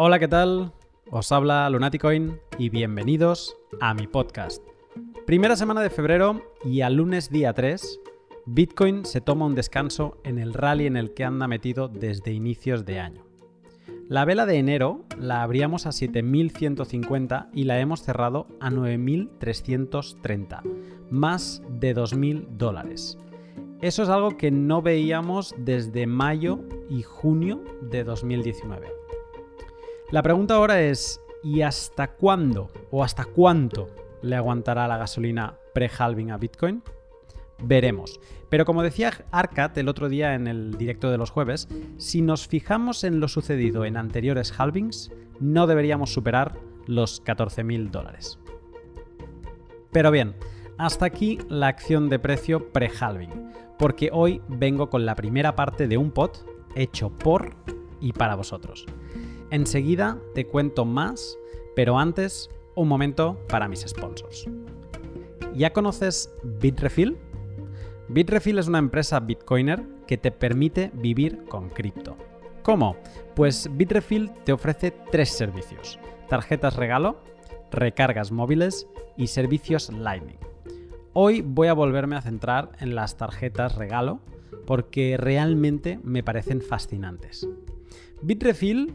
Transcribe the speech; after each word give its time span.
Hola, 0.00 0.20
¿qué 0.20 0.28
tal? 0.28 0.70
Os 1.10 1.32
habla 1.32 1.68
Lunaticoin 1.68 2.38
y 2.56 2.68
bienvenidos 2.68 3.56
a 3.80 3.94
mi 3.94 4.06
podcast. 4.06 4.62
Primera 5.26 5.56
semana 5.56 5.80
de 5.80 5.90
febrero 5.90 6.40
y 6.64 6.82
al 6.82 6.94
lunes 6.94 7.30
día 7.30 7.52
3, 7.52 7.98
Bitcoin 8.46 9.04
se 9.04 9.20
toma 9.20 9.46
un 9.46 9.56
descanso 9.56 10.16
en 10.22 10.38
el 10.38 10.54
rally 10.54 10.86
en 10.86 10.96
el 10.96 11.14
que 11.14 11.24
anda 11.24 11.48
metido 11.48 11.88
desde 11.88 12.30
inicios 12.30 12.84
de 12.84 13.00
año. 13.00 13.24
La 14.08 14.24
vela 14.24 14.46
de 14.46 14.58
enero 14.58 15.04
la 15.18 15.42
abríamos 15.42 15.84
a 15.86 15.90
7.150 15.90 17.48
y 17.52 17.64
la 17.64 17.80
hemos 17.80 18.00
cerrado 18.04 18.46
a 18.60 18.70
9.330, 18.70 20.62
más 21.10 21.60
de 21.70 21.96
2.000 21.96 22.46
dólares. 22.50 23.18
Eso 23.80 24.04
es 24.04 24.08
algo 24.10 24.36
que 24.36 24.52
no 24.52 24.80
veíamos 24.80 25.56
desde 25.58 26.06
mayo 26.06 26.60
y 26.88 27.02
junio 27.02 27.64
de 27.82 28.04
2019. 28.04 28.97
La 30.10 30.22
pregunta 30.22 30.54
ahora 30.54 30.80
es, 30.80 31.20
¿y 31.44 31.60
hasta 31.60 32.12
cuándo 32.12 32.70
o 32.90 33.04
hasta 33.04 33.26
cuánto 33.26 33.90
le 34.22 34.36
aguantará 34.36 34.88
la 34.88 34.96
gasolina 34.96 35.58
pre-halving 35.74 36.30
a 36.30 36.38
Bitcoin? 36.38 36.82
Veremos. 37.62 38.18
Pero 38.48 38.64
como 38.64 38.82
decía 38.82 39.12
Arcat 39.32 39.76
el 39.76 39.86
otro 39.86 40.08
día 40.08 40.34
en 40.34 40.46
el 40.46 40.78
directo 40.78 41.10
de 41.10 41.18
los 41.18 41.30
jueves, 41.30 41.68
si 41.98 42.22
nos 42.22 42.48
fijamos 42.48 43.04
en 43.04 43.20
lo 43.20 43.28
sucedido 43.28 43.84
en 43.84 43.98
anteriores 43.98 44.58
halvings, 44.58 45.12
no 45.40 45.66
deberíamos 45.66 46.10
superar 46.10 46.58
los 46.86 47.22
14.000 47.22 47.90
dólares. 47.90 48.38
Pero 49.92 50.10
bien, 50.10 50.36
hasta 50.78 51.04
aquí 51.04 51.38
la 51.50 51.66
acción 51.66 52.08
de 52.08 52.18
precio 52.18 52.72
pre-halving, 52.72 53.52
porque 53.78 54.08
hoy 54.10 54.40
vengo 54.48 54.88
con 54.88 55.04
la 55.04 55.14
primera 55.16 55.54
parte 55.54 55.86
de 55.86 55.98
un 55.98 56.12
pot 56.12 56.46
hecho 56.74 57.10
por 57.10 57.52
y 58.00 58.14
para 58.14 58.36
vosotros. 58.36 58.86
Enseguida 59.50 60.18
te 60.34 60.46
cuento 60.46 60.84
más, 60.84 61.38
pero 61.74 61.98
antes, 61.98 62.50
un 62.74 62.88
momento 62.88 63.38
para 63.48 63.68
mis 63.68 63.80
sponsors. 63.80 64.46
¿Ya 65.54 65.72
conoces 65.72 66.32
Bitrefill? 66.42 67.16
Bitrefill 68.08 68.58
es 68.58 68.68
una 68.68 68.78
empresa 68.78 69.20
bitcoiner 69.20 69.84
que 70.06 70.18
te 70.18 70.30
permite 70.30 70.90
vivir 70.94 71.44
con 71.44 71.68
cripto. 71.70 72.16
¿Cómo? 72.62 72.96
Pues 73.34 73.68
Bitrefill 73.74 74.30
te 74.44 74.52
ofrece 74.52 74.94
tres 75.10 75.30
servicios. 75.30 75.98
Tarjetas 76.28 76.76
regalo, 76.76 77.20
recargas 77.70 78.32
móviles 78.32 78.86
y 79.16 79.28
servicios 79.28 79.90
Lightning. 79.90 80.38
Hoy 81.14 81.40
voy 81.40 81.68
a 81.68 81.74
volverme 81.74 82.16
a 82.16 82.22
centrar 82.22 82.72
en 82.80 82.94
las 82.94 83.16
tarjetas 83.16 83.76
regalo 83.76 84.20
porque 84.66 85.16
realmente 85.16 85.98
me 86.02 86.22
parecen 86.22 86.60
fascinantes. 86.60 87.48
Bitrefill 88.20 88.94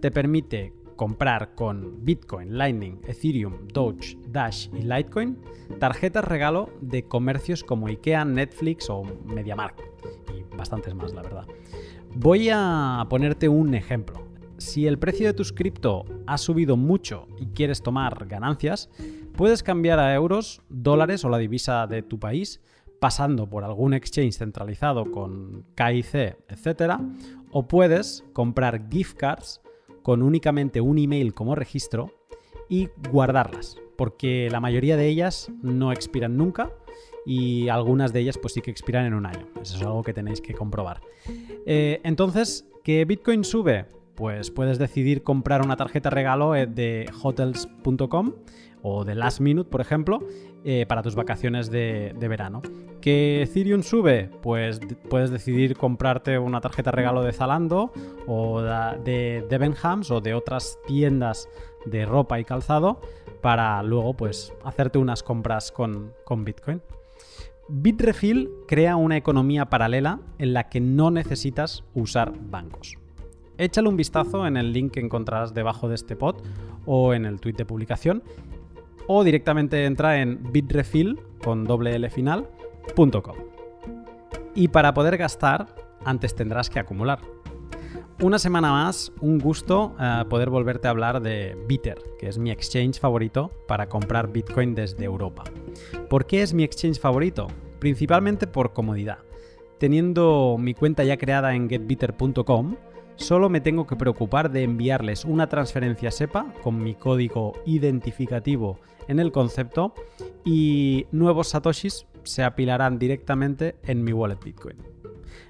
te 0.00 0.10
permite 0.10 0.72
comprar 0.96 1.54
con 1.54 2.04
Bitcoin, 2.04 2.58
Lightning, 2.58 3.00
Ethereum, 3.06 3.68
Doge, 3.68 4.18
Dash 4.28 4.68
y 4.74 4.82
Litecoin 4.82 5.38
tarjetas 5.78 6.24
regalo 6.24 6.68
de 6.82 7.04
comercios 7.04 7.64
como 7.64 7.86
IKEA, 7.86 8.24
Netflix 8.24 8.90
o 8.90 9.04
MediaMarkt 9.24 9.80
y 10.36 10.56
bastantes 10.56 10.94
más, 10.94 11.14
la 11.14 11.22
verdad. 11.22 11.46
Voy 12.14 12.50
a 12.52 13.06
ponerte 13.08 13.48
un 13.48 13.74
ejemplo. 13.74 14.20
Si 14.58 14.86
el 14.86 14.98
precio 14.98 15.26
de 15.26 15.32
tus 15.32 15.54
cripto 15.54 16.04
ha 16.26 16.36
subido 16.36 16.76
mucho 16.76 17.28
y 17.38 17.46
quieres 17.46 17.82
tomar 17.82 18.26
ganancias, 18.26 18.90
puedes 19.36 19.62
cambiar 19.62 20.00
a 20.00 20.14
euros, 20.14 20.60
dólares 20.68 21.24
o 21.24 21.30
la 21.30 21.38
divisa 21.38 21.86
de 21.86 22.02
tu 22.02 22.18
país 22.18 22.60
pasando 23.00 23.48
por 23.48 23.64
algún 23.64 23.94
exchange 23.94 24.36
centralizado 24.36 25.10
con 25.10 25.64
KIC, 25.74 26.36
etc. 26.48 27.00
O 27.50 27.66
puedes 27.66 28.22
comprar 28.34 28.88
gift 28.90 29.16
cards 29.16 29.59
con 30.02 30.22
únicamente 30.22 30.80
un 30.80 30.98
email 30.98 31.34
como 31.34 31.54
registro 31.54 32.12
y 32.68 32.88
guardarlas, 33.10 33.76
porque 33.96 34.48
la 34.50 34.60
mayoría 34.60 34.96
de 34.96 35.08
ellas 35.08 35.50
no 35.62 35.92
expiran 35.92 36.36
nunca 36.36 36.72
y 37.26 37.68
algunas 37.68 38.12
de 38.12 38.20
ellas 38.20 38.38
pues 38.38 38.54
sí 38.54 38.60
que 38.60 38.70
expiran 38.70 39.06
en 39.06 39.14
un 39.14 39.26
año. 39.26 39.46
Eso 39.60 39.76
es 39.76 39.82
algo 39.82 40.02
que 40.02 40.14
tenéis 40.14 40.40
que 40.40 40.54
comprobar. 40.54 41.00
Eh, 41.66 42.00
entonces, 42.04 42.66
¿que 42.84 43.04
Bitcoin 43.04 43.44
sube? 43.44 43.86
Pues 44.14 44.50
puedes 44.50 44.78
decidir 44.78 45.22
comprar 45.22 45.62
una 45.62 45.76
tarjeta 45.76 46.10
regalo 46.10 46.54
eh, 46.54 46.66
de 46.66 47.10
hotels.com 47.22 48.34
o 48.82 49.04
de 49.04 49.14
Last 49.14 49.40
Minute, 49.40 49.68
por 49.70 49.80
ejemplo, 49.80 50.20
eh, 50.64 50.86
para 50.86 51.02
tus 51.02 51.14
vacaciones 51.14 51.70
de, 51.70 52.14
verano. 52.20 52.62
¿Que 53.00 53.42
Ethereum 53.42 53.82
sube? 53.82 54.30
Pues 54.42 54.80
puedes 55.08 55.30
decidir 55.30 55.76
comprarte 55.76 56.38
una 56.38 56.60
tarjeta 56.60 56.90
regalo 56.90 57.22
de 57.22 57.32
Zalando 57.32 57.92
o 58.26 58.60
de 58.62 59.44
Debenhams 59.48 60.10
o 60.10 60.20
de 60.20 60.34
otras 60.34 60.78
tiendas 60.86 61.48
de 61.86 62.04
ropa 62.04 62.38
y 62.40 62.44
calzado 62.44 63.00
para 63.40 63.82
luego 63.82 64.14
pues 64.14 64.52
hacerte 64.64 64.98
unas 64.98 65.22
compras 65.22 65.72
con, 65.72 66.12
con 66.24 66.44
Bitcoin. 66.44 66.82
Bitrefill 67.68 68.50
crea 68.66 68.96
una 68.96 69.16
economía 69.16 69.66
paralela 69.66 70.20
en 70.38 70.52
la 70.52 70.68
que 70.68 70.80
no 70.80 71.10
necesitas 71.10 71.84
usar 71.94 72.32
bancos. 72.38 72.96
Échale 73.58 73.88
un 73.88 73.96
vistazo 73.96 74.46
en 74.46 74.56
el 74.56 74.72
link 74.72 74.92
que 74.92 75.00
encontrarás 75.00 75.54
debajo 75.54 75.88
de 75.88 75.94
este 75.94 76.16
pod 76.16 76.36
o 76.86 77.14
en 77.14 77.26
el 77.26 77.40
tweet 77.40 77.54
de 77.54 77.64
publicación 77.64 78.22
o 79.12 79.24
directamente 79.24 79.86
entra 79.86 80.20
en 80.20 80.52
bitrefill 80.52 81.18
con 81.42 81.64
doble 81.64 81.96
L 81.96 82.08
final.com. 82.10 83.36
Y 84.54 84.68
para 84.68 84.94
poder 84.94 85.16
gastar, 85.16 85.74
antes 86.04 86.36
tendrás 86.36 86.70
que 86.70 86.78
acumular. 86.78 87.18
Una 88.22 88.38
semana 88.38 88.70
más, 88.70 89.12
un 89.20 89.40
gusto 89.40 89.96
eh, 89.98 90.22
poder 90.30 90.48
volverte 90.48 90.86
a 90.86 90.92
hablar 90.92 91.20
de 91.22 91.58
Bitter, 91.66 91.98
que 92.20 92.28
es 92.28 92.38
mi 92.38 92.52
exchange 92.52 93.00
favorito 93.00 93.50
para 93.66 93.88
comprar 93.88 94.30
Bitcoin 94.30 94.76
desde 94.76 95.06
Europa. 95.06 95.42
¿Por 96.08 96.26
qué 96.26 96.42
es 96.42 96.54
mi 96.54 96.62
exchange 96.62 97.00
favorito? 97.00 97.48
Principalmente 97.80 98.46
por 98.46 98.72
comodidad. 98.72 99.18
Teniendo 99.78 100.56
mi 100.56 100.72
cuenta 100.74 101.02
ya 101.02 101.16
creada 101.16 101.56
en 101.56 101.68
getbitter.com, 101.68 102.76
Solo 103.20 103.50
me 103.50 103.60
tengo 103.60 103.86
que 103.86 103.96
preocupar 103.96 104.50
de 104.50 104.62
enviarles 104.62 105.26
una 105.26 105.46
transferencia 105.46 106.10
SEPA 106.10 106.54
con 106.62 106.82
mi 106.82 106.94
código 106.94 107.52
identificativo 107.66 108.80
en 109.10 109.18
el 109.18 109.32
concepto 109.32 109.92
y 110.44 111.06
nuevos 111.10 111.48
satoshis 111.48 112.06
se 112.22 112.44
apilarán 112.44 112.98
directamente 112.98 113.74
en 113.82 114.04
mi 114.04 114.12
wallet 114.12 114.38
Bitcoin. 114.42 114.76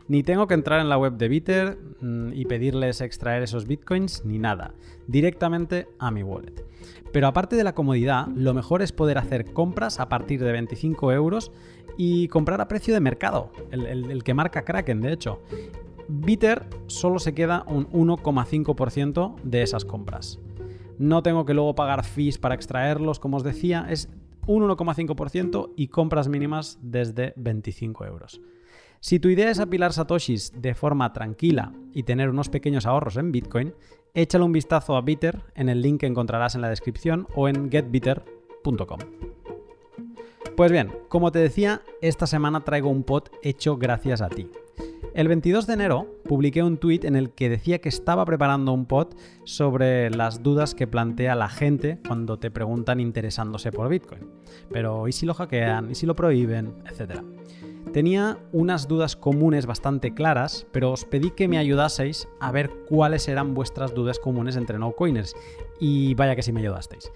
Ni 0.09 0.23
tengo 0.23 0.47
que 0.47 0.55
entrar 0.55 0.81
en 0.81 0.89
la 0.89 0.97
web 0.97 1.19
de 1.19 1.29
Bitter 1.29 1.79
mm, 2.01 2.33
y 2.33 2.47
pedirles 2.47 3.03
extraer 3.03 3.43
esos 3.43 3.67
bitcoins 3.67 4.25
ni 4.25 4.39
nada, 4.39 4.75
directamente 5.07 5.89
a 5.99 6.11
mi 6.11 6.23
wallet. 6.23 6.65
Pero 7.13 7.27
aparte 7.27 7.55
de 7.55 7.65
la 7.65 7.75
comodidad, 7.75 8.29
lo 8.29 8.55
mejor 8.55 8.83
es 8.83 8.93
poder 8.93 9.19
hacer 9.19 9.53
compras 9.53 10.01
a 10.01 10.09
partir 10.09 10.43
de 10.43 10.53
25 10.53 11.13
euros 11.13 11.53
y 11.99 12.29
comprar 12.29 12.61
a 12.61 12.69
precio 12.69 12.95
de 12.95 13.01
mercado, 13.01 13.53
el, 13.71 13.87
el 13.87 14.25
que 14.25 14.35
marca 14.35 14.65
Kraken 14.65 15.03
de 15.03 15.13
hecho. 15.13 15.43
Bitter 16.09 16.67
solo 16.87 17.19
se 17.19 17.35
queda 17.35 17.65
un 17.69 17.87
1,5% 17.91 19.37
de 19.43 19.63
esas 19.63 19.85
compras. 19.85 20.41
No 21.01 21.23
tengo 21.23 21.47
que 21.47 21.55
luego 21.55 21.75
pagar 21.75 22.05
fees 22.05 22.37
para 22.37 22.55
extraerlos, 22.55 23.19
como 23.19 23.39
os 23.39 23.43
decía, 23.43 23.87
es 23.89 24.11
un 24.47 24.69
1,5% 24.69 25.73
y 25.75 25.89
compras 25.89 26.29
mínimas 26.29 26.79
desde 26.83 27.33
25 27.37 28.05
euros. 28.05 28.43
Si 29.01 29.19
tu 29.19 29.31
idea 29.31 29.49
es 29.51 29.61
apilar 29.61 29.95
satoshis 29.95 30.53
de 30.61 30.75
forma 30.75 31.15
tranquila 31.15 31.73
y 31.95 32.03
tener 32.03 32.29
unos 32.29 32.51
pequeños 32.51 32.85
ahorros 32.85 33.17
en 33.17 33.33
Bitcoin, 33.33 33.73
échale 34.13 34.45
un 34.45 34.53
vistazo 34.53 34.95
a 34.95 35.01
Bitter 35.01 35.43
en 35.55 35.71
el 35.71 35.81
link 35.81 36.01
que 36.01 36.07
encontrarás 36.07 36.55
en 36.55 36.61
la 36.61 36.69
descripción 36.69 37.27
o 37.35 37.49
en 37.49 37.71
getbitter.com. 37.71 38.99
Pues 40.57 40.73
bien, 40.73 40.93
como 41.09 41.33
te 41.33 41.39
decía, 41.39 41.83
esta 42.03 42.27
semana 42.27 42.61
traigo 42.61 42.91
un 42.91 43.03
pot 43.03 43.31
hecho 43.43 43.77
gracias 43.77 44.21
a 44.21 44.29
ti. 44.29 44.51
El 45.15 45.27
22 45.27 45.67
de 45.67 45.75
enero 45.75 46.07
publiqué 46.29 46.63
un 46.63 46.77
tweet 46.77 47.01
en 47.03 47.17
el 47.17 47.31
que 47.31 47.49
decía 47.49 47.81
que 47.81 47.89
estaba 47.89 48.25
preparando 48.25 48.73
un 48.73 48.87
pod 48.87 49.09
sobre 49.45 50.11
las 50.11 50.43
dudas 50.43 50.75
que 50.75 50.87
plantea 50.87 51.35
la 51.35 51.49
gente 51.49 51.99
cuando 52.07 52.39
te 52.39 52.51
preguntan 52.51 53.01
interesándose 53.01 53.73
por 53.73 53.89
Bitcoin. 53.89 54.29
Pero 54.71 55.09
¿y 55.09 55.13
si 55.13 55.27
lo 55.27 55.35
hackean? 55.35 55.91
¿Y 55.91 55.95
si 55.95 56.07
lo 56.07 56.15
prohíben? 56.15 56.75
Etcétera. 56.89 57.25
Tenía 57.93 58.39
unas 58.53 58.87
dudas 58.87 59.17
comunes 59.17 59.67
bastante 59.67 60.15
claras, 60.15 60.65
pero 60.71 60.93
os 60.93 61.05
pedí 61.05 61.33
que 61.33 61.49
me 61.49 61.59
ayudaseis 61.59 62.29
a 62.39 62.53
ver 62.53 62.71
cuáles 62.89 63.27
eran 63.27 63.53
vuestras 63.53 63.95
dudas 63.95 64.21
comunes 64.21 64.55
entre 64.55 64.79
no 64.79 64.93
coiners. 64.93 65.35
Y 65.81 66.15
vaya 66.15 66.37
que 66.37 66.43
sí 66.43 66.53
me 66.53 66.61
ayudasteis. 66.61 67.11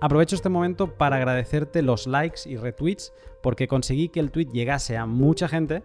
Aprovecho 0.00 0.36
este 0.36 0.48
momento 0.48 0.94
para 0.94 1.16
agradecerte 1.16 1.82
los 1.82 2.06
likes 2.06 2.42
y 2.46 2.56
retweets 2.56 3.12
porque 3.42 3.68
conseguí 3.68 4.08
que 4.08 4.20
el 4.20 4.30
tweet 4.30 4.46
llegase 4.46 4.96
a 4.96 5.06
mucha 5.06 5.48
gente, 5.48 5.82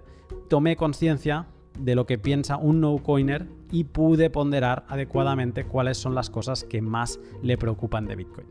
tomé 0.47 0.75
conciencia 0.75 1.47
de 1.77 1.95
lo 1.95 2.05
que 2.05 2.17
piensa 2.17 2.57
un 2.57 2.81
no-coiner 2.81 3.47
y 3.71 3.85
pude 3.85 4.29
ponderar 4.29 4.85
adecuadamente 4.87 5.65
cuáles 5.65 5.97
son 5.97 6.15
las 6.15 6.29
cosas 6.29 6.63
que 6.63 6.81
más 6.81 7.19
le 7.41 7.57
preocupan 7.57 8.05
de 8.05 8.15
Bitcoin. 8.15 8.47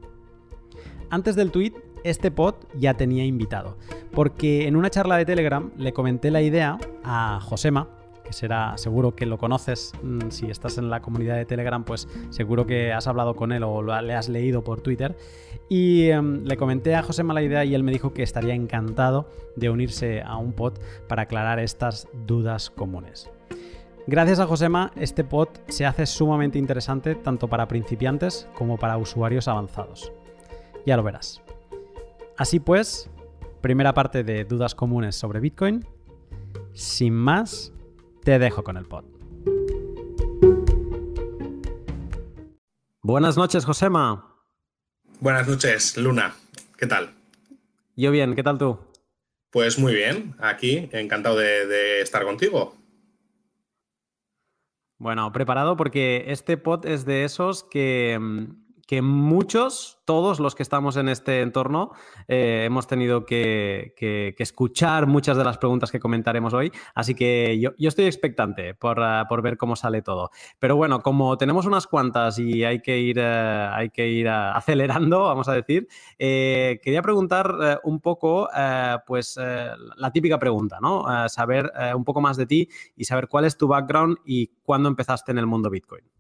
Antes 1.11 1.37
del 1.37 1.51
tweet, 1.51 1.73
este 2.05 2.31
pod 2.31 2.55
ya 2.75 2.95
tenía 2.95 3.25
invitado, 3.25 3.77
porque 4.13 4.69
en 4.69 4.77
una 4.77 4.91
charla 4.91 5.17
de 5.17 5.25
Telegram 5.25 5.71
le 5.77 5.93
comenté 5.93 6.31
la 6.31 6.43
idea 6.43 6.79
a 7.03 7.41
Josema, 7.43 7.89
que 8.29 8.35
será, 8.35 8.77
seguro 8.77 9.17
que 9.17 9.25
lo 9.25 9.39
conoces, 9.39 9.93
mm, 10.03 10.29
si 10.29 10.51
estás 10.51 10.77
en 10.77 10.91
la 10.91 11.01
comunidad 11.01 11.37
de 11.37 11.47
Telegram, 11.47 11.83
pues 11.83 12.07
seguro 12.29 12.67
que 12.67 12.93
has 12.93 13.07
hablado 13.07 13.35
con 13.35 13.53
él 13.53 13.63
o 13.65 13.83
le 13.83 14.15
has 14.15 14.29
leído 14.29 14.63
por 14.63 14.83
Twitter. 14.83 15.17
Y 15.71 16.09
em, 16.11 16.45
le 16.45 16.57
comenté 16.59 16.95
a 16.95 17.03
José 17.03 17.25
la 17.25 17.43
idea 17.43 17.65
y 17.65 17.75
él 17.75 17.83
me 17.83 17.91
dijo 17.91 18.13
que 18.13 18.23
estaría 18.23 18.55
encantado 18.55 19.31
de 19.57 19.71
unirse 19.71 20.23
a 20.23 20.37
un 20.37 20.53
pod 20.53 20.75
para 21.09 21.23
aclarar 21.23 21.59
estas 21.59 22.07
dudas 22.27 22.71
comunes. 22.71 23.31
Gracias 24.07 24.41
a 24.41 24.47
Josema, 24.47 24.93
este 24.97 25.25
pod 25.25 25.49
se 25.69 25.87
hace 25.87 26.07
sumamente 26.07 26.59
interesante 26.59 27.15
tanto 27.15 27.49
para 27.49 27.69
principiantes 27.69 28.49
como 28.55 28.77
para 28.77 28.99
usuarios 28.99 29.49
avanzados. 29.49 30.13
Ya 30.87 30.97
lo 30.97 31.03
verás. 31.03 31.43
Así 32.37 32.61
pues, 32.61 33.11
primera 33.63 33.95
parte 33.95 34.23
de 34.23 34.45
dudas 34.45 34.75
comunes 34.75 35.17
sobre 35.17 35.41
Bitcoin. 35.41 35.85
Sin 36.73 37.15
más, 37.15 37.73
te 38.29 38.39
dejo 38.39 38.63
con 38.63 38.77
el 38.77 38.85
pod. 38.85 39.07
Buenas 43.01 43.39
noches, 43.39 43.65
Josema. 43.65 44.37
Buenas 45.21 45.49
noches, 45.49 45.97
Luna. 45.97 46.35
¿Qué 46.77 46.87
tal? 46.87 47.15
Yo 47.97 48.11
bien, 48.11 48.35
¿qué 48.35 48.43
tal 48.43 48.59
tú? 48.59 48.79
Pues 49.51 49.79
muy 49.79 49.95
bien, 49.95 50.35
aquí, 50.41 50.91
encantado 50.93 51.39
de, 51.39 51.67
de 51.67 52.03
estar 52.03 52.23
contigo. 52.25 52.77
Bueno, 54.99 55.33
preparado 55.33 55.79
porque 55.79 56.25
este 56.27 56.59
pod 56.59 56.85
es 56.85 57.07
de 57.07 57.25
esos 57.25 57.65
que 57.65 58.19
mm, 58.21 58.68
que 58.89 59.03
muchos, 59.03 60.01
todos 60.07 60.41
los 60.41 60.55
que 60.55 60.63
estamos 60.63 60.97
en 60.97 61.11
este 61.11 61.43
entorno, 61.43 61.93
eh, 62.27 62.63
hemos 62.65 62.87
tenido 62.87 63.27
que, 63.27 63.95
escuchar 64.39 65.07
muchas 65.07 65.37
de 65.37 65.45
las 65.45 65.59
preguntas 65.59 65.93
que 65.93 66.01
comentaremos 66.01 66.55
hoy. 66.55 66.73
Así 66.95 67.15
que 67.15 67.61
yo, 67.61 67.73
estoy 67.77 68.07
expectante 68.07 68.75
ah, 68.81 69.27
por, 69.29 69.43
ver 69.43 69.59
cómo 69.59 69.77
sale 69.77 70.01
todo. 70.01 70.31
Pero 70.59 70.77
bueno, 70.77 71.01
como 71.01 71.37
tenemos 71.37 71.67
unas 71.67 71.87
cuantas 71.87 72.39
y 72.39 72.65
hay 72.65 72.81
que 72.81 72.99
ir, 72.99 73.19
eh, 73.19 73.69
hay 73.71 73.91
que 73.91 74.09
ir 74.09 74.27
ah, 74.27 74.57
acelerando, 74.57 75.21
vamos 75.25 75.49
a 75.49 75.53
decir, 75.53 75.87
eh, 76.19 76.81
quería 76.83 77.03
preguntar 77.03 77.81
un 77.85 78.01
poco, 78.01 78.49
pues, 79.07 79.37
la 79.37 80.11
típica 80.11 80.39
pregunta, 80.39 80.79
¿no? 80.81 81.05
saber 81.29 81.71
un 81.95 82.05
poco 82.05 82.23
más 82.23 82.39
de 82.39 82.47
ti 82.47 82.69
y 82.97 83.05
saber 83.05 83.29
cuál 83.29 83.45
es 83.45 83.59
tu 83.59 83.69
background 83.69 84.17
y 84.25 84.47
cuándo 84.63 84.89
empezaste 84.89 85.33
en 85.33 85.39
el 85.39 85.47
mundo 85.47 85.69
Bitcoin. 85.69 86.18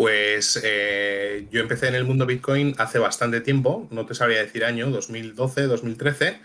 Pues 0.00 0.58
eh, 0.64 1.46
yo 1.52 1.60
empecé 1.60 1.88
en 1.88 1.94
el 1.94 2.06
mundo 2.06 2.24
Bitcoin 2.24 2.74
hace 2.78 2.98
bastante 2.98 3.42
tiempo, 3.42 3.86
no 3.90 4.06
te 4.06 4.14
sabría 4.14 4.38
decir 4.38 4.64
año, 4.64 4.88
2012, 4.88 5.64
2013, 5.64 6.40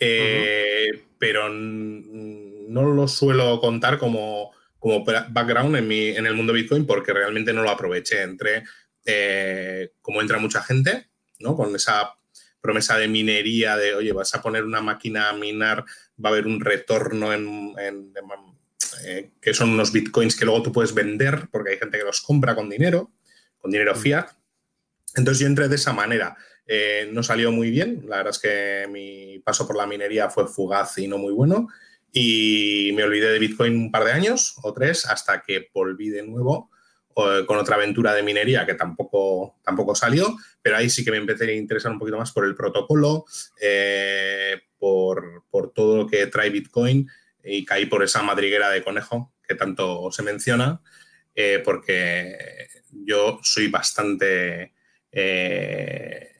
eh, 0.00 1.04
pero 1.16 1.48
no 1.48 2.82
lo 2.82 3.06
suelo 3.06 3.60
contar 3.60 3.98
como, 3.98 4.50
como 4.80 5.04
background 5.04 5.76
en, 5.76 5.86
mi, 5.86 6.08
en 6.08 6.26
el 6.26 6.34
mundo 6.34 6.52
Bitcoin 6.52 6.84
porque 6.84 7.12
realmente 7.12 7.52
no 7.52 7.62
lo 7.62 7.70
aproveché. 7.70 8.22
Entré 8.22 8.64
eh, 9.04 9.92
como 10.02 10.20
entra 10.20 10.38
mucha 10.38 10.60
gente, 10.64 11.06
¿no? 11.38 11.54
Con 11.54 11.76
esa 11.76 12.12
promesa 12.60 12.98
de 12.98 13.06
minería 13.06 13.76
de, 13.76 13.94
oye, 13.94 14.10
vas 14.10 14.34
a 14.34 14.42
poner 14.42 14.64
una 14.64 14.80
máquina 14.80 15.30
a 15.30 15.32
minar, 15.32 15.84
va 16.18 16.30
a 16.30 16.32
haber 16.32 16.48
un 16.48 16.58
retorno 16.58 17.32
en, 17.32 17.72
en 17.78 18.12
eh, 19.04 19.32
que 19.40 19.54
son 19.54 19.70
unos 19.70 19.92
bitcoins 19.92 20.36
que 20.36 20.44
luego 20.44 20.62
tú 20.62 20.72
puedes 20.72 20.94
vender 20.94 21.48
porque 21.50 21.70
hay 21.70 21.78
gente 21.78 21.98
que 21.98 22.04
los 22.04 22.20
compra 22.20 22.54
con 22.54 22.68
dinero, 22.68 23.12
con 23.58 23.70
dinero 23.70 23.94
mm. 23.94 23.98
fiat. 23.98 24.26
Entonces 25.14 25.40
yo 25.40 25.46
entré 25.46 25.68
de 25.68 25.76
esa 25.76 25.92
manera. 25.92 26.36
Eh, 26.66 27.08
no 27.12 27.22
salió 27.22 27.52
muy 27.52 27.70
bien, 27.70 28.04
la 28.08 28.16
verdad 28.16 28.32
es 28.32 28.38
que 28.40 28.88
mi 28.90 29.38
paso 29.38 29.66
por 29.66 29.76
la 29.76 29.86
minería 29.86 30.28
fue 30.28 30.48
fugaz 30.48 30.98
y 30.98 31.06
no 31.06 31.18
muy 31.18 31.32
bueno. 31.32 31.68
Y 32.12 32.92
me 32.94 33.04
olvidé 33.04 33.30
de 33.30 33.38
Bitcoin 33.38 33.76
un 33.76 33.90
par 33.92 34.04
de 34.04 34.12
años 34.12 34.56
o 34.62 34.72
tres 34.72 35.06
hasta 35.06 35.42
que 35.42 35.68
volví 35.72 36.08
de 36.08 36.22
nuevo 36.22 36.70
con 37.46 37.56
otra 37.56 37.76
aventura 37.76 38.12
de 38.12 38.22
minería 38.22 38.66
que 38.66 38.74
tampoco, 38.74 39.56
tampoco 39.64 39.94
salió, 39.94 40.36
pero 40.60 40.76
ahí 40.76 40.90
sí 40.90 41.02
que 41.02 41.10
me 41.10 41.16
empecé 41.16 41.46
a 41.46 41.54
interesar 41.54 41.90
un 41.90 41.98
poquito 41.98 42.18
más 42.18 42.30
por 42.30 42.44
el 42.44 42.54
protocolo, 42.54 43.24
eh, 43.58 44.60
por, 44.78 45.44
por, 45.50 45.72
todo 45.72 45.96
lo 45.96 46.06
que 46.06 46.26
trae 46.26 46.50
Bitcoin 46.50 47.08
y 47.46 47.64
caí 47.64 47.86
por 47.86 48.02
esa 48.02 48.22
madriguera 48.22 48.70
de 48.70 48.82
conejo 48.82 49.32
que 49.46 49.54
tanto 49.54 50.10
se 50.10 50.22
menciona, 50.22 50.80
eh, 51.34 51.62
porque 51.64 52.36
yo 52.90 53.38
soy 53.42 53.68
bastante... 53.68 54.74
Eh, 55.12 56.32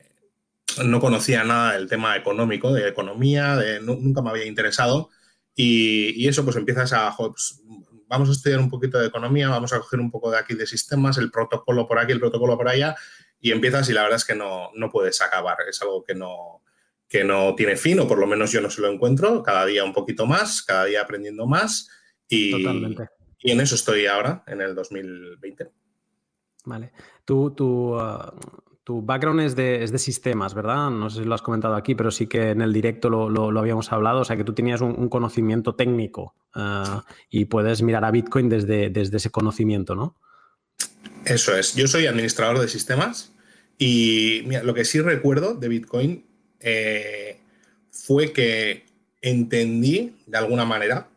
no 0.85 1.01
conocía 1.01 1.45
nada 1.45 1.73
del 1.73 1.89
tema 1.89 2.17
económico, 2.17 2.73
de 2.73 2.89
economía, 2.89 3.59
nunca 3.81 4.21
me 4.21 4.31
había 4.31 4.45
interesado. 4.45 5.09
Y, 5.55 6.27
eso 6.29 6.45
pues 6.45 6.57
empiezas 6.57 6.93
a... 6.93 7.15
Pues, 7.17 7.63
vamos 8.09 8.29
a 8.29 8.33
estudiar 8.33 8.61
un 8.61 8.71
poquito 8.71 8.99
de 8.99 9.07
economía, 9.07 9.49
vamos 9.49 9.73
a 9.73 9.81
coger 9.81 10.01
un 10.01 10.11
poco 10.11 10.31
de 10.31 10.39
aquí 10.39 10.55
de 10.55 10.67
sistemas, 10.67 11.19
el 11.19 11.31
protocolo 11.31 11.89
por 11.89 11.99
aquí, 11.99 12.13
el 12.13 12.21
protocolo 12.21 12.57
por 12.57 12.69
allá, 12.69 12.95
y 13.41 13.51
empiezas 13.51 13.89
y 13.89 13.93
la 13.93 14.03
verdad 14.03 14.17
es 14.17 14.25
que 14.25 14.35
no, 14.35 14.71
no 14.75 14.91
puedes 14.91 15.21
acabar, 15.21 15.57
es 15.69 15.83
algo 15.83 16.05
que 16.05 16.15
no, 16.15 16.63
que 17.09 17.25
no 17.25 17.55
tiene 17.55 17.77
fin, 17.77 18.01
o 18.01 18.09
por 18.09 18.19
lo 18.19 18.27
menos 18.27 18.53
yo 18.53 18.61
no 18.61 18.71
se 18.71 18.81
lo 18.81 18.91
encuentro, 18.91 19.43
cada 19.43 19.65
día 19.67 19.85
un 19.85 19.93
poquito 19.93 20.27
más, 20.27 20.63
cada 20.63 20.85
día 20.87 21.03
aprendiendo 21.03 21.47
más 21.47 21.89
y, 22.29 22.53
y 23.39 23.51
en 23.53 23.61
eso 23.61 23.75
estoy 23.75 24.07
ahora, 24.07 24.43
en 24.47 24.61
el 24.61 24.75
2020. 24.75 25.71
Vale. 26.65 26.93
Tu, 27.25 27.53
tu, 27.53 27.97
uh, 27.97 28.31
tu 28.83 29.03
background 29.03 29.41
es 29.41 29.55
de, 29.55 29.83
es 29.83 29.93
de, 29.93 29.99
sistemas, 29.99 30.55
¿verdad? 30.55 30.91
No 30.91 31.11
sé 31.11 31.21
si 31.21 31.25
lo 31.25 31.35
has 31.35 31.43
comentado 31.43 31.75
aquí, 31.75 31.95
pero 31.95 32.11
sí 32.11 32.27
que 32.27 32.51
en 32.51 32.61
el 32.61 32.73
directo 32.73 33.09
lo, 33.09 33.31
lo, 33.31 33.59
habíamos 33.59 33.93
hablado, 33.93 34.21
o 34.21 34.25
sea 34.25 34.37
que 34.37 34.45
tú 34.45 34.53
tenías 34.53 34.81
un, 34.81 35.09
conocimiento 35.09 35.75
técnico 35.75 36.35
uh, 36.55 37.01
y 37.31 37.47
puedes 37.47 37.83
mirar 37.83 38.05
a 38.05 38.11
Bitcoin 38.11 38.49
desde, 38.49 38.91
desde 38.91 39.17
ese 39.17 39.31
conocimiento, 39.31 39.95
¿no? 39.95 40.17
Eso 41.25 41.57
es, 41.57 41.75
yo 41.75 41.89
soy 41.89 42.07
administrador 42.07 42.61
de 42.61 42.69
sistemas 42.69 43.33
y 43.79 44.43
mira, 44.47 44.63
lo 44.63 44.75
que 44.75 44.85
sí 44.85 45.01
recuerdo 45.01 45.55
de 45.55 45.69
Bitcoin 45.69 46.26
eh, 46.61 47.41
fue 47.91 48.33
que 48.33 48.87
entendí 49.21 50.17
de 50.27 50.39
alguna 50.39 50.65
manera 50.65 51.09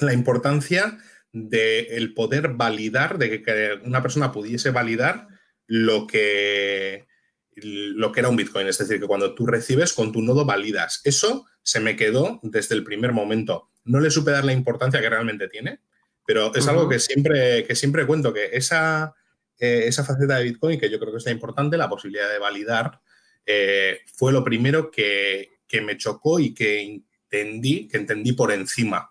la 0.00 0.12
importancia 0.12 0.98
del 1.32 2.12
poder 2.14 2.48
validar, 2.48 3.18
de 3.18 3.42
que 3.42 3.80
una 3.84 4.02
persona 4.02 4.32
pudiese 4.32 4.70
validar 4.70 5.28
lo 5.66 6.06
que, 6.06 7.06
lo 7.54 8.12
que 8.12 8.20
era 8.20 8.28
un 8.28 8.36
Bitcoin. 8.36 8.66
Es 8.66 8.78
decir, 8.78 9.00
que 9.00 9.06
cuando 9.06 9.34
tú 9.34 9.46
recibes 9.46 9.92
con 9.92 10.12
tu 10.12 10.20
nodo 10.20 10.44
validas. 10.44 11.00
Eso 11.04 11.46
se 11.62 11.80
me 11.80 11.96
quedó 11.96 12.40
desde 12.42 12.74
el 12.74 12.84
primer 12.84 13.12
momento. 13.12 13.70
No 13.84 14.00
le 14.00 14.10
supe 14.10 14.30
dar 14.30 14.44
la 14.44 14.52
importancia 14.52 15.00
que 15.00 15.08
realmente 15.08 15.48
tiene, 15.48 15.80
pero 16.26 16.54
es 16.54 16.68
algo 16.68 16.88
que 16.88 16.98
siempre, 16.98 17.64
que 17.64 17.74
siempre 17.74 18.06
cuento, 18.06 18.32
que 18.32 18.50
esa, 18.52 19.14
eh, 19.58 19.84
esa 19.86 20.04
faceta 20.04 20.36
de 20.36 20.44
Bitcoin, 20.44 20.78
que 20.78 20.90
yo 20.90 20.98
creo 21.00 21.12
que 21.12 21.18
es 21.18 21.26
importante, 21.26 21.76
la 21.76 21.88
posibilidad 21.88 22.30
de 22.30 22.38
validar 22.38 23.00
eh, 23.46 24.00
fue 24.14 24.32
lo 24.32 24.44
primero 24.44 24.90
que, 24.90 25.50
me 25.84 25.96
chocó 25.96 26.38
y 26.38 26.52
que 26.52 26.82
entendí, 26.82 27.88
que 27.88 27.96
entendí 27.96 28.32
por 28.32 28.52
encima. 28.52 29.10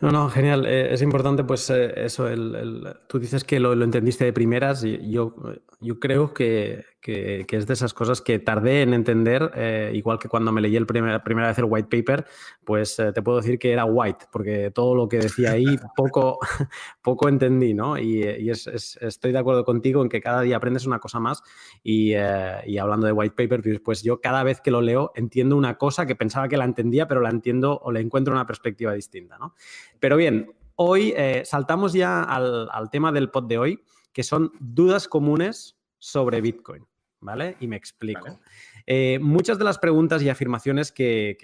No, 0.00 0.10
no, 0.10 0.30
genial. 0.30 0.66
Eh, 0.66 0.92
es 0.92 1.02
importante, 1.02 1.44
pues, 1.44 1.68
eh, 1.70 1.92
eso. 1.96 2.28
El, 2.28 2.96
tú 3.06 3.18
dices 3.18 3.44
que 3.44 3.60
lo, 3.60 3.72
entendiste 3.72 4.24
de 4.24 4.32
primeras. 4.32 4.84
Y 4.84 5.10
yo, 5.10 5.34
yo 5.80 5.98
creo 5.98 6.32
que, 6.34 6.84
es 7.02 7.66
de 7.66 7.72
esas 7.72 7.94
cosas 7.94 8.20
que 8.20 8.38
tardé 8.38 8.82
en 8.82 8.94
entender, 8.94 9.50
eh, 9.54 9.92
igual 9.94 10.18
que 10.18 10.28
cuando 10.28 10.52
me 10.52 10.60
leí 10.60 10.76
el 10.76 10.86
primer, 10.86 11.22
primera 11.22 11.48
vez 11.48 11.58
el 11.58 11.66
white 11.68 11.88
paper, 11.88 12.26
pues 12.64 12.96
te 12.96 13.22
puedo 13.22 13.38
decir 13.38 13.58
que 13.58 13.72
era 13.72 13.84
white, 13.84 14.26
porque 14.30 14.70
todo 14.70 14.94
lo 14.94 15.08
que 15.08 15.18
decía 15.18 15.52
ahí 15.52 15.64
poco, 15.96 16.38
poco 17.02 17.28
entendí, 17.28 17.74
¿no? 17.74 17.98
Y, 17.98 18.22
estoy 18.50 19.32
de 19.32 19.38
acuerdo 19.38 19.64
contigo 19.64 20.02
en 20.02 20.08
que 20.08 20.20
cada 20.20 20.42
día 20.42 20.56
aprendes 20.56 20.86
una 20.86 20.98
cosa 20.98 21.20
más. 21.20 21.42
Y, 21.82 22.12
y 22.12 22.78
hablando 22.78 23.06
de 23.06 23.12
white 23.12 23.34
paper, 23.36 23.62
pues, 23.62 23.80
pues 23.80 24.02
yo 24.02 24.20
cada 24.20 24.42
vez 24.42 24.60
que 24.60 24.70
lo 24.70 24.80
leo 24.80 25.12
entiendo 25.14 25.56
una 25.56 25.78
cosa 25.78 26.06
que 26.06 26.16
pensaba 26.16 26.48
que 26.48 26.56
la 26.56 26.64
entendía, 26.64 27.06
pero 27.08 27.20
la 27.20 27.30
entiendo 27.30 27.78
o 27.82 27.92
le 27.92 28.00
encuentro 28.00 28.32
una 28.34 28.46
perspectiva 28.46 28.92
distinta, 28.92 29.38
¿no? 29.38 29.54
Pero 29.98 30.16
bien, 30.16 30.54
hoy 30.76 31.12
eh, 31.16 31.42
saltamos 31.44 31.92
ya 31.92 32.22
al, 32.22 32.88
tema 32.90 33.12
del 33.12 33.30
pod 33.30 33.44
de 33.44 33.58
hoy, 33.58 33.84
que 34.12 34.22
son 34.22 34.50
dudas 34.60 35.08
comunes 35.08 35.78
sobre 35.98 36.40
Bitcoin. 36.40 36.86
¿Vale? 37.22 37.56
Y 37.60 37.66
me 37.66 37.76
explico. 37.76 38.40
Eh, 38.86 39.18
muchas 39.20 39.58
de 39.58 39.64
las 39.64 39.78
preguntas 39.78 40.22
y 40.22 40.30
afirmaciones 40.30 40.90
que, 40.90 41.36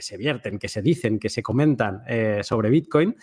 se 0.00 0.16
vierten, 0.16 0.58
que 0.58 0.68
se 0.68 0.82
dicen, 0.82 1.20
que 1.20 1.28
se 1.28 1.40
comentan 1.40 2.02
eh, 2.08 2.40
sobre 2.42 2.68
Bitcoin, 2.68 3.16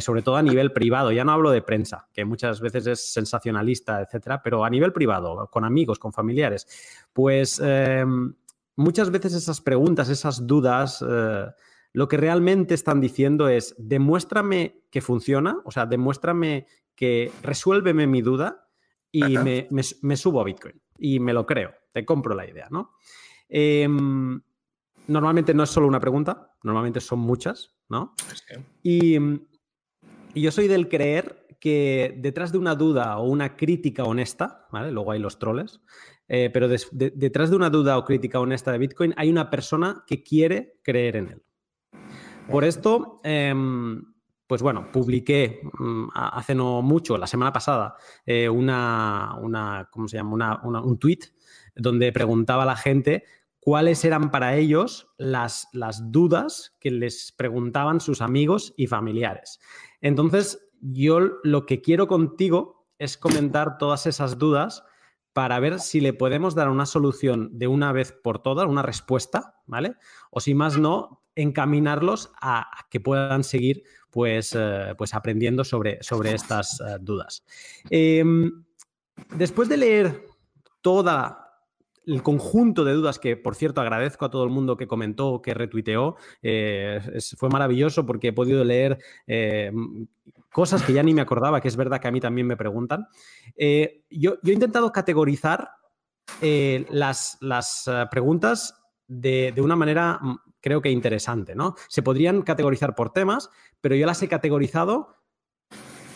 sobre 0.00 0.20
todo 0.20 0.36
a 0.36 0.42
nivel 0.42 0.72
privado, 0.72 1.12
ya 1.12 1.24
no 1.24 1.32
hablo 1.32 1.50
de 1.50 1.62
prensa, 1.62 2.08
que 2.12 2.26
muchas 2.26 2.60
veces 2.60 2.86
es 2.86 3.12
sensacionalista, 3.12 4.02
etcétera, 4.02 4.42
pero 4.42 4.66
a 4.66 4.70
nivel 4.70 4.92
privado, 4.92 5.48
con 5.50 5.64
amigos, 5.64 5.98
con 5.98 6.12
familiares, 6.12 6.66
pues 7.14 7.62
muchas 8.76 9.10
veces 9.10 9.32
esas 9.32 9.62
preguntas, 9.62 10.10
esas 10.10 10.46
dudas 10.46 11.02
lo 11.96 12.08
que 12.08 12.18
realmente 12.18 12.74
están 12.74 13.00
diciendo 13.00 13.48
es, 13.48 13.74
demuéstrame 13.78 14.82
que 14.90 15.00
funciona, 15.00 15.62
o 15.64 15.70
sea, 15.70 15.86
demuéstrame 15.86 16.66
que 16.94 17.32
resuélveme 17.42 18.06
mi 18.06 18.20
duda 18.20 18.68
y 19.10 19.38
me, 19.38 20.16
subo 20.16 20.42
a 20.42 20.44
Bitcoin. 20.44 20.78
Y 20.98 21.20
me 21.20 21.32
lo 21.32 21.46
creo, 21.46 21.72
te 21.92 22.04
compro 22.04 22.34
la 22.34 22.48
idea, 22.48 22.68
¿no? 22.70 22.92
Em, 23.48 24.40
normalmente 25.06 25.54
no 25.54 25.62
es 25.62 25.70
solo 25.70 25.86
una 25.86 26.00
pregunta, 26.00 26.54
normalmente 26.62 27.00
son 27.00 27.20
muchas, 27.20 27.74
¿no? 27.88 28.14
Y, 28.82 29.18
yo 30.34 30.52
soy 30.52 30.68
del 30.68 30.88
creer 30.88 31.46
que 31.60 32.14
detrás 32.18 32.52
de 32.52 32.58
una 32.58 32.74
duda 32.74 33.16
o 33.16 33.26
una 33.26 33.56
crítica 33.56 34.04
honesta, 34.04 34.66
¿vale? 34.70 34.92
Luego 34.92 35.12
hay 35.12 35.18
los 35.18 35.38
troles, 35.38 35.80
eh, 36.28 36.50
pero 36.52 36.68
detrás 36.68 37.48
de 37.48 37.56
una 37.56 37.70
duda 37.70 37.96
o 37.96 38.04
crítica 38.04 38.38
honesta 38.38 38.70
de 38.70 38.78
Bitcoin 38.78 39.14
hay 39.16 39.30
una 39.30 39.48
persona 39.48 40.04
que 40.06 40.22
quiere 40.22 40.78
creer 40.82 41.16
en 41.16 41.28
él. 41.28 41.42
Por 42.50 42.64
esto, 42.64 43.20
em, 43.24 44.04
pues 44.46 44.62
bueno, 44.62 44.90
publiqué 44.92 45.60
mm, 45.78 46.08
hace 46.14 46.54
no 46.54 46.82
mucho, 46.82 47.18
la 47.18 47.26
semana 47.26 47.52
pasada, 47.52 47.96
eh, 48.24 48.48
una, 48.48 49.36
una, 49.40 49.88
¿cómo 49.90 50.08
se 50.08 50.16
llama? 50.16 50.60
un 50.62 50.98
tweet 50.98 51.20
donde 51.74 52.12
preguntaba 52.12 52.62
a 52.62 52.66
la 52.66 52.76
gente 52.76 53.24
cuáles 53.60 54.04
eran 54.04 54.30
para 54.30 54.54
ellos 54.54 55.08
las, 55.18 55.68
las 55.72 56.12
dudas 56.12 56.76
que 56.80 56.90
les 56.90 57.32
preguntaban 57.32 58.00
sus 58.00 58.22
amigos 58.22 58.72
y 58.76 58.86
familiares. 58.86 59.58
Entonces, 60.00 60.70
yo 60.80 61.18
lo 61.42 61.66
que 61.66 61.82
quiero 61.82 62.06
contigo 62.06 62.86
es 62.98 63.18
comentar 63.18 63.78
todas 63.78 64.06
esas 64.06 64.38
dudas 64.38 64.84
para 65.32 65.60
ver 65.60 65.80
si 65.80 66.00
le 66.00 66.14
podemos 66.14 66.54
dar 66.54 66.70
una 66.70 66.86
solución 66.86 67.50
de 67.58 67.66
una 67.66 67.92
vez 67.92 68.12
por 68.12 68.42
todas, 68.42 68.66
una 68.66 68.82
respuesta, 68.82 69.56
¿vale? 69.66 69.96
O 70.30 70.40
si 70.40 70.54
más 70.54 70.78
no, 70.78 71.25
encaminarlos 71.36 72.32
a, 72.40 72.66
que 72.90 72.98
puedan 72.98 73.44
seguir 73.44 73.84
pues, 74.10 74.56
eh, 74.58 74.94
pues 74.96 75.14
aprendiendo 75.14 75.62
sobre, 75.62 76.02
sobre 76.02 76.34
estas 76.34 76.80
eh, 76.80 76.96
dudas. 77.00 77.44
Em, 77.90 78.64
después 79.36 79.68
de 79.68 79.76
leer 79.76 80.26
toda 80.80 81.42
el 82.06 82.22
conjunto 82.22 82.84
de 82.84 82.94
dudas 82.94 83.18
que, 83.18 83.36
por 83.36 83.54
cierto, 83.54 83.80
agradezco 83.80 84.24
a 84.24 84.30
todo 84.30 84.44
el 84.44 84.50
mundo 84.50 84.76
que 84.76 84.86
comentó, 84.86 85.42
que 85.42 85.54
retuiteó. 85.54 86.16
Eh, 86.40 87.00
fue 87.36 87.48
maravilloso 87.48 88.06
porque 88.06 88.28
he 88.28 88.32
podido 88.32 88.64
leer 88.64 88.98
cosas 90.52 90.82
que 90.82 90.92
ya 90.92 91.02
ni 91.02 91.12
me 91.12 91.20
acordaba, 91.20 91.60
que 91.60 91.68
es 91.68 91.76
verdad 91.76 92.00
que 92.00 92.08
a 92.08 92.12
mí 92.12 92.20
también 92.20 92.46
me 92.46 92.56
preguntan. 92.56 93.08
Eh, 93.56 94.04
yo, 94.08 94.36
he 94.42 94.52
intentado 94.52 94.92
categorizar 94.92 95.68
las, 96.40 97.36
las 97.40 97.90
preguntas 98.10 98.74
de, 99.06 99.52
de, 99.54 99.60
una 99.60 99.76
manera, 99.76 100.18
mm, 100.20 100.36
creo 100.66 100.82
que 100.82 100.90
interesante, 100.90 101.54
¿no? 101.54 101.76
Se 101.86 102.02
podrían 102.02 102.42
categorizar 102.42 102.96
por 102.96 103.12
temas, 103.12 103.50
pero 103.80 103.94
yo 103.94 104.04
las 104.04 104.20
he 104.24 104.28
categorizado 104.28 105.14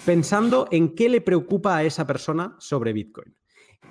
pensando 0.05 0.67
en 0.73 0.97
qué 0.97 1.09
le 1.09 1.21
preocupa 1.21 1.77
a 1.77 1.85
esa 1.85 2.05
persona 2.05 2.57
sobre 2.59 2.93
Bitcoin. 2.93 3.37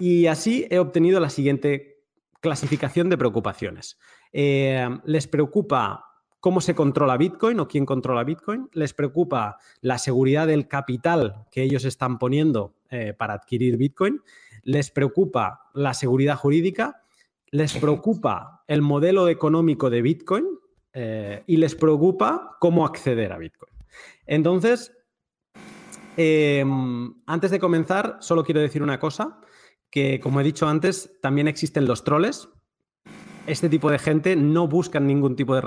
Y 0.01 0.25
así 0.25 0.67
he 0.69 0.79
obtenido 0.79 1.21
la 1.21 1.29
siguiente 1.29 2.03
clasificación 2.41 3.09
de 3.09 3.17
preocupaciones. 3.17 3.99
Eh, 4.33 4.85
les 5.05 5.27
preocupa 5.27 6.03
cómo 6.41 6.59
se 6.59 6.75
controla 6.75 7.15
Bitcoin 7.15 7.61
o 7.61 7.69
quién 7.69 7.85
controla 7.85 8.25
Bitcoin. 8.25 8.67
Les 8.73 8.93
preocupa 8.93 9.59
la 9.79 9.97
seguridad 9.97 10.45
del 10.45 10.67
capital 10.67 11.45
que 11.51 11.63
ellos 11.63 11.85
están 11.85 12.19
poniendo 12.19 12.75
eh, 12.89 13.13
para 13.17 13.35
adquirir 13.35 13.77
Bitcoin. 13.77 14.21
Les 14.63 14.91
preocupa 14.91 15.69
la 15.73 15.93
seguridad 15.93 16.35
jurídica. 16.35 17.01
Les 17.51 17.77
preocupa 17.77 18.63
el 18.67 18.81
modelo 18.81 19.27
económico 19.27 19.89
de 19.89 20.01
Bitcoin. 20.01 20.45
Eh, 20.93 21.43
y 21.45 21.57
les 21.57 21.75
preocupa 21.75 22.57
cómo 22.59 22.83
acceder 22.83 23.31
a 23.31 23.37
Bitcoin. 23.37 23.71
Entonces, 24.25 24.91
antes 27.27 27.51
de 27.51 27.59
comenzar, 27.59 28.17
solo 28.21 28.43
quiero 28.43 28.59
decir 28.59 28.83
una 28.83 28.99
cosa 28.99 29.39
que, 29.89 30.19
como 30.19 30.41
he 30.41 30.43
dicho 30.43 30.67
antes, 30.67 31.19
también 31.21 31.47
existen 31.47 31.85
los 31.85 32.03
troles. 32.03 32.49
Este 33.47 33.69
tipo 33.69 33.89
de 33.89 33.99
gente 33.99 34.35
no 34.35 34.67
buscan 34.67 35.07
ningún 35.07 35.35
tipo 35.35 35.55
de, 35.55 35.61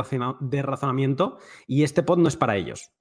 razonamiento 0.62 1.38
y 1.66 1.82
este 1.82 2.02
pod 2.02 2.18
no 2.18 2.28
es 2.28 2.36
para 2.36 2.56
ellos. 2.56 2.92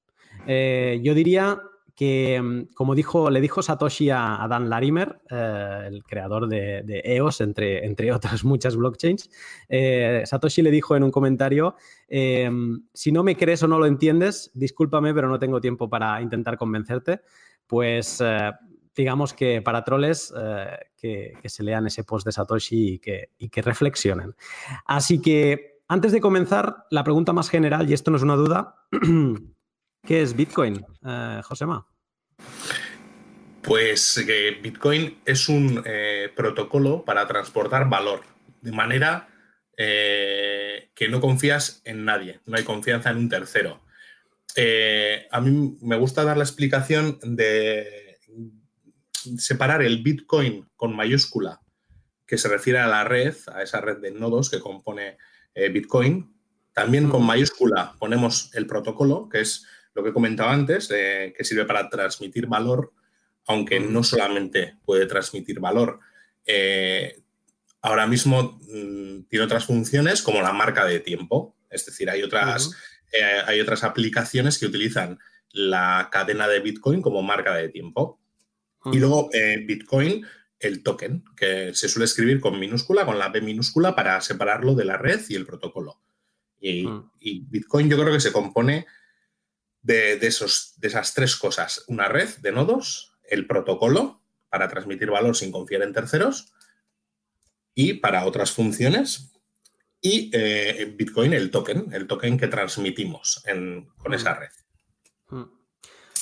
Eh, 0.48 1.02
yo 1.04 1.14
diría 1.14 1.62
que, 1.96 2.42
mm, 2.42 2.74
como 2.74 2.96
dijo, 2.96 3.30
le 3.30 3.42
dijo 3.42 3.62
Satoshi 3.62 4.10
a, 4.10 4.46
Dan 4.50 4.70
Larimer, 4.70 5.22
eh, 5.30 5.84
el 5.88 6.04
creador 6.04 6.48
de, 6.48 7.02
EOS, 7.04 7.42
entre, 7.42 7.86
entre, 7.86 8.12
otras 8.14 8.44
muchas 8.44 8.76
blockchains, 8.76 9.30
eh, 9.70 10.24
Satoshi 10.26 10.62
le 10.62 10.72
dijo 10.72 10.96
en 10.96 11.04
un 11.04 11.12
comentario, 11.12 11.76
si 12.10 13.12
no 13.12 13.24
me 13.24 13.38
crees 13.38 13.64
o 13.64 13.68
no 13.68 13.80
lo 13.80 13.86
entiendes, 13.86 14.52
discúlpame, 14.54 15.14
pero 15.14 15.30
no 15.30 15.40
tengo 15.40 15.62
tiempo 15.62 15.90
para 15.90 16.22
intentar 16.22 16.58
convencerte. 16.58 17.22
Pues 17.66 18.22
digamos 18.96 19.34
que 19.34 19.62
para 19.62 19.84
troles 19.84 20.34
eh, 20.38 20.78
que, 20.98 21.50
se 21.50 21.64
lean 21.64 21.88
ese 21.88 22.04
post 22.04 22.26
de 22.26 22.32
Satoshi 22.32 22.94
y 22.94 23.00
que, 23.00 23.30
que, 23.52 23.62
reflexionen. 23.62 24.36
Así 24.86 25.22
que 25.22 25.80
antes 25.88 26.12
de 26.12 26.22
comenzar, 26.22 26.86
la 26.90 27.04
pregunta 27.04 27.34
más 27.34 27.50
general, 27.50 27.90
y 27.90 27.94
esto 27.94 28.12
no 28.12 28.18
es 28.18 28.24
una 28.24 28.36
duda, 28.36 28.76
¿qué 30.06 30.22
es 30.22 30.36
Bitcoin, 30.36 30.86
eh, 31.06 31.42
Josema? 31.44 31.86
Pues 33.62 34.22
que 34.26 34.60
Bitcoin 34.62 35.20
es 35.26 35.48
un 35.50 35.84
eh, 35.86 36.32
protocolo 36.36 37.06
para 37.06 37.28
transportar 37.28 37.90
valor 37.90 38.22
de 38.62 38.72
manera 38.72 39.28
que 39.78 41.08
no 41.10 41.20
confías 41.20 41.82
en 41.86 42.06
nadie, 42.06 42.40
no 42.46 42.56
hay 42.56 42.64
confianza 42.64 43.10
en 43.10 43.18
un 43.18 43.30
tercero. 43.30 43.82
a 45.32 45.42
mí 45.42 45.78
me 45.82 45.98
gusta 45.98 46.24
dar 46.24 46.38
la 46.38 46.44
explicación 46.44 47.18
de 47.24 48.12
separar 49.38 49.82
el 49.82 50.02
Bitcoin 50.02 50.70
con 50.76 50.96
mayúscula, 50.96 51.62
que 52.26 52.38
se 52.38 52.48
refiere 52.48 52.80
a 52.80 52.88
la 52.88 53.04
red, 53.04 53.36
a 53.54 53.62
esa 53.62 53.82
red 53.82 53.98
de 53.98 54.12
nodos 54.12 54.50
que 54.50 54.60
compone 54.60 55.18
eh, 55.54 55.70
Bitcoin. 55.70 56.34
También 56.74 57.10
con 57.10 57.26
mayúscula 57.26 57.96
ponemos 58.00 58.52
el 58.56 58.68
protocolo, 58.68 59.28
que 59.30 59.42
es 59.42 59.66
lo 59.94 60.04
que 60.04 60.10
he 60.10 60.14
comentado 60.14 60.50
antes, 60.50 60.88
que 60.88 61.44
sirve 61.44 61.66
para 61.66 61.90
transmitir 61.90 62.48
valor, 62.48 62.94
aunque 63.48 63.80
no 63.80 64.04
solamente 64.04 64.78
puede 64.86 65.06
transmitir 65.06 65.60
valor. 65.60 66.00
Eh, 66.46 67.22
ahora 67.82 68.08
mismo 68.08 68.60
mm, 68.62 69.24
tiene 69.30 69.46
otras 69.46 69.66
funciones 69.66 70.22
como 70.22 70.42
la 70.42 70.54
marca 70.54 70.86
de 70.86 71.00
tiempo. 71.00 71.56
Es 71.70 71.86
decir, 71.86 72.10
hay 72.10 72.24
otras, 72.24 72.72
eh, 73.12 73.42
hay 73.46 73.60
otras 73.60 73.84
aplicaciones 73.84 74.58
que 74.58 74.66
utilizan 74.66 75.20
la 75.52 76.10
cadena 76.12 76.48
de 76.48 76.60
Bitcoin 76.60 77.02
como 77.02 77.22
marca 77.22 77.56
de 77.56 77.70
tiempo. 77.70 78.20
Y 78.92 78.98
luego 78.98 79.30
eh, 79.32 79.64
Bitcoin, 79.68 80.26
el 80.60 80.82
token, 80.82 81.24
que 81.36 81.74
se 81.76 81.88
suele 81.88 82.06
escribir 82.06 82.40
con 82.40 82.60
minúscula, 82.60 83.06
con 83.06 83.20
la 83.20 83.30
B 83.30 83.42
minúscula, 83.42 83.96
para 83.96 84.20
separarlo 84.22 84.74
de 84.74 84.86
la 84.86 84.98
red 84.98 85.22
y 85.30 85.36
el 85.36 85.46
protocolo. 85.46 86.02
Y, 86.60 86.86
Bitcoin 87.48 87.90
yo 87.90 88.00
creo 88.00 88.14
que 88.14 88.20
se 88.20 88.32
compone 88.32 88.86
de, 89.82 90.14
esos, 90.22 90.74
de 90.78 90.88
esas 90.88 91.14
tres 91.14 91.36
cosas. 91.36 91.84
Una 91.88 92.08
red 92.08 92.30
de 92.38 92.52
nodos, 92.52 93.14
el 93.24 93.48
protocolo, 93.48 94.22
para 94.50 94.68
transmitir 94.68 95.10
valor 95.10 95.36
sin 95.36 95.52
confiar 95.52 95.82
en 95.82 95.94
terceros, 95.94 96.54
y 97.74 97.94
para 97.94 98.26
otras 98.26 98.52
funciones, 98.52 99.32
y 100.02 100.30
eh, 100.34 100.94
Bitcoin, 100.96 101.34
el 101.34 101.52
token, 101.52 101.94
el 101.94 102.08
token 102.08 102.38
que 102.38 102.48
transmitimos 102.48 103.44
con 103.98 104.14
esa 104.14 104.34
red. 104.34 104.50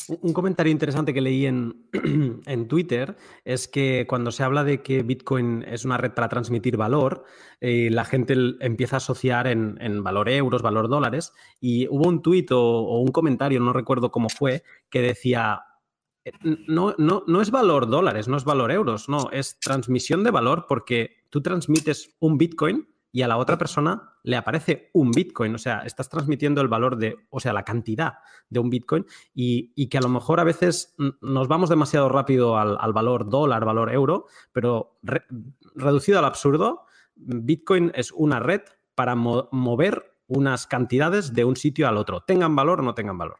Un 0.10 0.34
comentario 0.34 0.72
interesante 0.72 1.14
que 1.14 1.22
leí 1.22 1.46
en, 1.46 2.68
Twitter 2.68 3.16
es 3.46 3.68
que 3.68 4.06
cuando 4.08 4.32
se 4.32 4.44
habla 4.44 4.64
de 4.64 4.82
que 4.82 5.04
Bitcoin 5.04 5.64
es 5.68 5.86
una 5.86 5.98
red 5.98 6.14
para 6.14 6.30
transmitir 6.30 6.78
valor, 6.78 7.26
eh, 7.62 7.90
la 7.92 8.06
gente 8.06 8.36
empieza 8.60 8.96
a 8.96 8.98
asociar 8.98 9.46
en, 9.48 10.04
valor 10.04 10.30
euros, 10.30 10.64
valor 10.64 10.90
dólares, 10.90 11.32
y 11.62 11.88
hubo 11.90 12.08
un 12.08 12.24
tuit 12.24 12.52
o, 12.52 13.00
un 13.00 13.12
comentario, 13.12 13.60
no 13.60 13.72
recuerdo 13.72 14.12
cómo 14.12 14.30
fue, 14.30 14.64
que 14.90 15.02
decía, 15.02 15.62
eh, 16.26 16.32
no, 16.68 16.96
no, 16.98 17.24
no 17.28 17.42
es 17.42 17.52
valor 17.52 17.88
dólares, 17.88 18.28
no 18.28 18.38
es 18.38 18.46
valor 18.46 18.72
euros, 18.72 19.10
no, 19.10 19.30
es 19.32 19.60
transmisión 19.60 20.24
de 20.24 20.32
valor 20.32 20.66
porque 20.68 21.24
tú 21.30 21.42
transmites 21.42 22.16
un 22.20 22.40
Bitcoin 22.40 22.88
y 23.12 23.22
a 23.24 23.28
la 23.28 23.38
otra 23.38 23.58
persona 23.58 24.14
le 24.24 24.36
aparece 24.36 24.90
un 24.94 25.12
Bitcoin. 25.12 25.56
O 25.56 25.58
sea, 25.58 25.80
estás 25.80 26.10
transmitiendo 26.10 26.62
el 26.62 26.68
valor 26.68 26.98
de, 26.98 27.16
o 27.30 27.40
sea, 27.40 27.54
la 27.54 27.64
cantidad 27.64 28.16
de 28.50 28.60
un 28.60 28.70
Bitcoin 28.70 29.06
y, 29.34 29.88
que 29.88 29.98
a 29.98 30.02
lo 30.02 30.10
mejor 30.10 30.40
a 30.40 30.44
veces 30.44 30.96
nos 31.22 31.48
vamos 31.48 31.70
demasiado 31.70 32.10
rápido 32.10 32.58
al, 32.58 32.94
valor 32.94 33.30
dólar, 33.30 33.66
valor 33.66 33.92
euro, 33.94 34.26
pero 34.52 35.00
reducido 35.76 36.20
al 36.20 36.26
absurdo, 36.26 36.86
Bitcoin 37.16 37.92
es 37.96 38.12
una 38.12 38.40
red 38.40 38.62
para 38.96 39.16
mover 39.16 40.16
unas 40.28 40.68
cantidades 40.68 41.34
de 41.34 41.44
un 41.44 41.56
sitio 41.56 41.88
al 41.88 41.98
otro, 41.98 42.22
tengan 42.22 42.56
valor 42.56 42.80
o 42.80 42.84
no 42.84 42.94
tengan 42.94 43.18
valor. 43.18 43.38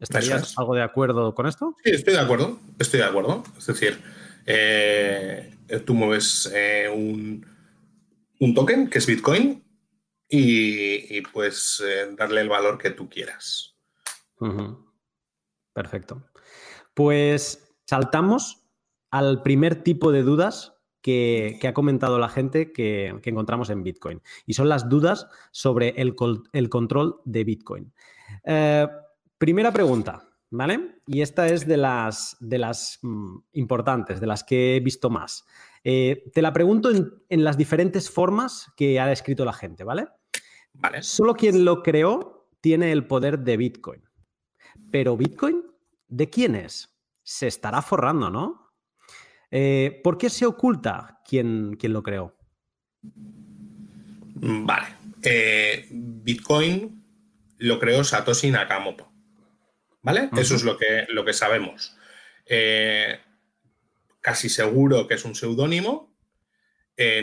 ¿Estarías 0.00 0.58
algo 0.58 0.74
de 0.74 0.82
acuerdo 0.82 1.32
con 1.34 1.46
esto? 1.46 1.76
Sí, 1.84 1.90
estoy 1.90 2.14
de 2.14 2.20
acuerdo, 2.20 2.58
estoy 2.80 2.98
de 2.98 3.06
acuerdo. 3.06 3.44
Es 3.56 3.66
decir, 3.66 4.02
eh, 4.46 5.54
tú 5.86 5.94
mueves 5.94 6.50
eh, 6.52 6.88
un 6.92 7.46
un 8.42 8.54
token 8.54 8.90
que 8.90 8.98
es 8.98 9.06
Bitcoin 9.06 9.62
y, 10.28 11.20
pues 11.32 11.82
darle 12.18 12.40
el 12.40 12.48
valor 12.48 12.76
que 12.76 12.90
tú 12.90 13.08
quieras. 13.08 13.76
Perfecto. 15.72 16.24
Pues 16.92 17.72
saltamos 17.86 18.66
al 19.12 19.42
primer 19.42 19.84
tipo 19.84 20.10
de 20.10 20.22
dudas 20.24 20.74
que, 21.02 21.60
ha 21.62 21.72
comentado 21.72 22.18
la 22.18 22.28
gente 22.28 22.72
que, 22.72 23.14
encontramos 23.22 23.70
en 23.70 23.84
Bitcoin. 23.84 24.20
Y 24.44 24.54
son 24.54 24.68
las 24.68 24.88
dudas 24.88 25.28
sobre 25.52 25.90
el, 25.90 26.16
control 26.68 27.20
de 27.24 27.44
Bitcoin. 27.44 27.92
Eh, 28.44 28.88
primera 29.38 29.72
pregunta, 29.72 30.28
¿vale? 30.50 30.96
Y 31.06 31.20
esta 31.20 31.46
es 31.46 31.64
de 31.68 31.76
las, 31.76 32.36
de 32.40 32.58
las 32.58 32.98
mm, 33.02 33.36
importantes, 33.52 34.20
de 34.20 34.26
las 34.26 34.42
que 34.42 34.74
he 34.74 34.80
visto 34.80 35.10
más. 35.10 35.44
Eh, 35.84 36.30
te 36.32 36.42
la 36.42 36.52
pregunto 36.52 36.90
en, 36.90 37.44
las 37.44 37.56
diferentes 37.56 38.10
formas 38.10 38.72
que 38.76 39.00
ha 39.00 39.10
escrito 39.10 39.44
la 39.44 39.52
gente, 39.52 39.84
¿vale? 39.84 40.08
Vale. 40.74 41.02
Solo 41.02 41.34
quien 41.34 41.64
lo 41.64 41.82
creó 41.82 42.48
tiene 42.60 42.92
el 42.92 43.06
poder 43.06 43.40
de 43.40 43.56
Bitcoin. 43.56 44.02
Pero 44.90 45.16
Bitcoin, 45.16 45.62
¿de 46.08 46.30
quién 46.30 46.54
es? 46.54 46.96
Se 47.22 47.46
estará 47.46 47.82
forrando, 47.82 48.30
¿no? 48.30 48.72
Eh, 49.50 50.00
¿Por 50.02 50.16
qué 50.16 50.30
se 50.30 50.46
oculta 50.46 51.20
quién, 51.26 51.76
lo 51.80 52.02
creó? 52.02 52.36
Vale. 54.34 54.86
Eh, 55.22 55.88
Bitcoin 55.90 57.04
lo 57.58 57.78
creó 57.78 58.02
Satoshi 58.02 58.50
Nakamoto. 58.50 59.12
¿Vale? 60.02 60.30
Eso 60.36 60.56
es 60.56 60.64
lo 60.64 60.76
que, 60.76 61.06
lo 61.10 61.24
que 61.24 61.32
sabemos. 61.32 61.96
Eh, 62.46 63.20
casi 64.22 64.48
seguro 64.48 65.06
que 65.06 65.14
es 65.14 65.24
un 65.26 65.34
seudónimo. 65.34 66.16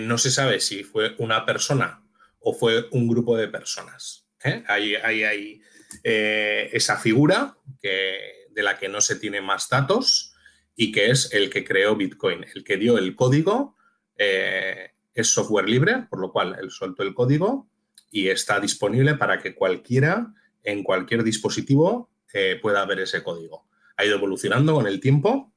no 0.02 0.18
se 0.18 0.30
sabe 0.30 0.60
si 0.60 0.84
fue 0.84 1.16
una 1.18 1.46
persona 1.46 2.04
o 2.40 2.54
fue 2.54 2.88
un 2.92 3.08
grupo 3.08 3.36
de 3.36 3.48
personas. 3.48 4.28
Ahí 4.68 4.96
hay, 4.96 5.62
esa 6.04 6.98
figura 6.98 7.58
de 7.82 8.64
la 8.64 8.78
que 8.78 8.90
no 8.90 9.02
se 9.02 9.16
tiene 9.16 9.42
más 9.42 9.70
datos 9.70 10.36
y 10.82 10.94
que 10.94 11.10
es 11.10 11.34
el 11.34 11.50
que 11.50 11.66
creó 11.66 11.98
Bitcoin, 11.98 12.46
el 12.56 12.64
que 12.64 12.78
dio 12.78 12.98
el 12.98 13.14
código. 13.14 13.76
Eh, 14.18 14.92
es 15.14 15.28
software 15.28 15.68
libre, 15.68 16.08
por 16.10 16.22
lo 16.22 16.32
cual 16.32 16.56
él 16.58 16.72
soltó 16.72 17.04
el 17.04 17.14
código 17.14 17.68
y 18.10 18.30
está 18.30 18.62
disponible 18.62 19.16
para 19.16 19.42
que 19.42 19.54
cualquiera 19.54 20.34
en 20.64 20.84
cualquier 20.84 21.26
dispositivo 21.26 22.10
eh, 22.34 22.58
pueda 22.62 22.86
ver 22.86 23.02
ese 23.02 23.22
código. 23.24 23.68
Ha 23.98 24.06
ido 24.06 24.16
evolucionando 24.16 24.74
con 24.74 24.88
el 24.88 25.02
tiempo, 25.02 25.52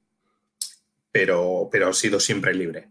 pero, 1.12 1.68
pero 1.70 1.88
ha 1.88 1.92
sido 1.92 2.18
siempre 2.18 2.54
libre. 2.54 2.88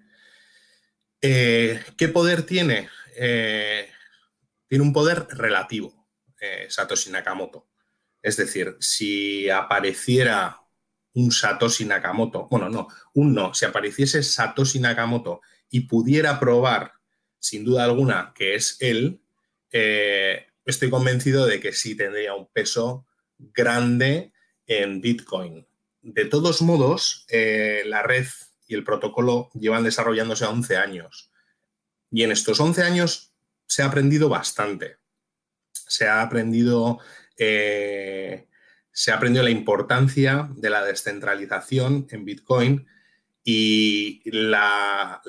Eh, 1.22 1.84
¿Qué 1.98 2.08
poder 2.08 2.44
tiene? 2.44 2.90
tiene 3.14 4.86
un 4.86 4.94
poder 4.94 5.28
relativo, 5.32 6.08
Satoshi 6.70 7.12
Nakamoto. 7.12 7.68
Es 8.22 8.38
decir, 8.38 8.78
si 8.80 9.50
apareciera 9.50 10.62
un 11.14 11.32
Satoshi 11.32 11.86
Nakamoto, 11.86 12.48
bueno, 12.50 12.70
no, 12.70 12.88
un 13.14 13.34
no, 13.34 13.54
si 13.54 13.66
apareciese 13.66 14.24
Satoshi 14.24 14.80
Nakamoto 14.80 15.42
y 15.70 15.82
pudiera 15.82 16.40
probar, 16.40 16.94
sin 17.40 17.66
duda 17.66 17.84
alguna, 17.84 18.34
que 18.36 18.56
es 18.56 18.78
él, 18.80 19.22
eh, 19.72 20.48
estoy 20.66 20.90
convencido 20.90 21.46
de 21.46 21.60
que 21.60 21.74
sí 21.74 21.96
tendría 21.96 22.34
un 22.34 22.48
peso 22.52 23.08
grande 23.38 24.34
en 24.68 25.02
Bitcoin. 25.02 25.68
De 26.02 26.26
todos 26.26 26.62
modos, 26.62 27.26
eh, 27.30 27.84
la 27.86 28.04
red 28.04 28.28
y 28.68 28.76
el 28.76 28.84
protocolo 28.84 29.50
llevan 29.54 29.84
desarrollándose 29.84 30.46
11 30.46 30.78
años. 30.78 31.32
Y 32.10 32.24
en 32.24 32.32
estos 32.32 32.60
11 32.60 32.84
años 32.84 33.34
se 33.68 33.84
ha 33.84 33.86
aprendido 33.86 34.30
bastante. 34.30 34.98
Se 35.74 36.08
ha 36.08 36.22
aprendido 36.22 37.00
eh, 37.38 38.48
se 38.92 39.12
ha 39.12 39.16
aprendido 39.16 39.44
la 39.44 39.50
importancia 39.50 40.50
de 40.56 40.70
la 40.70 40.84
descentralización 40.84 42.08
en 42.12 42.26
Bitcoin 42.26 42.88
y 43.44 44.22
la, 44.26 45.22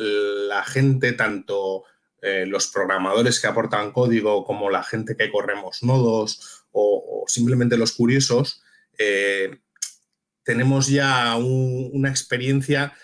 gente, 0.67 1.13
tanto 1.13 1.85
eh, 2.21 2.45
los 2.47 2.69
programadores 2.69 3.41
que 3.41 3.47
aportan 3.47 3.93
código 3.93 4.45
como 4.45 4.69
la 4.69 4.83
gente 4.83 5.17
que 5.17 5.31
corremos 5.31 5.83
nodos 5.83 6.67
o, 6.73 7.25
simplemente 7.29 7.77
los 7.77 7.93
curiosos, 7.93 8.63
tenemos 10.45 10.89
ya 10.89 11.37
una 11.37 12.09
experiencia 12.09 12.95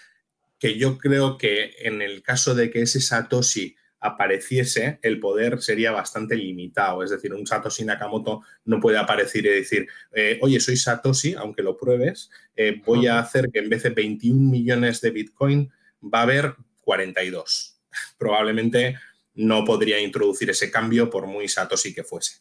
que 0.58 0.76
yo 0.76 0.98
creo 0.98 1.38
que 1.38 1.74
en 1.80 2.02
el 2.02 2.22
caso 2.22 2.54
de 2.54 2.70
que 2.70 2.82
ese 2.82 3.00
Satoshi 3.00 3.76
apareciese, 4.00 4.98
el 5.02 5.18
poder 5.18 5.60
sería 5.60 5.90
bastante 5.90 6.36
limitado. 6.36 7.02
Es 7.02 7.10
decir, 7.10 7.34
un 7.34 7.46
Satoshi 7.46 7.84
Nakamoto 7.84 8.42
no 8.64 8.80
puede 8.80 8.98
aparecer 8.98 9.46
y 9.46 9.50
decir, 9.50 9.88
eh, 10.12 10.38
oye, 10.42 10.60
soy 10.60 10.76
Satoshi, 10.76 11.34
aunque 11.34 11.62
lo 11.62 11.76
pruebes, 11.76 12.30
eh, 12.56 12.80
voy 12.84 13.06
a 13.06 13.18
hacer 13.18 13.50
que 13.52 13.58
en 13.58 13.68
vez 13.68 13.82
de 13.82 13.90
21 13.90 14.50
millones 14.50 15.00
de 15.00 15.10
Bitcoin 15.10 15.72
va 16.02 16.20
a 16.20 16.22
haber 16.22 16.54
42. 16.82 17.80
Probablemente 18.18 18.98
no 19.34 19.64
podría 19.64 20.00
introducir 20.00 20.50
ese 20.50 20.70
cambio 20.70 21.10
por 21.10 21.26
muy 21.26 21.48
Satoshi 21.48 21.94
que 21.94 22.04
fuese. 22.04 22.40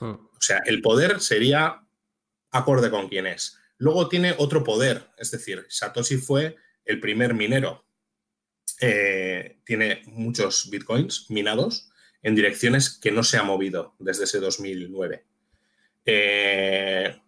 Hmm. 0.00 0.14
O 0.14 0.40
sea, 0.40 0.62
el 0.66 0.80
poder 0.82 1.20
sería 1.20 1.80
acorde 2.50 2.90
con 2.90 3.08
quién 3.08 3.26
es. 3.26 3.58
Luego 3.82 4.08
tiene 4.08 4.32
otro 4.38 4.62
poder, 4.62 5.08
es 5.18 5.32
decir, 5.32 5.66
Satoshi 5.68 6.16
fue 6.16 6.54
el 6.84 7.00
primer 7.00 7.34
minero, 7.34 7.84
eh, 8.80 9.58
tiene 9.64 10.02
muchos 10.06 10.70
bitcoins 10.70 11.26
minados 11.30 11.90
en 12.22 12.36
direcciones 12.36 12.96
que 12.96 13.10
no 13.10 13.24
se 13.24 13.38
ha 13.38 13.42
movido 13.42 13.96
desde 13.98 14.22
ese 14.22 14.38
2009. 14.38 15.26
Eh, 16.04 17.20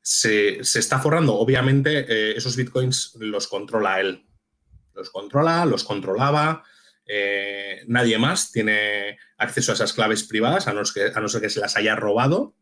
se, 0.00 0.60
está 0.60 0.98
forrando, 0.98 1.34
obviamente, 1.34 2.06
eh, 2.08 2.36
esos 2.38 2.56
bitcoins 2.56 3.12
los 3.18 3.46
controla 3.46 4.00
él. 4.00 4.26
Los 4.94 5.10
controla, 5.10 5.66
los 5.66 5.84
controlaba. 5.84 6.64
nadie 7.86 8.16
más 8.16 8.50
tiene 8.50 9.18
acceso 9.36 9.72
a 9.72 9.74
esas 9.74 9.92
claves 9.92 10.22
privadas, 10.22 10.68
a 10.68 10.72
no 10.72 10.86
ser 10.86 11.42
que, 11.42 11.50
se 11.50 11.60
las 11.60 11.76
haya 11.76 11.96
robado. 11.96 12.54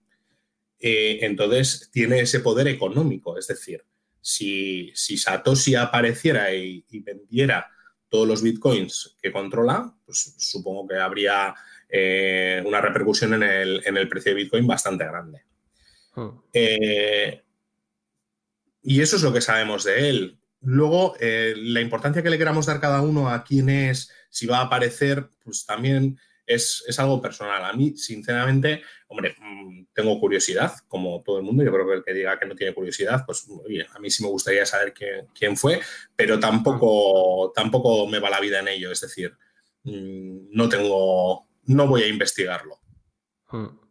Entonces, 0.80 1.90
tiene 1.92 2.20
ese 2.20 2.40
poder 2.40 2.68
económico. 2.68 3.36
Es 3.36 3.46
decir, 3.46 3.84
si, 4.20 4.92
Satoshi 4.94 5.74
apareciera 5.74 6.52
y 6.52 6.84
vendiera 7.04 7.70
todos 8.08 8.26
los 8.26 8.42
bitcoins 8.42 9.16
que 9.22 9.32
controla, 9.32 9.94
pues 10.04 10.34
supongo 10.38 10.88
que 10.88 10.96
habría 10.96 11.54
eh, 11.88 12.62
una 12.66 12.80
repercusión 12.80 13.34
en 13.34 13.42
el, 13.42 14.08
precio 14.08 14.32
de 14.32 14.42
bitcoin 14.42 14.66
bastante 14.66 15.04
grande. 15.04 15.42
Hmm. 16.14 16.28
Eh, 16.52 17.42
y 18.82 19.00
eso 19.00 19.16
es 19.16 19.22
lo 19.22 19.32
que 19.32 19.40
sabemos 19.40 19.84
de 19.84 20.08
él. 20.08 20.38
Luego, 20.60 21.14
eh, 21.20 21.54
la 21.56 21.80
importancia 21.80 22.22
que 22.22 22.30
le 22.30 22.38
queramos 22.38 22.66
dar 22.66 22.80
cada 22.80 23.00
uno 23.02 23.28
a 23.28 23.44
quién 23.44 23.68
es, 23.68 24.10
si 24.30 24.46
va 24.46 24.58
a 24.58 24.62
aparecer, 24.62 25.28
pues 25.44 25.66
también 25.66 26.18
es, 26.48 26.98
algo 26.98 27.20
personal. 27.20 27.64
A 27.64 27.72
mí, 27.72 27.96
sinceramente, 27.96 28.82
hombre, 29.08 29.36
mm, 29.38 29.86
tengo 29.92 30.18
curiosidad, 30.18 30.72
como 30.88 31.22
todo 31.22 31.38
el 31.38 31.44
mundo. 31.44 31.62
Yo 31.62 31.72
creo 31.72 31.86
que 31.86 31.94
el 31.94 32.04
que 32.04 32.14
diga 32.14 32.38
que 32.38 32.46
no 32.46 32.54
tiene 32.54 32.74
curiosidad, 32.74 33.24
pues 33.26 33.46
a 33.94 33.98
mí 33.98 34.10
sí 34.10 34.22
me 34.22 34.30
gustaría 34.30 34.64
saber 34.64 34.94
quién, 35.34 35.56
fue, 35.56 35.80
pero 36.16 36.40
tampoco, 36.40 37.52
tampoco 37.54 38.06
me 38.06 38.18
va 38.18 38.30
la 38.30 38.40
vida 38.40 38.60
en 38.60 38.68
ello. 38.68 38.90
Es 38.90 39.00
decir, 39.00 39.36
mm, 39.84 40.48
no 40.50 40.68
tengo, 40.68 41.48
no 41.64 41.86
voy 41.86 42.02
a 42.02 42.08
investigarlo. 42.08 42.80
Hmm. 43.50 43.88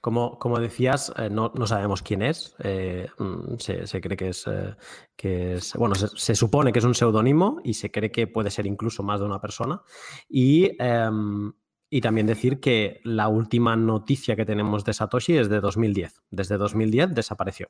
Como, 0.00 0.36
como, 0.40 0.58
decías, 0.58 1.12
eh, 1.16 1.30
no, 1.30 1.52
sabemos 1.66 2.02
quién 2.02 2.22
es. 2.22 2.56
Eh, 2.58 3.06
mm, 3.18 3.56
se, 3.58 4.00
cree 4.00 4.16
que 4.16 4.30
es, 4.30 4.44
eh, 4.48 4.74
que 5.14 5.54
es 5.54 5.74
bueno, 5.74 5.94
se, 5.94 6.34
supone 6.34 6.72
que 6.72 6.80
es 6.80 6.84
un 6.84 6.94
seudónimo 6.96 7.60
y 7.62 7.74
se 7.74 7.92
cree 7.92 8.10
que 8.10 8.26
puede 8.26 8.50
ser 8.50 8.66
incluso 8.66 9.04
más 9.04 9.20
de 9.20 9.26
una 9.26 9.40
persona. 9.40 9.80
Y 10.28 10.76
em, 10.82 11.52
y 11.90 12.00
también 12.00 12.26
decir 12.28 12.60
que 12.60 13.00
la 13.02 13.28
última 13.28 13.76
noticia 13.76 14.36
que 14.36 14.46
tenemos 14.46 14.84
de 14.84 14.94
Satoshi 14.94 15.36
es 15.36 15.48
de 15.48 15.60
2010. 15.60 16.22
Desde 16.30 16.56
2010 16.56 17.14
desapareció. 17.14 17.68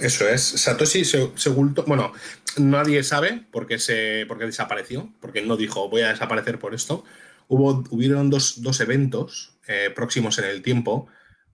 Eso 0.00 0.26
es. 0.26 0.42
Satoshi 0.42 1.04
se, 1.04 1.50
ocultó. 1.50 1.84
Bueno, 1.84 2.12
nadie 2.56 3.02
sabe 3.02 3.46
por 3.52 3.66
qué, 3.66 3.78
se, 3.78 4.24
por 4.26 4.38
qué 4.38 4.46
desapareció, 4.46 5.12
porque 5.20 5.42
no 5.42 5.56
dijo 5.56 5.88
voy 5.90 6.00
a 6.02 6.08
desaparecer 6.08 6.58
por 6.58 6.74
esto. 6.74 7.04
Hubo, 7.48 7.84
hubieron 7.90 8.30
dos, 8.30 8.58
eventos 8.80 9.58
eh, 9.68 9.90
próximos 9.94 10.38
en 10.38 10.46
el 10.46 10.62
tiempo 10.62 11.06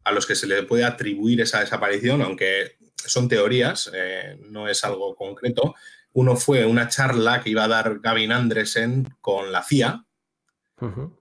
a 0.04 0.12
los 0.12 0.26
que 0.26 0.36
se 0.36 0.46
le 0.46 0.62
puede 0.62 0.84
atribuir 0.84 1.40
esa 1.40 1.60
desaparición, 1.60 2.22
aunque 2.22 2.76
son 2.96 3.28
teorías, 3.28 3.90
eh, 3.92 4.38
no 4.48 4.68
es 4.68 4.84
algo 4.84 5.14
concreto. 5.16 5.74
Uno 6.12 6.36
fue 6.36 6.64
una 6.64 6.88
charla 6.88 7.42
que 7.42 7.50
iba 7.50 7.64
a 7.64 7.68
dar 7.68 8.00
Gavin 8.00 8.32
Andresen 8.32 9.14
con 9.20 9.52
la 9.52 9.62
CIA, 9.62 10.04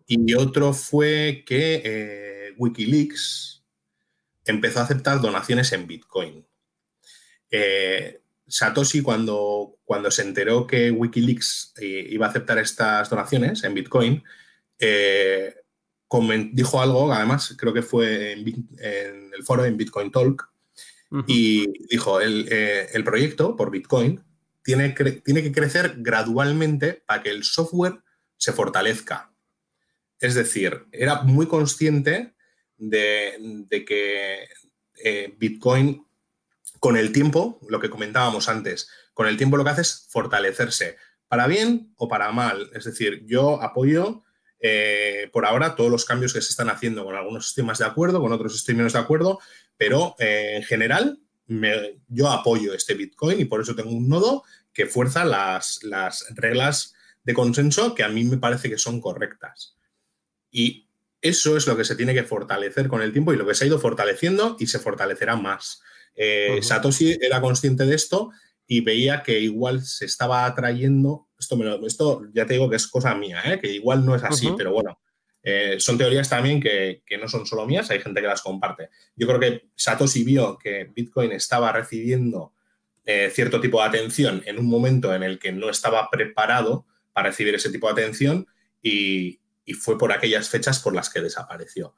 y 0.07 0.33
otro 0.33 0.73
fue 0.73 1.43
que 1.45 1.81
eh, 1.85 2.53
Wikileaks 2.57 3.63
empezó 4.45 4.79
a 4.79 4.83
aceptar 4.83 5.21
donaciones 5.21 5.71
en 5.71 5.87
Bitcoin. 5.87 6.47
Eh, 7.49 8.21
Satoshi, 8.47 9.01
cuando, 9.01 9.77
cuando 9.83 10.09
se 10.09 10.23
enteró 10.23 10.65
que 10.65 10.91
Wikileaks 10.91 11.73
eh, 11.79 12.07
iba 12.09 12.25
a 12.25 12.29
aceptar 12.29 12.57
estas 12.57 13.09
donaciones 13.09 13.63
en 13.63 13.73
Bitcoin, 13.73 14.23
dijo 16.51 16.81
algo, 16.81 17.13
además 17.13 17.55
creo 17.57 17.73
que 17.73 17.83
fue 17.83 18.31
en, 18.33 19.31
el 19.33 19.43
foro 19.43 19.63
en 19.65 19.77
Bitcoin 19.77 20.11
Talk, 20.11 20.49
y 21.27 21.67
dijo, 21.89 22.21
el, 22.21 22.47
el, 22.49 23.03
proyecto 23.03 23.57
por 23.57 23.69
Bitcoin 23.69 24.23
tiene, 24.63 24.91
tiene 24.91 25.43
que 25.43 25.51
crecer 25.51 25.95
gradualmente 25.97 27.03
para 27.05 27.21
que 27.21 27.29
el 27.29 27.43
software 27.43 28.01
se 28.37 28.53
fortalezca. 28.53 29.30
Es 30.21 30.35
decir, 30.35 30.85
era 30.91 31.23
muy 31.23 31.47
consciente 31.47 32.35
de, 32.77 33.67
que 33.85 34.47
eh, 35.03 35.33
Bitcoin, 35.37 36.05
con 36.79 36.95
el 36.95 37.11
tiempo, 37.11 37.59
lo 37.67 37.79
que 37.79 37.89
comentábamos 37.89 38.47
antes, 38.47 38.89
con 39.13 39.27
el 39.27 39.35
tiempo 39.35 39.57
lo 39.57 39.63
que 39.63 39.71
hace 39.71 39.81
es 39.81 40.07
fortalecerse, 40.09 40.97
para 41.27 41.47
bien 41.47 41.93
o 41.97 42.07
para 42.07 42.31
mal. 42.31 42.69
Es 42.73 42.85
decir, 42.85 43.25
yo 43.25 43.61
apoyo 43.63 44.23
eh, 44.59 45.27
por 45.33 45.45
ahora 45.45 45.75
todos 45.75 45.89
los 45.89 46.05
cambios 46.05 46.33
que 46.33 46.41
se 46.41 46.49
están 46.49 46.69
haciendo. 46.69 47.03
Con 47.03 47.15
algunos 47.15 47.47
estoy 47.47 47.63
más 47.63 47.79
de 47.79 47.85
acuerdo, 47.85 48.21
con 48.21 48.31
otros 48.31 48.55
estoy 48.55 48.75
menos 48.75 48.93
de 48.93 48.99
acuerdo, 48.99 49.39
pero 49.75 50.15
eh, 50.19 50.53
en 50.57 50.63
general 50.63 51.19
yo 52.07 52.29
apoyo 52.29 52.73
este 52.73 52.93
Bitcoin 52.93 53.41
y 53.41 53.45
por 53.45 53.59
eso 53.59 53.75
tengo 53.75 53.89
un 53.89 54.07
nodo 54.07 54.43
que 54.71 54.85
fuerza 54.85 55.25
las, 55.25 55.83
las 55.83 56.25
reglas 56.35 56.93
de 57.23 57.33
consenso 57.33 57.93
que 57.93 58.03
a 58.03 58.07
mí 58.07 58.23
me 58.23 58.37
parece 58.37 58.69
que 58.69 58.77
son 58.77 59.01
correctas. 59.01 59.75
Y 60.51 60.87
eso 61.21 61.55
es 61.55 61.67
lo 61.67 61.77
que 61.77 61.85
se 61.85 61.95
tiene 61.95 62.13
que 62.13 62.23
fortalecer 62.23 62.87
con 62.87 63.01
el 63.01 63.11
tiempo 63.11 63.33
y 63.33 63.37
lo 63.37 63.45
que 63.45 63.53
se 63.53 63.63
ha 63.63 63.67
ido 63.67 63.79
fortaleciendo 63.79 64.57
y 64.59 64.67
se 64.67 64.79
fortalecerá 64.79 65.35
más. 65.35 65.81
Eh, 66.15 66.59
Satoshi 66.61 67.17
era 67.21 67.39
consciente 67.39 67.85
de 67.85 67.95
esto 67.95 68.31
y 68.67 68.81
veía 68.81 69.21
que 69.21 69.39
igual 69.39 69.81
se 69.83 70.05
estaba 70.05 70.45
atrayendo, 70.45 71.27
esto, 71.39 71.55
me 71.57 71.87
esto 71.87 72.23
ya 72.33 72.45
te 72.45 72.53
digo 72.53 72.69
que 72.69 72.75
es 72.75 72.87
cosa 72.87 73.13
mía, 73.15 73.41
¿eh? 73.45 73.59
que 73.59 73.71
igual 73.71 74.05
no 74.05 74.15
es 74.15 74.23
así, 74.23 74.49
pero 74.57 74.73
bueno, 74.73 74.99
eh, 75.43 75.75
son 75.79 75.97
teorías 75.97 76.29
también 76.29 76.59
que, 76.59 77.03
no 77.19 77.27
son 77.27 77.45
solo 77.45 77.67
mías, 77.67 77.89
hay 77.91 77.99
gente 77.99 78.21
que 78.21 78.27
las 78.27 78.41
comparte. 78.41 78.89
Yo 79.15 79.27
creo 79.27 79.39
que 79.39 79.69
Satoshi 79.75 80.23
vio 80.23 80.57
que 80.57 80.89
Bitcoin 80.93 81.31
estaba 81.31 81.71
recibiendo 81.71 82.53
cierto 83.33 83.59
tipo 83.59 83.81
de 83.81 83.87
atención 83.87 84.41
en 84.45 84.57
un 84.57 84.67
momento 84.67 85.13
en 85.13 85.23
el 85.23 85.37
que 85.37 85.51
no 85.51 85.69
estaba 85.69 86.09
preparado 86.09 86.85
para 87.11 87.27
recibir 87.27 87.53
ese 87.55 87.69
tipo 87.69 87.87
de 87.87 88.01
atención 88.01 88.47
y, 88.81 89.40
fue 89.73 89.97
por 89.97 90.11
aquellas 90.11 90.49
fechas 90.49 90.79
por 90.79 90.95
las 90.95 91.09
que 91.09 91.21
desapareció. 91.21 91.95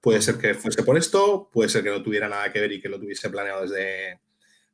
Puede 0.00 0.22
ser 0.22 0.38
que 0.38 0.54
fuese 0.54 0.82
por 0.82 0.96
esto, 0.96 1.50
puede 1.52 1.68
ser 1.68 1.82
que 1.82 1.90
no 1.90 2.02
tuviera 2.02 2.28
nada 2.28 2.52
que 2.52 2.60
ver 2.60 2.72
y 2.72 2.80
que 2.80 2.88
lo 2.88 3.00
tuviese 3.00 3.30
planeado 3.30 3.62
desde, 3.62 4.20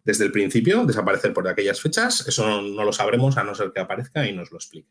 desde 0.04 0.24
el 0.24 0.32
principio, 0.32 0.84
desaparecer 0.84 1.32
por 1.32 1.48
aquellas 1.48 1.80
fechas. 1.80 2.26
Eso 2.28 2.46
no, 2.46 2.62
no, 2.62 2.84
lo 2.84 2.92
sabremos 2.92 3.36
a 3.36 3.44
no 3.44 3.54
ser 3.54 3.72
que 3.72 3.80
aparezca 3.80 4.26
y 4.26 4.32
nos 4.32 4.50
lo 4.50 4.58
explique. 4.58 4.90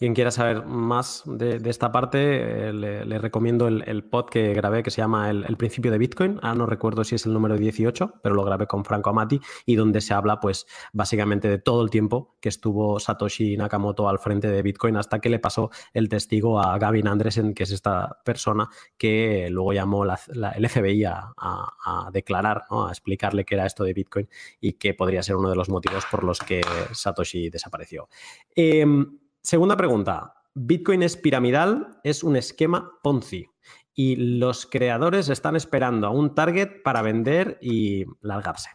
Quien 0.00 0.14
quiera 0.14 0.30
saber 0.30 0.64
más 0.64 1.24
de, 1.26 1.60
esta 1.66 1.92
parte, 1.92 2.70
eh, 2.70 2.72
le, 2.72 3.18
recomiendo 3.18 3.68
el, 3.68 4.02
pod 4.04 4.30
que 4.30 4.54
grabé 4.54 4.82
que 4.82 4.90
se 4.90 5.02
llama 5.02 5.28
el, 5.28 5.56
principio 5.58 5.92
de 5.92 5.98
Bitcoin. 5.98 6.40
Ah, 6.40 6.54
no 6.54 6.64
recuerdo 6.64 7.04
si 7.04 7.16
es 7.16 7.26
el 7.26 7.34
número 7.34 7.58
18, 7.58 8.14
pero 8.22 8.34
lo 8.34 8.42
grabé 8.42 8.66
con 8.66 8.82
Franco 8.82 9.10
Amati 9.10 9.38
y 9.66 9.76
donde 9.76 10.00
se 10.00 10.14
habla, 10.14 10.40
pues, 10.40 10.66
básicamente 10.94 11.50
de 11.50 11.58
todo 11.58 11.82
el 11.82 11.90
tiempo 11.90 12.34
que 12.40 12.48
estuvo 12.48 12.98
Satoshi 12.98 13.58
Nakamoto 13.58 14.08
al 14.08 14.18
frente 14.18 14.48
de 14.48 14.62
Bitcoin 14.62 14.96
hasta 14.96 15.18
que 15.18 15.28
le 15.28 15.38
pasó 15.38 15.70
el 15.92 16.08
testigo 16.08 16.58
a 16.58 16.78
Gavin 16.78 17.06
Andresen, 17.06 17.52
que 17.52 17.64
es 17.64 17.70
esta 17.70 18.22
persona 18.24 18.70
que 18.96 19.50
luego 19.50 19.74
llamó 19.74 20.04
el 20.04 20.66
FBI 20.66 21.04
a, 21.04 22.08
declarar, 22.10 22.62
a 22.70 22.86
explicarle 22.88 23.44
qué 23.44 23.54
era 23.54 23.66
esto 23.66 23.84
de 23.84 23.92
Bitcoin 23.92 24.30
y 24.62 24.72
que 24.72 24.94
podría 24.94 25.22
ser 25.22 25.36
uno 25.36 25.50
de 25.50 25.56
los 25.56 25.68
motivos 25.68 26.06
por 26.10 26.24
los 26.24 26.38
que 26.38 26.62
Satoshi 26.92 27.50
desapareció. 27.50 28.08
Em, 28.56 29.19
Segunda 29.42 29.76
pregunta. 29.76 30.34
Bitcoin 30.54 31.02
es 31.02 31.16
piramidal, 31.16 32.00
es 32.04 32.22
un 32.22 32.36
esquema 32.36 32.90
Ponzi 33.02 33.46
y 33.94 34.16
los 34.16 34.66
creadores 34.66 35.28
están 35.28 35.56
esperando 35.56 36.06
a 36.06 36.10
un 36.10 36.34
target 36.34 36.82
para 36.82 37.02
vender 37.02 37.58
y 37.60 38.04
largarse. 38.20 38.70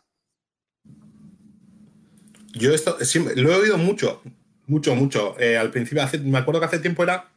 Yo 2.54 2.74
esto 2.74 2.98
lo 3.36 3.52
he 3.52 3.56
oído 3.56 3.78
mucho, 3.78 4.22
mucho, 4.68 4.96
mucho. 4.96 5.36
Eh, 5.40 5.58
al 5.58 5.72
principio, 5.72 6.04
me 6.24 6.38
acuerdo 6.38 6.62
que 6.62 6.68
hace 6.68 6.80
tiempo 6.80 7.04
era 7.04 7.34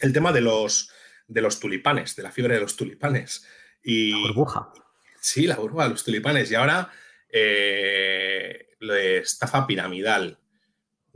el 0.00 0.12
tema 0.12 0.32
de 0.32 0.40
los, 0.40 0.90
de 1.26 1.42
los 1.42 1.58
tulipanes, 1.58 2.14
de 2.16 2.22
la 2.22 2.30
fiebre 2.30 2.54
de 2.54 2.60
los 2.60 2.76
tulipanes. 2.76 3.46
Y, 3.82 4.10
la 4.10 4.28
burbuja. 4.28 4.72
Sí, 5.20 5.46
la 5.46 5.56
burbuja 5.56 5.84
de 5.84 5.90
los 5.90 6.04
tulipanes. 6.04 6.50
Y 6.50 6.54
ahora 6.54 6.90
eh, 7.30 8.76
lo 8.80 8.94
de 8.94 9.18
estafa 9.18 9.66
piramidal. 9.66 10.38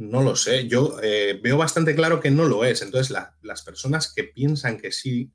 No 0.00 0.22
lo 0.22 0.34
sé. 0.34 0.66
Yo 0.66 0.96
eh, 1.02 1.38
veo 1.42 1.58
bastante 1.58 1.94
claro 1.94 2.20
que 2.20 2.30
no 2.30 2.46
lo 2.46 2.64
es. 2.64 2.80
Entonces, 2.80 3.14
las 3.42 3.62
personas 3.62 4.10
que 4.14 4.24
piensan 4.24 4.78
que 4.78 4.92
sí, 4.92 5.30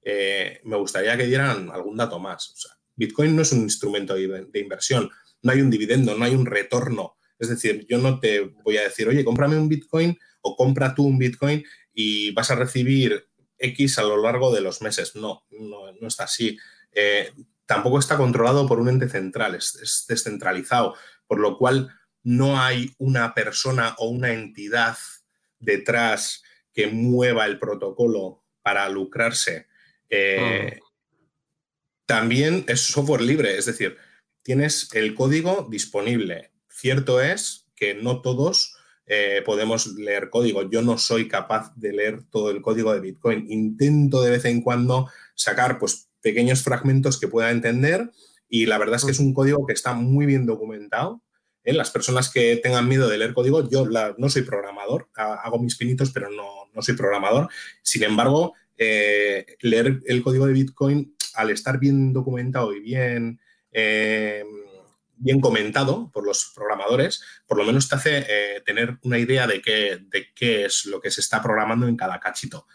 eh, 0.00 0.62
me 0.64 0.78
gustaría 0.78 1.18
que 1.18 1.26
dieran 1.26 1.70
algún 1.70 1.98
dato 1.98 2.18
más. 2.18 2.54
Bitcoin 2.94 3.36
no 3.36 3.42
es 3.42 3.52
un 3.52 3.60
instrumento 3.60 4.14
de, 4.14 4.48
inversión. 4.54 5.10
No 5.42 5.52
hay 5.52 5.60
un 5.60 5.68
dividendo, 5.68 6.16
no 6.16 6.24
hay 6.24 6.34
un 6.34 6.46
retorno. 6.46 7.18
Es 7.38 7.50
decir, 7.50 7.86
yo 7.90 7.98
no 7.98 8.18
te 8.18 8.40
voy 8.40 8.78
a 8.78 8.84
decir, 8.84 9.06
oye, 9.06 9.22
cómprame 9.22 9.58
un 9.58 9.68
Bitcoin 9.68 10.18
o 10.40 10.56
compra 10.56 10.94
tú 10.94 11.04
un 11.04 11.18
Bitcoin 11.18 11.62
y 11.92 12.30
vas 12.32 12.50
a 12.50 12.54
recibir 12.54 13.28
X 13.58 13.98
a 13.98 14.02
lo 14.02 14.16
largo 14.22 14.50
de 14.50 14.62
los 14.62 14.80
meses. 14.80 15.14
No, 15.14 15.44
no, 15.50 16.08
está 16.08 16.24
así. 16.24 16.56
Eh, 16.90 17.32
tampoco 17.66 17.98
está 17.98 18.16
controlado 18.16 18.66
por 18.66 18.80
un 18.80 18.88
ente 18.88 19.10
central, 19.10 19.56
es 19.56 20.06
descentralizado, 20.08 20.94
por 21.26 21.38
lo 21.38 21.58
cual 21.58 21.90
no 22.26 22.60
hay 22.60 22.92
una 22.98 23.34
persona 23.34 23.94
o 23.98 24.08
una 24.08 24.32
entidad 24.32 24.96
detrás 25.60 26.42
que 26.74 26.88
mueva 26.88 27.46
el 27.46 27.60
protocolo 27.60 28.42
para 28.62 28.88
lucrarse. 28.88 29.68
Eh, 30.10 30.76
ah. 30.76 30.86
También 32.04 32.64
es 32.66 32.80
software 32.80 33.20
libre, 33.20 33.56
es 33.56 33.66
decir, 33.66 33.96
tienes 34.42 34.92
el 34.94 35.14
código 35.14 35.68
disponible. 35.70 36.50
Cierto 36.68 37.20
es 37.20 37.68
que 37.76 37.94
no 37.94 38.22
todos 38.22 38.74
eh, 39.06 39.42
podemos 39.46 39.86
leer 39.94 40.28
código. 40.28 40.68
Yo 40.68 40.82
no 40.82 40.98
soy 40.98 41.28
capaz 41.28 41.72
de 41.76 41.92
leer 41.92 42.24
todo 42.28 42.50
el 42.50 42.60
código 42.60 42.92
de 42.92 42.98
Bitcoin. 42.98 43.46
Intento 43.48 44.20
de 44.20 44.32
vez 44.32 44.44
en 44.46 44.62
cuando 44.62 45.08
sacar 45.36 45.78
pues, 45.78 46.08
pequeños 46.20 46.64
fragmentos 46.64 47.20
que 47.20 47.28
pueda 47.28 47.52
entender 47.52 48.10
y 48.48 48.66
la 48.66 48.78
verdad 48.78 48.96
es 48.96 49.04
que 49.04 49.12
es 49.12 49.20
un 49.20 49.32
código 49.32 49.64
que 49.64 49.74
está 49.74 49.94
muy 49.94 50.26
bien 50.26 50.44
documentado 50.44 51.22
¿eh? 51.66 51.72
Las 51.74 51.90
personas 51.90 52.30
que 52.30 52.56
tengan 52.56 52.88
miedo 52.88 53.08
de 53.08 53.18
leer 53.18 53.34
código, 53.34 53.68
yo 53.68 53.86
no 54.16 54.28
soy 54.30 54.42
programador, 54.42 55.10
hago 55.14 55.58
mis 55.58 55.76
pinitos, 55.76 56.10
pero 56.12 56.30
no, 56.30 56.82
soy 56.82 56.94
programador. 56.94 57.48
Sin 57.82 58.04
embargo, 58.04 58.54
eh, 58.78 59.44
leer 59.60 60.00
el 60.06 60.22
código 60.22 60.46
de 60.46 60.54
Bitcoin, 60.54 61.14
al 61.34 61.50
estar 61.50 61.78
bien 61.78 62.14
documentado 62.14 62.74
y 62.74 62.80
bien, 62.80 63.38
eh, 63.72 64.44
bien 65.16 65.40
comentado 65.40 66.10
por 66.10 66.24
los 66.24 66.52
programadores, 66.54 67.22
por 67.46 67.58
lo 67.58 67.64
menos 67.64 67.88
te 67.88 67.96
hace 67.96 68.26
tener 68.64 68.96
una 69.02 69.18
idea 69.18 69.46
de 69.46 69.60
qué, 69.60 69.98
de 70.08 70.28
qué 70.34 70.64
es 70.64 70.86
lo 70.86 71.00
que 71.00 71.10
se 71.10 71.20
está 71.20 71.42
programando 71.42 71.86
en 71.88 71.96
cada 71.96 72.20
cachito. 72.20 72.66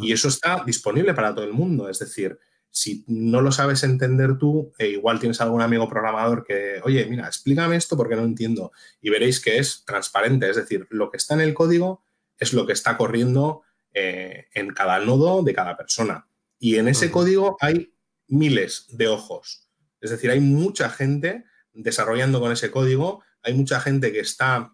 Y 0.00 0.12
eso 0.12 0.28
está 0.28 0.62
disponible 0.64 1.12
para 1.14 1.34
todo 1.34 1.44
el 1.44 1.52
mundo, 1.52 1.88
es 1.88 1.98
decir, 1.98 2.38
si 2.74 3.04
no 3.06 3.42
lo 3.42 3.52
sabes 3.52 3.84
entender 3.84 4.38
tú, 4.38 4.72
eh, 4.78 4.88
igual 4.88 5.20
tienes 5.20 5.42
algún 5.42 5.60
amigo 5.60 5.88
programador 5.90 6.42
que, 6.42 6.80
oye, 6.82 7.04
mira, 7.04 7.26
explícame 7.26 7.76
esto 7.76 7.98
porque 7.98 8.16
no 8.16 8.24
entiendo. 8.24 8.72
Y 9.02 9.10
veréis 9.10 9.40
que 9.40 9.58
es 9.58 9.84
transparente, 9.84 10.48
es 10.48 10.56
decir, 10.56 10.86
lo 10.88 11.10
que 11.10 11.18
está 11.18 11.34
en 11.34 11.42
el 11.42 11.52
código 11.52 12.02
es 12.38 12.54
lo 12.54 12.66
que 12.66 12.72
está 12.72 12.96
corriendo 12.96 13.60
eh, 13.92 14.46
en 14.54 14.70
cada 14.70 14.98
nodo 15.00 15.42
de 15.42 15.52
cada 15.52 15.76
persona. 15.76 16.26
Y 16.58 16.76
en 16.76 16.88
ese 16.88 17.10
código 17.10 17.58
hay 17.60 17.92
miles 18.26 18.86
de 18.88 19.08
ojos. 19.08 19.68
Es 20.00 20.10
decir, 20.10 20.30
hay 20.30 20.40
mucha 20.40 20.88
gente 20.88 21.44
desarrollando 21.74 22.40
con 22.40 22.52
ese 22.52 22.70
código, 22.70 23.22
hay 23.42 23.52
mucha 23.52 23.80
gente 23.80 24.12
que 24.12 24.20
está 24.20 24.72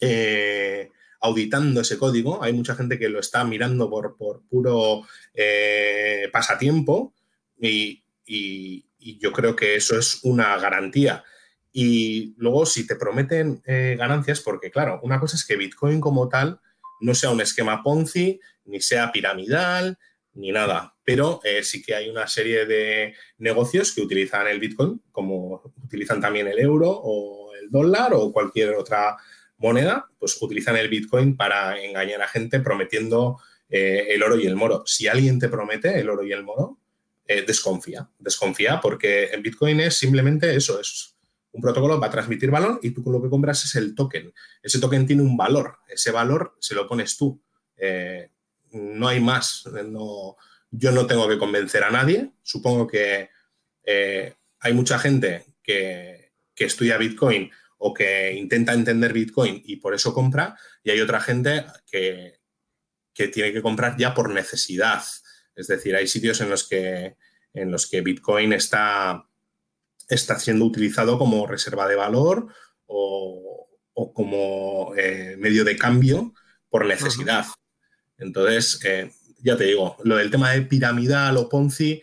eh, 0.00 0.90
auditando 1.20 1.82
ese 1.82 1.96
código, 1.96 2.42
hay 2.42 2.52
mucha 2.52 2.74
gente 2.74 2.98
que 2.98 3.08
lo 3.08 3.20
está 3.20 3.44
mirando 3.44 3.88
por, 3.88 4.16
por 4.16 4.42
puro 4.48 5.06
pasatiempo 6.32 7.14
y, 7.60 8.04
yo 9.18 9.32
creo 9.32 9.56
que 9.56 9.74
eso 9.74 9.98
es 9.98 10.20
una 10.22 10.56
garantía. 10.58 11.24
Y 11.72 12.34
luego, 12.36 12.66
si 12.66 12.86
te 12.86 12.96
prometen 12.96 13.62
eh, 13.66 13.96
ganancias, 13.98 14.40
porque 14.40 14.70
claro, 14.70 15.00
una 15.02 15.18
cosa 15.18 15.36
es 15.36 15.44
que 15.44 15.56
Bitcoin 15.56 16.00
como 16.00 16.28
tal 16.28 16.60
no 17.00 17.14
sea 17.14 17.30
un 17.30 17.40
esquema 17.40 17.82
Ponzi, 17.82 18.40
ni 18.66 18.80
sea 18.80 19.10
piramidal, 19.10 19.98
ni 20.34 20.52
nada, 20.52 20.94
pero 21.04 21.40
eh, 21.44 21.62
sí 21.62 21.82
que 21.82 21.94
hay 21.94 22.08
una 22.08 22.26
serie 22.26 22.66
de 22.66 23.14
negocios 23.38 23.92
que 23.92 24.02
utilizan 24.02 24.46
el 24.46 24.60
Bitcoin, 24.60 25.02
como 25.10 25.62
utilizan 25.82 26.20
también 26.20 26.46
el 26.46 26.58
euro 26.58 26.90
o 26.90 27.52
el 27.54 27.70
dólar 27.70 28.12
o 28.14 28.32
cualquier 28.32 28.74
otra 28.74 29.16
moneda, 29.58 30.08
pues 30.18 30.40
utilizan 30.40 30.76
el 30.76 30.88
Bitcoin 30.88 31.36
para 31.36 31.80
engañar 31.82 32.22
a 32.22 32.28
gente 32.28 32.60
prometiendo 32.60 33.38
eh, 33.68 34.06
el 34.10 34.22
oro 34.22 34.38
y 34.38 34.46
el 34.46 34.56
moro. 34.56 34.82
Si 34.86 35.08
alguien 35.08 35.38
te 35.38 35.48
promete 35.48 35.98
el 35.98 36.08
oro 36.08 36.24
y 36.24 36.32
el 36.32 36.42
moro, 36.42 36.78
eh, 37.32 37.44
desconfía, 37.46 38.10
desconfía 38.18 38.80
porque 38.80 39.26
el 39.26 39.40
Bitcoin 39.40 39.78
es 39.78 39.94
simplemente 39.94 40.52
eso, 40.52 40.80
es 40.80 41.14
un 41.52 41.62
protocolo 41.62 42.00
para 42.00 42.10
transmitir 42.10 42.50
valor 42.50 42.80
y 42.82 42.90
tú 42.90 43.08
lo 43.08 43.22
que 43.22 43.30
compras 43.30 43.64
es 43.64 43.76
el 43.76 43.94
token. 43.94 44.34
Ese 44.60 44.80
token 44.80 45.06
tiene 45.06 45.22
un 45.22 45.36
valor, 45.36 45.78
ese 45.88 46.10
valor 46.10 46.56
se 46.58 46.74
lo 46.74 46.88
pones 46.88 47.16
tú. 47.16 47.40
Eh, 47.76 48.32
no 48.72 49.06
hay 49.06 49.20
más. 49.20 49.64
No, 49.86 50.38
yo 50.72 50.90
no 50.90 51.06
tengo 51.06 51.28
que 51.28 51.38
convencer 51.38 51.84
a 51.84 51.90
nadie. 51.92 52.32
Supongo 52.42 52.88
que 52.88 53.30
eh, 53.84 54.34
hay 54.58 54.72
mucha 54.72 54.98
gente 54.98 55.54
que, 55.62 56.32
estudia 56.56 56.98
Bitcoin 56.98 57.48
o 57.78 57.94
que 57.94 58.32
intenta 58.32 58.72
entender 58.72 59.12
Bitcoin 59.12 59.62
y 59.64 59.76
por 59.76 59.94
eso 59.94 60.12
compra, 60.12 60.58
y 60.82 60.90
hay 60.90 61.00
otra 61.00 61.20
gente 61.20 61.64
que, 61.90 62.40
que 63.14 63.28
tiene 63.28 63.52
que 63.52 63.62
comprar 63.62 63.96
ya 63.96 64.14
por 64.14 64.28
necesidad. 64.30 65.00
Es 65.54 65.66
decir, 65.66 65.94
hay 65.96 66.06
sitios 66.06 66.40
en 66.40 66.50
los 66.50 66.68
que, 66.68 67.16
en 67.52 67.70
los 67.70 67.88
que 67.88 68.00
Bitcoin 68.00 68.52
está, 68.52 69.26
está 70.08 70.38
siendo 70.38 70.64
utilizado 70.64 71.18
como 71.18 71.46
reserva 71.46 71.86
de 71.88 71.96
valor 71.96 72.48
o, 72.86 73.68
como 74.14 74.94
eh, 74.96 75.36
medio 75.38 75.64
de 75.64 75.76
cambio 75.76 76.32
por 76.68 76.86
necesidad. 76.86 77.44
Entonces, 78.16 78.80
eh, 78.84 79.10
ya 79.42 79.56
te 79.56 79.64
digo, 79.64 79.96
lo 80.04 80.16
del 80.16 80.30
tema 80.30 80.52
de 80.52 80.62
piramidal 80.62 81.36
o 81.36 81.48
Ponzi, 81.48 82.02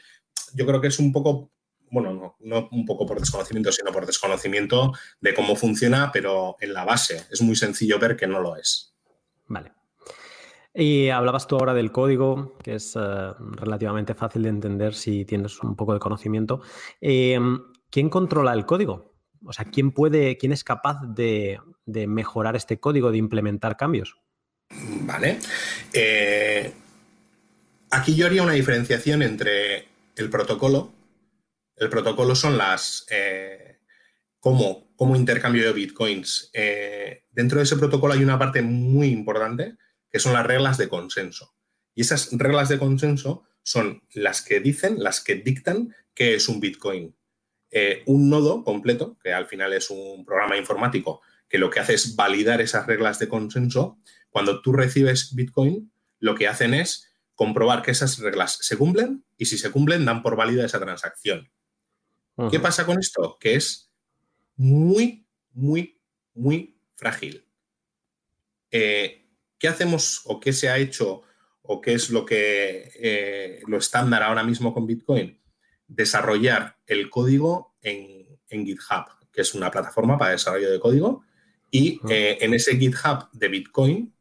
yo 0.54 0.66
creo 0.66 0.82
que 0.82 0.88
es 0.88 1.00
un 1.00 1.12
poco, 1.12 1.52
bueno, 1.92 2.14
no, 2.14 2.36
no 2.40 2.70
un 2.72 2.86
poco 2.86 3.06
por 3.06 3.20
desconocimiento, 3.20 3.72
sino 3.72 3.92
por 3.92 4.06
desconocimiento 4.06 4.94
de 5.20 5.34
cómo 5.34 5.56
funciona, 5.56 6.12
pero 6.12 6.56
en 6.60 6.74
la 6.74 6.86
base 6.86 7.26
es 7.32 7.42
muy 7.42 7.56
sencillo 7.56 8.00
ver 8.00 8.16
que 8.16 8.28
no 8.28 8.40
lo 8.40 8.56
es. 8.58 8.96
Vale. 9.48 9.77
Hablabas 11.14 11.48
tú 11.48 11.56
ahora 11.56 11.74
del 11.74 11.92
código, 11.92 12.56
que 12.64 12.76
es 12.76 12.96
eh, 12.96 13.00
relativamente 13.40 14.14
fácil 14.14 14.44
de 14.44 14.50
entender 14.50 14.94
si 14.94 15.26
tienes 15.26 15.60
un 15.64 15.76
poco 15.76 15.94
de 15.94 16.00
conocimiento. 16.00 16.62
Em, 17.02 17.60
¿Quién 17.90 18.10
controla 18.10 18.54
el 18.54 18.66
código? 18.66 19.16
O 19.44 19.54
sea, 19.54 19.66
¿quién 19.66 19.92
puede, 19.92 20.38
quién 20.38 20.52
es 20.52 20.64
capaz 20.64 21.00
de, 21.08 21.60
mejorar 21.86 22.56
este 22.56 22.80
código, 22.80 23.12
de 23.12 23.18
implementar 23.18 23.76
cambios? 23.78 24.18
Vale. 25.02 25.40
Eh, 25.94 26.74
aquí 27.90 28.16
yo 28.16 28.28
haría 28.28 28.44
una 28.44 28.54
diferenciación 28.54 29.24
entre 29.24 29.88
el 30.16 30.30
protocolo. 30.30 30.94
El 31.76 31.90
protocolo 31.90 32.36
son 32.36 32.58
las. 32.58 33.06
Eh, 33.10 33.80
cómo, 34.40 34.90
intercambio 35.16 35.66
de 35.66 35.74
bitcoins. 35.74 36.52
dentro 37.32 37.58
de 37.58 37.64
ese 37.64 37.78
protocolo 37.78 38.14
hay 38.14 38.24
una 38.24 38.38
parte 38.38 38.62
muy 38.62 39.08
importante 39.08 39.78
que 40.18 40.24
son 40.24 40.34
las 40.34 40.48
reglas 40.48 40.80
de 40.80 40.90
consenso. 40.90 41.54
Y 41.94 42.02
esas 42.02 42.30
reglas 42.32 42.70
de 42.70 42.80
consenso 42.80 43.44
son 43.62 44.02
las 44.16 44.42
que 44.42 44.60
dicen, 44.60 44.98
las 44.98 45.24
que 45.24 45.36
dictan 45.36 45.94
qué 46.16 46.34
es 46.34 46.50
un 46.50 46.60
Bitcoin. 46.60 47.16
Eh, 47.70 48.02
un 48.08 48.28
nodo 48.28 48.64
completo, 48.64 49.16
que 49.24 49.32
al 49.32 49.46
final 49.46 49.74
es 49.74 49.92
un 49.92 50.26
programa 50.26 50.58
informático 50.58 51.22
que 51.48 51.60
lo 51.60 51.70
que 51.70 51.82
hace 51.82 51.94
es 51.94 52.16
validar 52.16 52.62
esas 52.62 52.88
reglas 52.88 53.20
de 53.20 53.28
consenso, 53.28 54.00
cuando 54.32 54.64
tú 54.64 54.74
recibes 54.74 55.36
Bitcoin, 55.36 55.92
lo 56.18 56.34
que 56.34 56.48
hacen 56.48 56.74
es 56.74 57.14
comprobar 57.36 57.84
que 57.84 57.92
esas 57.92 58.18
reglas 58.18 58.58
se 58.60 58.76
cumplen 58.76 59.24
y 59.38 59.46
si 59.46 59.60
se 59.60 59.70
cumplen 59.70 60.04
dan 60.04 60.24
por 60.24 60.36
válida 60.36 60.66
esa 60.66 60.80
transacción. 60.80 61.52
¿Qué 62.50 62.60
pasa 62.60 62.88
con 62.88 62.98
esto? 62.98 63.38
Que 63.40 63.54
es 63.54 63.92
muy, 64.56 65.28
muy, 65.54 66.02
muy 66.34 66.80
frágil. 66.96 67.46
Eh, 68.72 69.27
¿Qué 69.60 69.68
hacemos 69.68 70.22
o 70.26 70.40
qué 70.40 70.54
se 70.54 70.70
ha 70.70 70.78
hecho 70.78 71.24
o 71.64 71.82
qué 71.82 71.94
es 71.94 72.10
lo 72.10 72.26
que 72.26 72.92
eh, 72.96 73.62
lo 73.68 73.78
estándar 73.78 74.24
ahora 74.24 74.44
mismo 74.44 74.74
con 74.74 74.86
Bitcoin? 74.86 75.40
Desarrollar 75.88 76.78
el 76.86 77.10
código 77.10 77.76
en, 77.82 78.26
GitHub, 78.50 79.06
que 79.32 79.42
es 79.42 79.54
una 79.54 79.72
plataforma 79.72 80.18
para 80.18 80.32
desarrollo 80.32 80.72
de 80.72 80.80
código. 80.80 81.24
Y 81.72 82.00
eh, 82.10 82.38
en 82.42 82.54
ese 82.54 82.78
GitHub 82.78 83.30
de 83.34 83.48
Bitcoin 83.48 84.14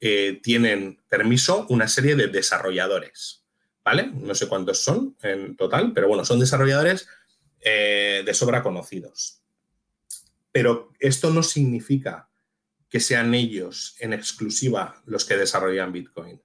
eh, 0.00 0.40
tienen 0.42 1.00
permiso 1.08 1.66
una 1.68 1.86
serie 1.86 2.16
de 2.16 2.28
desarrolladores. 2.28 3.44
¿Vale? 3.84 4.10
No 4.12 4.34
sé 4.34 4.48
cuántos 4.48 4.82
son 4.82 5.16
en 5.22 5.56
total, 5.56 5.92
pero 5.94 6.08
bueno, 6.08 6.24
son 6.24 6.40
desarrolladores 6.40 7.08
de 7.60 8.30
sobra 8.34 8.62
conocidos. 8.62 9.42
Pero 10.52 10.92
esto 11.00 11.30
no 11.30 11.42
significa 11.42 12.27
que 12.88 13.00
sean 13.00 13.34
ellos 13.34 13.96
en 14.00 14.12
exclusiva 14.12 15.02
los 15.06 15.24
que 15.24 15.36
desarrollan 15.36 15.92
Bitcoin. 15.92 16.40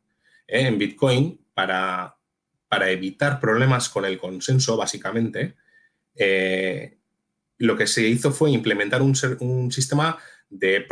¿eh? 0.48 0.68
En 0.68 0.78
Bitcoin, 0.78 1.40
para, 1.54 2.18
para, 2.68 2.90
evitar 2.90 3.40
problemas 3.40 3.90
con 3.90 4.06
el 4.06 4.18
consenso, 4.18 4.76
básicamente, 4.76 5.56
eh, 6.16 6.98
lo 7.60 7.78
que 7.78 7.88
se 7.88 8.08
hizo 8.08 8.32
fue 8.32 8.52
implementar 8.52 9.02
un, 9.02 9.16
un 9.40 9.72
sistema 9.72 10.18
de, 10.50 10.86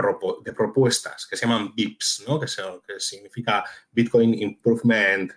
de, 0.43 0.53
propuestas 0.53 1.27
que 1.27 1.35
se 1.35 1.45
llaman 1.45 1.73
BIPs, 1.75 2.23
¿no? 2.27 2.39
que, 2.39 2.45
que 2.45 2.99
significa 2.99 3.63
Bitcoin 3.91 4.33
Improvement 4.41 5.31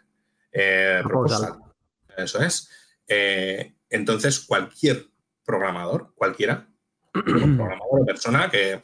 eh, 0.53 1.01
Proposal. 1.03 1.59
Eso 2.17 2.41
es. 2.41 2.71
entonces, 3.91 4.41
cualquier 4.41 5.09
programador, 5.45 6.15
cualquiera, 6.15 6.69
programador 7.13 8.01
o 8.01 8.05
persona 8.05 8.49
que 8.49 8.81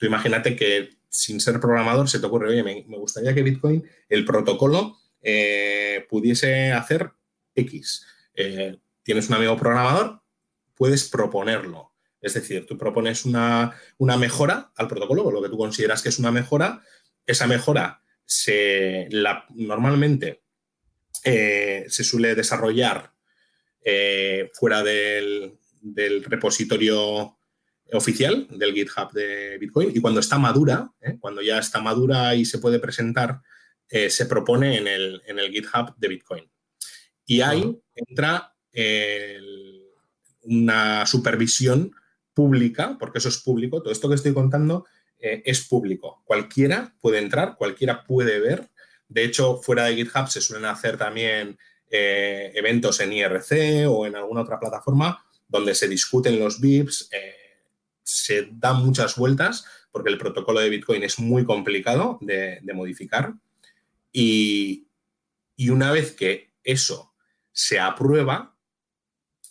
Tú 0.00 0.06
imagínate 0.06 0.56
que 0.56 0.96
sin 1.10 1.40
ser 1.40 1.60
programador 1.60 2.08
se 2.08 2.20
te 2.20 2.26
ocurre, 2.26 2.48
oye, 2.48 2.62
me, 2.62 2.96
gustaría 2.96 3.34
que 3.34 3.42
Bitcoin, 3.42 3.86
el 4.08 4.24
protocolo, 4.24 4.96
eh, 5.20 6.06
pudiese 6.08 6.72
hacer 6.72 7.10
X. 7.54 8.06
Eh, 8.32 8.78
tienes 9.02 9.28
un 9.28 9.34
amigo 9.34 9.58
programador, 9.58 10.22
puedes 10.74 11.06
proponerlo. 11.06 11.92
Es 12.22 12.32
decir, 12.32 12.64
tú 12.64 12.78
propones 12.78 13.26
una, 13.26 13.76
mejora 13.98 14.72
al 14.74 14.88
protocolo, 14.88 15.30
lo 15.30 15.42
que 15.42 15.50
tú 15.50 15.58
consideras 15.58 16.00
que 16.00 16.08
es 16.08 16.18
una 16.18 16.32
mejora. 16.32 16.82
Esa 17.26 17.46
mejora 17.46 18.02
se, 18.24 19.06
la, 19.10 19.44
normalmente 19.50 20.44
eh, 21.24 21.84
se 21.88 22.04
suele 22.04 22.34
desarrollar 22.34 23.12
fuera 24.54 24.82
del, 24.82 25.58
del 25.82 26.24
repositorio 26.24 27.39
oficial 27.92 28.46
del 28.50 28.72
GitHub 28.72 29.12
de 29.12 29.58
Bitcoin 29.58 29.92
y 29.94 30.00
cuando 30.00 30.20
está 30.20 30.38
madura, 30.38 30.90
¿eh? 31.00 31.16
cuando 31.20 31.42
ya 31.42 31.58
está 31.58 31.80
madura 31.80 32.34
y 32.34 32.44
se 32.44 32.58
puede 32.58 32.78
presentar, 32.78 33.40
eh, 33.88 34.10
se 34.10 34.26
propone 34.26 34.76
en 34.76 34.86
el, 34.86 35.50
GitHub 35.50 35.94
de 35.96 36.08
Bitcoin. 36.08 36.50
Y 37.24 37.40
ahí 37.40 37.80
entra 37.94 38.54
una 40.42 41.06
supervisión 41.06 41.92
pública, 42.34 42.96
porque 42.98 43.18
eso 43.18 43.28
es 43.28 43.38
público, 43.38 43.82
todo 43.82 43.92
esto 43.92 44.08
que 44.08 44.14
estoy 44.14 44.32
contando 44.32 44.86
eh, 45.18 45.42
es 45.44 45.66
público. 45.66 46.22
Cualquiera 46.24 46.94
puede 47.00 47.18
entrar, 47.18 47.56
cualquiera 47.56 48.04
puede 48.04 48.40
ver. 48.40 48.70
De 49.08 49.24
hecho, 49.24 49.58
fuera 49.58 49.84
de 49.84 49.96
GitHub 49.96 50.28
se 50.28 50.40
suelen 50.40 50.66
hacer 50.66 50.96
también 50.96 51.58
eventos 51.92 53.00
en 53.00 53.12
IRC 53.12 53.88
o 53.88 54.06
en 54.06 54.14
alguna 54.14 54.42
otra 54.42 54.60
plataforma 54.60 55.24
donde 55.48 55.74
se 55.74 55.88
discuten 55.88 56.38
los 56.38 56.60
VIPs 56.60 57.10
se 58.10 58.48
da 58.50 58.72
muchas 58.72 59.16
vueltas 59.16 59.64
porque 59.92 60.10
el 60.10 60.18
protocolo 60.18 60.60
de 60.60 60.68
Bitcoin 60.68 61.02
es 61.02 61.18
muy 61.18 61.44
complicado 61.44 62.18
de, 62.20 62.60
modificar. 62.74 63.34
Y, 64.12 64.86
una 65.68 65.92
vez 65.92 66.12
que 66.12 66.52
eso 66.64 67.12
se 67.52 67.78
aprueba, 67.78 68.56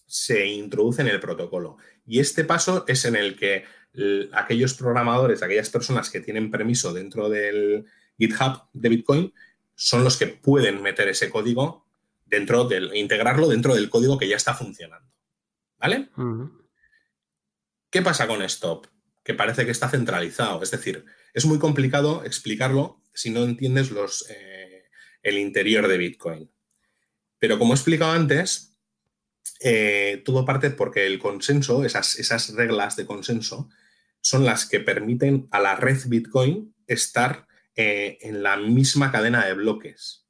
se 0.06 0.48
introduce 0.48 1.02
en 1.02 1.08
el 1.08 1.20
protocolo. 1.20 1.78
Y 2.06 2.20
este 2.20 2.44
paso 2.44 2.84
es 2.88 3.06
en 3.06 3.16
el 3.16 3.36
que 3.36 3.64
aquellos 4.34 4.74
programadores, 4.74 5.44
aquellas 5.44 5.70
personas 5.70 6.10
que 6.10 6.20
tienen 6.20 6.50
permiso 6.50 6.94
dentro 6.94 7.30
del 7.30 7.86
GitHub 8.18 8.64
de 8.74 8.90
Bitcoin, 8.90 9.34
son 9.76 10.04
los 10.04 10.18
que 10.18 10.28
pueden 10.28 10.82
meter 10.82 11.08
ese 11.10 11.30
código 11.30 11.86
dentro 12.26 12.68
del, 12.68 12.96
integrarlo 12.96 13.48
dentro 13.48 13.76
del 13.76 13.90
código 13.90 14.18
que 14.18 14.28
ya 14.28 14.36
está 14.38 14.54
funcionando. 14.54 15.08
¿Vale? 15.78 16.10
¿Qué 17.90 18.02
pasa 18.02 18.28
con 18.28 18.42
esto? 18.42 18.82
Que 19.24 19.34
parece 19.34 19.66
que 19.66 19.72
está 19.72 19.90
centralizado. 19.90 20.62
Es 20.62 20.72
decir, 20.72 21.06
es 21.34 21.46
muy 21.46 21.60
complicado 21.60 22.24
explicarlo 22.24 23.02
si 23.14 23.32
no 23.32 23.44
entiendes 23.44 23.92
los, 23.92 24.30
eh, 24.30 24.84
el 25.24 25.38
interior 25.38 25.88
de 25.88 25.98
Bitcoin. 25.98 26.52
Pero 27.40 27.58
como 27.58 27.74
he 27.74 27.76
explicado 27.76 28.12
antes, 28.12 28.78
eh, 29.62 30.22
todo 30.24 30.46
parte 30.46 30.70
porque 30.70 31.06
el 31.06 31.20
consenso, 31.20 31.84
esas, 31.84 32.18
esas 32.20 32.54
reglas 32.54 32.96
de 32.96 33.06
consenso, 33.06 33.70
son 34.22 34.46
las 34.46 34.66
que 34.66 34.80
permiten 34.80 35.48
a 35.52 35.60
la 35.60 35.76
red 35.76 35.98
Bitcoin 36.08 36.76
estar 36.86 37.48
eh, 37.76 38.18
en 38.22 38.44
la 38.44 38.58
misma 38.58 39.12
cadena 39.12 39.46
de 39.46 39.54
bloques. 39.54 40.26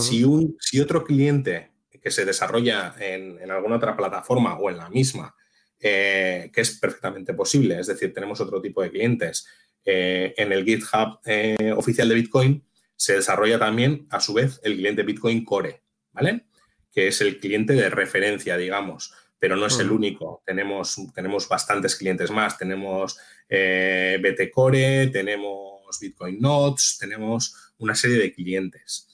si, 0.00 0.22
un, 0.24 0.56
si, 0.60 0.80
otro 0.80 1.04
cliente 1.04 1.72
que 2.00 2.10
se 2.12 2.24
desarrolla 2.24 2.94
en, 3.00 3.40
en, 3.40 3.50
alguna 3.50 3.76
otra 3.76 3.96
plataforma 3.96 4.56
o 4.56 4.70
en 4.70 4.76
la 4.76 4.88
misma 4.88 5.34
eh, 5.84 6.48
que 6.52 6.60
es 6.60 6.78
perfectamente 6.78 7.34
posible. 7.34 7.80
Es 7.80 7.88
decir, 7.88 8.14
tenemos 8.14 8.40
otro 8.40 8.62
tipo 8.62 8.82
de 8.82 8.90
clientes. 8.92 9.48
Eh, 9.84 10.32
en 10.36 10.52
el 10.52 10.64
GitHub 10.64 11.18
eh, 11.24 11.72
oficial 11.76 12.08
de 12.08 12.14
Bitcoin 12.14 12.64
se 12.94 13.14
desarrolla 13.14 13.58
también, 13.58 14.06
a 14.10 14.20
su 14.20 14.32
vez, 14.32 14.60
el 14.62 14.76
cliente 14.76 15.02
Bitcoin 15.02 15.44
Core, 15.44 15.82
¿vale? 16.12 16.46
Que 16.92 17.08
es 17.08 17.20
el 17.20 17.40
cliente 17.40 17.72
de 17.72 17.90
referencia, 17.90 18.56
digamos, 18.56 19.12
pero 19.40 19.56
no 19.56 19.66
es 19.66 19.76
el 19.80 19.90
único. 19.90 20.44
Tenemos, 20.46 20.96
tenemos 21.12 21.48
bastantes 21.48 21.96
clientes 21.96 22.30
más. 22.30 22.56
Tenemos 22.56 23.18
BT 23.48 24.52
Core, 24.52 25.08
tenemos 25.08 25.98
Bitcoin 26.00 26.38
Nodes, 26.38 26.96
tenemos 27.00 27.72
una 27.78 27.96
serie 27.96 28.18
de 28.18 28.32
clientes. 28.32 29.08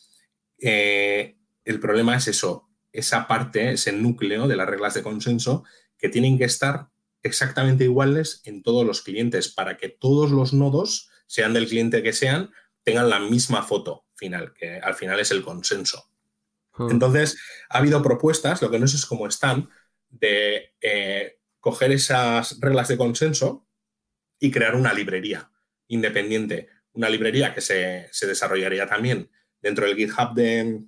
el 0.59 1.81
problema 1.81 2.15
es 2.17 2.29
eso, 2.29 2.69
esa 2.93 3.27
parte, 3.27 3.71
ese 3.71 3.93
núcleo 3.93 4.47
de 4.47 4.57
las 4.57 4.69
reglas 4.69 4.93
de 4.93 5.03
consenso 5.03 5.65
que 5.99 6.09
tienen 6.09 6.39
que 6.39 6.45
estar 6.45 6.89
exactamente 7.23 7.85
iguales 7.85 8.41
en 8.45 8.63
todos 8.63 8.87
los 8.87 9.03
clientes 9.03 9.49
para 9.49 9.77
que 9.77 9.89
todos 9.89 10.31
los 10.31 10.53
nodos, 10.53 11.11
sean 11.27 11.53
del 11.53 11.69
cliente 11.69 12.03
que 12.03 12.13
sean, 12.13 12.51
tengan 12.83 13.11
la 13.11 13.21
misma 13.21 13.63
foto 13.63 14.07
final, 14.15 14.55
que 14.55 14.79
al 14.79 14.95
final 14.95 15.21
es 15.21 15.31
el 15.31 15.43
consenso. 15.43 16.11
Hmm. 16.77 16.91
Entonces, 16.91 17.39
ha 17.69 17.79
habido 17.79 18.03
propuestas, 18.03 18.63
lo 18.63 18.71
que 18.71 18.79
no 18.79 18.87
sé 18.87 18.97
es 18.97 19.07
cómo 19.07 19.27
están, 19.27 19.69
de 20.09 20.75
eh, 20.81 21.39
coger 21.61 21.93
esas 21.93 22.59
reglas 22.61 22.89
de 22.89 22.97
consenso 22.97 23.67
y 24.39 24.51
crear 24.51 24.75
una 24.75 24.95
librería 24.95 25.51
independiente, 25.89 26.69
una 26.93 27.11
librería 27.11 27.55
que 27.55 27.61
se, 27.61 28.11
desarrollaría 28.27 28.87
también 28.87 29.31
dentro 29.61 29.87
del 29.87 29.97
GitHub 29.97 30.35
de, 30.35 30.83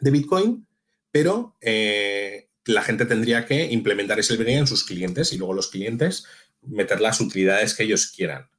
Bitcoin, 0.00 0.66
pero 1.10 1.56
eh, 1.60 2.47
la 2.68 2.82
gente 2.82 3.06
tendría 3.06 3.46
que 3.46 3.64
implementar 3.72 4.18
esa 4.18 4.34
librería 4.34 4.58
en 4.58 4.66
sus 4.66 4.84
clientes 4.84 5.32
y 5.32 5.38
luego 5.38 5.54
los 5.54 5.68
clientes 5.68 6.26
meter 6.60 7.00
las 7.00 7.18
utilidades 7.18 7.74
que 7.74 7.84
ellos 7.84 8.12
quieran. 8.14 8.50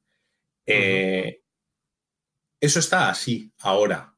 Eh, 0.66 1.42
eso 2.60 2.80
está 2.80 3.08
así 3.08 3.52
ahora. 3.58 4.16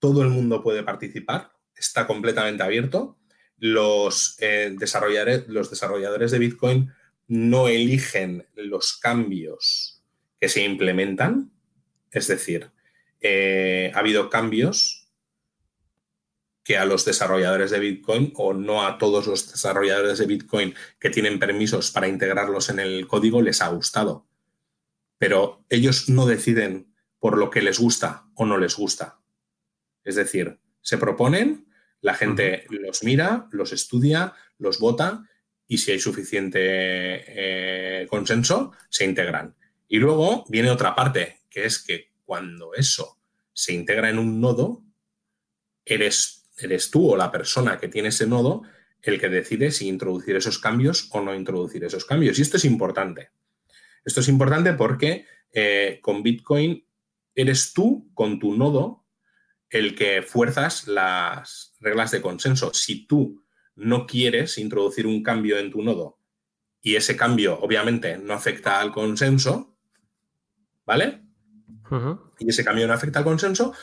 Todo 0.00 0.22
el 0.22 0.30
mundo 0.30 0.64
puede 0.64 0.82
participar, 0.82 1.52
está 1.76 2.08
completamente 2.08 2.64
abierto. 2.64 3.20
Los, 3.56 4.34
eh, 4.40 4.74
desarrolladores, 4.76 5.46
los 5.46 5.70
desarrolladores 5.70 6.32
de 6.32 6.40
Bitcoin 6.40 6.92
no 7.28 7.68
eligen 7.68 8.48
los 8.56 8.96
cambios 8.96 10.02
que 10.40 10.48
se 10.48 10.64
implementan. 10.64 11.52
Es 12.10 12.26
decir, 12.26 12.72
eh, 13.20 13.92
ha 13.94 14.00
habido 14.00 14.28
cambios 14.28 15.01
que 16.64 16.78
a 16.78 16.84
los 16.84 17.04
desarrolladores 17.04 17.70
de 17.70 17.80
Bitcoin 17.80 18.32
o 18.36 18.54
no 18.54 18.86
a 18.86 18.98
todos 18.98 19.26
los 19.26 19.50
desarrolladores 19.50 20.18
de 20.18 20.26
Bitcoin 20.26 20.74
que 20.98 21.10
tienen 21.10 21.38
permisos 21.38 21.90
para 21.90 22.08
integrarlos 22.08 22.68
en 22.68 22.78
el 22.78 23.06
código 23.06 23.42
les 23.42 23.62
ha 23.62 23.68
gustado. 23.68 24.26
Pero 25.18 25.64
ellos 25.68 26.08
no 26.08 26.26
deciden 26.26 26.94
por 27.18 27.38
lo 27.38 27.50
que 27.50 27.62
les 27.62 27.78
gusta 27.78 28.26
o 28.34 28.46
no 28.46 28.58
les 28.58 28.76
gusta. 28.76 29.20
Es 30.04 30.16
decir, 30.16 30.58
se 30.80 30.98
proponen, 30.98 31.68
la 32.00 32.14
gente 32.14 32.66
los 32.68 33.04
mira, 33.04 33.48
los 33.52 33.72
estudia, 33.72 34.34
los 34.58 34.78
vota 34.78 35.24
y 35.66 35.78
si 35.78 35.92
hay 35.92 36.00
suficiente 36.00 36.60
eh, 36.60 38.06
consenso, 38.08 38.72
se 38.88 39.04
integran. 39.04 39.54
Y 39.88 39.98
luego 39.98 40.44
viene 40.48 40.70
otra 40.70 40.94
parte, 40.94 41.40
que 41.48 41.64
es 41.64 41.78
que 41.78 42.12
cuando 42.24 42.74
eso 42.74 43.18
se 43.52 43.74
integra 43.74 44.10
en 44.10 44.18
un 44.18 44.40
nodo, 44.40 44.82
eres, 45.84 46.41
eres 46.58 46.90
tú 46.90 47.12
o 47.12 47.16
la 47.16 47.30
persona 47.30 47.78
que 47.78 47.88
tiene 47.88 48.08
ese 48.08 48.26
nodo 48.26 48.62
el 49.02 49.20
que 49.20 49.28
decide 49.28 49.70
si 49.70 49.88
introducir 49.88 50.36
esos 50.36 50.58
cambios 50.58 51.08
o 51.12 51.20
no 51.20 51.34
introducir 51.34 51.84
esos 51.84 52.04
cambios. 52.04 52.38
Y 52.38 52.42
esto 52.42 52.56
es 52.56 52.64
importante. 52.64 53.30
Esto 54.04 54.20
es 54.20 54.28
importante 54.28 54.72
porque 54.74 55.26
eh, 55.52 55.98
con 56.02 56.22
Bitcoin 56.22 56.84
eres 57.34 57.72
tú 57.72 58.10
con 58.14 58.38
tu 58.38 58.56
nodo 58.56 59.04
el 59.70 59.94
que 59.94 60.22
fuerzas 60.22 60.86
las 60.86 61.74
reglas 61.80 62.10
de 62.10 62.20
consenso. 62.20 62.72
Si 62.74 63.06
tú 63.06 63.42
no 63.74 64.06
quieres 64.06 64.58
introducir 64.58 65.06
un 65.06 65.22
cambio 65.22 65.58
en 65.58 65.70
tu 65.70 65.82
nodo 65.82 66.18
y 66.80 66.96
ese 66.96 67.16
cambio 67.16 67.58
obviamente 67.60 68.18
no 68.18 68.34
afecta 68.34 68.80
al 68.80 68.92
consenso, 68.92 69.76
¿vale? 70.84 71.22
Y 72.38 72.48
ese 72.48 72.64
cambio 72.64 72.86
no 72.86 72.94
afecta 72.94 73.18
al 73.18 73.24
consenso, 73.24 73.74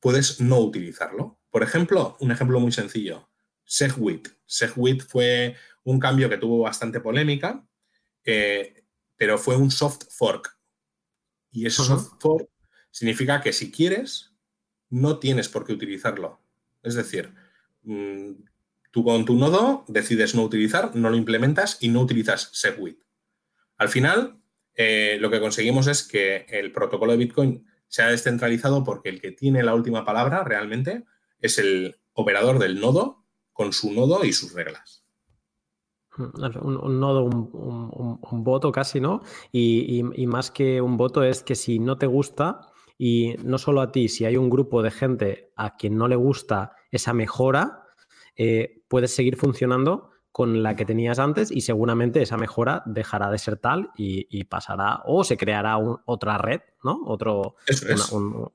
puedes 0.00 0.40
no 0.40 0.58
utilizarlo. 0.60 1.37
Por 1.58 1.66
ejemplo, 1.66 2.16
un 2.20 2.30
ejemplo 2.30 2.60
muy 2.60 2.70
sencillo, 2.70 3.28
SegWit. 3.64 4.28
SegWit 4.46 5.02
fue 5.02 5.56
un 5.82 5.98
cambio 5.98 6.28
que 6.28 6.36
tuvo 6.36 6.60
bastante 6.60 7.00
polémica, 7.00 7.66
eh, 8.24 8.84
pero 9.16 9.38
fue 9.38 9.56
un 9.56 9.72
soft 9.72 10.04
fork. 10.08 10.56
Y 11.50 11.66
ese 11.66 11.82
soft 11.82 12.12
fork 12.20 12.48
significa 12.92 13.40
que 13.40 13.52
si 13.52 13.72
quieres, 13.72 14.36
no 14.88 15.18
tienes 15.18 15.48
por 15.48 15.66
qué 15.66 15.72
utilizarlo. 15.72 16.40
Es 16.84 16.94
decir, 16.94 17.34
mm, 17.82 18.34
tú 18.92 19.02
con 19.02 19.24
tu 19.24 19.34
nodo 19.34 19.84
decides 19.88 20.36
no 20.36 20.44
utilizar, 20.44 20.94
no 20.94 21.10
lo 21.10 21.16
implementas 21.16 21.78
y 21.80 21.88
no 21.88 22.02
utilizas 22.02 22.50
SegWit. 22.52 23.02
Al 23.78 23.88
final, 23.88 24.40
eh, 24.76 25.18
lo 25.20 25.28
que 25.28 25.40
conseguimos 25.40 25.88
es 25.88 26.04
que 26.04 26.46
el 26.50 26.70
protocolo 26.70 27.10
de 27.10 27.18
Bitcoin 27.18 27.66
sea 27.88 28.06
descentralizado 28.06 28.84
porque 28.84 29.08
el 29.08 29.20
que 29.20 29.32
tiene 29.32 29.64
la 29.64 29.74
última 29.74 30.04
palabra 30.04 30.44
realmente 30.44 31.04
es 31.40 31.58
el 31.58 31.96
operador 32.12 32.58
del 32.58 32.80
nodo 32.80 33.24
con 33.52 33.72
su 33.72 33.92
nodo 33.92 34.24
y 34.24 34.32
sus 34.32 34.52
reglas. 34.52 35.04
Un, 36.16 36.98
nodo, 36.98 37.24
un, 37.24 38.44
voto 38.44 38.72
casi, 38.72 39.00
¿no? 39.00 39.22
y, 39.52 40.02
más 40.26 40.50
que 40.50 40.80
un 40.80 40.96
voto 40.96 41.22
es 41.22 41.44
que 41.44 41.54
si 41.54 41.78
no 41.78 41.96
te 41.96 42.06
gusta, 42.06 42.72
y 42.98 43.36
no 43.44 43.58
solo 43.58 43.80
a 43.80 43.92
ti, 43.92 44.08
si 44.08 44.24
hay 44.24 44.36
un 44.36 44.50
grupo 44.50 44.82
de 44.82 44.90
gente 44.90 45.52
a 45.54 45.76
quien 45.76 45.96
no 45.96 46.08
le 46.08 46.16
gusta 46.16 46.72
esa 46.90 47.14
mejora, 47.14 47.84
eh, 48.34 48.82
puedes 48.88 49.14
seguir 49.14 49.36
funcionando 49.36 50.10
con 50.38 50.62
la 50.62 50.76
que 50.76 50.84
tenías 50.84 51.18
antes 51.18 51.50
y 51.50 51.62
seguramente 51.62 52.22
esa 52.22 52.36
mejora 52.36 52.84
dejará 52.86 53.28
de 53.28 53.38
ser 53.38 53.56
tal 53.56 53.90
y, 53.96 54.44
pasará 54.44 55.02
o 55.04 55.24
se 55.24 55.36
creará 55.36 55.78
otra 56.04 56.38
red, 56.38 56.60
¿no? 56.84 57.00
Otro, 57.06 57.56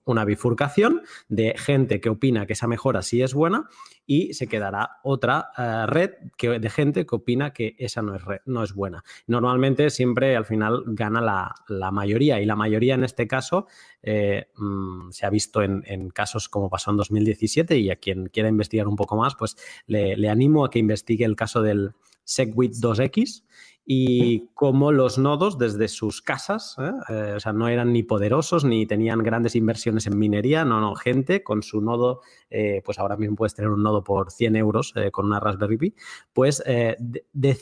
una, 0.06 0.24
bifurcación 0.24 1.02
de 1.28 1.56
gente 1.58 2.00
que 2.00 2.08
opina 2.08 2.46
que 2.46 2.54
esa 2.54 2.67
mejora 2.67 3.02
sí 3.02 3.22
es 3.22 3.34
buena 3.34 3.67
y 4.06 4.34
se 4.34 4.48
quedará 4.48 5.00
otra 5.04 5.50
eh, 5.58 5.86
red 5.88 6.12
que, 6.38 6.60
de 6.60 6.70
gente 6.70 7.06
que 7.06 7.16
opina 7.16 7.54
que 7.54 7.76
esa 7.80 8.02
no 8.02 8.16
es, 8.16 8.24
no 8.46 8.63
es 8.63 8.74
buena. 8.74 9.04
Normalmente 9.28 9.89
siempre 9.89 10.36
al 10.36 10.46
final 10.46 10.84
gana 10.88 11.22
la, 11.68 11.92
mayoría 11.92 12.42
y 12.42 12.46
la 12.46 12.56
mayoría 12.56 12.96
en 12.96 13.04
este 13.04 13.28
caso 13.28 13.68
eh, 14.02 14.48
mm, 14.58 15.12
se 15.12 15.26
ha 15.26 15.30
visto 15.30 15.62
en, 15.62 16.10
casos 16.10 16.50
como 16.50 16.70
pasó 16.70 16.92
en 16.92 16.98
2017 16.98 17.78
y 17.78 17.89
a 17.89 17.96
quien 17.96 18.28
quiera 18.28 18.50
investigar 18.50 18.88
un 18.88 18.96
poco 18.96 19.16
más, 19.16 19.36
pues 19.36 19.56
le, 19.88 20.18
le 20.18 20.30
animo 20.30 20.66
a 20.66 20.70
que 20.70 20.80
investigue 20.80 21.26
el 21.26 21.36
caso 21.36 21.62
del 21.62 21.94
SegWit 22.26 22.74
2X 22.74 23.44
y 23.86 24.48
cómo 24.54 24.91
los 24.91 25.17
nodos 25.17 25.58
desde 25.58 25.88
sus 25.88 26.22
casas, 26.22 26.78
¿eh? 26.80 26.91
Eh, 27.10 27.34
o 27.36 27.39
sea, 27.39 27.52
no 27.54 27.67
eran 27.67 27.91
ni 27.91 28.04
poderosos 28.04 28.63
ni 28.63 28.86
tenían 28.86 29.24
grandes 29.24 29.56
inversiones 29.56 30.08
en 30.08 30.17
minería, 30.17 30.63
no, 30.63 30.80
no, 30.80 30.96
gente 30.96 31.43
con 31.43 31.63
su 31.63 31.82
nodo, 31.82 32.22
eh, 32.50 32.82
pues 32.86 33.00
ahora 33.00 33.17
mismo 33.17 33.36
puedes 33.36 33.56
tener 33.56 33.72
un 33.72 33.84
nodo 33.84 34.04
por 34.04 34.32
100 34.32 34.56
euros 34.56 34.93
con 35.12 35.26
una 35.26 35.39
Raspberry 35.39 35.78
Pi, 35.78 35.96
pues 36.32 36.63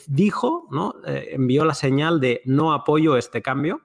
dijo, 0.06 0.68
¿no? 0.70 0.94
envió 1.04 1.64
la 1.64 1.74
señal 1.74 2.20
de 2.20 2.42
no 2.44 2.72
apoyo 2.72 3.16
este 3.16 3.42
cambio 3.42 3.82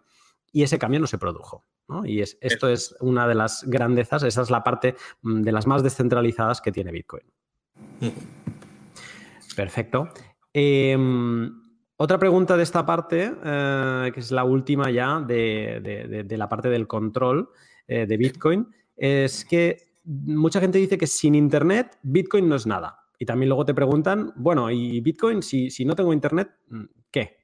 y 0.52 0.63
ese 0.63 0.78
cambio 0.78 1.00
no 1.00 1.08
se 1.08 1.17
produjo. 1.17 1.65
Y 2.04 2.21
es, 2.21 2.38
esto 2.41 2.67
es 2.67 2.95
una 3.00 3.28
de 3.28 3.36
las 3.36 3.63
grandezas, 3.65 4.23
esa 4.23 4.41
es 4.41 4.50
la 4.50 4.63
parte 4.63 4.95
mm, 5.21 5.41
de 5.41 5.52
las 5.52 5.67
más 5.67 5.84
descentralizadas 5.84 6.62
que 6.62 6.71
tiene 6.71 6.91
Bitcoin. 6.91 7.23
Perfecto. 9.56 10.10
Otra 12.00 12.20
pregunta 12.20 12.56
de 12.56 12.62
esta 12.62 12.86
parte, 12.86 13.34
eh, 13.44 14.12
que 14.14 14.20
es 14.20 14.30
la 14.30 14.44
última 14.44 14.92
ya 14.92 15.20
de, 15.20 16.26
la 16.30 16.48
parte 16.48 16.70
del 16.70 16.86
control 16.86 17.50
eh, 17.88 18.06
de 18.06 18.18
Bitcoin, 18.18 18.68
es 18.96 19.44
que 19.44 19.94
mucha 20.04 20.60
gente 20.60 20.78
dice 20.78 21.00
que 21.00 21.08
sin 21.08 21.34
Internet 21.34 21.98
Bitcoin 22.04 22.48
no 22.48 22.56
es 22.56 22.68
nada. 22.68 23.00
Y 23.18 23.26
también 23.26 23.50
luego 23.50 23.66
te 23.66 23.74
preguntan, 23.74 24.32
bueno, 24.36 24.70
¿y 24.70 25.02
Bitcoin 25.02 25.42
si, 25.42 25.72
no 25.86 25.96
tengo 25.96 26.14
Internet, 26.14 26.52
qué? 27.10 27.40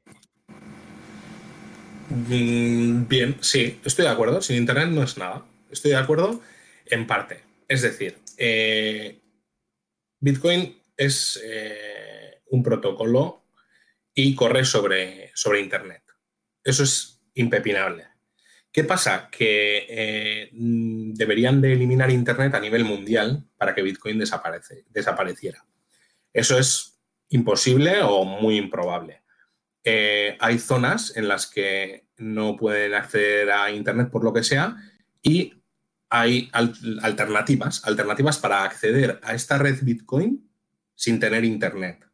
Mm, 2.10 3.08
bien, 3.08 3.38
sí, 3.42 3.80
estoy 3.84 4.06
de 4.06 4.12
acuerdo. 4.12 4.40
Sin 4.40 4.58
Internet 4.58 4.90
no 4.90 5.02
es 5.02 5.18
nada. 5.18 5.44
Estoy 5.72 5.92
de 5.92 5.98
acuerdo 5.98 6.42
en 6.86 7.08
parte. 7.08 7.40
Es 7.68 7.82
decir, 7.82 8.20
eh, 8.38 9.20
Bitcoin 10.20 10.78
es 10.96 11.42
un 12.52 12.62
protocolo 12.62 13.43
y 14.14 14.36
corre 14.36 14.66
sobre, 14.66 15.32
sobre 15.34 15.62
Internet. 15.62 16.04
Eso 16.64 16.84
es 16.84 17.22
impepinable. 17.34 18.08
¿Qué 18.72 18.84
pasa? 18.84 19.30
Que 19.30 19.86
eh, 19.88 20.50
deberían 20.52 21.62
de 21.62 21.74
eliminar 21.74 22.10
Internet 22.10 22.56
a 22.56 22.60
nivel 22.60 22.86
mundial 22.86 23.48
para 23.58 23.76
que 23.76 23.84
Bitcoin 23.84 24.18
desapareciera. 24.18 25.66
Eso 26.34 26.58
es 26.58 27.00
imposible 27.30 28.02
o 28.02 28.26
muy 28.26 28.58
improbable. 28.58 29.22
Eh, 29.84 30.38
hay 30.40 30.58
zonas 30.58 31.16
en 31.18 31.28
las 31.28 31.48
que 31.48 32.08
no 32.18 32.56
pueden 32.56 32.94
acceder 32.94 33.52
a 33.52 33.70
Internet 33.72 34.10
por 34.10 34.24
lo 34.24 34.34
que 34.34 34.44
sea 34.44 34.76
y 35.22 35.62
hay 36.10 36.50
alternativas, 36.54 37.84
alternativas 37.86 38.38
para 38.38 38.64
acceder 38.64 39.20
a 39.24 39.34
esta 39.34 39.58
red 39.58 39.80
Bitcoin 39.82 40.50
sin 40.96 41.20
tener 41.20 41.44
Internet. 41.44 42.06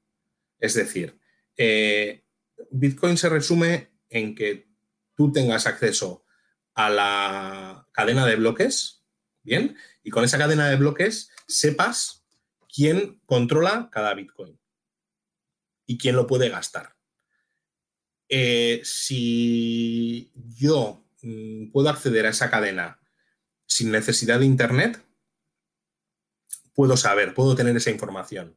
Es 0.58 0.74
decir, 0.74 1.19
eh, 1.62 2.24
Bitcoin 2.72 3.18
se 3.18 3.28
resume 3.28 3.92
en 4.10 4.34
que 4.34 4.70
tú 5.14 5.32
tengas 5.34 5.68
acceso 5.68 6.24
a 6.74 6.90
la 6.90 7.88
cadena 7.92 8.26
de 8.26 8.38
bloques, 8.38 9.04
¿bien? 9.44 9.76
Y 10.02 10.10
con 10.10 10.24
esa 10.24 10.38
cadena 10.38 10.70
de 10.70 10.78
bloques 10.78 11.32
sepas 11.48 12.26
quién 12.74 13.20
controla 13.26 13.90
cada 13.92 14.14
Bitcoin 14.14 14.58
y 15.86 15.98
quién 15.98 16.16
lo 16.16 16.26
puede 16.28 16.48
gastar. 16.50 16.96
eh, 18.30 18.82
si 18.84 20.32
yo 20.56 21.04
mm, 21.24 21.72
puedo 21.72 21.90
acceder 21.90 22.26
a 22.28 22.30
esa 22.30 22.50
cadena 22.50 23.00
sin 23.66 23.92
necesidad 23.92 24.40
de 24.40 24.46
Internet, 24.46 25.04
puedo 26.74 26.96
saber, 26.96 27.34
puedo 27.34 27.56
tener 27.56 27.76
esa 27.76 27.90
información. 27.90 28.56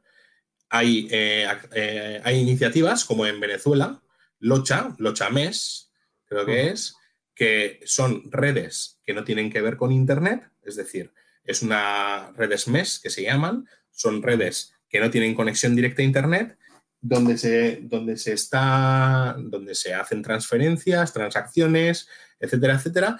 Hay, 0.74 1.06
eh, 1.10 1.46
eh, 1.74 2.20
hay 2.24 2.38
iniciativas 2.38 3.04
como 3.04 3.26
en 3.26 3.38
Venezuela, 3.38 4.02
Locha, 4.38 4.94
Locha 4.98 5.28
Mes, 5.28 5.92
creo 6.24 6.46
que 6.46 6.68
es, 6.68 6.96
que 7.34 7.80
son 7.84 8.30
redes 8.30 8.98
que 9.04 9.12
no 9.12 9.22
tienen 9.22 9.50
que 9.50 9.60
ver 9.60 9.76
con 9.76 9.92
Internet, 9.92 10.48
es 10.62 10.76
decir, 10.76 11.12
es 11.44 11.62
una 11.62 12.32
redes 12.36 12.68
MES 12.68 13.00
que 13.00 13.10
se 13.10 13.22
llaman, 13.22 13.68
son 13.90 14.22
redes 14.22 14.74
que 14.88 15.00
no 15.00 15.10
tienen 15.10 15.34
conexión 15.34 15.74
directa 15.74 16.02
a 16.02 16.06
Internet, 16.06 16.56
donde 17.00 17.36
se, 17.36 17.80
donde 17.82 18.16
se 18.16 18.32
está, 18.32 19.36
donde 19.38 19.74
se 19.74 19.92
hacen 19.92 20.22
transferencias, 20.22 21.12
transacciones, 21.12 22.08
etcétera, 22.38 22.74
etcétera, 22.74 23.18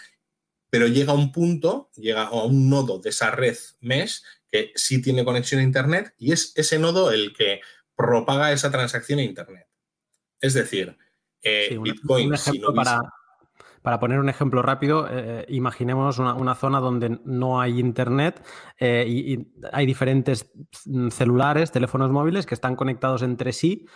pero 0.70 0.86
llega 0.86 1.12
a 1.12 1.16
un 1.16 1.32
punto, 1.32 1.90
llega 1.96 2.22
a 2.22 2.44
un 2.44 2.70
nodo 2.70 2.98
de 2.98 3.10
esa 3.10 3.30
red 3.30 3.58
mesh 3.80 4.22
que 4.52 4.70
sí 4.74 5.00
tiene 5.00 5.24
conexión 5.24 5.60
a 5.60 5.64
Internet 5.64 6.14
y 6.18 6.32
es 6.32 6.52
ese 6.56 6.78
nodo 6.78 7.10
el 7.10 7.32
que 7.34 7.62
propaga 7.96 8.52
esa 8.52 8.70
transacción 8.70 9.18
a 9.18 9.22
Internet. 9.22 9.66
Es 10.38 10.52
decir, 10.52 10.96
eh, 11.42 11.78
Bitcoin, 11.80 12.36
si 12.36 12.58
no 12.58 12.74
para, 12.74 13.00
para 13.82 13.98
poner 13.98 14.20
un 14.20 14.28
ejemplo 14.28 14.62
rápido, 14.62 15.06
eh, 15.06 15.10
eh, 15.12 15.46
imaginemos 15.48 16.18
una, 16.18 16.54
zona 16.54 16.80
donde 16.80 17.20
no 17.24 17.60
hay 17.60 17.80
internet 17.80 18.44
eh, 18.78 19.04
y, 19.06 19.52
hay 19.72 19.86
diferentes 19.86 20.52
celulares, 21.10 21.72
teléfonos 21.72 22.10
móviles 22.10 22.46
que 22.46 22.54
están 22.54 22.76
conectados 22.76 23.22
entre 23.22 23.52
sí 23.52 23.86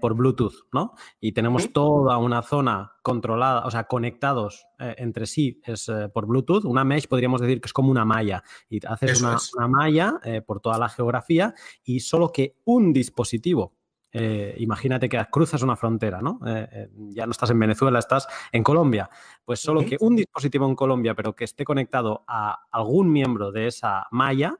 por 0.00 0.14
Bluetooth, 0.14 0.66
¿no? 0.72 0.94
Y 1.20 1.32
tenemos 1.32 1.72
toda 1.72 2.16
una 2.18 2.42
zona 2.42 2.92
controlada, 3.02 3.66
o 3.66 3.70
sea, 3.70 3.84
conectados 3.84 4.66
entre 4.78 5.26
sí 5.26 5.60
es 5.64 5.90
por 6.12 6.26
Bluetooth. 6.26 6.64
Una 6.64 6.84
mesh 6.84 7.08
podríamos 7.08 7.40
decir 7.40 7.60
que 7.60 7.66
es 7.66 7.72
como 7.72 7.90
una 7.90 8.04
malla 8.04 8.42
y 8.68 8.84
haces 8.86 9.20
una, 9.20 9.36
una, 9.56 9.68
malla 9.68 10.20
por 10.46 10.60
toda 10.60 10.78
la 10.78 10.88
geografía 10.88 11.54
y 11.82 12.00
solo 12.00 12.30
que 12.30 12.56
un 12.64 12.92
dispositivo 12.92 13.74
eh, 14.16 14.54
imagínate 14.58 15.08
que 15.08 15.20
cruzas 15.28 15.62
una 15.62 15.74
frontera, 15.74 16.22
¿no? 16.22 16.38
Eh, 16.46 16.68
eh, 16.70 16.88
ya 17.10 17.26
no 17.26 17.32
estás 17.32 17.50
en 17.50 17.58
Venezuela, 17.58 17.98
estás 17.98 18.28
en 18.52 18.62
Colombia. 18.62 19.10
Pues 19.44 19.58
solo 19.58 19.84
que 19.84 19.96
un 19.98 20.14
dispositivo 20.14 20.68
en 20.68 20.76
Colombia, 20.76 21.16
pero 21.16 21.34
que 21.34 21.42
esté 21.42 21.64
conectado 21.64 22.24
a 22.28 22.66
algún 22.70 23.12
miembro 23.12 23.50
de 23.50 23.66
esa 23.66 24.06
malla, 24.12 24.56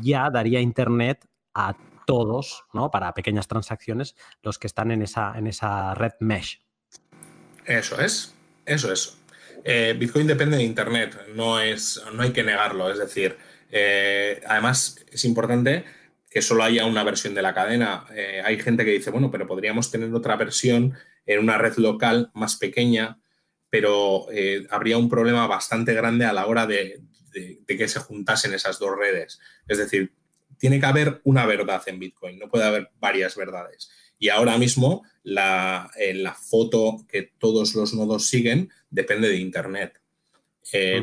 ya 0.00 0.28
daría 0.30 0.60
internet 0.60 1.24
a 1.54 1.76
todos, 2.04 2.64
¿no? 2.72 2.90
Para 2.90 3.14
pequeñas 3.14 3.46
transacciones, 3.46 4.16
los 4.42 4.58
que 4.58 4.66
están 4.66 4.90
en 4.90 5.02
esa, 5.02 5.34
en 5.36 5.46
esa 5.46 5.94
red 5.94 6.12
mesh. 6.20 6.60
Eso 7.64 8.00
es, 8.00 8.34
eso 8.64 8.92
es. 8.92 9.18
Bitcoin 9.98 10.26
depende 10.26 10.56
de 10.56 10.64
Internet, 10.64 11.16
no, 11.34 11.60
es, 11.60 12.02
no 12.12 12.22
hay 12.22 12.32
que 12.32 12.42
negarlo. 12.42 12.90
Es 12.90 12.98
decir, 12.98 13.36
además 14.48 15.04
es 15.12 15.24
importante 15.24 15.84
que 16.32 16.40
solo 16.40 16.64
haya 16.64 16.86
una 16.86 17.04
versión 17.04 17.34
de 17.34 17.42
la 17.42 17.52
cadena. 17.52 18.06
Eh, 18.14 18.40
hay 18.42 18.58
gente 18.58 18.84
que 18.84 18.92
dice, 18.92 19.10
bueno, 19.10 19.30
pero 19.30 19.46
podríamos 19.46 19.90
tener 19.90 20.12
otra 20.14 20.36
versión 20.36 20.94
en 21.26 21.38
una 21.40 21.58
red 21.58 21.76
local 21.76 22.30
más 22.32 22.56
pequeña, 22.56 23.20
pero 23.68 24.26
eh, 24.32 24.66
habría 24.70 24.96
un 24.96 25.10
problema 25.10 25.46
bastante 25.46 25.92
grande 25.92 26.24
a 26.24 26.32
la 26.32 26.46
hora 26.46 26.66
de, 26.66 27.02
que 27.66 27.88
se 27.88 28.00
juntasen 28.00 28.54
esas 28.54 28.78
dos 28.78 28.96
redes. 28.96 29.40
Es 29.68 29.76
decir, 29.76 30.14
tiene 30.58 30.80
que 30.80 30.86
haber 30.86 31.20
una 31.24 31.44
verdad 31.44 31.82
en 31.86 31.98
Bitcoin, 31.98 32.38
no 32.38 32.48
puede 32.48 32.64
haber 32.64 32.90
varias 32.98 33.36
verdades. 33.36 33.90
Y 34.18 34.30
ahora 34.30 34.56
mismo 34.56 35.02
la, 35.22 35.90
eh, 35.98 36.14
la 36.14 36.32
foto 36.32 37.04
que 37.08 37.30
todos 37.38 37.74
los 37.74 37.92
nodos 37.92 38.26
siguen 38.26 38.70
depende 38.88 39.28
de 39.28 39.36
Internet. 39.36 40.00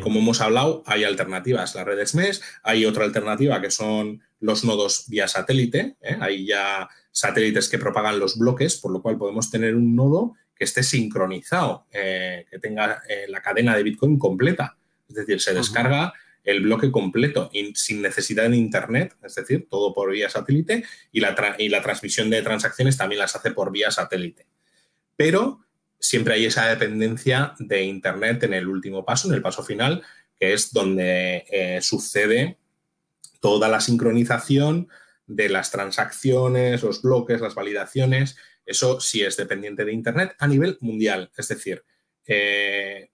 Como 0.01 0.19
hemos 0.19 0.41
hablado, 0.41 0.83
hay 0.87 1.03
alternativas, 1.03 1.75
las 1.75 1.85
redes 1.85 2.15
MES, 2.15 2.41
hay 2.63 2.85
otra 2.85 3.03
alternativa 3.03 3.61
que 3.61 3.69
son 3.69 4.21
los 4.39 4.63
nodos 4.63 5.05
vía 5.07 5.27
satélite. 5.27 5.97
¿eh? 6.01 6.17
Hay 6.19 6.45
ya 6.45 6.89
satélites 7.11 7.69
que 7.69 7.77
propagan 7.77 8.19
los 8.19 8.37
bloques, 8.37 8.77
por 8.77 8.91
lo 8.91 9.01
cual 9.01 9.17
podemos 9.17 9.51
tener 9.51 9.75
un 9.75 9.95
nodo 9.95 10.35
que 10.55 10.63
esté 10.63 10.83
sincronizado, 10.83 11.87
eh, 11.91 12.45
que 12.49 12.59
tenga 12.59 13.01
eh, 13.07 13.25
la 13.29 13.41
cadena 13.41 13.75
de 13.75 13.83
Bitcoin 13.83 14.17
completa. 14.17 14.77
Es 15.07 15.15
decir, 15.15 15.41
se 15.41 15.53
descarga 15.53 16.13
el 16.43 16.61
bloque 16.61 16.91
completo 16.91 17.49
sin 17.73 18.01
necesidad 18.01 18.49
de 18.49 18.57
Internet, 18.57 19.15
es 19.23 19.35
decir, 19.35 19.67
todo 19.69 19.93
por 19.93 20.11
vía 20.11 20.29
satélite 20.29 20.83
y 21.11 21.19
la, 21.19 21.55
y 21.57 21.69
la 21.69 21.81
transmisión 21.81 22.29
de 22.29 22.41
transacciones 22.41 22.97
también 22.97 23.19
las 23.19 23.35
hace 23.35 23.51
por 23.51 23.71
vía 23.71 23.91
satélite. 23.91 24.47
Pero 25.15 25.61
siempre 25.99 26.35
hay 26.35 26.45
esa 26.45 26.67
dependencia 26.67 27.53
de 27.59 27.83
Internet 27.83 28.43
en 28.43 28.53
el 28.53 28.67
último 28.67 29.05
paso, 29.05 29.27
en 29.27 29.35
el 29.35 29.41
paso 29.41 29.63
final, 29.63 30.03
que 30.39 30.53
es 30.53 30.71
donde 30.71 31.79
sucede 31.81 32.57
toda 33.41 33.67
la 33.67 33.81
sincronización 33.81 34.89
de 35.27 35.49
las 35.49 35.71
transacciones, 35.71 36.81
los 36.83 37.01
bloques, 37.01 37.41
las 37.41 37.55
validaciones, 37.55 38.35
eso 38.65 38.99
sí 38.99 39.23
es 39.23 39.37
dependiente 39.37 39.85
de 39.85 39.93
Internet 39.93 40.35
a 40.37 40.47
nivel 40.47 40.77
mundial. 40.81 41.31
Es 41.35 41.47
decir, 41.47 41.83
eh, 42.25 43.09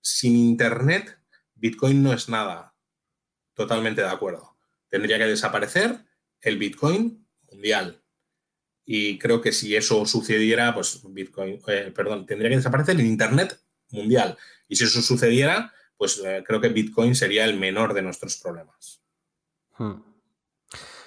sin 0.00 0.36
Internet, 0.36 1.18
Bitcoin 1.54 2.02
no 2.02 2.12
es 2.12 2.28
nada. 2.28 2.74
Totalmente 3.54 4.00
de 4.00 4.08
acuerdo. 4.08 4.56
Tendría 4.88 5.18
que 5.18 5.26
desaparecer 5.26 6.04
el 6.40 6.58
Bitcoin 6.58 7.26
mundial. 7.50 8.01
Y 8.84 9.18
creo 9.18 9.40
que 9.40 9.52
si 9.52 9.76
eso 9.76 10.04
sucediera, 10.06 10.74
pues 10.74 11.00
Bitcoin, 11.08 11.60
eh, 11.68 11.92
perdón, 11.94 12.26
tendría 12.26 12.50
que 12.50 12.56
desaparecer 12.56 12.96
el 12.98 13.06
Internet 13.06 13.58
mundial. 13.90 14.36
Y 14.68 14.76
si 14.76 14.84
eso 14.84 15.00
sucediera, 15.00 15.72
pues 15.96 16.20
eh, 16.24 16.42
creo 16.46 16.60
que 16.60 16.68
Bitcoin 16.68 17.14
sería 17.14 17.44
el 17.44 17.58
menor 17.58 17.94
de 17.94 18.02
nuestros 18.02 18.36
problemas. 18.38 19.02
Hmm. 19.78 20.02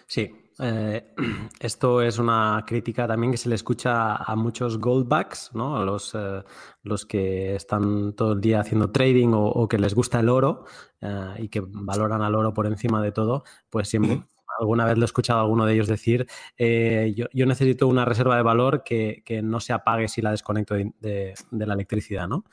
Sí, 0.07 0.31
eh, 0.59 1.13
esto 1.59 2.01
es 2.01 2.17
una 2.17 2.63
crítica 2.65 3.07
también 3.07 3.31
que 3.31 3.37
se 3.37 3.49
le 3.49 3.55
escucha 3.55 4.15
a 4.15 4.35
muchos 4.35 4.79
goldbacks, 4.79 5.51
¿no? 5.53 5.83
Los, 5.83 6.15
eh, 6.15 6.43
los 6.83 7.05
que 7.05 7.55
están 7.55 8.13
todo 8.13 8.33
el 8.33 8.41
día 8.41 8.61
haciendo 8.61 8.91
trading 8.91 9.31
o, 9.33 9.67
que 9.67 9.77
les 9.77 9.93
gusta 9.93 10.19
el 10.19 10.29
oro 10.29 10.65
eh, 11.01 11.35
y 11.39 11.49
que 11.49 11.61
valoran 11.65 12.21
al 12.21 12.35
oro 12.35 12.53
por 12.53 12.67
encima 12.67 13.01
de 13.01 13.11
todo, 13.11 13.43
pues 13.69 13.89
siempre, 13.89 14.23
alguna 14.59 14.85
vez 14.85 14.97
lo 14.97 15.03
he 15.03 15.05
escuchado 15.05 15.39
a 15.39 15.43
alguno 15.43 15.65
de 15.65 15.73
ellos 15.73 15.87
decir, 15.87 16.27
yo, 16.57 17.45
necesito 17.45 17.87
una 17.87 18.05
reserva 18.05 18.37
de 18.37 18.43
valor 18.43 18.83
que, 18.83 19.23
no 19.43 19.59
se 19.59 19.73
apague 19.73 20.07
si 20.07 20.21
la 20.21 20.31
desconecto 20.31 20.75
de, 20.75 21.33
la 21.51 21.73
electricidad, 21.73 22.27
¿no? 22.27 22.45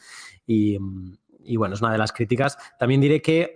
Y, 0.46 0.78
y 1.44 1.56
bueno, 1.56 1.74
es 1.74 1.80
una 1.80 1.92
de 1.92 1.98
las 1.98 2.12
críticas. 2.12 2.56
También 2.78 3.00
diré 3.00 3.20
que 3.20 3.52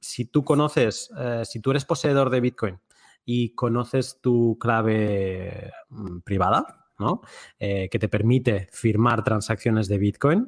si 0.00 0.24
tú 0.26 0.44
conoces, 0.44 1.10
eh, 1.18 1.42
si 1.44 1.60
tú 1.60 1.70
eres 1.70 1.84
poseedor 1.84 2.30
de 2.30 2.40
Bitcoin 2.40 2.78
y 3.24 3.50
conoces 3.54 4.20
tu 4.20 4.58
clave 4.58 5.72
mm, 5.90 6.20
privada, 6.20 6.88
¿no? 6.98 7.22
Eh, 7.58 7.88
que 7.90 7.98
te 7.98 8.08
permite 8.08 8.68
firmar 8.72 9.24
transacciones 9.24 9.88
de 9.88 9.98
Bitcoin. 9.98 10.46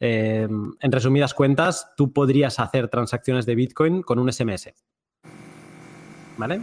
Eh, 0.00 0.46
en 0.48 0.92
resumidas 0.92 1.34
cuentas, 1.34 1.92
tú 1.96 2.12
podrías 2.12 2.58
hacer 2.58 2.88
transacciones 2.88 3.46
de 3.46 3.54
Bitcoin 3.54 4.02
con 4.02 4.18
un 4.18 4.32
SMS. 4.32 4.74
¿Vale? 6.36 6.62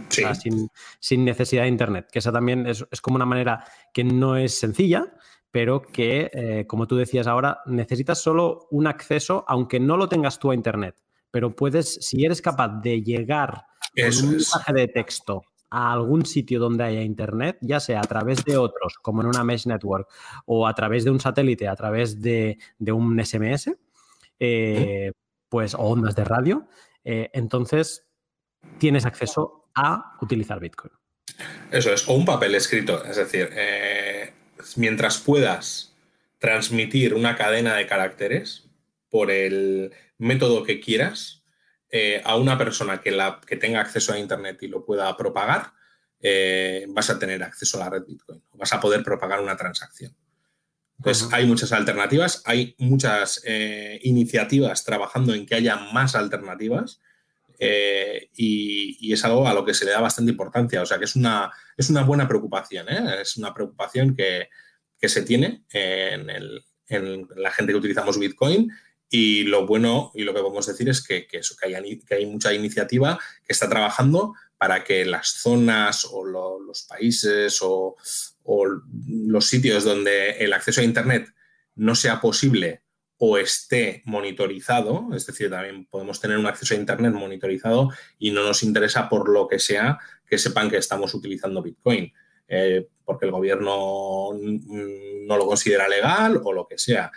sin, 1.00 1.24
necesidad 1.24 1.62
de 1.62 1.68
Internet, 1.68 2.08
que 2.12 2.18
esa 2.18 2.30
también 2.30 2.66
es, 2.66 2.84
es 2.90 3.00
como 3.00 3.16
una 3.16 3.24
manera 3.24 3.64
que 3.92 4.04
no 4.04 4.36
es 4.36 4.54
sencilla, 4.54 5.14
pero 5.52 5.82
que, 5.82 6.30
eh, 6.32 6.66
como 6.66 6.86
tú 6.86 6.96
decías 6.96 7.26
ahora, 7.26 7.60
necesitas 7.66 8.20
solo 8.20 8.66
un 8.70 8.86
acceso, 8.86 9.44
aunque 9.46 9.78
no 9.78 9.98
lo 9.98 10.08
tengas 10.08 10.38
tú 10.38 10.50
a 10.50 10.54
Internet. 10.54 10.96
Pero 11.30 11.54
puedes, 11.54 11.94
si 12.00 12.24
eres 12.24 12.40
capaz 12.40 12.80
de 12.80 13.02
llegar 13.02 13.66
con 13.94 14.24
un 14.24 14.30
mensaje 14.32 14.72
de 14.72 14.88
texto 14.88 15.42
a 15.68 15.92
algún 15.92 16.24
sitio 16.24 16.58
donde 16.58 16.84
haya 16.84 17.02
Internet, 17.02 17.58
ya 17.60 17.80
sea 17.80 18.00
a 18.00 18.04
través 18.04 18.44
de 18.44 18.56
otros, 18.56 18.94
como 19.02 19.20
en 19.20 19.28
una 19.28 19.44
Mesh 19.44 19.66
Network, 19.66 20.08
o 20.46 20.66
a 20.66 20.74
través 20.74 21.04
de 21.04 21.10
un 21.10 21.20
satélite, 21.20 21.68
a 21.68 21.76
través 21.76 22.20
de, 22.20 22.58
un 22.78 23.22
SMS, 23.22 23.76
eh, 24.38 25.12
pues, 25.50 25.74
o 25.74 25.80
ondas 25.80 26.16
de 26.16 26.24
radio, 26.24 26.66
eh, 27.04 27.30
entonces 27.34 28.06
tienes 28.78 29.04
acceso 29.04 29.61
a 29.74 30.16
utilizar 30.20 30.60
Bitcoin. 30.60 30.92
Eso 31.70 31.92
es, 31.92 32.08
o 32.08 32.14
un 32.14 32.24
papel 32.24 32.54
escrito, 32.54 33.04
es 33.04 33.16
decir, 33.16 33.50
mientras 34.76 35.18
puedas 35.18 35.94
transmitir 36.38 37.14
una 37.14 37.36
cadena 37.36 37.76
de 37.76 37.86
caracteres 37.86 38.68
por 39.08 39.30
el 39.30 39.92
método 40.18 40.64
que 40.64 40.80
quieras 40.80 41.44
eh, 41.90 42.22
a 42.24 42.36
una 42.36 42.56
persona 42.56 43.00
que, 43.00 43.10
la, 43.10 43.40
que 43.46 43.56
tenga 43.56 43.80
acceso 43.80 44.12
a 44.12 44.18
Internet 44.18 44.62
y 44.62 44.68
lo 44.68 44.84
pueda 44.84 45.14
propagar, 45.16 45.72
eh, 46.20 46.86
vas 46.88 47.10
a 47.10 47.18
tener 47.18 47.42
acceso 47.42 47.76
a 47.76 47.84
la 47.84 47.90
red 47.90 48.04
Bitcoin, 48.06 48.42
vas 48.54 48.72
a 48.72 48.80
poder 48.80 49.04
propagar 49.04 49.40
una 49.40 49.56
transacción. 49.56 50.16
Pues 51.02 51.28
hay 51.32 51.46
muchas 51.46 51.72
alternativas, 51.72 52.42
hay 52.46 52.74
muchas 52.78 53.42
eh, 53.44 54.00
iniciativas 54.02 54.84
trabajando 54.84 55.34
en 55.34 55.44
que 55.44 55.56
haya 55.56 55.76
más 55.92 56.14
alternativas 56.14 57.00
y, 57.62 58.96
y, 59.00 59.12
es 59.12 59.24
algo 59.24 59.46
a 59.46 59.54
lo 59.54 59.64
que 59.64 59.74
se 59.74 59.84
le 59.84 59.92
da 59.92 60.00
bastante 60.00 60.32
importancia. 60.32 60.82
O 60.82 60.86
sea 60.86 60.98
que 60.98 61.04
es 61.04 61.16
una, 61.16 61.50
es 61.76 61.90
una 61.90 62.02
buena 62.02 62.26
preocupación, 62.26 62.88
es 62.88 63.36
una 63.36 63.54
preocupación 63.54 64.14
que, 64.14 64.48
que 65.02 65.08
se 65.08 65.22
tiene 65.22 65.64
en, 65.72 66.26
la 67.36 67.50
gente 67.50 67.72
que 67.72 67.78
utilizamos 67.78 68.18
Bitcoin. 68.18 68.70
Y 69.10 69.42
lo 69.42 69.66
bueno 69.66 70.10
y 70.14 70.22
lo 70.22 70.32
que 70.32 70.40
podemos 70.40 70.66
decir 70.66 70.88
es 70.88 71.06
que, 71.06 71.26
que, 71.26 71.40
hay, 72.16 72.26
mucha 72.26 72.54
iniciativa 72.54 73.18
que 73.44 73.52
está 73.52 73.68
trabajando 73.68 74.34
para 74.56 74.84
que 74.84 75.04
las 75.04 75.28
zonas 75.28 76.06
o 76.10 76.24
los 76.24 76.84
países 76.84 77.58
o, 77.62 77.96
los 78.44 79.46
sitios 79.46 79.84
donde 79.84 80.30
el 80.38 80.52
acceso 80.52 80.80
a 80.80 80.84
Internet 80.84 81.28
no 81.74 81.94
sea 81.94 82.20
posible 82.20 82.81
o 83.24 83.38
esté 83.38 84.02
monitorizado, 84.04 85.06
es 85.14 85.24
decir, 85.24 85.48
también 85.48 85.84
podemos 85.84 86.20
tener 86.20 86.38
un 86.38 86.46
acceso 86.46 86.74
a 86.74 86.76
Internet 86.76 87.12
monitorizado 87.12 87.90
y 88.18 88.32
no 88.32 88.42
nos 88.42 88.64
interesa 88.64 89.08
por 89.08 89.28
lo 89.28 89.46
que 89.46 89.60
sea 89.60 90.00
que 90.26 90.38
sepan 90.38 90.68
que 90.68 90.78
estamos 90.78 91.14
utilizando 91.14 91.62
Bitcoin, 91.62 92.12
eh, 92.48 92.88
porque 93.04 93.26
el 93.26 93.30
gobierno 93.30 94.32
no 94.34 95.36
lo 95.36 95.46
considera 95.46 95.86
legal 95.86 96.40
o 96.42 96.52
lo 96.52 96.66
que 96.66 96.78
sea 96.78 97.12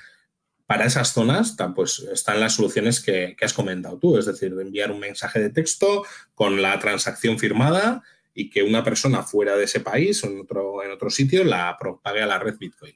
para 0.67 0.85
esas 0.85 1.11
zonas 1.11 1.57
pues, 1.75 1.97
están 2.11 2.39
las 2.39 2.53
soluciones 2.53 2.99
que, 2.99 3.35
has 3.41 3.53
comentado 3.53 3.97
tú, 3.97 4.19
es 4.19 4.27
decir, 4.27 4.53
enviar 4.61 4.91
un 4.91 4.99
mensaje 4.99 5.39
de 5.39 5.49
texto 5.49 6.05
con 6.35 6.61
la 6.61 6.77
transacción 6.77 7.39
firmada 7.39 8.03
y 8.35 8.51
que 8.51 8.61
una 8.61 8.83
persona 8.83 9.23
fuera 9.23 9.57
de 9.57 9.63
ese 9.63 9.79
país 9.79 10.23
o 10.23 10.27
en 10.27 10.41
otro, 10.41 10.83
en 10.83 10.91
otro 10.91 11.09
sitio 11.09 11.43
la 11.43 11.75
propague 11.79 12.21
a 12.21 12.27
la 12.27 12.37
red 12.37 12.59
Bitcoin. 12.59 12.95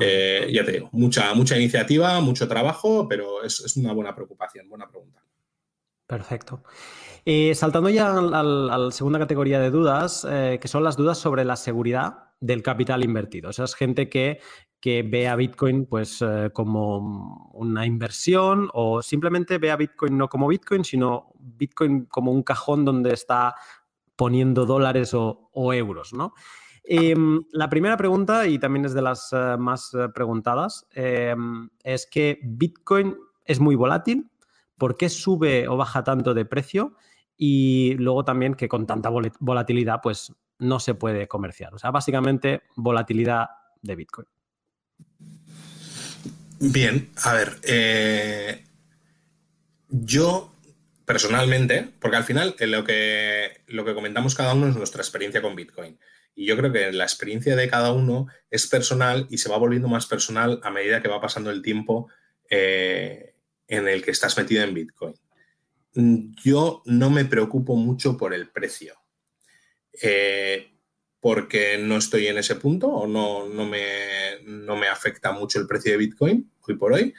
Eh, 0.00 0.50
ya 0.52 0.64
te 0.64 0.72
digo, 0.72 0.90
mucha, 0.92 1.32
mucha 1.34 1.56
iniciativa, 1.56 2.20
mucho 2.20 2.46
trabajo, 2.46 3.08
pero 3.08 3.42
es, 3.42 3.76
una 3.76 3.92
buena 3.92 4.14
preocupación, 4.14 4.68
buena 4.68 4.88
pregunta. 4.88 5.22
Perfecto. 6.06 6.62
Eh, 7.24 7.54
saltando 7.54 7.88
ya 7.88 8.12
a 8.12 8.42
la 8.42 8.90
segunda 8.90 9.18
categoría 9.18 9.58
de 9.58 9.70
dudas, 9.70 10.26
eh, 10.30 10.58
que 10.60 10.68
son 10.68 10.84
las 10.84 10.96
dudas 10.96 11.18
sobre 11.18 11.44
la 11.44 11.56
seguridad 11.56 12.34
del 12.40 12.62
capital 12.62 13.04
invertido. 13.04 13.50
O 13.50 13.52
sea, 13.52 13.64
es 13.64 13.74
gente 13.74 14.08
que 14.08 14.40
que 14.78 15.02
ve 15.02 15.26
a 15.26 15.34
Bitcoin 15.34 15.86
pues 15.86 16.22
como 16.52 17.50
una 17.54 17.86
inversión 17.86 18.68
o 18.74 19.02
simplemente 19.02 19.56
ve 19.58 19.70
a 19.70 19.76
Bitcoin 19.76 20.16
no 20.16 20.28
como 20.28 20.46
Bitcoin, 20.46 20.84
sino 20.84 21.32
Bitcoin 21.40 22.04
como 22.04 22.30
un 22.30 22.42
cajón 22.42 22.84
donde 22.84 23.14
está 23.14 23.54
poniendo 24.16 24.64
dólares 24.64 25.12
o, 25.14 25.50
euros, 25.72 26.12
¿no? 26.12 26.34
Em, 26.88 27.42
la 27.50 27.68
primera 27.68 27.96
pregunta, 27.96 28.46
y 28.46 28.60
también 28.60 28.84
es 28.84 28.94
de 28.94 29.02
las 29.02 29.32
eh, 29.32 29.56
más 29.58 29.92
eh, 29.92 30.08
preguntadas, 30.14 30.86
em, 30.92 31.68
es 31.82 32.06
que 32.06 32.38
Bitcoin 32.44 33.16
es 33.44 33.58
muy 33.58 33.74
volátil. 33.74 34.30
¿Por 34.78 34.96
qué 34.96 35.08
sube 35.08 35.66
o 35.66 35.76
baja 35.76 36.04
tanto 36.04 36.32
de 36.32 36.44
precio? 36.44 36.94
Y 37.36 37.94
luego 37.98 38.24
también 38.24 38.54
que 38.54 38.68
con 38.68 38.86
tanta 38.86 39.10
volatilidad, 39.40 40.00
pues 40.00 40.32
no 40.58 40.78
se 40.78 40.94
puede 40.94 41.26
comerciar. 41.26 41.74
O 41.74 41.78
sea, 41.78 41.90
básicamente 41.90 42.62
volatilidad 42.76 43.48
de 43.82 43.96
Bitcoin. 43.96 44.28
Bien, 46.60 47.10
a 47.24 47.34
ver, 47.34 47.58
eh, 47.64 48.64
yo 49.88 50.52
personalmente, 51.04 51.90
porque 52.00 52.16
al 52.16 52.24
final 52.24 52.54
lo, 52.60 52.84
que, 52.84 53.62
lo 53.66 53.84
que 53.84 53.94
comentamos 53.94 54.34
cada 54.34 54.54
uno 54.54 54.68
es 54.68 54.76
nuestra 54.76 55.02
experiencia 55.02 55.42
con 55.42 55.56
Bitcoin. 55.56 55.98
Y 56.36 56.46
yo 56.46 56.56
creo 56.56 56.70
que 56.70 56.92
la 56.92 57.04
experiencia 57.04 57.56
de 57.56 57.68
cada 57.68 57.92
uno 57.92 58.28
es 58.50 58.68
personal 58.68 59.26
y 59.30 59.38
se 59.38 59.48
va 59.48 59.56
volviendo 59.56 59.88
más 59.88 60.06
personal 60.06 60.60
a 60.62 60.70
medida 60.70 61.02
que 61.02 61.08
va 61.08 61.20
pasando 61.20 61.50
el 61.50 61.62
tiempo 61.62 62.08
eh, 62.48 63.34
en 63.66 63.88
el 63.88 64.04
que 64.04 64.12
estás 64.12 64.36
metido 64.36 64.62
en 64.62 64.74
Bitcoin. 64.74 65.14
Yo 66.44 66.82
no 66.84 67.10
me 67.10 67.24
preocupo 67.24 67.74
mucho 67.74 68.16
por 68.16 68.34
el 68.34 68.50
precio. 68.50 68.94
Eh, 70.02 70.76
porque 71.20 71.78
no 71.78 71.96
estoy 71.96 72.26
en 72.26 72.38
ese 72.38 72.54
punto 72.54 72.88
o 72.88 73.06
no, 73.06 73.48
no, 73.48 73.66
me, 73.66 74.42
no 74.44 74.76
me 74.76 74.86
afecta 74.86 75.32
mucho 75.32 75.58
el 75.58 75.66
precio 75.66 75.90
de 75.90 75.98
Bitcoin 75.98 76.52
hoy 76.60 76.76
por 76.76 76.92
hoy. 76.92 77.14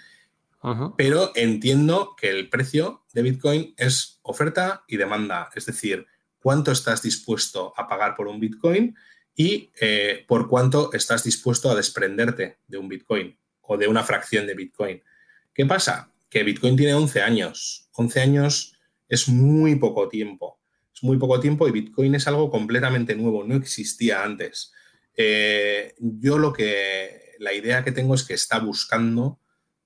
Pero 0.97 1.31
entiendo 1.35 2.15
que 2.19 2.29
el 2.29 2.49
precio 2.49 3.05
de 3.13 3.21
Bitcoin 3.21 3.73
es 3.77 4.19
oferta 4.21 4.83
y 4.87 4.97
demanda, 4.97 5.49
es 5.55 5.65
decir, 5.65 6.05
cuánto 6.47 6.71
estás 6.71 7.01
dispuesto 7.01 7.73
a 7.75 7.89
pagar 7.89 8.15
por 8.15 8.29
un 8.29 8.39
Bitcoin 8.39 8.95
y 9.35 9.69
eh, 9.81 10.23
por 10.29 10.47
cuánto 10.47 10.93
estás 10.93 11.25
dispuesto 11.25 11.69
a 11.69 11.75
desprenderte 11.75 12.59
de 12.67 12.77
un 12.77 12.87
Bitcoin 12.87 13.37
o 13.61 13.75
de 13.75 13.89
una 13.89 14.05
fracción 14.05 14.47
de 14.47 14.55
Bitcoin. 14.55 15.03
¿Qué 15.53 15.65
pasa? 15.65 16.13
Que 16.29 16.43
Bitcoin 16.43 16.77
tiene 16.77 16.93
11 16.93 17.21
años. 17.21 17.89
11 17.91 18.21
años 18.21 18.79
es 19.09 19.27
muy 19.27 19.75
poco 19.75 20.07
tiempo 20.07 20.57
es 20.97 21.03
muy 21.03 21.17
poco 21.17 21.39
tiempo 21.39 21.67
y 21.67 21.71
Bitcoin 21.71 22.15
es 22.15 22.27
algo 22.27 22.49
completamente 22.49 23.15
nuevo, 23.15 23.43
no 23.43 23.55
existía 23.55 24.23
antes. 24.23 24.71
Eh, 25.15 25.93
yo 25.99 26.39
lo 26.39 26.53
que, 26.53 27.35
la 27.39 27.53
idea 27.53 27.83
que 27.83 27.91
tengo 27.91 28.15
es 28.15 28.23
que 28.23 28.33
está 28.33 28.59
buscando 28.59 29.39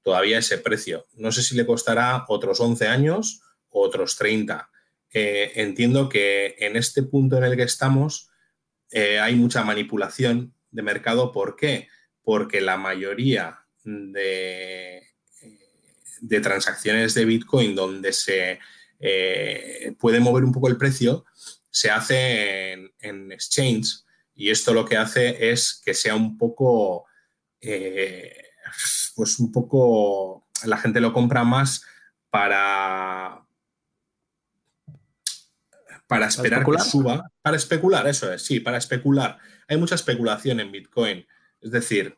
todavía 0.04 0.38
ese 0.38 0.58
precio. 0.58 1.08
No 1.16 1.34
sé 1.34 1.44
si 1.44 1.56
le 1.56 1.66
costará 1.66 2.24
otros 2.30 2.62
11 2.62 2.88
años 2.88 3.42
o 3.70 3.82
otros 3.82 4.16
30. 4.16 4.70
Eh, 5.14 5.52
entiendo 5.56 6.08
que 6.08 6.56
en 6.60 6.78
este 6.78 7.04
punto 7.04 7.38
en 7.38 7.44
el 7.44 7.58
que 7.58 7.64
estamos 7.64 8.30
eh, 8.92 9.20
hay 9.20 9.36
mucha 9.36 9.64
manipulación 9.64 10.54
de 10.72 10.82
mercado. 10.82 11.32
¿Por 11.32 11.56
qué? 11.56 11.90
Porque 12.24 12.62
la 12.62 12.78
mayoría 12.78 13.66
de, 13.84 15.04
transacciones 16.42 17.14
de 17.14 17.26
Bitcoin 17.26 17.76
donde 17.76 18.14
se 18.14 18.60
eh, 19.00 19.94
puede 20.00 20.20
mover 20.20 20.44
un 20.44 20.54
poco 20.54 20.70
el 20.70 20.78
precio, 20.78 21.26
se 21.70 21.90
hace 21.90 22.74
en, 23.00 23.32
exchange 23.32 24.04
y 24.36 24.50
esto 24.50 24.74
lo 24.74 24.86
que 24.86 24.98
hace 24.98 25.52
es 25.52 25.82
que 25.84 25.94
sea 25.94 26.16
un 26.16 26.38
poco, 26.38 27.06
pues 29.16 29.40
un 29.40 29.52
poco, 29.52 30.48
la 30.64 30.78
gente 30.78 31.02
lo 31.02 31.12
compra 31.12 31.44
más 31.44 31.84
para, 32.30 33.46
para 36.12 36.28
esperar 36.28 36.66
que 36.66 36.80
suba, 36.80 37.32
para 37.42 37.56
especular, 37.56 38.06
eso 38.06 38.34
es, 38.34 38.42
sí, 38.42 38.60
para 38.60 38.78
especular. 38.78 39.38
Hay 39.70 39.78
mucha 39.78 39.96
especulación 39.96 40.60
en 40.60 40.70
Bitcoin, 40.70 41.26
es 41.62 41.72
decir, 41.72 42.18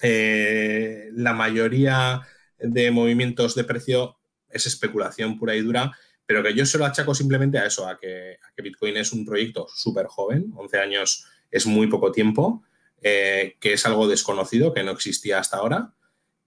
eh, 0.00 1.08
la 1.12 1.32
mayoría 1.32 2.22
de 2.58 2.90
movimientos 2.90 3.54
de 3.54 3.62
precio 3.62 4.18
es 4.48 4.66
especulación 4.66 5.38
pura 5.38 5.54
y 5.54 5.60
dura, 5.60 5.96
pero 6.26 6.42
que 6.42 6.52
yo 6.52 6.66
se 6.66 6.78
lo 6.78 6.84
achaco 6.84 7.14
simplemente 7.14 7.60
a 7.60 7.66
eso, 7.66 7.86
a 7.86 7.96
que, 7.96 8.38
Bitcoin 8.60 8.96
es 8.96 9.12
un 9.12 9.24
proyecto 9.24 9.68
súper 9.72 10.06
joven, 10.06 10.52
11 10.56 10.78
años 10.78 11.26
es 11.48 11.64
muy 11.64 11.86
poco 11.86 12.10
tiempo, 12.10 12.64
eh, 13.02 13.56
que 13.60 13.74
es 13.74 13.86
algo 13.86 14.08
desconocido, 14.08 14.74
que 14.74 14.82
no 14.82 14.90
existía 14.90 15.38
hasta 15.38 15.58
ahora. 15.58 15.94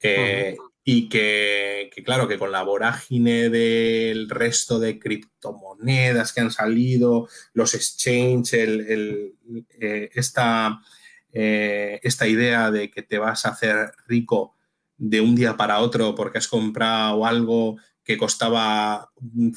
Eh, 0.02 0.58
y 0.86 1.10
que, 1.10 1.90
claro, 2.06 2.28
que 2.28 2.38
con 2.38 2.52
la 2.52 2.64
vorágine 2.64 3.50
del 3.50 4.30
resto 4.30 4.80
de 4.80 5.00
criptomonedas 5.00 6.32
que 6.32 6.42
han 6.42 6.52
salido, 6.52 7.28
los 7.54 7.74
exchange, 7.74 8.54
eh, 8.54 10.10
esta, 10.14 10.80
esta 11.32 12.28
idea 12.28 12.72
de 12.72 12.92
que 12.92 13.02
te 13.02 13.18
vas 13.18 13.46
a 13.46 13.50
hacer 13.50 13.92
rico 14.08 14.56
de 14.98 15.22
un 15.22 15.36
día 15.36 15.58
para 15.58 15.80
otro 15.80 16.16
porque 16.16 16.38
has 16.38 16.48
comprado 16.48 17.26
algo 17.26 17.78
que 18.06 18.18
costaba 18.18 19.12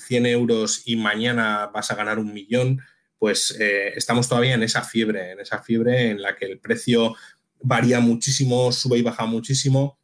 100 0.06 0.26
euros 0.26 0.82
y 0.86 0.96
mañana 0.96 1.70
vas 1.72 1.90
a 1.90 1.94
ganar 1.94 2.18
un 2.18 2.32
millón, 2.32 2.80
pues 3.18 3.54
eh, 3.60 3.92
estamos 3.94 4.28
todavía 4.28 4.54
en 4.54 4.62
esa 4.62 4.82
fiebre, 4.82 5.32
en 5.32 5.40
esa 5.40 5.62
fiebre 5.62 6.10
en 6.10 6.22
la 6.22 6.34
que 6.34 6.46
el 6.46 6.58
precio 6.58 7.14
varía 7.60 8.00
muchísimo, 8.00 8.72
sube 8.72 8.98
y 8.98 9.02
baja 9.02 9.26
muchísimo. 9.26 9.97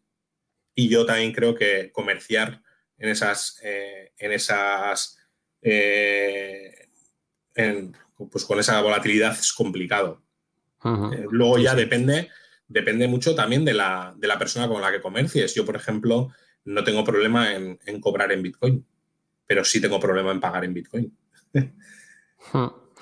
Y 0.75 0.89
yo 0.89 1.07
también 1.07 1.33
creo 1.33 1.55
que 1.55 1.91
comerciar 1.93 2.63
en 2.99 3.09
esas, 3.09 3.61
eh, 3.63 4.13
en 4.19 4.33
esas, 4.33 5.19
eh, 5.63 6.89
pues 8.31 8.45
con 8.45 8.59
esa 8.59 8.81
volatilidad 8.81 9.33
es 9.33 9.53
complicado. 9.53 10.23
luego 11.31 11.59
ya 11.59 11.75
depende, 11.75 12.29
depende 12.69 13.09
mucho 13.09 13.35
también 13.35 13.65
de 13.65 13.73
la, 13.73 14.15
de 14.17 14.29
la 14.29 14.39
persona 14.39 14.69
con 14.69 14.83
la 14.83 14.91
que 14.91 15.01
comercies. 15.01 15.55
Yo, 15.55 15.65
por 15.65 15.77
ejemplo, 15.77 16.33
no 16.65 16.85
tengo 16.85 17.05
problema 17.05 17.55
en, 17.55 18.01
cobrar 18.01 18.33
en 18.33 18.43
Bitcoin, 18.43 18.87
pero 19.47 19.65
sí 19.65 19.81
tengo 19.81 20.01
problema 20.01 20.33
en 20.33 20.41
pagar 20.41 20.65
en 20.65 20.75
Bitcoin. 20.75 21.17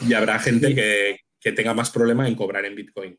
Y 0.01 0.15
habrá 0.15 0.39
gente 0.39 0.75
que, 0.75 1.53
tenga 1.53 1.75
más 1.75 1.91
problema 1.91 2.27
en 2.27 2.35
cobrar 2.35 2.65
en 2.65 2.75
Bitcoin. 2.75 3.19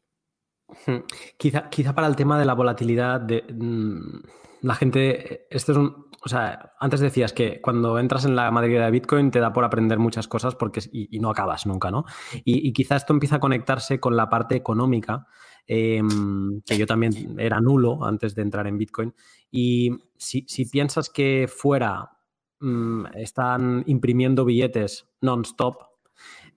Quizá, 1.37 1.95
para 1.95 2.07
el 2.07 2.15
tema 2.15 2.39
de 2.39 2.45
la 2.45 2.53
volatilidad, 2.53 3.21
de, 3.21 3.43
mm, 3.53 4.21
la 4.61 4.75
gente, 4.75 5.47
esto 5.49 5.71
es 5.73 5.77
un, 5.77 6.07
o 6.25 6.29
sea, 6.29 6.73
antes 6.79 6.99
decías 6.99 7.33
que 7.33 7.61
cuando 7.61 7.99
entras 7.99 8.25
en 8.25 8.35
la 8.35 8.49
materia 8.51 8.85
de 8.85 8.91
Bitcoin 8.91 9.31
te 9.31 9.39
da 9.39 9.51
por 9.51 9.65
aprender 9.65 9.99
muchas 9.99 10.27
cosas 10.27 10.55
porque, 10.55 10.81
y, 10.91 11.19
no 11.19 11.29
acabas 11.29 11.65
nunca, 11.65 11.91
¿no? 11.91 12.05
Y, 12.45 12.71
quizá 12.73 12.95
esto 12.95 13.13
empieza 13.13 13.37
a 13.37 13.39
conectarse 13.39 13.99
con 13.99 14.15
la 14.15 14.29
parte 14.29 14.55
económica 14.55 15.27
Em, 15.65 16.61
que 16.61 16.77
yo 16.77 16.85
también 16.85 17.39
era 17.39 17.61
nulo 17.61 18.03
antes 18.03 18.35
de 18.35 18.41
entrar 18.41 18.67
en 18.67 18.77
Bitcoin. 18.77 19.13
Y 19.49 19.91
si, 20.17 20.65
piensas 20.65 21.09
que 21.09 21.47
fuera 21.47 22.11
mm, 22.59 23.05
están 23.15 23.83
imprimiendo 23.87 24.45
billetes 24.45 25.07
non-stop, 25.21 25.92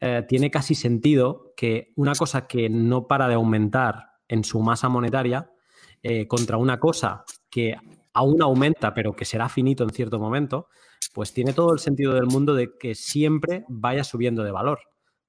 eh, 0.00 0.24
tiene 0.28 0.50
casi 0.50 0.74
sentido 0.74 1.52
que 1.56 1.92
una 1.96 2.14
cosa 2.14 2.46
que 2.46 2.68
no 2.68 3.06
para 3.06 3.28
de 3.28 3.34
aumentar 3.34 4.10
en 4.28 4.44
su 4.44 4.60
masa 4.60 4.88
monetaria 4.88 5.50
eh, 6.02 6.26
contra 6.26 6.56
una 6.56 6.78
cosa 6.78 7.24
que 7.50 7.76
aún 8.12 8.42
aumenta, 8.42 8.94
pero 8.94 9.14
que 9.14 9.24
será 9.24 9.48
finito 9.48 9.84
en 9.84 9.90
cierto 9.90 10.18
momento, 10.18 10.68
pues 11.14 11.32
tiene 11.32 11.52
todo 11.52 11.72
el 11.72 11.78
sentido 11.78 12.14
del 12.14 12.26
mundo 12.26 12.54
de 12.54 12.76
que 12.78 12.94
siempre 12.94 13.64
vaya 13.68 14.04
subiendo 14.04 14.42
de 14.42 14.50
valor 14.50 14.80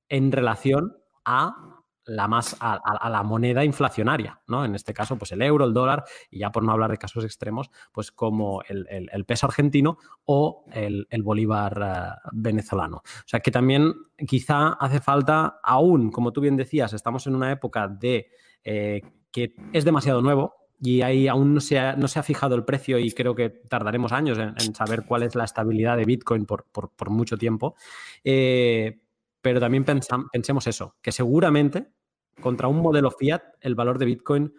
en 0.09 0.31
relación 0.31 0.97
a 1.25 1.76
la 2.07 2.27
más 2.27 2.55
a, 2.59 3.09
la 3.09 3.23
moneda 3.23 3.63
inflacionaria, 3.63 4.41
¿no? 4.47 4.65
En 4.65 4.75
este 4.75 4.93
caso, 4.93 5.17
pues 5.17 5.31
el 5.33 5.41
euro, 5.41 5.65
el 5.65 5.73
dólar, 5.73 6.05
y 6.31 6.39
ya 6.39 6.51
por 6.51 6.63
no 6.63 6.71
hablar 6.71 6.91
de 6.91 6.97
casos 6.97 7.23
extremos, 7.23 7.69
pues 7.91 8.11
como 8.11 8.61
el, 8.67 9.25
peso 9.25 9.45
argentino 9.45 9.97
o 10.25 10.65
el, 10.71 11.07
bolívar 11.21 11.81
eh, 11.83 12.29
venezolano. 12.31 12.97
O 12.97 13.27
sea 13.27 13.41
que 13.41 13.51
también 13.51 13.93
quizá 14.25 14.73
hace 14.73 15.01
falta, 15.01 15.59
aún, 15.61 16.11
como 16.11 16.31
tú 16.31 16.41
bien 16.41 16.55
decías, 16.55 16.93
estamos 16.93 17.27
en 17.27 17.35
una 17.35 17.51
época 17.51 17.87
de 17.87 18.29
eh, 18.63 19.01
que 19.31 19.53
es 19.73 19.83
demasiado 19.83 20.21
nuevo, 20.21 20.55
y 20.79 21.01
ahí 21.01 21.27
aún 21.27 21.55
no 21.55 21.59
se, 21.59 21.79
ha, 21.79 22.23
fijado 22.23 22.55
el 22.55 22.63
precio 22.63 22.99
y 22.99 23.11
creo 23.11 23.33
que 23.33 23.49
tardaremos 23.49 24.11
años 24.11 24.37
en, 24.37 24.75
saber 24.75 25.05
cuál 25.05 25.23
es 25.23 25.33
la 25.33 25.43
estabilidad 25.43 25.97
de 25.97 26.05
Bitcoin 26.05 26.45
por, 26.45 26.65
mucho 27.09 27.35
tiempo. 27.35 27.75
Eh, 28.23 29.01
pero 29.41 29.59
también 29.59 29.85
pensemos 29.85 30.67
eso, 30.67 30.95
que 31.01 31.11
seguramente 31.11 31.93
contra 32.41 32.67
un 32.67 32.81
modelo 32.81 33.11
fiat 33.11 33.41
el 33.61 33.75
valor 33.75 33.97
de 33.99 34.05
Bitcoin 34.05 34.53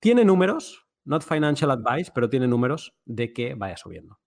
tiene 0.00 0.24
números, 0.24 0.86
not 1.04 1.22
financial 1.22 1.70
advice, 1.70 2.10
pero 2.14 2.28
tiene 2.28 2.46
números 2.46 2.94
de 3.04 3.32
que 3.32 3.54
vaya 3.54 3.76
subiendo. 3.76 4.18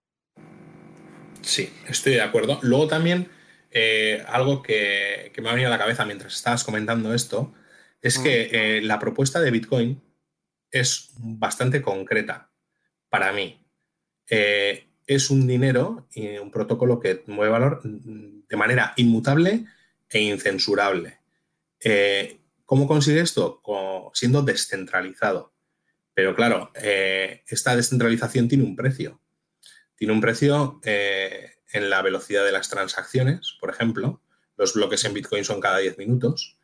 Sí, 1.41 1.71
estoy 1.88 2.13
de 2.13 2.21
acuerdo. 2.21 2.59
Luego 2.63 2.88
también 2.88 3.30
eh, 3.71 4.23
algo 4.28 4.61
que, 4.61 5.32
me 5.41 5.49
ha 5.49 5.53
venido 5.53 5.69
a 5.69 5.71
la 5.71 5.78
cabeza 5.78 6.05
mientras 6.05 6.34
estabas 6.34 6.63
comentando 6.63 7.13
esto 7.13 7.53
es 8.01 8.19
que 8.19 8.45
mm. 8.45 8.55
eh, 8.55 8.82
la 8.84 8.99
propuesta 8.99 9.39
de 9.39 9.51
Bitcoin 9.51 10.01
es 10.71 11.13
bastante 11.17 11.82
concreta 11.82 12.51
para 13.09 13.32
mí. 13.32 13.63
Eh, 14.30 14.88
es 15.05 15.30
un 15.30 15.47
dinero 15.47 16.07
y 16.11 16.38
un 16.38 16.51
protocolo 16.51 16.99
que 16.99 17.23
mueve 17.28 17.51
valor 17.51 17.82
de 17.84 18.57
manera 18.57 18.93
inmutable 18.97 19.65
e 20.09 20.19
incensurable. 20.19 21.19
Eh, 21.80 22.39
¿Cómo 22.68 22.86
consigue 22.86 23.22
esto? 23.22 23.63
siendo 24.13 24.41
descentralizado. 24.41 25.53
Pero 26.13 26.36
claro, 26.36 26.70
eh, 26.76 27.43
esta 27.47 27.76
descentralización 27.76 28.49
tiene 28.49 28.65
un 28.65 28.76
precio. 28.76 29.22
Tiene 29.95 30.13
un 30.13 30.20
precio 30.20 30.82
en 30.84 31.89
la 31.89 32.01
velocidad 32.01 32.43
de 32.43 32.51
las 32.51 32.68
transacciones, 32.70 33.55
por 33.61 33.70
ejemplo. 33.70 34.22
Los 34.57 34.74
bloques 34.74 35.05
en 35.05 35.13
Bitcoin 35.13 35.45
son 35.45 35.61
cada 35.61 35.78
10 35.78 35.97
minutos. 35.97 36.57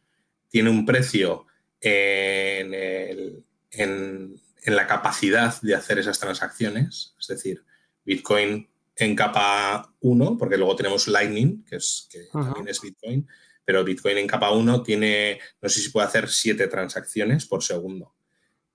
Tiene 0.50 0.70
un 0.70 0.86
precio 0.86 1.46
en 1.80 2.74
el, 2.74 3.46
en, 3.72 4.42
la 4.66 4.88
capacidad 4.88 5.62
de 5.62 5.76
hacer 5.76 6.00
esas 6.00 6.20
transacciones. 6.20 7.16
Es 7.18 7.28
decir, 7.28 7.64
Bitcoin 8.04 8.70
en 8.98 9.16
capa 9.16 9.96
1, 10.02 10.38
porque 10.38 10.58
luego 10.58 10.76
tenemos 10.76 11.08
Lightning, 11.08 11.64
que, 11.64 11.78
es, 11.78 12.10
que 12.12 12.26
también 12.32 12.68
es 12.68 12.82
Bitcoin, 12.82 13.26
pero 13.66 13.84
Bitcoin 13.84 14.18
en 14.18 14.28
capa 14.28 14.52
1 14.52 14.84
tiene, 14.84 15.40
no 15.62 15.70
sé 15.70 15.80
si 15.80 15.90
puede 15.90 16.08
hacer 16.08 16.30
7 16.30 16.68
transacciones 16.68 17.46
por 17.46 17.64
segundo. 17.64 18.14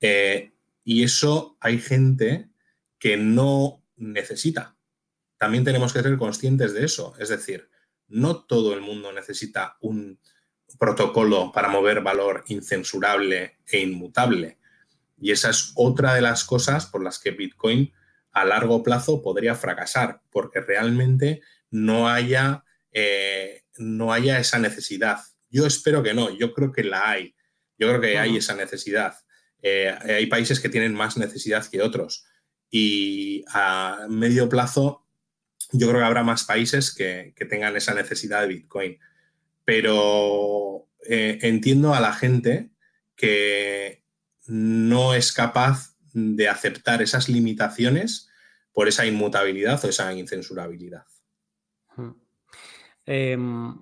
Eh, 0.00 0.52
y 0.84 1.02
eso 1.02 1.56
hay 1.60 1.78
gente 1.78 2.48
que 2.98 3.16
no 3.16 3.82
necesita. 3.96 4.76
También 5.36 5.64
tenemos 5.64 5.92
que 5.92 6.02
ser 6.02 6.16
conscientes 6.16 6.72
de 6.72 6.84
eso. 6.84 7.14
Es 7.18 7.28
decir, 7.28 7.68
no 8.08 8.44
todo 8.44 8.74
el 8.74 8.80
mundo 8.80 9.12
necesita 9.12 9.76
un 9.80 10.18
protocolo 10.78 11.52
para 11.52 11.68
mover 11.68 12.02
valor 12.02 12.44
incensurable 12.48 13.58
e 13.66 13.80
inmutable. 13.80 14.58
Y 15.20 15.32
esa 15.32 15.50
es 15.50 15.72
otra 15.74 16.14
de 16.14 16.20
las 16.20 16.44
cosas 16.44 16.86
por 16.86 17.02
las 17.02 17.18
que 17.18 17.30
Bitcoin 17.30 17.92
a 18.32 18.44
largo 18.44 18.82
plazo 18.82 19.22
podría 19.22 19.54
fracasar, 19.54 20.22
porque 20.30 20.60
realmente 20.60 21.42
no 21.70 22.08
haya, 22.08 22.64
eh, 22.92 23.62
no 23.78 24.12
haya 24.12 24.38
esa 24.38 24.58
necesidad. 24.58 25.18
Yo 25.50 25.66
espero 25.66 26.02
que 26.02 26.14
no, 26.14 26.36
yo 26.36 26.52
creo 26.52 26.72
que 26.72 26.84
la 26.84 27.10
hay. 27.10 27.34
Yo 27.78 27.88
creo 27.88 28.00
que 28.00 28.18
hay 28.18 28.36
esa 28.36 28.54
necesidad. 28.54 29.14
Eh, 29.62 29.94
hay 30.02 30.26
países 30.26 30.60
que 30.60 30.68
tienen 30.68 30.94
más 30.94 31.16
necesidad 31.16 31.66
que 31.66 31.82
otros. 31.82 32.26
Y 32.70 33.44
a 33.52 34.06
medio 34.08 34.48
plazo, 34.48 35.06
yo 35.72 35.88
creo 35.88 36.00
que 36.00 36.06
habrá 36.06 36.22
más 36.22 36.44
países 36.44 36.94
que, 36.94 37.34
tengan 37.48 37.76
esa 37.76 37.94
necesidad 37.94 38.42
de 38.42 38.48
Bitcoin. 38.48 38.98
Pero 39.64 40.88
eh, 41.08 41.38
entiendo 41.42 41.94
a 41.94 42.00
la 42.00 42.12
gente 42.12 42.70
que 43.16 44.04
no 44.46 45.14
es 45.14 45.32
capaz 45.32 45.94
de 46.12 46.48
aceptar 46.48 47.02
esas 47.02 47.28
limitaciones 47.28 48.28
por 48.72 48.88
esa 48.88 49.06
inmutabilidad 49.06 49.84
o 49.84 49.88
esa 49.88 50.12
incensurabilidad. 50.14 51.04
Em, 53.10 53.74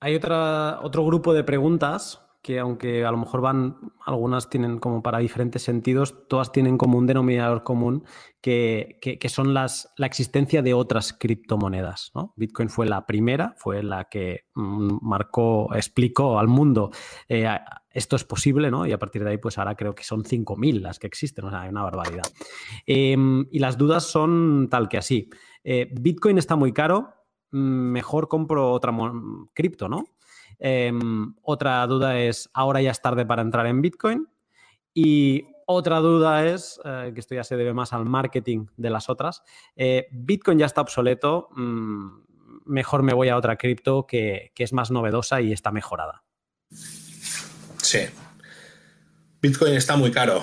hay 0.00 0.16
otra, 0.16 0.80
otro 0.82 1.06
grupo 1.06 1.32
de 1.32 1.44
preguntas 1.44 2.20
que 2.42 2.60
aunque 2.60 3.04
a 3.04 3.10
lo 3.10 3.16
mejor 3.16 3.40
van, 3.40 3.76
algunas 4.04 4.48
tienen 4.48 4.78
como 4.78 5.02
para 5.02 5.18
diferentes 5.18 5.62
sentidos, 5.62 6.28
todas 6.28 6.52
tienen 6.52 6.78
como 6.78 6.96
un 6.96 7.06
denominador 7.06 7.64
común 7.64 8.04
que, 8.40 9.00
son 9.28 9.52
las, 9.52 9.92
la 9.96 10.06
existencia 10.06 10.62
de 10.62 10.72
otras 10.72 11.12
criptomonedas. 11.12 12.12
Bitcoin 12.36 12.68
fue 12.68 12.86
la 12.86 13.04
primera, 13.04 13.54
fue 13.56 13.82
la 13.82 14.04
que 14.04 14.46
mm, 14.54 14.98
marcó, 15.02 15.74
explicó 15.74 16.38
al 16.38 16.46
mundo 16.46 16.90
eh, 17.28 17.48
esto 17.90 18.14
es 18.14 18.22
posible, 18.22 18.70
¿no? 18.70 18.86
Y 18.86 18.92
a 18.92 18.98
partir 18.98 19.24
de 19.24 19.30
ahí, 19.30 19.38
pues 19.38 19.58
ahora 19.58 19.74
creo 19.74 19.94
que 19.94 20.04
son 20.04 20.22
5.000 20.22 20.82
las 20.82 21.00
que 21.00 21.08
existen, 21.08 21.46
o 21.46 21.50
sea, 21.50 21.62
hay 21.62 21.70
una 21.70 21.82
barbaridad. 21.82 22.30
Em, 22.86 23.46
y 23.50 23.58
las 23.58 23.76
dudas 23.76 24.04
son 24.04 24.68
tal 24.70 24.88
que 24.88 24.98
así. 24.98 25.30
Eh, 25.64 25.90
Bitcoin 26.00 26.38
está 26.38 26.54
muy 26.54 26.72
caro, 26.72 27.15
mejor 27.50 28.28
compro 28.28 28.72
otra 28.72 28.92
cripto, 29.54 29.88
¿no? 29.88 30.04
Em, 30.58 31.34
otra 31.42 31.86
duda 31.86 32.18
es, 32.18 32.48
ahora 32.52 32.80
ya 32.80 32.90
es 32.90 33.00
tarde 33.02 33.26
para 33.26 33.42
entrar 33.42 33.66
en 33.66 33.82
Bitcoin. 33.82 34.28
Y 34.94 35.44
otra 35.66 35.98
duda 35.98 36.46
es, 36.46 36.80
eh, 36.84 37.10
que 37.12 37.20
esto 37.20 37.34
ya 37.34 37.44
se 37.44 37.56
debe 37.56 37.74
más 37.74 37.92
al 37.92 38.06
marketing 38.06 38.66
de 38.76 38.90
las 38.90 39.10
otras, 39.10 39.42
eh, 39.74 40.06
Bitcoin 40.12 40.58
ya 40.58 40.66
está 40.66 40.80
obsoleto, 40.80 41.48
mm, 41.56 42.26
mejor 42.66 43.02
me 43.02 43.12
voy 43.12 43.28
a 43.28 43.36
otra 43.36 43.56
cripto 43.56 44.06
que, 44.06 44.52
es 44.56 44.72
más 44.72 44.90
novedosa 44.90 45.40
y 45.40 45.52
está 45.52 45.72
mejorada. 45.72 46.22
Sí. 47.82 48.00
Bitcoin 49.40 49.74
está 49.74 49.96
muy 49.96 50.10
caro. 50.10 50.42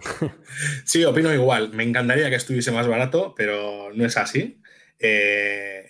sí, 0.84 1.04
opino 1.04 1.32
igual. 1.32 1.72
Me 1.72 1.84
encantaría 1.84 2.30
que 2.30 2.36
estuviese 2.36 2.72
más 2.72 2.88
barato, 2.88 3.34
pero 3.36 3.90
no 3.94 4.04
es 4.04 4.16
así. 4.16 4.60
Eh, 4.98 5.89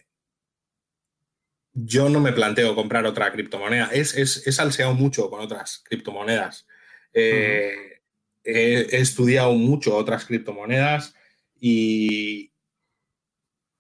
yo 1.85 2.09
no 2.09 2.21
me 2.21 2.33
planteo 2.33 2.75
comprar 2.75 3.07
otra 3.07 3.33
criptomoneda. 3.33 3.91
Es, 3.93 4.17
es, 4.17 4.47
he 4.47 4.53
salseado 4.53 4.95
mucho 4.95 5.31
con 5.31 5.41
otras 5.41 5.83
criptomonedas. 5.85 6.67
Eh, 7.13 8.01
he, 8.45 8.97
estudiado 9.01 9.53
mucho 9.53 9.97
otras 9.97 10.25
criptomonedas 10.25 11.15
y, 11.59 12.53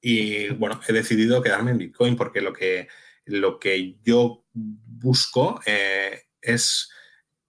y, 0.01 0.49
bueno, 0.51 0.81
he 0.87 0.93
decidido 0.93 1.43
quedarme 1.43 1.73
en 1.73 1.79
Bitcoin 1.79 2.17
porque 2.17 2.41
lo 2.41 2.53
que, 2.53 2.89
lo 3.25 3.59
que 3.59 3.97
yo 4.03 4.45
busco 4.53 5.61
eh, 5.67 6.25
es 6.41 6.91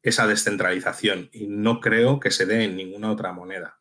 esa 0.04 0.26
descentralización 0.28 1.30
y 1.32 1.48
no 1.48 1.80
creo 1.80 2.20
que 2.20 2.32
se 2.32 2.46
dé 2.46 2.64
en 2.64 2.76
ninguna 2.76 3.12
otra 3.12 3.34
moneda, 3.34 3.80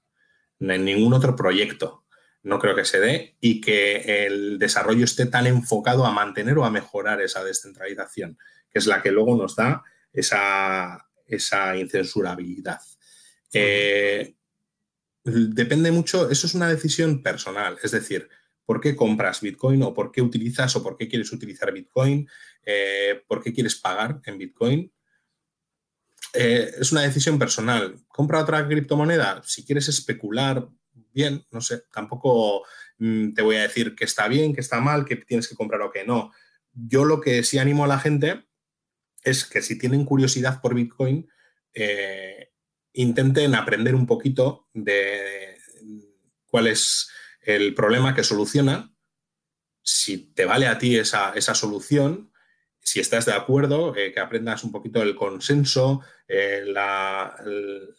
en 0.59 0.85
ningún 0.85 1.15
otro 1.15 1.35
proyecto 1.35 2.00
no 2.43 2.59
creo 2.59 2.75
que 2.75 2.85
se 2.85 3.01
dé 3.01 3.37
y 3.41 3.61
que 3.61 4.27
el 4.27 4.59
desarrollo 4.59 5.05
esté 5.05 5.27
tan 5.27 5.47
enfocado 5.47 6.07
a 6.07 6.13
mantener 6.13 6.59
o 6.59 6.65
a 6.65 6.71
mejorar 6.71 7.21
esa 7.21 7.45
descentralización, 7.45 8.39
que 8.71 8.79
es 8.79 8.87
la 8.87 9.03
que 9.03 9.11
luego 9.11 9.37
nos 9.37 9.57
da 9.57 9.83
esa, 10.13 11.07
esa 11.27 11.77
incensurabilidad. 11.77 12.81
Eh, 13.53 14.35
depende 15.25 15.91
mucho, 15.91 16.31
eso 16.31 16.47
es 16.47 16.55
una 16.55 16.69
decisión 16.69 17.23
personal, 17.23 17.79
es 17.83 17.91
decir, 17.91 18.29
¿por 18.65 18.81
qué 18.81 18.97
compras 18.97 19.41
Bitcoin 19.41 19.83
o 19.83 19.93
por 19.93 20.13
qué 20.13 20.23
utilizas 20.23 20.75
o 20.77 20.83
por 20.83 20.97
qué 20.97 21.09
quieres 21.09 21.33
utilizar 21.33 21.73
Bitcoin? 21.73 22.29
Eh, 22.65 23.23
¿Por 23.27 23.43
qué 23.43 23.53
quieres 23.53 23.77
pagar 23.77 24.21
en 24.25 24.39
Bitcoin? 24.39 24.93
Eh, 26.33 26.71
es 26.79 26.93
una 26.93 27.03
decisión 27.03 27.39
personal. 27.39 27.97
¿Compra 28.07 28.41
otra 28.41 28.67
criptomoneda? 28.69 29.43
Si 29.45 29.65
quieres 29.65 29.89
especular, 29.89 30.69
bien, 31.13 31.45
no 31.51 31.61
sé, 31.61 31.85
tampoco 31.93 32.65
mm, 32.99 33.33
te 33.33 33.43
voy 33.43 33.57
a 33.57 33.63
decir 33.63 33.95
que 33.95 34.05
está 34.05 34.29
bien, 34.29 34.55
que 34.55 34.61
está 34.61 34.81
mal, 34.81 35.05
que 35.05 35.17
tienes 35.17 35.49
que 35.49 35.57
comprar 35.57 35.83
o 35.83 35.91
que 35.91 36.05
no. 36.05 36.33
Yo 36.73 37.05
lo 37.05 37.21
que 37.21 37.43
sí 37.43 37.59
animo 37.59 37.85
a 37.85 37.89
la 37.89 37.99
gente 37.99 38.45
es 39.23 39.45
que 39.45 39.63
si 39.63 39.79
tienen 39.79 40.05
curiosidad 40.05 40.61
por 40.61 40.75
Bitcoin, 40.75 41.29
eh, 41.75 42.53
intenten 42.93 43.55
aprender 43.55 43.95
un 43.95 44.07
poquito 44.07 44.69
de 44.73 45.57
cuál 46.47 46.67
es 46.67 47.11
el 47.43 47.75
problema 47.75 48.15
que 48.15 48.25
soluciona, 48.25 48.93
si 49.83 50.33
te 50.33 50.45
vale 50.45 50.67
a 50.67 50.79
ti 50.79 50.97
esa, 50.97 51.33
solución 51.55 52.33
si 52.83 52.99
estás 52.99 53.27
de 53.27 53.35
acuerdo, 53.35 53.93
que 53.93 54.19
aprendas 54.19 54.65
un 54.65 54.73
poquito 54.73 55.03
el 55.03 55.15
consenso, 55.15 56.01
la, 56.29 57.37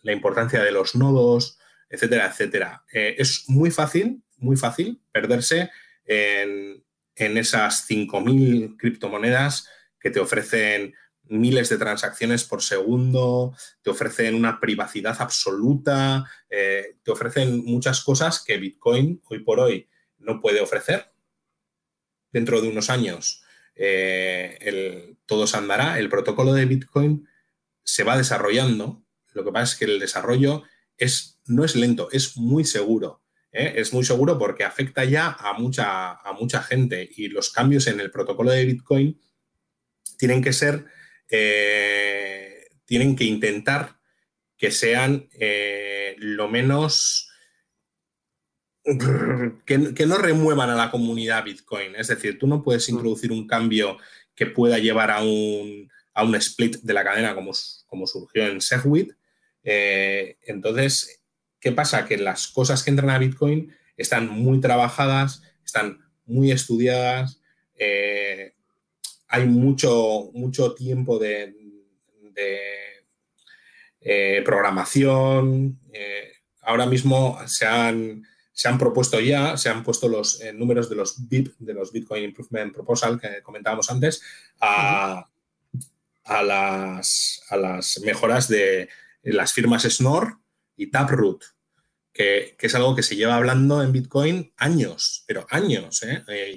la, 0.02 0.12
importancia 0.12 0.62
de 0.64 0.72
los 0.72 0.96
nodos, 0.96 1.60
etcétera, 1.92 2.28
etcétera. 2.28 2.84
es 2.92 3.44
muy 3.48 3.70
fácil, 3.70 4.24
muy 4.38 4.56
fácil 4.56 5.02
perderse 5.12 5.70
en, 6.06 6.84
en 7.16 7.38
esas 7.38 7.88
5.000 7.90 8.78
criptomonedas 8.78 9.68
que 10.00 10.10
te 10.10 10.20
ofrecen 10.20 10.96
miles 11.32 11.70
de 11.70 11.78
transacciones 11.78 12.44
por 12.44 12.62
segundo, 12.62 13.56
te 13.82 13.90
ofrecen 13.90 14.36
una 14.36 14.60
privacidad 14.60 15.16
absoluta, 15.20 16.30
eh, 16.50 16.98
te 17.04 17.12
ofrecen 17.12 17.64
muchas 17.64 18.02
cosas 18.02 18.44
que 18.44 18.58
Bitcoin 18.58 19.22
hoy 19.30 19.40
por 19.40 19.60
hoy 19.60 19.88
no 20.18 20.42
puede 20.42 20.60
ofrecer. 20.60 21.12
Dentro 22.32 22.62
de 22.62 22.68
unos 22.68 22.90
años 22.90 23.44
eh, 23.76 25.16
todo 25.26 25.48
se 25.48 25.58
andará, 25.58 26.00
el 26.00 26.10
protocolo 26.10 26.54
de 26.54 26.66
Bitcoin 26.66 27.28
se 27.84 28.04
va 28.04 28.18
desarrollando, 28.18 29.04
lo 29.34 29.46
que 29.46 29.52
pasa 29.52 29.74
es 29.74 29.80
que 29.80 29.86
el 29.86 30.00
desarrollo 30.00 30.64
es, 30.98 31.40
no 31.52 31.64
es 31.64 31.76
lento, 31.76 32.10
es 32.12 32.38
muy 32.38 32.64
seguro. 32.66 33.22
¿eh? 33.52 33.74
Es 33.76 33.94
muy 33.94 34.04
seguro 34.04 34.38
porque 34.38 34.64
afecta 34.64 35.04
ya 35.04 35.36
a 35.40 35.54
mucha, 35.54 36.14
a 36.14 36.34
mucha 36.34 36.64
gente 36.64 37.10
y 37.16 37.28
los 37.28 37.52
cambios 37.52 37.88
en 37.88 38.00
el 38.00 38.12
protocolo 38.12 38.52
de 38.52 38.66
Bitcoin 38.66 39.20
tienen 40.18 40.42
que 40.42 40.54
ser 40.54 40.86
eh, 41.30 42.68
tienen 42.86 43.16
que 43.16 43.24
intentar 43.24 43.98
que 44.58 44.70
sean 44.70 45.30
eh, 45.34 46.16
lo 46.20 46.48
menos... 46.50 47.30
Que, 49.66 49.78
no 49.78 50.18
remuevan 50.18 50.72
a 50.72 50.76
la 50.76 50.92
comunidad 50.92 51.46
Bitcoin. 51.46 51.96
Es 51.96 52.08
decir, 52.08 52.38
tú 52.38 52.48
no 52.48 52.62
puedes 52.62 52.90
mm. 52.90 52.94
introducir 52.94 53.32
un 53.32 53.48
cambio 53.48 53.98
que 54.36 54.48
pueda 54.48 54.80
llevar 54.80 55.12
a 55.12 55.22
un, 55.22 55.90
a 56.14 56.24
un 56.24 56.36
split 56.36 56.78
de 56.82 56.94
la 56.94 57.04
cadena 57.04 57.34
como, 57.36 57.52
como 57.86 58.08
surgió 58.08 58.48
en 58.48 58.60
Segwit. 58.60 59.14
Eh, 59.64 60.38
entonces, 60.42 61.21
¿qué 61.62 61.72
pasa? 61.72 62.06
Que 62.06 62.18
las 62.18 62.48
cosas 62.48 62.84
que 62.84 62.90
entran 62.90 63.12
a 63.12 63.20
Bitcoin 63.20 63.74
están 63.96 64.28
muy 64.28 64.60
trabajadas, 64.60 65.44
están 65.64 66.00
muy 66.26 66.52
estudiadas, 66.52 67.40
hay 69.32 69.46
mucho, 69.46 70.30
mucho 70.34 70.74
tiempo 70.74 71.18
de, 71.18 71.56
eh, 74.04 74.42
programación. 74.44 75.80
Eh, 75.94 76.32
ahora 76.62 76.86
mismo 76.86 77.38
se 77.46 77.66
han, 77.66 78.24
se 78.52 78.68
han, 78.68 78.78
propuesto 78.78 79.20
ya, 79.20 79.56
se 79.58 79.70
han 79.70 79.84
puesto 79.84 80.10
los 80.10 80.42
eh, 80.42 80.52
números 80.52 80.90
de 80.90 80.96
los 80.96 81.30
BIP, 81.30 81.56
de 81.60 81.74
los 81.74 81.92
Bitcoin 81.92 82.24
Improvement 82.24 82.74
Proposal 82.74 83.22
que 83.22 83.42
comentábamos 83.44 83.90
antes, 83.90 84.22
a, 84.60 85.30
las, 86.26 87.42
a 87.50 87.58
las, 87.58 88.00
mejoras 88.04 88.48
de 88.48 88.90
las 89.24 89.54
firmas 89.54 89.84
Snor 89.84 90.41
y 90.82 90.90
Taproot. 90.90 91.44
Que, 92.14 92.58
es 92.60 92.76
algo 92.76 92.96
que 92.96 93.04
se 93.04 93.16
lleva 93.16 93.36
hablando 93.36 93.82
en 93.82 93.92
Bitcoin 93.92 94.54
años, 94.58 95.24
pero 95.28 95.46
años, 95.50 96.02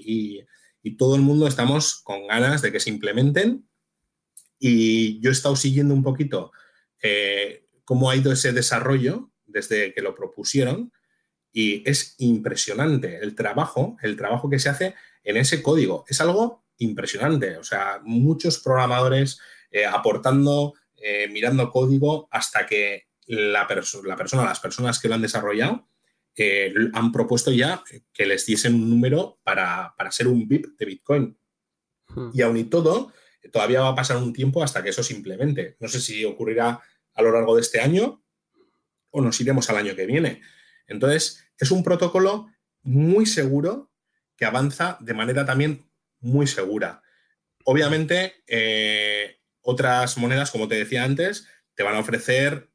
y, 0.04 0.40
y 0.82 0.96
todo 0.96 1.14
el 1.14 1.22
mundo 1.22 1.46
estamos 1.46 2.00
con 2.02 2.26
ganas 2.26 2.62
de 2.62 2.72
que 2.72 2.80
se 2.80 2.90
implementen. 2.90 3.68
Y 4.58 5.20
yo 5.20 5.30
he 5.30 5.32
estado 5.32 5.56
siguiendo 5.56 5.94
un 5.94 6.02
poquito 6.02 6.52
eh, 7.02 7.66
cómo 7.84 8.08
ha 8.08 8.16
ido 8.16 8.32
ese 8.32 8.52
desarrollo 8.52 9.30
desde 9.46 9.92
que 9.92 10.00
lo 10.00 10.14
propusieron 10.14 10.90
y 11.52 11.88
es 11.88 12.14
impresionante 12.18 13.18
el 13.22 13.34
trabajo, 13.34 13.96
el 14.02 14.16
trabajo 14.16 14.48
que 14.48 14.58
se 14.58 14.70
hace 14.70 14.94
en 15.22 15.36
ese 15.36 15.62
código. 15.62 16.04
Es 16.08 16.20
algo 16.20 16.64
impresionante. 16.78 17.58
O 17.58 17.64
sea, 17.64 18.00
muchos 18.02 18.58
programadores 18.58 19.38
eh, 19.70 19.84
aportando, 19.84 20.74
eh, 20.96 21.28
mirando 21.28 21.70
código 21.70 22.28
hasta 22.30 22.66
que 22.66 23.04
la, 23.26 23.66
la 24.04 24.16
persona, 24.16 24.44
las 24.44 24.60
personas 24.60 24.98
que 24.98 25.08
lo 25.08 25.14
han 25.14 25.22
desarrollado, 25.22 25.88
han 26.92 27.12
propuesto 27.12 27.52
ya 27.52 27.82
que 28.12 28.26
les 28.26 28.44
diesen 28.46 28.74
un 28.74 28.90
número 28.90 29.38
para, 29.44 29.94
ser 30.10 30.28
un 30.28 30.48
VIP 30.48 30.76
de 30.76 30.84
Bitcoin. 30.84 31.38
Hmm. 32.08 32.30
Y 32.32 32.42
aún 32.42 32.56
y 32.56 32.64
todo, 32.64 33.12
todavía 33.52 33.82
va 33.82 33.90
a 33.90 33.94
pasar 33.94 34.16
un 34.16 34.32
tiempo 34.32 34.62
hasta 34.62 34.82
que 34.82 34.90
eso 34.90 35.02
se 35.02 35.14
implemente. 35.14 35.76
No 35.78 35.88
sé 35.88 36.00
si 36.00 36.24
ocurrirá 36.24 36.82
a 37.14 37.22
lo 37.22 37.32
largo 37.32 37.54
de 37.54 37.62
este 37.62 37.80
año 37.80 38.22
o 39.10 39.20
nos 39.20 39.40
iremos 39.40 39.70
al 39.70 39.76
año 39.76 39.94
que 39.94 40.06
viene. 40.06 40.42
Entonces, 40.88 41.46
es 41.56 41.70
un 41.70 41.84
protocolo 41.84 42.48
muy 42.82 43.26
seguro 43.26 43.92
que 44.36 44.44
avanza 44.44 44.98
de 45.00 45.14
manera 45.14 45.46
también 45.46 45.88
muy 46.20 46.48
segura. 46.48 47.02
Obviamente, 47.64 48.42
eh, 48.48 49.38
otras 49.60 50.18
monedas, 50.18 50.50
como 50.50 50.66
te 50.66 50.74
decía 50.74 51.04
antes, 51.04 51.46
te 51.74 51.84
van 51.84 51.94
a 51.94 52.00
ofrecer 52.00 52.70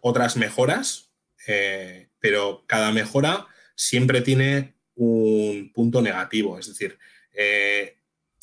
otras 0.00 0.36
mejoras. 0.36 1.08
Eh, 1.46 2.08
pero 2.20 2.64
cada 2.66 2.92
mejora 2.92 3.46
siempre 3.74 4.20
tiene 4.20 4.74
un 4.94 5.72
punto 5.72 6.02
negativo. 6.02 6.58
Es 6.58 6.66
decir, 6.66 6.98
eh, 7.32 7.96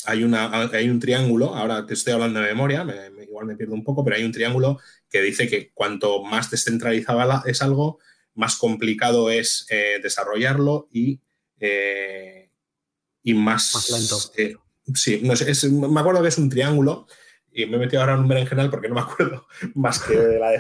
hay, 0.06 0.24
una, 0.24 0.70
hay 0.72 0.90
un 0.90 1.00
triángulo, 1.00 1.56
ahora 1.56 1.86
te 1.86 1.94
estoy 1.94 2.14
hablando 2.14 2.40
de 2.40 2.48
memoria, 2.48 2.86
igual 3.22 3.46
me 3.46 3.56
pierdo 3.56 3.74
un 3.74 3.84
poco, 3.84 4.04
pero 4.04 4.16
hay 4.16 4.24
un 4.24 4.32
triángulo 4.32 4.80
que 5.10 5.22
dice 5.22 5.48
que 5.48 5.72
cuanto 5.72 6.24
más 6.24 6.50
descentralizado 6.50 7.44
es 7.46 7.62
algo, 7.62 8.00
más 8.34 8.56
complicado 8.56 9.30
es 9.30 9.68
eh, 9.70 10.00
desarrollarlo 10.02 10.88
y, 10.92 11.20
y 13.24 13.34
más, 13.34 13.90
lento. 13.92 14.20
sí, 14.96 15.22
me 15.22 16.00
acuerdo 16.00 16.22
que 16.22 16.30
es 16.30 16.38
un 16.38 16.50
triángulo 16.50 17.08
y 17.58 17.66
me 17.68 17.78
he 17.78 17.80
metido 17.80 18.02
ahora 18.02 18.16
en 18.16 18.20
un 18.20 18.28
berenjenal 18.28 18.70
porque 18.70 18.90
no 18.90 18.96
me 18.96 19.02
acuerdo 19.02 19.48
más 19.76 20.04
que 20.04 20.18
de 20.18 20.40
la, 20.40 20.52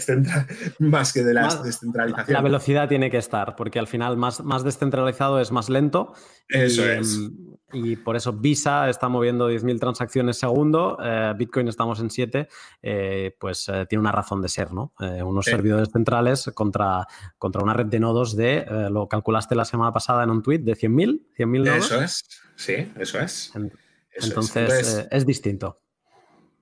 más 0.79 1.11
que 1.11 1.23
de 1.23 1.33
la 1.33 1.61
descentralización. 1.61 2.33
La 2.33 2.41
velocidad 2.41 2.87
tiene 2.87 3.11
que 3.11 3.17
estar, 3.17 3.57
porque 3.57 3.79
al 3.79 3.87
final 3.87 4.15
más, 4.15 4.41
más 4.41 4.63
descentralizado 4.63 5.41
es 5.41 5.51
más 5.51 5.69
lento. 5.69 6.13
Eso 6.47 6.89
es. 6.89 7.17
Em, 7.17 7.55
y 7.73 7.97
por 7.97 8.15
eso 8.15 8.31
Visa 8.31 8.89
está 8.89 9.09
moviendo 9.09 9.51
10.000 9.51 9.77
transacciones 9.77 10.37
segundo, 10.37 10.97
eh, 11.03 11.33
Bitcoin 11.35 11.67
estamos 11.67 11.99
en 11.99 12.09
7, 12.09 12.47
eh, 12.81 13.35
pues 13.37 13.67
eh, 13.67 13.85
tiene 13.89 13.99
una 13.99 14.13
razón 14.13 14.41
de 14.41 14.47
ser, 14.47 14.71
¿no? 14.71 14.93
unos 14.97 15.45
servidores 15.45 15.89
centrales 15.91 16.49
contra, 16.53 17.05
contra 17.37 17.61
una 17.61 17.73
red 17.73 17.87
de 17.87 17.99
nodos 17.99 18.37
de, 18.37 18.65
lo 18.89 19.09
calculaste 19.09 19.55
la 19.55 19.65
semana 19.65 19.91
pasada 19.91 20.23
en 20.23 20.29
un 20.29 20.41
tweet, 20.41 20.59
de 20.59 20.73
100.000, 20.73 21.25
100.000 21.37 21.65
nodos. 21.65 21.85
Eso 21.85 22.01
es, 22.01 22.23
sí, 22.55 22.93
eso 22.97 23.19
es. 23.19 23.51
Entonces, 24.13 25.07
es 25.11 25.25
distinto. 25.25 25.81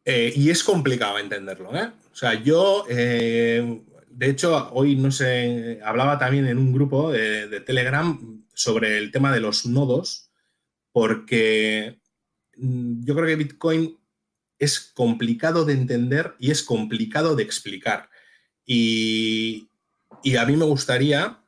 Eh, 0.05 0.33
y 0.35 0.49
es 0.49 0.63
complicado 0.63 1.17
entenderlo. 1.19 1.75
¿eh? 1.75 1.91
O 2.11 2.15
sea, 2.15 2.33
yo, 2.41 2.85
eh, 2.89 3.81
de 4.09 4.29
hecho, 4.29 4.69
hoy 4.73 4.95
no 4.95 5.11
sé, 5.11 5.79
hablaba 5.83 6.19
también 6.19 6.47
en 6.47 6.57
un 6.57 6.73
grupo 6.73 7.11
de, 7.11 7.61
Telegram 7.61 8.43
sobre 8.53 8.97
el 8.97 9.11
tema 9.11 9.31
de 9.33 9.39
los 9.39 9.65
nodos, 9.65 10.29
porque 10.91 11.99
mm, 12.57 13.03
yo 13.05 13.15
creo 13.15 13.27
que 13.27 13.35
Bitcoin 13.35 13.97
es 14.59 14.79
complicado 14.79 15.65
de 15.65 15.73
entender 15.73 16.35
y 16.39 16.51
es 16.51 16.63
complicado 16.63 17.35
de 17.35 17.43
explicar. 17.43 18.09
Y, 18.65 19.69
a 20.37 20.45
mí 20.45 20.55
me 20.55 20.65
gustaría, 20.65 21.43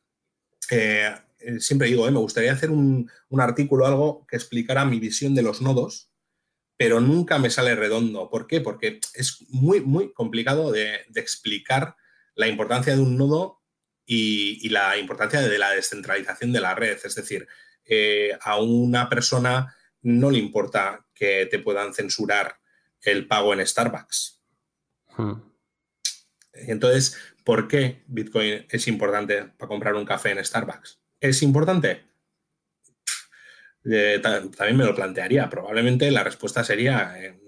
siempre 1.59 1.87
digo, 1.87 2.09
me 2.11 2.19
gustaría 2.19 2.51
hacer 2.51 2.71
un, 2.71 3.09
un 3.29 3.41
artículo, 3.41 3.85
algo 3.85 4.25
que 4.27 4.35
explicara 4.35 4.83
mi 4.85 4.99
visión 4.99 5.33
de 5.33 5.43
los 5.43 5.61
nodos 5.61 6.09
pero 6.77 6.99
nunca 6.99 7.39
me 7.39 7.49
sale 7.49 7.75
redondo. 7.75 8.29
¿Por 8.29 8.47
qué? 8.47 8.61
Porque 8.61 8.99
es 9.13 9.37
muy, 9.49 9.81
muy 9.81 10.11
complicado 10.13 10.71
de, 10.71 11.05
explicar 11.15 11.95
la 12.35 12.47
importancia 12.47 12.95
de 12.95 13.01
un 13.01 13.17
nodo 13.17 13.61
y, 14.05 14.67
la 14.69 14.97
importancia 14.97 15.41
de 15.41 15.57
la 15.57 15.71
descentralización 15.71 16.51
de 16.51 16.61
la 16.61 16.75
red. 16.75 16.97
Es 17.03 17.15
decir, 17.15 17.47
eh, 17.85 18.37
a 18.41 18.57
una 18.59 19.09
persona 19.09 19.75
no 20.01 20.29
le 20.29 20.39
importa 20.39 21.05
que 21.13 21.45
te 21.45 21.59
puedan 21.59 21.93
censurar 21.93 22.59
el 23.01 23.27
pago 23.27 23.53
en 23.53 23.65
Starbucks. 23.65 24.41
Hmm. 25.17 25.33
Entonces, 26.53 27.17
¿por 27.43 27.67
qué 27.67 28.03
Bitcoin 28.07 28.65
es 28.69 28.87
importante 28.87 29.43
para 29.57 29.67
comprar 29.67 29.95
un 29.95 30.05
café 30.05 30.31
en 30.31 30.43
Starbucks? 30.43 30.99
¿Es 31.19 31.41
importante? 31.41 32.03
Eh, 33.85 34.19
también 34.21 34.77
me 34.77 34.85
lo 34.85 34.95
plantearía. 34.95 35.49
Probablemente 35.49 36.09
la 36.11 36.23
respuesta 36.23 36.63
sería, 36.63 37.15
eh, 37.19 37.39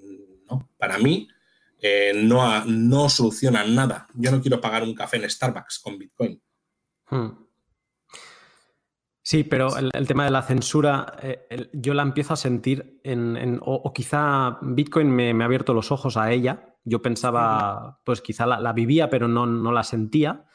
no, 0.49 0.69
para 0.77 0.97
mí 0.97 1.27
eh, 1.81 2.13
no, 2.15 2.65
no 2.65 3.09
soluciona 3.09 3.63
nada. 3.63 4.07
Yo 4.13 4.31
no 4.31 4.41
quiero 4.41 4.61
pagar 4.61 4.83
un 4.83 4.93
café 4.93 5.17
en 5.17 5.29
Starbucks 5.29 5.79
con 5.79 5.97
Bitcoin. 5.97 6.41
Hmm. 7.09 7.29
Sí, 9.21 9.43
pero 9.43 9.75
el, 9.75 10.07
tema 10.07 10.23
de 10.23 10.31
la 10.31 10.41
censura, 10.41 11.17
yo 11.73 11.93
la 11.93 12.03
empiezo 12.03 12.33
a 12.33 12.37
sentir 12.37 13.01
en, 13.03 13.59
o, 13.61 13.91
quizá 13.93 14.57
Bitcoin 14.61 15.09
me, 15.11 15.31
ha 15.31 15.45
abierto 15.45 15.73
los 15.73 15.91
ojos 15.91 16.15
a 16.15 16.31
ella. 16.31 16.77
Yo 16.85 17.01
pensaba, 17.01 17.99
pues 18.05 18.21
quizá 18.21 18.45
la, 18.45 18.71
vivía, 18.71 19.09
pero 19.09 19.27
no, 19.27 19.45
no 19.45 19.73
la 19.73 19.83
sentía. 19.83 20.46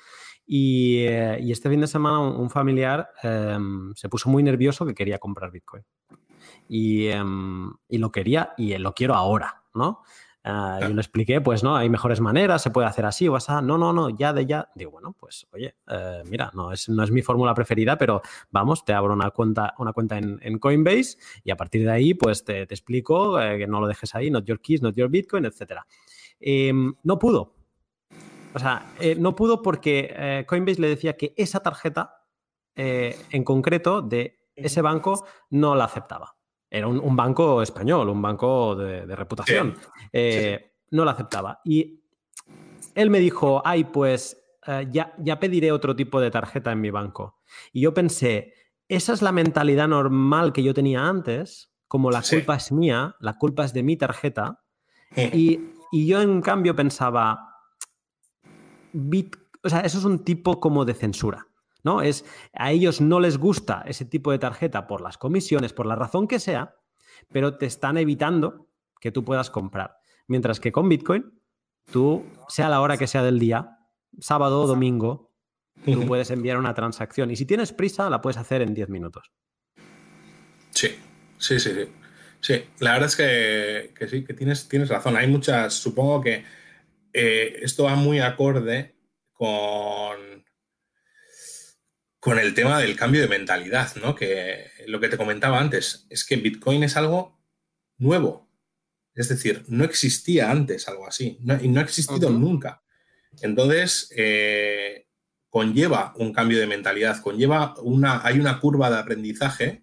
Eh, 0.55 1.39
y, 1.41 1.51
este 1.51 1.71
fin 1.71 1.81
de 1.81 1.87
semana 1.87 2.21
un 2.21 2.51
familiar 2.51 3.09
em, 3.23 3.95
se 3.95 4.11
puso 4.11 4.29
muy 4.29 4.43
nervioso 4.43 4.85
que 4.85 4.95
quería 4.95 5.19
comprar 5.19 5.51
Bitcoin. 5.51 5.83
y, 6.69 7.07
em, 7.07 7.73
y 7.89 7.99
lo 7.99 8.11
quería 8.13 8.53
y 8.59 8.77
lo 8.79 8.93
quiero 8.95 9.15
ahora, 9.15 9.63
¿no? 9.75 10.03
Yo 10.45 10.89
le 10.89 11.01
expliqué, 11.01 11.41
pues 11.41 11.63
no, 11.63 11.77
hay 11.77 11.89
mejores 11.89 12.21
maneras, 12.21 12.63
se 12.63 12.71
puede 12.71 12.89
hacer 12.89 13.07
así 13.07 13.29
o 13.29 13.37
así. 13.37 13.53
No, 13.63 13.79
no, 13.79 13.93
no, 13.93 14.11
ya 14.11 14.33
de 14.33 14.45
ya. 14.45 14.69
Digo, 14.75 14.91
bueno, 14.91 15.15
pues 15.19 15.47
oye, 15.53 15.77
eh, 15.87 16.23
mira, 16.27 16.51
no 16.53 16.73
es, 16.73 16.89
no 16.89 17.05
es 17.05 17.13
mi 17.13 17.23
fórmula 17.23 17.55
preferida, 17.55 17.97
pero 17.97 18.23
vamos, 18.51 18.85
te 18.85 18.93
abro 18.93 19.15
una 19.15 19.31
cuenta, 19.31 19.75
una 19.79 19.93
cuenta 19.93 20.19
en, 20.19 20.59
Coinbase 20.59 21.17
y 21.45 21.53
a 21.53 21.57
partir 21.57 21.85
de 21.85 21.93
ahí, 21.93 22.15
pues 22.15 22.45
te, 22.45 22.63
explico 22.63 23.41
eh, 23.41 23.57
que 23.59 23.67
no 23.69 23.81
lo 23.81 23.87
dejes 23.87 24.15
ahí, 24.17 24.31
not 24.31 24.45
your 24.45 24.61
keys, 24.61 24.83
not 24.83 24.97
your 24.97 25.09
Bitcoin, 25.09 25.45
etc. 25.45 25.83
Em, 26.41 26.93
no 27.05 27.19
pudo. 27.21 27.62
O 28.55 28.59
sea, 28.59 28.93
eh, 29.01 29.15
no 29.15 29.35
pudo 29.35 29.63
porque 29.63 30.45
Coinbase 30.47 30.81
le 30.81 30.89
decía 30.89 31.17
que 31.17 31.35
esa 31.37 31.61
tarjeta 31.61 32.17
en 32.75 33.45
concreto 33.45 34.03
de 34.03 34.43
ese 34.55 34.83
banco 34.83 35.27
no 35.51 35.75
la 35.75 35.85
aceptaba. 35.85 36.37
Era 36.71 36.87
un, 36.89 37.17
banco 37.17 37.61
español, 37.61 38.09
un 38.09 38.23
banco 38.23 38.75
de, 38.75 39.05
reputación. 39.15 39.77
Eh, 40.11 40.73
no 40.91 41.05
lo 41.05 41.11
aceptaba. 41.11 41.61
Y 41.67 42.03
él 42.95 43.11
me 43.11 43.19
dijo, 43.19 43.61
ay, 43.63 43.85
pues 43.85 44.43
eh, 44.67 44.89
ya, 44.91 45.15
ya 45.19 45.39
pediré 45.39 45.71
otro 45.71 45.95
tipo 45.95 46.19
de 46.19 46.31
tarjeta 46.31 46.73
en 46.73 46.81
mi 46.81 46.91
banco. 46.91 47.41
Y 47.75 47.83
yo 47.83 47.93
pensé, 47.93 48.55
esa 48.89 49.13
es 49.13 49.21
la 49.21 49.33
mentalidad 49.33 49.87
normal 49.87 50.55
que 50.55 50.63
yo 50.63 50.73
tenía 50.73 51.07
antes, 51.07 51.75
como 51.89 52.11
la 52.11 52.23
culpa 52.23 52.57
es 52.57 52.73
mía, 52.73 53.17
la 53.21 53.35
culpa 53.35 53.67
es 53.67 53.75
de 53.75 53.83
mi 53.83 53.99
tarjeta. 53.99 54.65
Y, 55.15 55.61
yo 55.93 56.23
en 56.23 56.41
cambio 56.41 56.75
pensaba, 56.75 57.52
o 59.63 59.69
sea, 59.69 59.81
eso 59.81 59.99
es 59.99 60.05
un 60.05 60.25
tipo 60.25 60.61
como 60.61 60.85
de 60.85 60.95
censura. 60.95 61.47
¿no? 61.85 62.03
Es, 62.03 62.25
a 62.53 62.71
ellos 62.71 63.01
no 63.01 63.21
les 63.21 63.39
gusta 63.39 63.83
ese 63.87 64.05
tipo 64.05 64.31
de 64.31 64.39
tarjeta 64.39 64.87
por 64.87 65.01
las 65.01 65.19
comisiones, 65.19 65.73
por 65.73 65.87
la 65.87 65.97
razón 65.97 66.29
que 66.29 66.39
sea, 66.39 66.77
pero 67.33 67.57
te 67.57 67.67
están 67.67 67.97
evitando 67.97 68.69
que 69.01 69.11
tú 69.11 69.25
puedas 69.25 69.51
comprar. 69.51 69.97
Mientras 70.29 70.61
que 70.61 70.73
con 70.73 70.89
Bitcoin, 70.89 71.41
tú, 71.91 72.25
sea 72.49 72.69
la 72.69 72.81
hora 72.81 72.97
que 72.97 73.07
sea 73.07 73.23
del 73.23 73.39
día, 73.39 73.79
sábado 74.21 74.63
o 74.63 74.67
domingo, 74.67 75.33
tú 75.85 76.07
puedes 76.07 76.31
enviar 76.31 76.59
una 76.59 76.75
transacción. 76.75 77.31
Y 77.31 77.37
si 77.37 77.47
tienes 77.47 77.73
prisa, 77.73 78.09
la 78.11 78.21
puedes 78.21 78.37
hacer 78.37 78.63
en 78.63 78.75
10 78.75 78.89
minutos. 78.89 79.33
Sí, 80.71 80.89
sí, 81.39 81.59
sí, 81.59 81.71
sí. 81.71 81.93
Sí, 82.41 82.65
la 82.81 82.95
verdad 82.95 83.09
es 83.09 83.17
que, 83.17 84.09
sí, 84.09 84.25
que 84.25 84.35
tienes, 84.35 84.69
tienes 84.69 84.89
razón. 84.89 85.17
Hay 85.17 85.29
muchas, 85.29 85.75
supongo 85.75 86.21
que 86.21 86.45
eh, 87.13 87.61
esto 87.63 87.85
va 87.85 87.95
muy 87.95 88.21
acorde 88.21 88.97
con 89.33 90.43
con 92.23 92.39
el 92.39 92.55
tema 92.55 92.79
del 92.79 92.95
cambio 92.95 93.21
de 93.21 93.27
mentalidad, 93.27 93.97
¿no? 93.97 94.15
Que 94.15 94.71
lo 94.87 95.01
que 95.01 95.09
te 95.09 95.17
comentaba 95.17 95.59
antes 95.59 96.07
es 96.09 96.25
que 96.25 96.37
Bitcoin 96.37 96.85
es 96.85 96.97
algo 96.97 97.43
nuevo. 97.99 98.49
Es 99.13 99.29
decir, 99.29 99.65
no 99.67 99.83
existía 99.83 100.49
antes 100.49 100.87
algo 100.87 101.09
así 101.09 101.41
y 101.61 101.69
no 101.69 101.81
ha 101.81 101.83
existido 101.83 102.31
nunca. 102.31 102.85
Entonces, 103.41 104.13
eh, 104.17 105.09
conlleva 105.49 106.15
un 106.17 106.33
cambio 106.33 106.61
de 106.61 106.69
mentalidad, 106.69 107.21
conlleva 107.21 107.75
una, 107.81 108.25
hay 108.25 108.39
una 108.39 108.61
curva 108.61 108.89
de 108.89 108.99
aprendizaje 108.99 109.83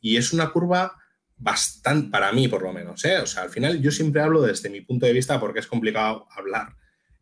y 0.00 0.16
es 0.16 0.32
una 0.32 0.50
curva 0.50 0.96
bastante, 1.36 2.10
para 2.10 2.32
mí 2.32 2.48
por 2.48 2.62
lo 2.62 2.72
menos, 2.72 3.04
¿eh? 3.04 3.18
o 3.18 3.26
sea, 3.26 3.42
al 3.42 3.50
final 3.50 3.80
yo 3.80 3.90
siempre 3.90 4.22
hablo 4.22 4.42
desde 4.42 4.70
mi 4.70 4.80
punto 4.80 5.06
de 5.06 5.12
vista 5.12 5.40
porque 5.40 5.60
es 5.60 5.66
complicado 5.66 6.26
hablar 6.30 6.74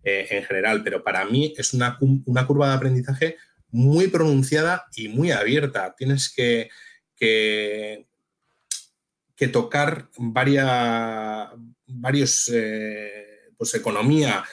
eh, 0.04 0.26
en 0.30 0.44
general, 0.44 0.82
pero 0.84 1.02
para 1.02 1.24
mí 1.24 1.54
es 1.56 1.72
una, 1.74 1.98
una 2.00 2.46
curva 2.46 2.68
de 2.68 2.74
aprendizaje 2.74 3.36
muy 3.70 4.08
pronunciada 4.08 4.86
y 4.96 5.08
muy 5.08 5.30
abierta. 5.30 5.94
Tienes 5.96 6.32
que, 6.32 6.68
que, 7.16 8.06
tocar 9.50 10.08
varias, 10.18 11.48
varios, 11.86 12.48
eh, 12.52 13.50
pues 13.56 13.74
economía, 13.74 14.44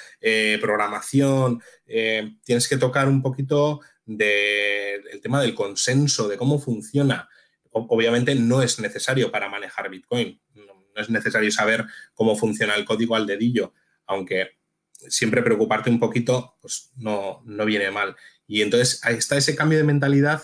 programación, 0.60 1.62
tienes 1.86 2.68
que 2.68 2.78
tocar 2.78 3.07
un 3.07 3.22
poquito 3.22 3.82
del 4.03 5.22
tema 5.22 5.41
del 5.41 5.53
consenso, 5.53 6.28
de 6.28 6.38
cómo 6.38 6.60
funciona. 6.60 7.30
Obviamente 7.72 8.36
no 8.36 8.61
es 8.61 8.80
necesario 8.80 9.32
para 9.32 9.49
manejar 9.49 9.89
Bitcoin, 9.89 10.41
no, 10.55 10.86
es 10.95 11.09
necesario 11.09 11.51
saber 11.51 11.86
cómo 12.13 12.36
funciona 12.36 12.76
el 12.76 12.86
código 12.86 13.15
al 13.15 13.28
dedillo, 13.28 13.74
aunque 14.05 14.59
siempre 14.91 15.43
preocuparte 15.43 15.89
un 15.89 15.99
poquito, 15.99 16.57
pues 16.61 16.91
no, 16.97 17.41
no 17.45 17.65
viene 17.65 17.91
mal. 17.91 18.15
Y 18.47 18.61
entonces 18.61 18.99
ahí 19.05 19.15
está 19.15 19.38
ese 19.38 19.55
cambio 19.55 19.78
de 19.78 19.84
mentalidad 19.84 20.43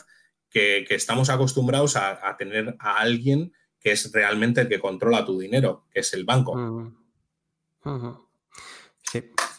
que, 0.49 0.86
estamos 0.89 1.30
acostumbrados 1.30 1.97
a, 1.97 2.36
tener 2.38 2.76
a 2.80 2.97
alguien 2.97 3.51
que 3.80 3.91
es 3.91 4.11
realmente 4.13 4.61
el 4.61 4.69
que 4.69 4.80
controla 4.80 5.26
tu 5.26 5.38
dinero, 5.38 5.86
que 5.91 5.99
es 5.99 6.13
el 6.13 6.23
banco. 6.23 6.93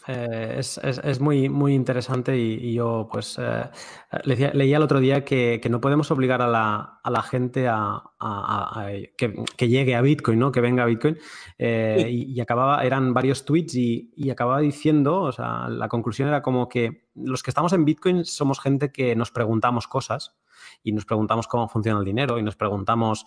Eh, 0.07 0.55
es, 0.59 1.19
muy, 1.19 1.49
muy 1.49 1.73
interesante 1.73 2.37
y, 2.37 2.73
yo 2.73 3.09
pues 3.11 3.37
eh, 3.39 3.69
leía, 4.23 4.77
el 4.77 4.83
otro 4.83 4.99
día 4.99 5.25
que, 5.25 5.61
no 5.69 5.81
podemos 5.81 6.09
obligar 6.11 6.41
a 6.41 6.47
la, 6.47 7.21
gente 7.23 7.67
a, 7.67 8.03
que, 9.17 9.67
llegue 9.67 9.95
a 9.95 10.01
Bitcoin, 10.01 10.39
¿no? 10.39 10.51
que 10.51 10.61
venga 10.61 10.83
a 10.83 10.85
Bitcoin. 10.85 11.17
Eh, 11.57 12.07
y, 12.09 12.39
acababa, 12.39 12.85
eran 12.85 13.13
varios 13.13 13.43
tweets 13.43 13.75
y, 13.75 14.13
y, 14.15 14.29
acababa 14.29 14.59
diciendo, 14.59 15.21
o 15.21 15.31
sea, 15.31 15.67
la 15.67 15.89
conclusión 15.89 16.29
era 16.29 16.41
como 16.41 16.69
que 16.69 17.09
los 17.15 17.43
que 17.43 17.51
estamos 17.51 17.73
en 17.73 17.83
Bitcoin 17.83 18.23
somos 18.23 18.59
gente 18.61 18.91
que 18.91 19.15
nos 19.15 19.31
preguntamos 19.31 19.87
cosas 19.87 20.35
y 20.83 20.93
nos 20.93 21.05
preguntamos 21.05 21.47
cómo 21.47 21.67
funciona 21.67 21.99
el 21.99 22.05
dinero 22.05 22.37
y 22.37 22.43
nos 22.43 22.55
preguntamos 22.55 23.25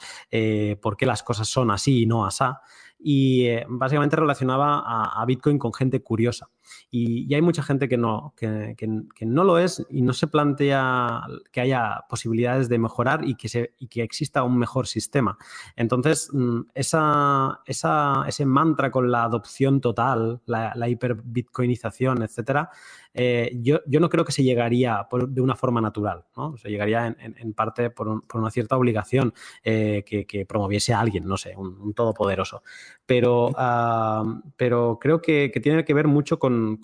por 0.80 0.96
qué 0.96 1.06
las 1.06 1.22
cosas 1.22 1.48
son 1.48 1.70
así 1.70 2.02
y 2.02 2.06
no 2.06 2.24
asá 2.24 2.62
y 3.02 3.46
eh, 3.46 3.66
básicamente 3.68 4.16
relacionaba 4.16 4.82
a, 4.86 5.24
Bitcoin 5.24 5.58
con 5.58 5.72
gente 5.72 6.02
curiosa. 6.02 6.50
Y, 6.90 7.32
hay 7.34 7.42
mucha 7.42 7.62
gente 7.62 7.88
que 7.88 7.96
no, 7.96 8.34
que, 8.36 8.76
no 9.20 9.44
lo 9.44 9.58
es 9.58 9.84
y 9.88 10.02
no 10.02 10.12
se 10.12 10.26
plantea 10.26 11.22
que 11.50 11.60
haya 11.60 12.04
posibilidades 12.08 12.68
de 12.68 12.78
mejorar 12.78 13.24
y 13.24 13.36
que, 13.36 13.48
se, 13.48 13.74
y 13.78 13.88
que 13.88 14.02
exista 14.02 14.42
un 14.42 14.58
mejor 14.58 14.86
sistema. 14.86 15.38
Entonces, 15.76 16.28
mm, 16.32 16.60
esa, 16.74 17.60
esa, 17.64 18.24
ese 18.26 18.44
mantra 18.44 18.90
con 18.90 19.10
la 19.10 19.24
adopción 19.24 19.80
total, 19.80 20.42
la, 20.46 20.72
la 20.74 20.88
hiperbitcoinización, 20.88 22.22
etcétera, 22.22 22.70
eh, 23.12 23.50
yo, 23.60 23.80
no 23.86 24.08
creo 24.08 24.24
que 24.24 24.32
se 24.32 24.44
llegaría 24.44 25.06
de 25.28 25.40
una 25.40 25.56
forma 25.56 25.80
natural, 25.80 26.24
¿no? 26.36 26.56
Se 26.56 26.68
llegaría 26.68 27.06
en, 27.18 27.52
parte 27.54 27.90
por, 27.90 28.08
una 28.08 28.50
cierta 28.50 28.76
obligación 28.76 29.34
eh, 29.64 30.04
que, 30.06 30.46
promoviese 30.46 30.92
a 30.92 31.00
alguien, 31.00 31.26
no 31.26 31.36
sé, 31.36 31.54
un, 31.56 31.92
todopoderoso. 31.94 32.62
Pero, 33.10 33.50
pero 34.56 34.98
creo 35.00 35.20
que, 35.20 35.50
tiene 35.60 35.84
que 35.84 35.94
ver 35.94 36.06
mucho 36.06 36.38
con, 36.38 36.78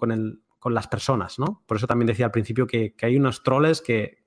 las 0.65 0.89
personas, 0.89 1.39
¿no? 1.39 1.63
Por 1.69 1.77
eso 1.77 1.87
también 1.87 2.09
decía 2.09 2.27
al 2.27 2.33
principio 2.33 2.67
que, 2.67 2.97
hay 3.01 3.17
unos 3.17 3.45
troles 3.45 3.81
que, 3.81 4.25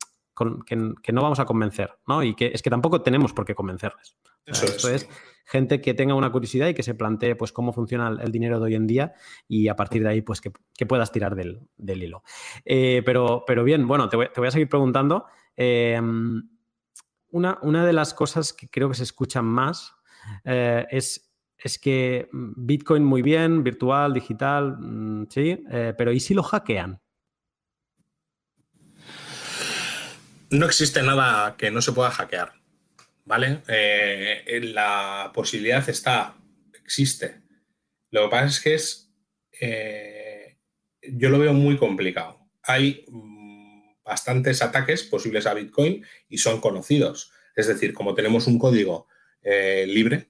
que, 0.66 1.12
no 1.12 1.22
vamos 1.22 1.41
a 1.41 1.45
convencer, 1.45 2.00
¿no? 2.08 2.24
Y 2.24 2.36
que 2.36 2.52
es 2.54 2.62
que 2.62 2.70
tampoco 2.70 3.02
tenemos 3.02 3.34
por 3.34 3.43
qué 3.43 3.54
convencerles. 3.54 4.16
Eso 4.45 4.89
es 4.89 5.10
gente 5.43 5.82
que 5.82 5.93
tenga 5.93 6.14
una 6.14 6.32
curiosidad 6.32 6.70
y 6.70 6.74
que 6.74 6.84
se 6.84 6.95
plantee 6.95 7.36
pues 7.36 7.52
cómo 7.52 7.74
funciona 7.74 8.08
el, 8.08 8.32
dinero 8.32 8.60
de 8.60 8.68
hoy 8.68 8.76
en 8.76 8.88
día 8.88 9.14
y 9.50 9.68
a 9.68 9.76
partir 9.76 10.02
de 10.02 10.08
ahí 10.08 10.22
pues 10.22 10.39
que, 10.39 10.86
puedas 10.86 11.12
tirar 11.12 11.36
del, 11.36 11.68
hilo. 11.86 12.24
Eh, 12.64 13.02
pero, 13.06 13.43
pero 13.45 13.66
bien, 13.66 13.86
bueno, 13.89 14.08
te 14.08 14.16
voy, 14.16 14.47
a 14.47 14.52
seguir 14.52 14.70
preguntando. 14.70 15.26
Em, 15.58 16.50
una, 17.32 17.60
una, 17.62 17.86
de 17.86 17.91
las 17.91 18.14
cosas 18.14 18.54
que 18.54 18.70
creo 18.70 18.88
que 18.88 18.95
se 18.95 19.04
escuchan 19.04 19.43
más 19.43 20.00
eh, 20.45 20.88
es, 20.91 21.29
es 21.62 21.78
que 21.78 22.30
Bitcoin 22.32 23.03
muy 23.03 23.22
bien, 23.22 23.64
virtual, 23.64 24.14
digital, 24.14 24.78
mm, 24.80 25.28
sí, 25.30 25.64
eh, 25.70 25.93
pero 25.97 26.12
¿y 26.14 26.20
si 26.20 26.34
lo 26.34 26.43
hackean? 26.43 27.01
No 30.51 30.66
existe 30.66 31.03
nada 31.03 31.55
que 31.57 31.70
no 31.70 31.82
se 31.82 31.91
pueda 31.91 32.10
hackear. 32.10 32.53
¿vale? 33.26 33.62
Eh, 33.68 34.60
la 34.74 35.32
posibilidad 35.34 35.88
está, 35.88 36.36
existe. 36.74 37.41
Lo 38.10 38.24
que 38.24 38.30
pasa 38.30 38.45
es 38.45 38.60
que 38.60 38.74
es, 38.74 39.14
eh, 39.62 40.57
yo 41.03 41.30
lo 41.30 41.38
veo 41.38 41.53
muy 41.53 41.78
complicado. 41.78 42.49
Hay 42.64 43.05
mm, 43.07 44.01
bastantes 44.03 44.64
ataques 44.64 45.03
posibles 45.03 45.45
a 45.45 45.53
Bitcoin 45.53 46.03
y 46.28 46.39
son 46.39 46.60
conocidos. 46.60 47.32
Es 47.55 47.68
decir, 47.68 47.93
como 47.93 48.16
tenemos 48.16 48.47
un 48.47 48.57
código 48.57 49.07
libre, 49.41 50.29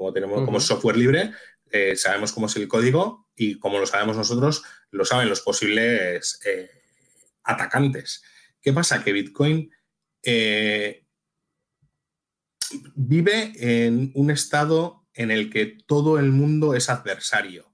como 0.00 0.14
tenemos 0.14 0.46
como 0.46 0.60
software 0.60 0.96
libre, 0.96 1.32
sabemos 1.94 2.32
cómo 2.32 2.46
es 2.46 2.56
el 2.56 2.68
código 2.68 3.28
y 3.36 3.58
como 3.58 3.78
lo 3.78 3.86
sabemos 3.86 4.16
nosotros, 4.16 4.62
lo 4.90 5.04
saben 5.04 5.28
los 5.28 5.42
posibles 5.42 6.40
atacantes. 7.44 8.22
¿Qué 8.62 8.72
pasa? 8.72 9.04
Que 9.04 9.12
Bitcoin 9.12 9.70
vive 12.94 13.52
en 13.58 14.10
un 14.14 14.30
estado 14.30 15.06
en 15.12 15.30
el 15.30 15.50
que 15.50 15.66
todo 15.86 16.18
el 16.18 16.30
mundo 16.30 16.74
es 16.74 16.88
adversario. 16.88 17.72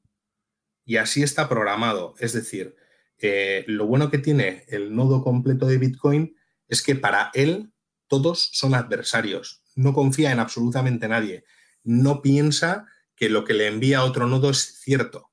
Y 0.85 0.97
así 0.97 1.22
está 1.22 1.49
programado. 1.49 2.14
Es 2.18 2.33
decir, 2.33 2.77
eh, 3.18 3.64
lo 3.66 3.87
bueno 3.87 4.11
que 4.11 4.18
tiene 4.18 4.64
el 4.68 4.95
nodo 4.95 5.22
completo 5.22 5.66
de 5.66 5.79
Bitcoin 5.79 6.37
es 6.68 6.83
que 6.83 6.95
para 6.95 7.31
él 7.35 7.72
todos 8.09 8.51
son 8.53 8.74
adversarios. 8.74 9.62
no 9.74 9.93
confía 9.93 10.33
en 10.33 10.39
absolutamente 10.41 11.07
nadie. 11.07 11.45
No 11.87 12.20
piensa 12.20 12.87
que 13.14 13.30
lo 13.30 13.45
que 13.45 13.55
le 13.55 13.68
envía 13.68 13.99
a 13.99 14.05
otro 14.05 14.26
nodo 14.26 14.51
es 14.51 14.80
cierto. 14.80 15.30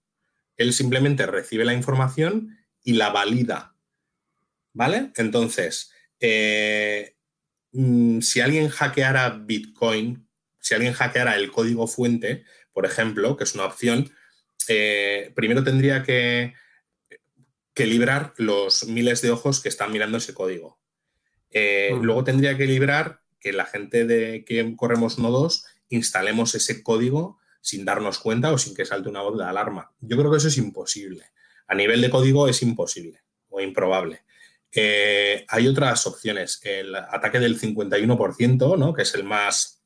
Él 0.56 0.72
simplemente 0.72 1.26
recibe 1.26 1.66
la 1.66 1.74
información 1.74 2.58
y 2.84 2.94
la 2.94 3.10
valida. 3.10 3.76
¿Vale? 4.72 5.12
Entonces, 5.16 5.92
eh, 6.20 7.16
mm, 7.72 8.22
si 8.22 8.40
alguien 8.40 8.70
hackeara 8.70 9.30
Bitcoin, 9.32 10.28
si 10.60 10.76
alguien 10.76 10.94
hackeara 10.94 11.36
el 11.36 11.52
código 11.52 11.88
fuente, 11.88 12.46
por 12.72 12.86
ejemplo, 12.86 13.36
que 13.36 13.46
es 13.46 13.56
una 13.56 13.66
opción, 13.66 14.12
eh, 14.68 15.32
primero 15.36 15.64
tendría 15.64 16.04
que, 16.04 16.54
que 17.74 17.88
librar 17.88 18.34
los 18.38 18.86
miles 18.86 19.22
de 19.22 19.32
ojos 19.32 19.60
que 19.60 19.70
están 19.70 19.92
mirando 19.92 20.20
ese 20.20 20.36
código. 20.36 20.80
Eh, 21.50 21.92
luego 22.02 22.24
tendría 22.24 22.58
que 22.58 22.66
librar 22.66 23.22
que 23.40 23.54
la 23.54 23.66
gente 23.66 24.06
de 24.06 24.46
que 24.46 24.76
corremos 24.76 25.20
nodos 25.20 25.66
instalemos 25.96 26.56
ese 26.56 26.84
código 26.84 27.40
sin 27.62 27.86
darnos 27.86 28.20
cuenta 28.20 28.52
o 28.52 28.58
sin 28.58 28.76
que 28.76 28.86
salte 28.86 29.10
una 29.10 29.22
voz 29.22 29.38
de 29.38 29.46
alarma. 29.46 29.92
Yo 30.02 30.18
creo 30.18 30.32
que 30.32 30.38
eso 30.38 30.48
es 30.48 30.58
imposible. 30.58 31.26
A 31.68 31.76
nivel 31.76 32.02
de 32.02 32.10
código 32.10 32.48
es 32.48 32.62
imposible 32.62 33.22
o 33.50 33.62
improbable. 33.62 34.24
Eh, 34.72 35.46
hay 35.48 35.68
otras 35.68 36.06
opciones. 36.08 36.60
El 36.64 36.96
ataque 36.96 37.40
del 37.40 37.60
51%, 37.60 38.78
¿no? 38.78 38.94
que 38.94 39.04
es 39.04 39.14
el 39.16 39.24
más 39.24 39.82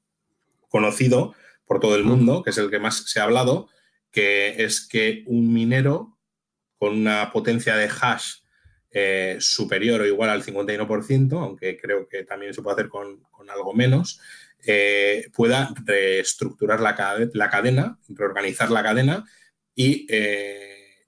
conocido 0.69 1.35
por 1.65 1.79
todo 1.79 1.95
el 1.95 2.03
mundo, 2.03 2.43
que 2.43 2.51
es 2.51 2.57
el 2.57 2.69
que 2.69 2.79
más 2.79 3.03
se 3.09 3.19
ha 3.19 3.23
hablado, 3.23 3.67
que 4.11 4.63
es 4.63 4.87
que 4.87 5.23
un 5.27 5.53
minero 5.53 6.17
con 6.77 6.95
una 6.95 7.31
potencia 7.31 7.75
de 7.75 7.89
hash 7.89 8.37
eh, 8.91 9.37
superior 9.39 10.01
o 10.01 10.05
igual 10.05 10.29
al 10.29 10.43
51%, 10.43 11.33
aunque 11.41 11.77
creo 11.77 12.07
que 12.07 12.23
también 12.23 12.53
se 12.53 12.61
puede 12.61 12.75
hacer 12.75 12.89
con, 12.89 13.21
algo 13.49 13.73
menos, 13.73 14.19
eh, 14.65 15.29
pueda 15.33 15.73
reestructurar 15.85 16.79
la, 16.79 16.95
cadena, 16.95 17.99
reorganizar 18.09 18.71
la 18.71 18.83
cadena 18.83 19.25
y 19.75 20.05
eh, 20.09 21.07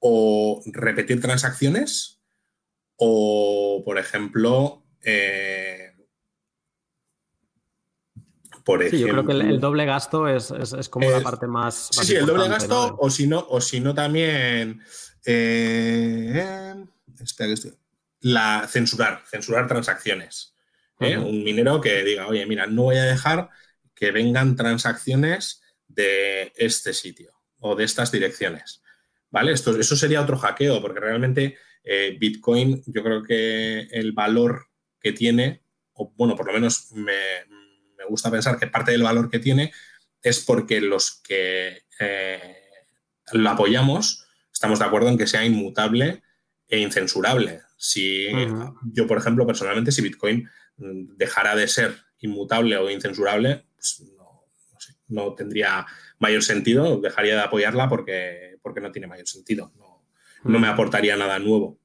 o 0.00 0.62
repetir 0.66 1.20
transacciones 1.20 2.20
o, 2.96 3.82
por 3.84 3.98
ejemplo, 3.98 4.84
por 8.64 8.82
ejemplo, 8.82 8.98
sí, 8.98 9.04
yo 9.04 9.08
creo 9.08 9.26
que 9.26 9.32
el, 9.32 9.60
doble 9.60 9.84
gasto 9.84 10.28
es, 10.28 10.52
como 10.88 11.10
la 11.10 11.20
parte 11.20 11.46
más. 11.46 11.88
Sí, 11.90 12.06
sí, 12.06 12.16
el 12.16 12.26
doble 12.26 12.48
gasto, 12.48 12.96
o 12.98 13.10
si 13.10 13.26
no, 13.26 13.44
o 13.48 13.60
si 13.60 13.80
no 13.80 13.94
también. 13.94 14.80
La 18.20 18.68
censurar, 18.68 19.24
censurar 19.28 19.66
transacciones. 19.66 20.51
¿Eh? 21.04 21.18
Un 21.18 21.44
minero 21.44 21.80
que 21.80 22.02
diga, 22.02 22.26
oye, 22.26 22.44
mira, 22.46 22.66
no 22.66 22.84
voy 22.84 22.96
a 22.96 23.04
dejar 23.04 23.48
que 23.94 24.10
vengan 24.10 24.56
transacciones 24.56 25.62
de 25.88 26.52
este 26.56 26.92
sitio 26.92 27.32
o 27.58 27.76
de 27.76 27.84
estas 27.84 28.10
direcciones. 28.10 28.82
¿Vale? 29.30 29.52
Esto, 29.52 29.78
eso 29.78 29.96
sería 29.96 30.20
otro 30.20 30.36
hackeo, 30.36 30.80
porque 30.82 31.00
realmente 31.00 31.56
eh, 31.84 32.16
Bitcoin, 32.18 32.82
yo 32.86 33.02
creo 33.02 33.22
que 33.22 33.88
el 33.90 34.12
valor 34.12 34.66
que 35.00 35.12
tiene, 35.12 35.62
o 35.94 36.12
bueno, 36.16 36.36
por 36.36 36.46
lo 36.46 36.52
menos 36.52 36.92
me, 36.92 37.12
gusta 38.08 38.30
pensar 38.30 38.58
que 38.58 38.66
parte 38.66 38.90
del 38.90 39.04
valor 39.04 39.30
que 39.30 39.38
tiene 39.38 39.72
es 40.20 40.40
porque 40.40 40.80
los 40.80 41.22
que 41.22 41.84
eh, 42.00 42.56
lo 43.32 43.48
apoyamos 43.48 44.26
estamos 44.62 44.78
de 44.78 44.84
acuerdo 44.84 45.08
en 45.08 45.18
que 45.18 45.26
sea 45.26 45.44
inmutable 45.44 46.22
e 46.68 46.78
incensurable. 46.78 47.62
Si 47.76 48.28
yo, 48.92 49.08
por 49.08 49.18
ejemplo, 49.18 49.44
personalmente, 49.44 49.90
si 49.90 50.02
Bitcoin 50.02 50.48
dejara 51.16 51.54
de 51.54 51.68
ser 51.68 51.96
inmutable 52.20 52.76
o 52.76 52.90
incensurable, 52.90 53.66
pues 53.74 54.02
no, 55.08 55.34
tendría 55.34 55.86
mayor 56.18 56.42
sentido, 56.42 57.00
dejaría 57.00 57.34
de 57.34 57.42
apoyarla 57.42 57.88
porque, 57.88 58.58
porque 58.62 58.80
no 58.80 58.92
tiene 58.92 59.06
mayor 59.06 59.28
sentido, 59.28 59.72
no, 60.44 60.58
me 60.58 60.68
aportaría 60.68 61.16
nada 61.16 61.38
nuevo. 61.38 61.78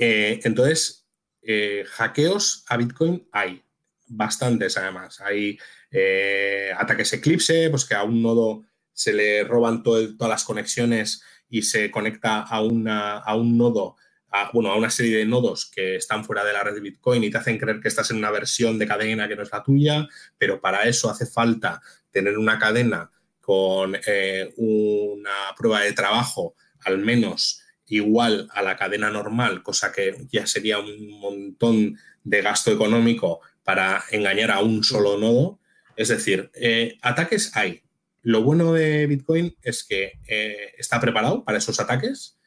Eh, 0.00 0.40
entonces, 0.42 1.06
eh, 1.42 1.84
hackeos 1.88 2.64
a 2.68 2.76
Bitcoin 2.76 3.28
hay, 3.32 3.62
bastantes 4.08 4.76
además. 4.76 5.20
Hay 5.20 5.58
eh, 5.90 6.72
ataques 6.76 7.12
Eclipse, 7.12 7.70
pues 7.70 7.84
que 7.84 7.94
a 7.94 8.02
un 8.02 8.22
nodo 8.22 8.64
se 8.92 9.12
le 9.12 9.44
roban 9.44 9.82
todas 9.82 10.28
las 10.28 10.44
conexiones 10.44 11.22
y 11.48 11.62
se 11.62 11.90
conecta 11.90 12.40
a, 12.40 12.62
una, 12.62 13.18
a 13.18 13.36
un 13.36 13.56
nodo, 13.56 13.96
a, 14.30 14.50
bueno, 14.52 14.70
a 14.70 14.76
una 14.76 14.90
serie 14.90 15.18
de 15.18 15.24
nodos 15.24 15.70
que 15.70 15.96
están 15.96 16.24
fuera 16.24 16.44
de 16.44 16.52
la 16.52 16.62
red 16.62 16.74
de 16.74 16.80
Bitcoin 16.80 17.24
y 17.24 17.30
te 17.30 17.38
hacen 17.38 17.58
creer 17.58 17.80
que 17.80 17.88
estás 17.88 18.10
en 18.10 18.18
una 18.18 18.30
versión 18.30 18.78
de 18.78 18.86
cadena 18.86 19.28
que 19.28 19.36
no 19.36 19.42
es 19.42 19.52
la 19.52 19.62
tuya, 19.62 20.06
pero 20.36 20.60
para 20.60 20.84
eso 20.84 21.10
hace 21.10 21.26
falta 21.26 21.80
tener 22.10 22.36
una 22.38 22.58
cadena 22.58 23.10
con 23.40 23.96
eh, 24.06 24.52
una 24.56 25.54
prueba 25.56 25.80
de 25.80 25.92
trabajo 25.92 26.54
al 26.84 26.98
menos 26.98 27.62
igual 27.86 28.48
a 28.52 28.62
la 28.62 28.76
cadena 28.76 29.10
normal, 29.10 29.62
cosa 29.62 29.92
que 29.92 30.26
ya 30.30 30.46
sería 30.46 30.78
un 30.78 31.08
montón 31.20 31.98
de 32.22 32.42
gasto 32.42 32.70
económico 32.70 33.40
para 33.64 34.04
engañar 34.10 34.50
a 34.50 34.60
un 34.60 34.84
solo 34.84 35.18
nodo. 35.18 35.58
Es 35.96 36.08
decir, 36.08 36.50
eh, 36.54 36.98
ataques 37.02 37.56
hay, 37.56 37.82
lo 38.22 38.42
bueno 38.42 38.72
de 38.72 39.06
Bitcoin 39.06 39.56
es 39.62 39.84
que 39.84 40.20
eh, 40.28 40.74
está 40.76 41.00
preparado 41.00 41.44
para 41.44 41.58
esos 41.58 41.80
ataques, 41.80 42.37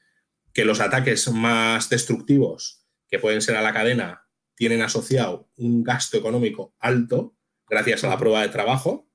que 0.54 0.66
los 0.66 0.80
ataques 0.80 1.30
más 1.32 1.90
destructivos 1.90 2.86
que 3.10 3.20
pueden 3.20 3.42
ser 3.42 3.56
a 3.56 3.62
la 3.62 3.74
cadena 3.74 4.28
tienen 4.56 4.82
asociado 4.82 5.50
un 5.58 5.84
gasto 5.84 6.18
económico 6.18 6.76
alto 6.80 7.36
gracias 7.68 8.04
a 8.04 8.10
la 8.10 8.18
prueba 8.18 8.42
de 8.42 8.50
trabajo 8.50 9.08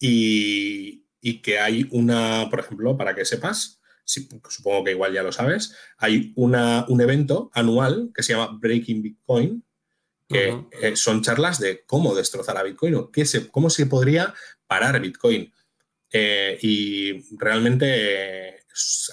y, 0.00 1.04
que 1.42 1.58
hay 1.58 1.86
una, 1.90 2.48
por 2.50 2.60
ejemplo, 2.60 2.96
para 2.96 3.14
que 3.14 3.24
sepas, 3.24 3.80
supongo 4.04 4.84
que 4.84 4.90
igual 4.90 5.12
ya 5.12 5.22
lo 5.22 5.32
sabes, 5.32 5.74
hay 5.96 6.32
una, 6.36 6.84
un 6.88 7.00
evento 7.00 7.50
anual 7.54 8.10
que 8.14 8.22
se 8.22 8.32
llama 8.32 8.58
Breaking 8.60 9.02
Bitcoin, 9.02 9.64
que 10.28 10.64
eh, 10.82 10.96
son 10.96 11.22
charlas 11.22 11.58
de 11.60 11.84
cómo 11.84 12.14
destrozar 12.14 12.56
a 12.56 12.62
Bitcoin 12.62 12.94
o 12.94 13.10
qué 13.10 13.24
se, 13.24 13.48
cómo 13.48 13.70
se 13.70 13.86
podría 13.86 14.34
parar 14.66 15.00
Bitcoin. 15.00 15.52
Eh, 16.10 16.58
y 16.62 17.36
realmente 17.36 17.86
eh, 18.48 18.63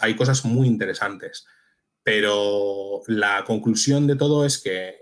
hay 0.01 0.15
cosas 0.15 0.45
muy 0.45 0.67
interesantes. 0.67 1.45
Pero 2.03 3.01
la 3.07 3.43
conclusión 3.45 4.07
de 4.07 4.15
todo 4.15 4.45
es 4.45 4.57
que, 4.57 4.99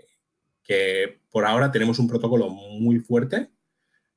por 1.30 1.46
ahora 1.46 1.72
tenemos 1.72 1.98
un 1.98 2.08
protocolo 2.08 2.48
muy 2.48 3.00
fuerte 3.00 3.50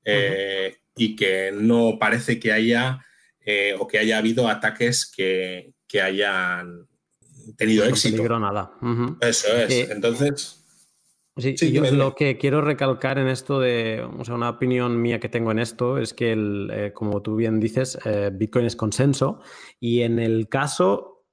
eh, 0.05 0.77
y 0.95 1.15
que 1.15 1.51
no 1.51 1.97
parece 1.99 2.39
que 2.39 2.51
haya 2.51 3.03
o 3.79 3.87
que 3.87 3.97
haya 3.99 4.17
habido 4.17 4.47
ataques 4.47 5.05
que, 5.05 5.73
hayan 6.01 6.87
tenido 7.55 7.85
éxito. 7.85 8.27
No 8.27 8.39
nada. 8.39 8.71
Eso 9.21 9.55
es. 9.55 9.89
Entonces. 9.89 10.62
Sí, 11.35 11.55
yo 11.71 11.81
lo 11.89 12.13
que 12.13 12.37
quiero 12.37 12.61
recalcar 12.61 13.17
en 13.17 13.27
esto 13.27 13.59
de, 13.59 14.03
o 14.03 14.23
sea, 14.23 14.35
una 14.35 14.51
opinión 14.51 15.01
mía 15.01 15.19
que 15.19 15.29
tengo 15.29 15.49
en 15.49 15.57
esto 15.57 15.97
es 15.97 16.13
que, 16.13 16.31
el, 16.31 16.69
eh, 16.71 16.93
como 16.93 17.23
tú 17.23 17.35
bien 17.35 17.59
dices, 17.59 17.97
eh, 18.05 18.29
Bitcoin 18.31 18.65
es 18.65 18.75
consenso 18.75 19.39
y 19.79 20.01
en 20.01 20.19
el 20.19 20.47
caso 20.47 21.25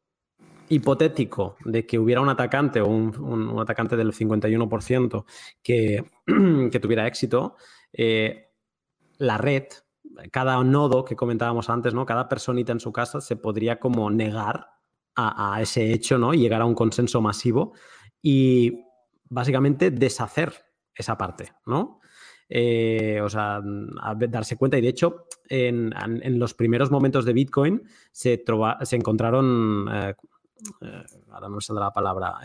hipotético 0.70 1.56
de 1.66 1.84
que 1.84 1.98
hubiera 1.98 2.22
un 2.22 2.30
atacante 2.30 2.80
o 2.80 2.86
un, 2.88 3.58
atacante 3.60 3.94
del 3.94 4.14
51% 4.14 5.26
que, 5.62 6.02
que 6.72 6.80
tuviera 6.80 7.06
éxito, 7.06 7.56
eh, 7.92 8.52
la 9.18 9.36
red, 9.36 9.64
cada 10.32 10.64
nodo 10.64 11.04
que 11.04 11.14
comentábamos 11.14 11.68
antes, 11.68 11.92
¿no? 11.92 12.06
Cada 12.06 12.26
personita 12.26 12.72
en 12.72 12.80
su 12.80 12.90
casa 12.90 13.20
se 13.20 13.36
podría 13.36 13.78
como 13.78 14.10
negar 14.10 14.66
a, 15.14 15.56
a 15.56 15.60
ese 15.60 15.92
hecho, 15.92 16.16
¿no? 16.16 16.32
Y 16.32 16.38
llegar 16.38 16.62
a 16.62 16.66
un 16.66 16.74
consenso 16.74 17.20
masivo 17.20 17.74
y 18.22 18.86
básicamente 19.30 19.90
deshacer 19.90 20.52
esa 20.94 21.16
parte, 21.16 21.52
¿no? 21.64 22.00
Eh, 22.52 23.20
o 23.22 23.28
sea, 23.28 23.60
darse 24.28 24.56
cuenta. 24.56 24.76
Y 24.76 24.80
de 24.80 24.88
hecho, 24.88 25.26
en, 25.48 25.92
los 26.38 26.52
primeros 26.54 26.90
momentos 26.90 27.24
de 27.24 27.32
Bitcoin 27.32 27.82
se, 28.10 28.42
se 28.82 28.96
encontraron, 28.96 29.88
eh, 29.90 30.14
eh, 30.82 31.02
ahora 31.30 31.48
no 31.48 31.54
me 31.56 31.60
saldrá 31.60 31.86
la 31.86 31.92
palabra, 31.92 32.38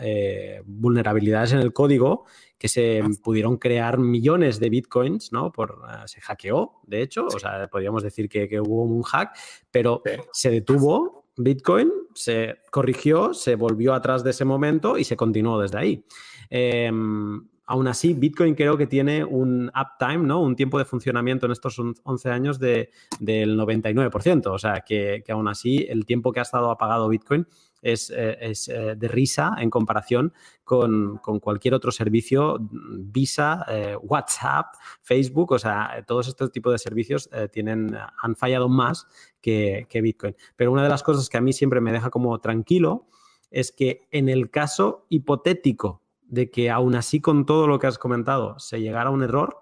vulnerabilidades 0.64 1.52
en 1.52 1.58
el 1.58 1.72
código 1.72 2.24
que 2.56 2.68
se 2.68 3.02
pudieron 3.22 3.56
crear 3.56 3.98
millones 3.98 4.60
de 4.60 4.70
Bitcoins, 4.70 5.32
¿no? 5.32 5.50
Por, 5.50 5.82
se 6.06 6.20
hackeó, 6.20 6.80
de 6.86 7.02
hecho, 7.02 7.26
o 7.26 7.38
sea, 7.38 7.66
podríamos 7.66 8.04
decir 8.04 8.28
que, 8.28 8.48
que 8.48 8.60
hubo 8.60 8.84
un 8.84 9.02
hack, 9.02 9.36
pero 9.72 10.02
se 10.32 10.50
detuvo 10.50 11.26
Bitcoin, 11.36 11.92
se 12.14 12.56
corrigió, 12.70 13.34
se 13.34 13.56
volvió 13.56 13.92
atrás 13.92 14.24
de 14.24 14.30
ese 14.30 14.44
momento 14.44 14.96
y 14.96 15.04
se 15.04 15.16
continuó 15.16 15.60
desde 15.60 15.78
ahí. 15.78 16.06
Em, 16.50 17.46
aún 17.66 17.88
así, 17.88 18.14
Bitcoin 18.14 18.54
creo 18.54 18.76
que 18.76 18.86
tiene 18.86 19.24
un 19.24 19.68
uptime, 19.68 20.26
¿no? 20.26 20.40
Un 20.40 20.56
tiempo 20.56 20.78
de 20.78 20.84
funcionamiento 20.84 21.46
en 21.46 21.52
estos 21.52 21.78
11 21.78 22.30
años 22.30 22.58
de, 22.58 22.90
del 23.18 23.58
99%. 23.58 24.46
O 24.46 24.58
sea, 24.58 24.80
que, 24.80 25.22
aún 25.28 25.48
así 25.48 25.86
el 25.88 26.06
tiempo 26.06 26.32
que 26.32 26.40
ha 26.40 26.42
estado 26.42 26.70
apagado 26.70 27.08
Bitcoin 27.08 27.46
es, 27.82 28.08
de 28.08 29.08
risa 29.08 29.54
en 29.58 29.70
comparación 29.70 30.32
con, 30.64 31.18
cualquier 31.18 31.74
otro 31.74 31.92
servicio, 31.92 32.58
Visa, 32.60 33.64
WhatsApp, 34.02 34.74
Facebook, 35.02 35.52
o 35.52 35.58
sea, 35.58 36.04
todos 36.06 36.26
estos 36.28 36.50
tipos 36.50 36.72
de 36.72 36.78
servicios 36.78 37.30
tienen, 37.52 37.96
han 38.22 38.36
fallado 38.36 38.68
más 38.68 39.06
que 39.40 39.86
Bitcoin. 39.92 40.34
Pero 40.56 40.72
una 40.72 40.82
de 40.82 40.88
las 40.88 41.02
cosas 41.02 41.28
que 41.28 41.36
a 41.36 41.40
mí 41.40 41.52
siempre 41.52 41.80
me 41.80 41.92
deja 41.92 42.10
como 42.10 42.38
tranquilo 42.40 43.06
es 43.50 43.72
que 43.72 44.08
en 44.10 44.28
el 44.28 44.50
caso 44.50 45.06
hipotético 45.08 46.02
de 46.28 46.50
que 46.50 46.70
aún 46.70 46.94
así 46.94 47.20
con 47.20 47.44
todo 47.46 47.66
lo 47.66 47.78
que 47.78 47.86
has 47.86 47.98
comentado 47.98 48.58
se 48.58 48.80
llegara 48.80 49.10
a 49.10 49.12
un 49.12 49.22
error, 49.22 49.58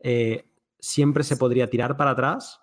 eh, 0.00 0.44
siempre 0.78 1.22
se 1.24 1.36
podría 1.36 1.70
tirar 1.70 1.96
para 1.96 2.10
atrás 2.10 2.60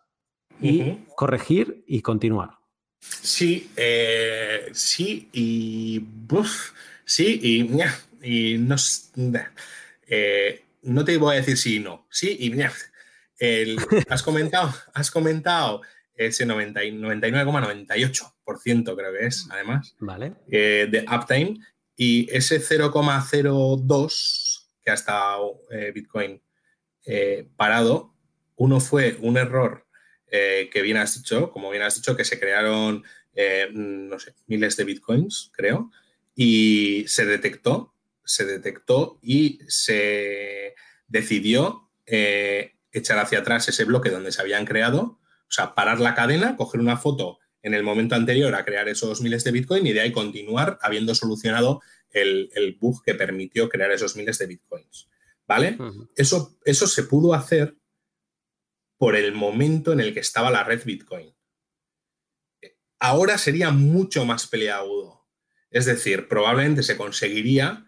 y 0.61 1.05
corregir 1.15 1.83
y 1.87 2.01
continuar. 2.01 2.59
Sí, 2.99 3.71
eh, 3.77 4.67
sí 4.73 5.29
y... 5.31 6.05
sí 7.05 7.39
y... 7.41 7.65
y 8.21 8.57
no, 8.57 8.75
eh, 10.07 10.65
no 10.81 11.05
te 11.05 11.17
voy 11.17 11.35
a 11.35 11.37
decir 11.37 11.55
sí 11.57 11.77
y 11.77 11.79
no. 11.79 12.05
Sí 12.09 12.35
y... 12.39 12.51
has 14.09 14.21
comentado, 14.21 14.73
has 14.93 15.09
comentado 15.11 15.81
ese 16.13 16.45
99,98% 16.45 18.95
creo 18.97 19.13
que 19.13 19.25
es, 19.25 19.47
además, 19.49 19.95
vale. 19.99 20.33
de 20.47 21.05
uptime. 21.09 21.61
Y 22.01 22.29
ese 22.31 22.61
0,02 22.61 24.67
que 24.81 24.91
ha 24.91 24.93
estado 24.93 25.59
Bitcoin 25.93 26.41
eh, 27.11 27.49
parado. 27.55 28.13
Uno 28.55 28.79
fue 28.79 29.17
un 29.21 29.37
error 29.37 29.87
eh, 30.27 30.69
que 30.71 30.83
bien 30.83 30.97
has 30.97 31.15
dicho, 31.15 31.49
como 31.49 31.71
bien 31.71 31.81
has 31.81 31.95
dicho, 31.95 32.15
que 32.15 32.23
se 32.23 32.39
crearon, 32.39 33.03
eh, 33.33 33.67
miles 34.45 34.77
de 34.77 34.83
bitcoins, 34.83 35.49
creo, 35.53 35.89
y 36.35 37.05
se 37.07 37.25
detectó, 37.25 37.95
se 38.23 38.45
detectó 38.45 39.17
y 39.23 39.59
se 39.67 40.75
decidió 41.07 41.89
echar 42.05 43.17
hacia 43.17 43.39
atrás 43.39 43.67
ese 43.67 43.85
bloque 43.85 44.11
donde 44.11 44.31
se 44.31 44.41
habían 44.41 44.65
creado, 44.65 45.01
o 45.01 45.51
sea, 45.51 45.73
parar 45.73 45.99
la 45.99 46.13
cadena, 46.13 46.57
coger 46.57 46.79
una 46.79 46.97
foto 46.97 47.39
en 47.61 47.73
el 47.73 47.83
momento 47.83 48.15
anterior 48.15 48.55
a 48.55 48.65
crear 48.65 48.87
esos 48.87 49.21
miles 49.21 49.43
de 49.43 49.51
bitcoin 49.51 49.85
y 49.85 49.93
de 49.93 50.01
ahí 50.01 50.11
continuar 50.11 50.77
habiendo 50.81 51.13
solucionado 51.13 51.81
el, 52.11 52.49
el 52.53 52.75
bug 52.79 53.03
que 53.03 53.15
permitió 53.15 53.69
crear 53.69 53.91
esos 53.91 54.15
miles 54.15 54.37
de 54.37 54.47
bitcoins. 54.47 55.09
¿vale? 55.49 55.77
eso, 56.15 56.59
eso 56.63 56.85
se 56.85 57.03
pudo 57.03 57.33
hacer 57.33 57.75
por 58.99 59.15
el 59.15 59.33
momento 59.33 59.91
en 59.91 59.99
el 59.99 60.13
que 60.13 60.19
estaba 60.19 60.51
la 60.51 60.63
red 60.63 60.83
Bitcoin. 60.85 61.35
Ahora 62.99 63.37
sería 63.39 63.71
mucho 63.71 64.25
más 64.25 64.45
peleagudo. 64.45 65.27
Es 65.71 65.85
decir, 65.85 66.27
probablemente 66.27 66.83
se 66.83 66.97
conseguiría, 66.97 67.87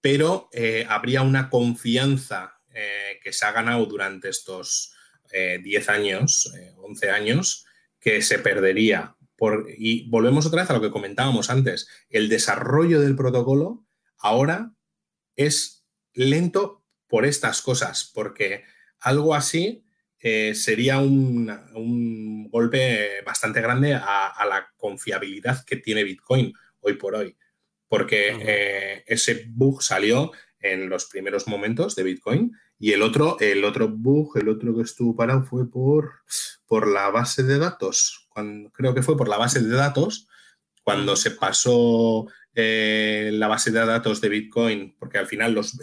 pero 0.00 0.48
eh, 0.52 0.86
habría 0.88 1.20
una 1.20 1.50
confianza 1.50 2.58
eh, 2.70 3.20
que 3.22 3.32
se 3.34 3.44
ha 3.44 3.52
ganado 3.52 3.84
durante 3.84 4.30
estos 4.30 4.94
10 5.30 5.64
eh, 5.88 5.90
años, 5.90 6.50
11 6.78 7.10
años, 7.10 7.66
que 8.02 8.20
se 8.20 8.38
perdería. 8.38 9.16
Por, 9.36 9.68
y 9.78 10.08
volvemos 10.10 10.44
otra 10.44 10.62
vez 10.62 10.70
a 10.70 10.74
lo 10.74 10.82
que 10.82 10.90
comentábamos 10.90 11.48
antes. 11.48 11.88
El 12.10 12.28
desarrollo 12.28 13.00
del 13.00 13.16
protocolo 13.16 13.86
ahora 14.18 14.74
es 15.36 15.86
lento 16.12 16.84
por 17.06 17.24
estas 17.24 17.62
cosas, 17.62 18.10
porque 18.12 18.64
algo 19.00 19.34
así 19.34 19.84
eh, 20.18 20.54
sería 20.54 20.98
un, 20.98 22.48
golpe 22.50 23.22
bastante 23.24 23.60
grande 23.62 23.94
a, 23.94 24.44
la 24.46 24.68
confiabilidad 24.76 25.64
que 25.64 25.76
tiene 25.76 26.04
Bitcoin 26.04 26.52
hoy 26.80 26.94
por 26.94 27.14
hoy, 27.14 27.36
porque 27.88 28.36
eh, 28.40 29.04
ese 29.06 29.46
bug 29.48 29.82
salió 29.82 30.32
en 30.60 30.88
los 30.88 31.06
primeros 31.06 31.48
momentos 31.48 31.96
de 31.96 32.02
Bitcoin 32.02 32.52
y 32.82 32.92
el 32.92 33.02
otro, 33.02 33.36
el 33.38 33.64
otro 33.64 33.88
bug, 33.88 34.36
el 34.38 34.48
otro 34.48 34.74
que 34.74 34.82
estuvo 34.82 35.14
parado 35.14 35.44
fue 35.44 35.70
por, 35.70 36.14
por 36.66 36.88
la 36.88 37.10
base 37.10 37.44
de 37.44 37.56
datos, 37.56 38.26
cuando, 38.28 38.72
creo 38.72 38.92
que 38.92 39.04
fue 39.04 39.16
por 39.16 39.28
la 39.28 39.36
base 39.36 39.60
de 39.60 39.72
datos, 39.72 40.26
cuando 40.82 41.14
se 41.14 41.30
pasó 41.30 42.26
eh, 42.56 43.30
la 43.34 43.46
base 43.46 43.70
de 43.70 43.86
datos 43.86 44.20
de 44.20 44.28
Bitcoin, 44.28 44.96
porque 44.98 45.18
al 45.18 45.28
final 45.28 45.52
los, 45.52 45.78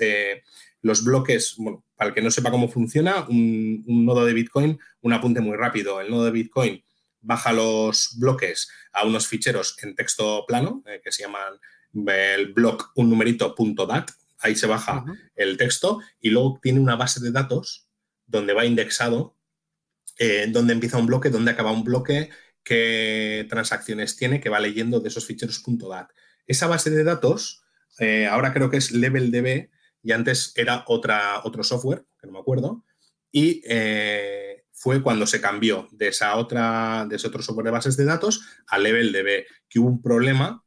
los 0.82 1.06
bloques, 1.06 1.56
para 1.96 2.10
el 2.10 2.14
que 2.14 2.22
no 2.22 2.32
sepa 2.32 2.52
cómo 2.52 2.68
funciona, 2.68 3.26
un, 3.30 3.82
nodo 3.88 4.26
de 4.26 4.34
Bitcoin, 4.34 4.78
un 5.00 5.14
apunte 5.14 5.40
muy 5.40 5.56
rápido. 5.56 6.02
El 6.02 6.12
nodo 6.12 6.26
de 6.26 6.32
Bitcoin 6.32 6.84
baja 7.22 7.54
los 7.54 8.18
bloques 8.20 8.70
a 8.92 9.06
unos 9.06 9.26
ficheros 9.26 9.82
en 9.84 9.96
texto 9.96 10.44
plano, 10.46 10.84
eh, 10.86 11.00
que 11.02 11.14
se 11.14 11.24
llaman 11.24 11.54
el 11.94 12.52
block 12.52 12.92
un 12.96 13.10
numerito 13.10 13.56
punto 13.56 13.86
.dat, 13.86 14.12
ahí 14.40 14.56
se 14.56 14.68
baja 14.68 15.06
el 15.36 15.58
texto 15.58 16.00
y 16.20 16.30
luego 16.30 16.60
tiene 16.62 16.80
una 16.80 16.96
base 16.96 17.20
de 17.20 17.32
datos 17.32 17.88
donde 18.26 18.54
va 18.54 18.66
indexado 18.66 19.36
eh, 20.22 20.48
donde 20.50 20.74
empieza 20.74 20.98
un 20.98 21.06
bloque, 21.06 21.30
donde 21.30 21.52
acaba 21.52 21.72
un 21.72 21.86
bloque, 21.86 22.30
qué 22.62 23.48
transacciones 23.50 24.18
tiene, 24.18 24.42
que 24.42 24.50
va 24.50 24.60
leyendo 24.60 25.00
de 25.00 25.08
esos 25.08 25.26
ficheros 25.26 25.64
.dat. 25.66 26.10
Esa 26.46 26.68
base 26.68 26.90
de 26.90 27.06
datos, 27.06 27.64
eh, 28.00 28.28
ahora 28.28 28.52
creo 28.52 28.70
que 28.70 28.76
es 28.76 28.92
LevelDB, 28.92 29.70
y 30.04 30.12
antes 30.12 30.52
era 30.58 30.84
otra, 30.88 31.40
otro 31.46 31.64
software, 31.64 32.06
que 32.20 32.28
no 32.28 32.34
me 32.34 32.40
acuerdo, 32.40 32.84
y 33.32 33.62
eh, 33.66 34.66
fue 34.74 35.02
cuando 35.02 35.26
se 35.26 35.40
cambió 35.40 35.88
de, 35.94 36.10
esa 36.10 36.36
otra, 36.36 37.06
de 37.08 37.16
ese 37.16 37.28
otro 37.28 37.42
software 37.42 37.66
de 37.66 37.72
bases 37.72 37.96
de 37.96 38.04
datos 38.04 38.42
a 38.68 38.78
LevelDB, 38.78 39.46
que 39.70 39.80
hubo 39.80 39.88
un 39.88 40.02
problema 40.02 40.66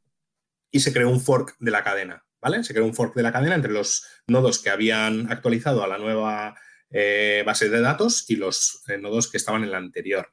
y 0.71 0.79
se 0.79 0.91
creó 0.91 1.11
un 1.11 1.21
fork 1.21 1.55
de 1.59 1.69
la 1.69 1.83
cadena, 1.83 2.25
¿vale? 2.43 2.63
Se 2.63 2.73
creó 2.73 2.85
un 2.85 2.93
fork 2.93 3.15
de 3.15 3.23
la 3.23 3.31
cadena 3.31 3.55
entre 3.55 3.71
los 3.71 4.05
nodos 4.27 4.59
que 4.59 4.69
habían 4.69 5.31
actualizado 5.31 5.83
a 5.83 5.87
la 5.87 5.97
nueva 5.97 6.55
eh, 6.89 7.43
base 7.45 7.69
de 7.69 7.81
datos 7.81 8.29
y 8.29 8.35
los 8.35 8.83
eh, 8.87 8.97
nodos 8.97 9.29
que 9.29 9.37
estaban 9.37 9.63
en 9.63 9.71
la 9.71 9.77
anterior. 9.77 10.31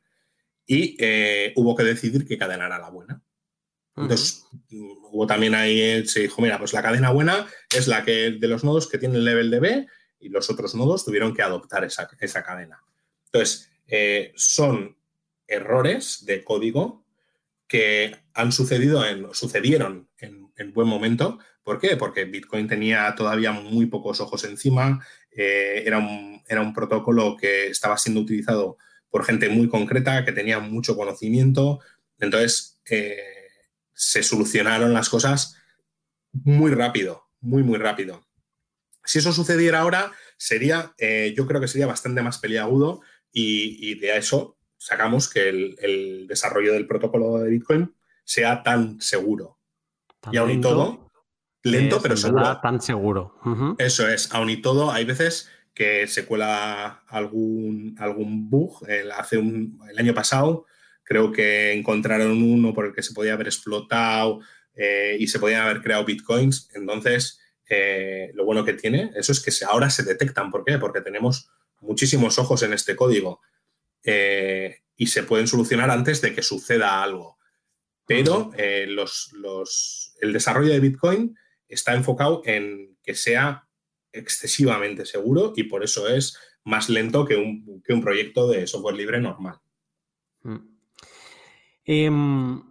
Y 0.66 0.96
hubo 1.56 1.74
que 1.74 1.82
decidir 1.82 2.26
qué 2.26 2.38
cadena 2.38 2.66
era 2.66 2.78
la 2.78 2.90
buena. 2.90 3.22
Entonces, 3.96 4.46
hubo 4.70 5.26
también 5.26 5.54
ahí, 5.54 6.06
se 6.06 6.20
dijo, 6.20 6.40
mira, 6.40 6.58
pues 6.58 6.72
la 6.72 6.82
cadena 6.82 7.10
buena 7.10 7.46
es 7.74 7.88
la 7.88 8.04
que 8.04 8.32
de 8.32 8.48
los 8.48 8.64
nodos 8.64 8.88
que 8.88 8.98
tienen 8.98 9.18
el 9.18 9.24
level 9.24 9.50
de 9.50 9.60
B 9.60 9.86
y 10.20 10.28
los 10.28 10.50
otros 10.50 10.74
nodos 10.74 11.04
tuvieron 11.04 11.34
que 11.34 11.42
adoptar 11.42 11.84
esa, 11.84 12.06
cadena. 12.44 12.82
Entonces, 13.26 13.70
eh, 13.86 14.32
son 14.36 14.96
errores 15.46 16.24
de 16.24 16.44
código 16.44 17.04
que 17.66 18.16
han 18.34 18.52
sucedido 18.52 19.04
en, 19.04 19.32
sucedieron 19.34 20.08
en, 20.18 20.39
buen 20.66 20.88
momento. 20.88 21.38
¿Por 21.62 21.78
qué? 21.78 21.96
Porque 21.96 22.24
Bitcoin 22.24 22.68
tenía 22.68 23.14
todavía 23.16 23.52
muy 23.52 23.86
pocos 23.86 24.20
ojos 24.20 24.44
encima, 24.44 25.04
eh, 25.30 25.82
era, 25.86 25.98
un, 25.98 26.42
era 26.48 26.60
un 26.60 26.72
protocolo 26.72 27.36
que 27.36 27.68
estaba 27.68 27.96
siendo 27.98 28.20
utilizado 28.20 28.76
por 29.10 29.24
gente 29.24 29.48
muy 29.48 29.68
concreta, 29.68 30.24
que 30.24 30.32
tenía 30.32 30.60
mucho 30.60 30.96
conocimiento. 30.96 31.80
Entonces, 32.18 32.80
eh, 32.90 33.16
se 33.92 34.22
solucionaron 34.22 34.92
las 34.92 35.08
cosas 35.08 35.56
muy 36.32 36.72
rápido, 36.72 37.28
muy, 37.40 37.62
muy 37.62 37.78
rápido. 37.78 38.26
Si 39.04 39.18
eso 39.18 39.32
sucediera 39.32 39.80
ahora, 39.80 40.12
sería, 40.36 40.94
eh, 40.98 41.34
yo 41.36 41.46
creo 41.46 41.60
que 41.60 41.68
sería 41.68 41.86
bastante 41.86 42.22
más 42.22 42.38
peliagudo 42.38 43.02
y, 43.32 43.98
de 43.98 44.16
eso 44.16 44.58
sacamos 44.78 45.28
que 45.28 45.48
el, 45.48 46.26
desarrollo 46.26 46.72
del 46.72 46.86
protocolo 46.86 47.38
de 47.38 47.50
Bitcoin 47.50 47.94
sea 48.24 48.62
tan 48.62 49.00
seguro. 49.00 49.59
Y 50.30 50.36
aún 50.36 50.50
y 50.50 50.60
todo, 50.60 51.10
lento, 51.62 52.00
pero 52.02 52.16
seguro. 52.16 52.60
Tan 52.60 52.80
seguro. 52.80 53.34
Eso 53.78 54.08
es, 54.08 54.32
aún 54.32 54.50
y 54.50 54.58
todo, 54.58 54.90
hay 54.90 55.04
veces 55.04 55.48
que 55.74 56.06
se 56.06 56.26
cuela 56.26 57.02
algún, 57.08 57.96
algún 57.98 58.50
bug. 58.50 58.88
El, 58.88 59.12
hace 59.12 59.38
un, 59.38 59.80
el 59.90 59.98
año 59.98 60.14
pasado 60.14 60.66
Creo 61.10 61.32
que 61.32 61.72
encontraron 61.72 62.40
uno 62.40 62.72
por 62.72 62.86
el 62.86 62.94
que 62.94 63.02
se 63.02 63.12
podía 63.12 63.32
haber 63.32 63.48
explotado 63.48 64.42
eh, 64.76 65.16
y 65.18 65.26
se 65.26 65.40
podían 65.40 65.62
haber 65.62 65.82
creado 65.82 66.04
bitcoins. 66.04 66.70
Entonces, 66.72 67.40
eh, 67.68 68.30
lo 68.34 68.44
bueno 68.44 68.64
que 68.64 68.74
tiene 68.74 69.10
eso 69.16 69.32
es 69.32 69.40
que 69.40 69.50
ahora 69.64 69.90
se 69.90 70.04
detectan. 70.04 70.52
¿Por 70.52 70.64
qué? 70.64 70.78
Porque 70.78 71.00
tenemos 71.00 71.50
muchísimos 71.80 72.38
ojos 72.38 72.62
en 72.62 72.74
este 72.74 72.94
código 72.94 73.40
eh, 74.04 74.82
y 74.94 75.08
se 75.08 75.24
pueden 75.24 75.48
solucionar 75.48 75.90
antes 75.90 76.20
de 76.20 76.32
que 76.32 76.42
suceda 76.42 77.02
algo. 77.02 77.38
Pero 78.10 78.50
los, 78.88 80.16
el 80.20 80.32
desarrollo 80.32 80.72
de 80.72 80.80
Bitcoin 80.80 81.36
está 81.68 81.94
enfocado 81.94 82.42
en 82.44 82.98
que 83.04 83.14
sea 83.14 83.68
excesivamente 84.12 85.06
seguro 85.06 85.52
y 85.54 85.62
por 85.62 85.84
eso 85.84 86.08
es 86.08 86.36
más 86.64 86.88
lento 86.88 87.24
que 87.24 87.36
un, 87.36 87.80
que 87.84 87.92
un 87.92 88.00
proyecto 88.00 88.48
de 88.48 88.66
software 88.66 88.96
libre 88.96 89.20
normal. 89.20 89.60
Mm. 90.42 90.56
Em, 91.84 92.62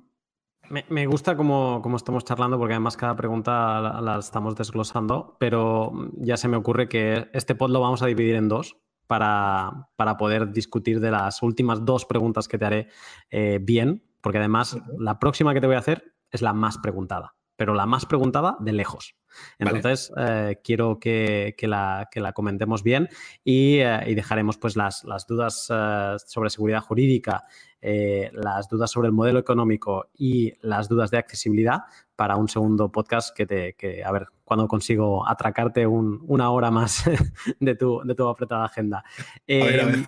me, 0.89 1.05
gusta 1.07 1.37
como, 1.37 1.81
estamos 1.95 2.25
charlando 2.25 2.57
porque 2.57 2.73
además 2.73 2.97
cada 2.97 3.15
pregunta 3.15 4.01
la, 4.01 4.19
estamos 4.19 4.57
desglosando, 4.57 5.37
pero 5.39 5.93
ya 6.17 6.35
se 6.35 6.49
me 6.49 6.57
ocurre 6.57 6.89
que 6.89 7.29
este 7.31 7.55
pod 7.55 7.71
lo 7.71 7.79
vamos 7.79 8.01
a 8.01 8.07
dividir 8.07 8.35
en 8.35 8.49
dos 8.49 8.75
para, 9.07 9.87
poder 10.17 10.51
discutir 10.51 10.99
de 10.99 11.11
las 11.11 11.41
últimas 11.43 11.85
dos 11.85 12.03
preguntas 12.03 12.49
que 12.49 12.57
te 12.57 12.65
haré 12.65 12.87
eh, 13.31 13.59
bien, 13.61 14.03
porque 14.21 14.39
además 14.39 14.77
la 14.97 15.19
próxima 15.19 15.53
que 15.53 15.61
te 15.61 15.67
voy 15.67 15.75
a 15.75 15.79
hacer 15.79 16.13
es 16.31 16.41
la 16.41 16.53
más 16.53 16.77
preguntada, 16.77 17.35
pero 17.55 17.73
la 17.73 17.85
más 17.85 18.05
preguntada 18.05 18.57
de 18.59 18.73
lejos. 18.73 19.15
Entonces, 19.57 20.11
eh, 20.17 20.59
quiero 20.63 20.99
que, 20.99 21.55
la, 21.61 22.07
comentemos 22.33 22.83
bien 22.83 23.09
y, 23.43 23.79
eh, 23.79 24.13
dejaremos 24.15 24.57
pues, 24.57 24.75
las, 24.75 25.03
dudas 25.27 25.67
eh, 25.73 26.15
sobre 26.25 26.49
seguridad 26.49 26.81
jurídica, 26.81 27.45
las 27.81 28.67
dudas 28.67 28.91
sobre 28.91 29.07
el 29.07 29.13
modelo 29.13 29.39
económico 29.39 30.09
y 30.13 30.53
las 30.61 30.89
dudas 30.89 31.11
de 31.11 31.17
accesibilidad 31.17 31.83
para 32.15 32.35
un 32.35 32.49
segundo 32.49 32.91
podcast 32.91 33.35
que, 33.35 33.45
te, 33.45 34.03
a 34.03 34.11
ver, 34.11 34.27
cuando 34.43 34.67
consigo 34.67 35.27
atracarte 35.27 35.87
una 35.87 36.49
hora 36.49 36.71
más 36.71 37.05
de 37.59 37.75
tu, 37.75 38.01
de 38.03 38.15
tu 38.15 38.27
apretada 38.27 38.65
agenda. 38.65 39.03
a, 39.47 39.53
ver, 39.53 40.05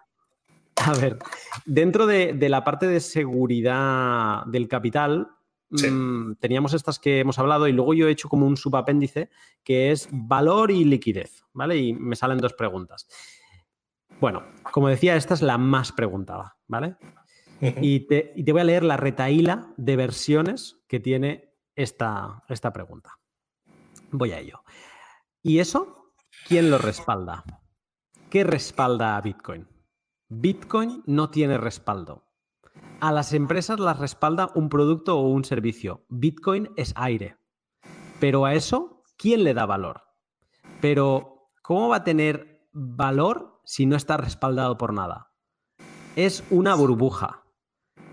dentro 1.65 2.05
de, 2.07 2.33
de 2.33 2.49
la 2.49 2.63
parte 2.63 2.87
de 2.87 2.99
seguridad 2.99 4.45
del 4.45 4.67
capital, 4.67 5.29
Mm, 5.71 6.33
teníamos 6.35 6.73
estas 6.73 6.99
que 6.99 7.19
hemos 7.19 7.39
hablado 7.39 7.67
y 7.67 7.71
luego 7.71 7.93
yo 7.93 8.07
he 8.07 8.11
hecho 8.11 8.27
como 8.27 8.45
un 8.45 8.57
subapéndice 8.57 9.29
que 9.63 9.91
es 9.91 10.09
valor 10.11 10.69
y 10.69 10.83
liquidez, 10.83 11.45
¿vale? 11.53 11.77
Y 11.77 11.93
me 11.93 12.15
salen 12.15 12.39
dos 12.39 12.53
preguntas. 12.53 13.07
Bueno, 14.19 14.43
como 14.71 14.89
decía, 14.89 15.15
esta 15.15 15.33
es 15.33 15.41
la 15.41 15.57
más 15.57 15.91
preguntada, 15.93 16.57
¿vale? 16.67 16.97
Y 17.61 18.07
te, 18.07 18.33
voy 18.51 18.61
a 18.61 18.65
leer 18.65 18.83
la 18.83 18.97
retaíla 18.97 19.71
de 19.77 19.95
versiones 19.95 20.81
que 20.87 20.99
tiene 20.99 21.53
esta, 21.75 22.43
esta 22.49 22.73
pregunta. 22.73 23.19
Voy 24.11 24.31
a 24.31 24.39
ello. 24.39 24.63
¿Y 25.41 25.59
eso 25.59 26.13
quién 26.47 26.69
lo 26.69 26.79
respalda? 26.79 27.43
¿Qué 28.29 28.43
respalda 28.43 29.15
a 29.15 29.21
Bitcoin? 29.21 29.67
Bitcoin 30.33 31.03
no 31.07 31.29
tiene 31.29 31.57
respaldo. 31.57 32.23
A 33.01 33.11
las 33.11 33.33
empresas 33.33 33.81
las 33.81 33.99
respalda 33.99 34.49
un 34.55 34.69
producto 34.69 35.19
o 35.19 35.27
un 35.27 35.43
servicio. 35.43 36.05
Bitcoin 36.07 36.69
es 36.77 36.93
aire. 36.95 37.35
Pero 38.21 38.45
a 38.45 38.53
eso, 38.53 39.03
¿quién 39.17 39.43
le 39.43 39.53
da 39.53 39.65
valor? 39.65 40.03
Pero, 40.79 41.49
¿cómo 41.61 41.89
va 41.89 41.97
a 41.97 42.03
tener 42.05 42.65
valor 42.71 43.59
si 43.65 43.85
no 43.85 43.97
está 43.97 44.15
respaldado 44.15 44.77
por 44.77 44.93
nada? 44.93 45.33
Es 46.15 46.45
una 46.49 46.75
burbuja. 46.75 47.43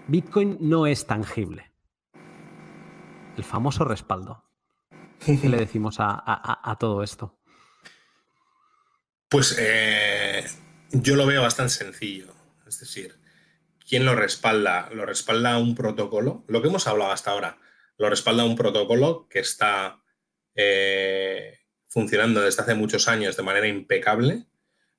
Bitcoin 0.08 0.58
no 0.60 0.88
es 0.88 1.06
tangible. 1.06 1.70
El 3.36 3.44
famoso 3.44 3.84
respaldo. 3.84 4.42
¿Qué 5.24 5.38
le 5.48 5.56
decimos 5.56 5.98
a, 6.00 6.76
todo 6.80 7.04
esto? 7.04 7.38
Pues 9.28 9.56
eh, 9.56 10.44
yo 10.92 11.16
lo 11.16 11.26
veo 11.26 11.42
bastante 11.42 11.72
sencillo. 11.72 12.34
Es 12.66 12.80
decir, 12.80 13.18
¿Quién 13.88 14.04
lo 14.04 14.14
respalda? 14.14 14.90
Lo 14.92 15.06
respalda 15.06 15.56
un 15.56 15.74
protocolo. 15.74 16.44
Lo 16.46 16.60
que 16.60 16.68
hemos 16.68 16.86
hablado 16.86 17.10
hasta 17.10 17.30
ahora, 17.30 17.58
lo 17.96 18.10
respalda 18.10 18.44
un 18.44 18.54
protocolo 18.54 19.26
que 19.30 19.38
está 19.38 20.02
eh, 20.54 21.60
funcionando 21.88 22.42
desde 22.42 22.62
hace 22.62 22.74
muchos 22.74 23.08
años 23.08 23.38
de 23.38 23.42
manera 23.42 23.66
impecable. 23.66 24.44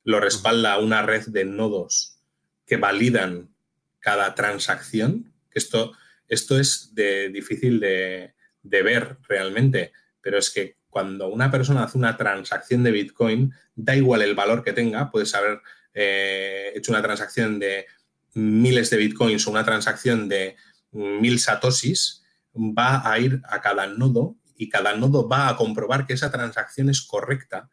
Lo 0.03 0.19
respalda 0.19 0.79
una 0.79 1.03
red 1.03 1.27
de 1.27 1.45
nodos 1.45 2.23
que 2.65 2.77
validan 2.77 3.53
cada 3.99 4.33
transacción. 4.33 5.35
Esto, 5.51 5.93
esto 6.27 6.59
es 6.59 6.95
de, 6.95 7.29
difícil 7.29 7.79
de, 7.79 8.33
ver 8.63 9.17
realmente, 9.27 9.93
pero 10.19 10.39
es 10.39 10.49
que 10.49 10.77
cuando 10.89 11.27
una 11.27 11.51
persona 11.51 11.83
hace 11.83 11.99
una 11.99 12.17
transacción 12.17 12.81
de 12.81 12.91
Bitcoin, 12.91 13.53
da 13.75 13.95
igual 13.95 14.23
el 14.23 14.33
valor 14.33 14.63
que 14.63 14.73
tenga, 14.73 15.11
puedes 15.11 15.35
haber 15.35 15.61
eh, 16.01 16.71
hecho 16.75 16.93
una 16.93 17.01
transacción 17.01 17.59
de 17.59 17.85
miles 18.33 18.89
de 18.89 18.95
bitcoins 18.95 19.45
o 19.45 19.51
una 19.51 19.65
transacción 19.65 20.29
de 20.29 20.55
mil 20.91 21.39
satoshis, 21.39 22.23
va 22.55 23.01
a 23.03 23.19
ir 23.19 23.41
a 23.43 23.59
cada 23.59 23.85
nodo 23.87 24.37
y 24.55 24.69
cada 24.69 24.95
nodo 24.95 25.27
va 25.27 25.49
a 25.49 25.57
comprobar 25.57 26.07
que 26.07 26.13
esa 26.13 26.31
transacción 26.31 26.89
es 26.89 27.01
correcta 27.01 27.69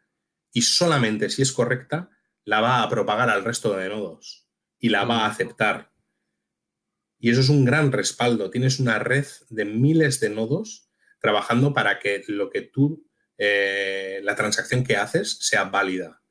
y 0.51 0.61
solamente 0.61 1.29
si 1.29 1.41
es 1.41 1.53
correcta 1.53 2.09
la 2.43 2.59
va 2.59 2.83
a 2.83 2.89
propagar 2.89 3.29
al 3.29 3.45
resto 3.45 3.77
de 3.77 3.87
nodos 3.87 4.45
y 4.77 4.89
la 4.89 5.05
va 5.05 5.19
a 5.19 5.27
aceptar. 5.27 5.93
Y 7.19 7.31
eso 7.31 7.39
es 7.39 7.49
un 7.49 7.63
gran 7.63 7.93
respaldo. 7.93 8.49
Tienes 8.49 8.81
una 8.81 8.99
red 8.99 9.25
de 9.49 9.63
miles 9.63 10.19
de 10.19 10.31
nodos 10.31 10.89
trabajando 11.21 11.73
para 11.73 11.97
que 11.99 12.23
lo 12.27 12.49
que 12.49 12.61
tú, 12.61 13.09
eh, 13.37 14.19
la 14.23 14.35
transacción 14.35 14.83
que 14.83 14.97
haces, 14.97 15.37
sea 15.39 15.63
válida. 15.63 16.21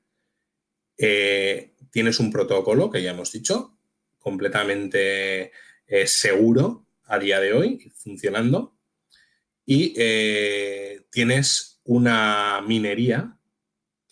Eh, 0.99 1.76
tienes 1.97 2.21
un 2.21 2.31
protocolo 2.31 2.91
que 2.91 3.03
ya 3.03 3.13
hemos 3.13 3.33
dicho, 3.33 3.79
completamente 4.19 5.51
eh, 5.87 6.07
seguro 6.07 6.87
a 7.07 7.19
día 7.19 7.41
de 7.41 7.55
hoy, 7.55 7.91
funcionando. 7.95 8.77
Y 9.65 9.95
eh, 9.97 11.07
tienes 11.11 11.81
una 11.85 12.61
minería, 12.61 13.39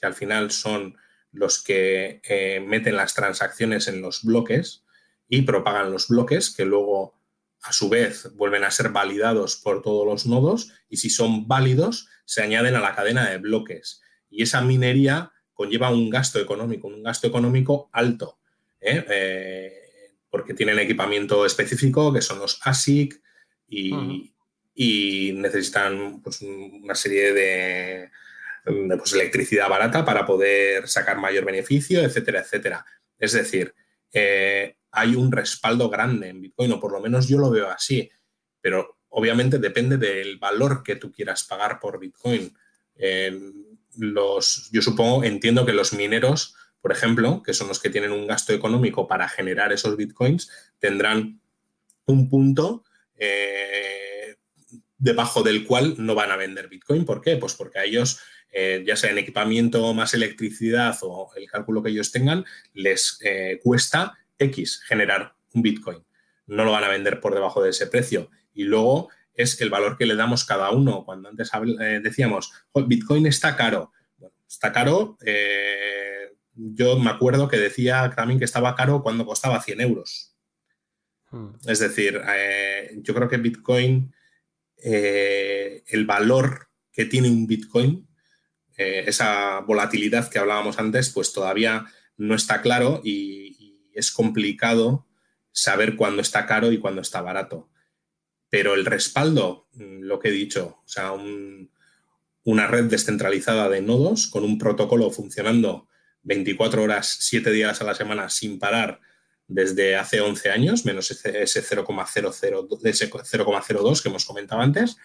que 0.01 0.07
al 0.07 0.15
final 0.15 0.51
son 0.51 0.97
los 1.31 1.63
que 1.63 2.23
eh, 2.25 2.65
meten 2.67 2.97
las 2.97 3.13
transacciones 3.13 3.87
en 3.87 4.01
los 4.01 4.25
bloques 4.25 4.87
y 5.29 5.43
propagan 5.43 5.93
los 5.93 6.09
bloques, 6.09 6.55
que 6.57 6.65
luego 6.65 7.21
a 7.61 7.75
su 7.75 7.91
vez 7.91 8.35
vuelven 8.35 8.65
a 8.65 8.71
ser 8.71 8.93
validados 8.93 9.57
por 9.57 9.83
todos 9.83 10.07
los 10.07 10.25
nodos 10.25 10.73
y 10.89 10.97
si 10.97 11.11
son 11.11 11.47
válidos 11.49 12.09
se 12.25 12.43
añaden 12.43 12.77
a 12.77 12.81
la 12.81 12.95
cadena 12.95 13.29
de 13.29 13.37
bloques. 13.37 14.01
Y 14.31 14.43
esa 14.43 14.63
minería 14.63 15.34
conlleva 15.55 15.91
un 15.91 16.11
gasto 16.11 16.39
económico, 16.39 16.89
un 16.89 17.03
gasto 17.03 17.27
económico 17.27 17.89
alto 17.93 18.39
porque 20.35 20.53
tienen 20.53 20.81
equipamiento 20.81 21.47
específico, 21.47 22.13
que 22.13 22.21
son 22.21 22.41
los 22.41 22.59
ASIC, 22.65 23.23
y, 23.69 25.33
necesitan 25.33 26.21
pues, 26.23 26.43
una 26.43 26.97
serie 26.97 27.33
de, 27.33 28.11
pues, 28.99 29.13
electricidad 29.13 29.69
barata 29.69 30.05
para 30.05 30.27
poder 30.27 30.89
sacar 30.89 31.19
mayor 31.19 31.45
beneficio, 31.45 32.03
etcétera, 32.03 32.41
etcétera. 32.41 32.85
Es 33.17 33.33
decir, 33.33 33.77
eh, 34.13 34.75
hay 34.91 35.15
un 35.15 35.31
respaldo 35.31 35.89
grande 35.89 36.31
en 36.31 36.41
Bitcoin, 36.41 36.73
o 36.73 36.81
por 36.81 36.91
lo 36.91 37.01
menos 37.01 37.29
yo 37.29 37.39
lo 37.39 37.51
veo 37.51 37.71
así, 37.71 38.11
pero 38.61 38.99
obviamente 39.11 39.61
depende 39.61 39.99
del 39.99 40.39
valor 40.39 40.83
que 40.83 40.97
tú 40.97 41.13
quieras 41.13 41.45
pagar 41.45 41.79
por 41.79 42.01
Bitcoin. 42.01 42.53
Eh, 42.97 43.39
los, 43.99 44.71
yo 44.73 44.83
supongo, 44.83 45.25
entiendo 45.25 45.65
que 45.65 45.73
los 45.73 45.93
mineros 45.93 46.55
por 46.85 46.93
ejemplo, 46.93 47.43
que 47.43 47.55
son 47.55 47.69
los 47.69 47.81
que 47.81 47.89
tienen 47.89 48.13
un 48.13 48.27
gasto 48.27 48.53
económico 48.53 49.09
para 49.09 49.27
generar 49.27 49.73
esos 49.73 49.97
bitcoins, 49.97 50.51
tendrán 50.79 51.41
un 52.05 52.29
punto 52.29 52.85
eh, 53.17 54.37
debajo 54.99 55.43
del 55.43 55.65
cual 55.65 55.95
no 55.97 56.15
van 56.15 56.31
a 56.31 56.37
vender 56.37 56.69
bitcoin. 56.69 57.07
¿Por 57.07 57.23
qué? 57.23 57.39
Pues 57.39 57.55
porque 57.55 57.79
a 57.79 57.85
ellos, 57.85 58.21
eh, 58.53 58.85
ya 58.87 58.97
sea 58.97 59.11
en 59.11 59.17
equipamiento 59.17 59.95
más 59.95 60.13
electricidad 60.13 60.95
o 61.01 61.31
el 61.37 61.51
cálculo 61.51 61.83
que 61.83 61.89
ellos 61.89 62.13
tengan, 62.13 62.45
les 62.75 63.19
eh, 63.23 63.61
cuesta 63.63 64.19
X 64.39 64.83
generar 64.87 65.37
un 65.55 65.63
bitcoin. 65.63 66.05
No 66.47 66.67
lo 66.67 66.73
van 66.73 66.85
a 66.85 66.89
vender 66.89 67.19
por 67.19 67.33
debajo 67.33 67.63
de 67.63 67.71
ese 67.71 67.87
precio. 67.87 68.29
Y 68.53 68.65
luego 68.65 69.09
es 69.35 69.61
el 69.61 69.71
valor 69.71 69.97
que 69.99 70.07
le 70.07 70.17
damos 70.17 70.45
cada 70.45 70.71
uno. 70.71 71.05
Cuando 71.05 71.29
antes 71.29 71.51
decíamos, 72.03 72.53
Bitcoin 72.75 73.27
está 73.27 73.57
caro. 73.57 73.93
Bueno, 74.17 74.35
está 74.49 74.73
caro 74.73 75.19
yo 76.55 76.99
me 76.99 77.11
acuerdo 77.11 77.49
que 77.49 77.57
decía 77.57 78.13
también 78.15 78.39
que 78.39 78.45
estaba 78.45 78.75
caro 78.75 79.03
cuando 79.03 79.27
costaba 79.27 79.61
100 79.61 79.81
euros. 79.81 80.37
Hmm. 81.31 81.51
Es 81.67 81.81
decir, 81.81 82.21
eh, 82.29 82.99
yo 83.03 83.15
creo 83.15 83.29
que 83.29 83.39
Bitcoin, 83.39 84.15
eh, 84.77 85.83
el 85.87 86.07
valor 86.07 86.69
que 86.93 87.07
tiene 87.07 87.29
un 87.29 87.47
Bitcoin, 87.47 88.09
eh, 88.77 89.05
esa 89.07 89.61
volatilidad 89.61 90.29
que 90.31 90.39
hablábamos 90.39 90.79
antes, 90.79 91.11
pues 91.11 91.33
todavía 91.33 91.87
no 92.17 92.35
está 92.35 92.63
claro 92.63 93.01
y, 93.05 93.43
es 93.95 94.11
complicado 94.11 95.07
saber 95.53 95.95
cuándo 95.95 96.21
está 96.21 96.47
caro 96.47 96.73
y 96.73 96.79
cuándo 96.79 97.01
está 97.01 97.23
barato. 97.23 97.71
Pero 98.55 98.75
el 98.75 98.85
respaldo, 98.85 99.67
mm, 99.73 100.03
lo 100.03 100.21
que 100.21 100.29
he 100.29 100.31
dicho, 100.31 100.79
o 100.85 100.89
sea, 100.89 101.11
una 102.45 102.67
red 102.69 102.85
descentralizada 102.85 103.69
de 103.69 103.83
nodos 103.83 104.29
con 104.29 104.45
un 104.45 104.59
protocolo 104.59 105.11
funcionando 105.11 105.89
24 106.23 106.85
horas, 106.85 107.17
7 107.19 107.51
días 107.51 107.81
a 107.81 107.85
la 107.85 107.97
semana 107.97 108.29
sin 108.29 108.61
parar 108.61 109.01
desde 109.49 109.97
hace 109.97 110.21
11 110.21 110.53
años, 110.53 110.85
menos 110.85 111.11
ese 111.11 111.65
0,02 111.65 114.01
que 114.01 114.09
hemos 114.09 114.25
comentado 114.25 114.63
antes, 114.63 114.99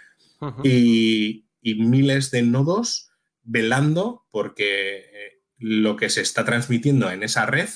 y, 0.63 1.47
miles 1.63 2.30
de 2.30 2.43
nodos 2.43 3.09
velando 3.41 4.27
porque 4.30 5.09
eh, 5.11 5.41
lo 5.57 5.95
que 5.95 6.11
se 6.11 6.21
está 6.21 6.45
transmitiendo 6.45 7.09
en 7.09 7.23
esa 7.23 7.47
red 7.47 7.69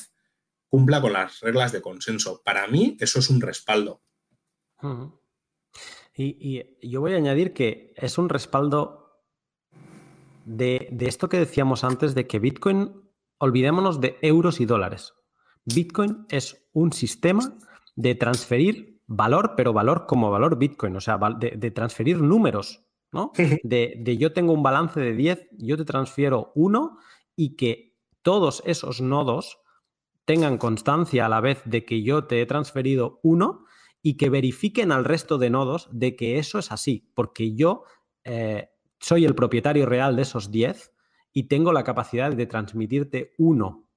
cumpla 0.67 1.01
con 1.01 1.13
las 1.13 1.39
reglas 1.39 1.71
de 1.71 1.81
consenso. 1.81 2.43
Para 2.45 2.67
mí 2.67 2.95
eso 2.99 3.17
es 3.17 3.31
un 3.31 3.41
respaldo. 3.41 4.03
Y, 6.15 6.63
yo 6.87 7.01
voy 7.01 7.13
a 7.13 7.17
añadir 7.17 7.53
que 7.53 7.93
es 7.95 8.17
un 8.17 8.29
respaldo 8.29 9.21
de, 10.45 10.87
de, 10.91 11.07
esto 11.07 11.29
que 11.29 11.39
decíamos 11.39 11.83
antes, 11.83 12.15
de 12.15 12.27
que 12.27 12.39
Bitcoin 12.39 12.91
olvidémonos 13.39 13.99
de 13.99 14.17
euros 14.21 14.61
y 14.61 14.65
dólares. 14.65 15.13
Bitcoin 15.65 16.25
es 16.29 16.69
un 16.73 16.93
sistema 16.93 17.57
de 17.95 18.15
transferir 18.15 19.01
valor, 19.07 19.53
pero 19.55 19.73
valor 19.73 20.05
como 20.07 20.31
valor 20.31 20.57
Bitcoin, 20.57 20.95
o 20.95 21.01
sea, 21.01 21.19
de, 21.39 21.71
transferir 21.71 22.21
números, 22.21 22.85
¿no? 23.11 23.31
De, 23.63 23.95
de, 23.97 24.17
yo 24.17 24.33
tengo 24.33 24.53
un 24.53 24.63
balance 24.63 24.99
de 24.99 25.13
10, 25.13 25.49
yo 25.57 25.77
te 25.77 25.85
transfiero 25.85 26.51
uno 26.55 26.97
y 27.35 27.55
que 27.55 27.97
todos 28.21 28.63
esos 28.65 29.01
nodos 29.01 29.59
tengan 30.25 30.57
constancia 30.57 31.25
a 31.25 31.29
la 31.29 31.41
vez 31.41 31.61
de 31.65 31.85
que 31.85 32.01
yo 32.01 32.25
te 32.25 32.41
he 32.41 32.45
transferido 32.45 33.19
uno 33.23 33.62
y 34.05 34.17
que 34.17 34.29
verifiquen 34.29 34.91
al 34.91 35.05
resto 35.05 35.39
de 35.39 35.49
nodos 35.49 35.87
de 35.91 36.15
que 36.15 36.37
eso 36.37 36.59
es 36.59 36.71
así, 36.71 37.09
porque 37.15 37.55
yo 37.55 37.85
eh, 38.25 38.69
soy 38.99 39.25
el 39.25 39.33
propietario 39.33 39.85
real 39.85 40.17
de 40.17 40.21
esos 40.23 40.51
10 40.51 40.93
y 41.31 41.43
tengo 41.43 41.71
la 41.71 41.85
capacidad 41.85 42.31
de 42.31 42.45
transmitirte 42.45 43.33
uno. 43.37 43.87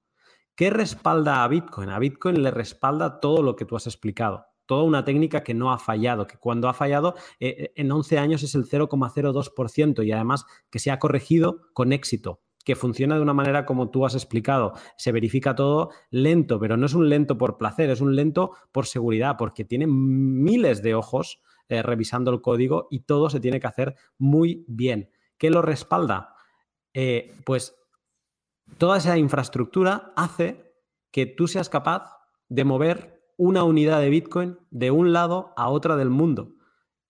¿Qué 0.54 0.70
respalda 0.70 1.42
a 1.42 1.48
Bitcoin? 1.48 1.90
A 1.90 1.98
Bitcoin 1.98 2.42
le 2.42 2.52
respalda 2.52 3.20
todo 3.20 3.42
lo 3.42 3.56
que 3.56 3.66
tú 3.66 3.76
has 3.76 3.86
explicado. 3.86 4.46
Toda 4.64 4.84
una 4.84 5.04
técnica 5.04 5.42
que 5.42 5.54
no 5.54 5.72
ha 5.72 5.78
fallado, 5.78 6.26
que 6.26 6.38
cuando 6.38 6.68
ha 6.68 6.72
fallado 6.72 7.14
eh, 7.40 7.48
eh, 7.58 7.72
en 7.76 7.90
11 7.90 8.18
años 8.18 8.42
es 8.44 8.54
el 8.54 8.64
0,02% 8.64 10.06
y 10.06 10.12
además 10.12 10.46
que 10.70 10.78
se 10.78 10.90
ha 10.90 10.98
corregido 10.98 11.68
con 11.72 11.92
éxito 11.92 12.40
que 12.66 12.74
funciona 12.74 13.14
de 13.14 13.22
una 13.22 13.32
manera 13.32 13.64
como 13.64 13.90
tú 13.90 14.04
has 14.04 14.14
explicado. 14.14 14.72
Se 14.96 15.12
verifica 15.12 15.54
todo 15.54 15.90
lento, 16.10 16.58
pero 16.58 16.76
no 16.76 16.86
es 16.86 16.94
un 16.94 17.08
lento 17.08 17.38
por 17.38 17.58
placer, 17.58 17.90
es 17.90 18.00
un 18.00 18.16
lento 18.16 18.56
por 18.72 18.86
seguridad, 18.86 19.36
porque 19.38 19.64
tiene 19.64 19.86
miles 19.86 20.82
de 20.82 20.96
ojos 20.96 21.40
eh, 21.68 21.80
revisando 21.82 22.32
el 22.32 22.40
código 22.40 22.88
y 22.90 23.04
todo 23.04 23.30
se 23.30 23.38
tiene 23.38 23.60
que 23.60 23.68
hacer 23.68 23.94
muy 24.18 24.64
bien. 24.66 25.10
¿Qué 25.38 25.48
lo 25.48 25.62
respalda? 25.62 26.34
Eh, 26.92 27.36
pues 27.44 27.76
toda 28.78 28.98
esa 28.98 29.16
infraestructura 29.16 30.12
hace 30.16 30.74
que 31.12 31.24
tú 31.24 31.46
seas 31.46 31.68
capaz 31.68 32.18
de 32.48 32.64
mover 32.64 33.22
una 33.36 33.62
unidad 33.62 34.00
de 34.00 34.10
Bitcoin 34.10 34.58
de 34.70 34.90
un 34.90 35.12
lado 35.12 35.54
a 35.56 35.68
otra 35.68 35.94
del 35.94 36.10
mundo. 36.10 36.56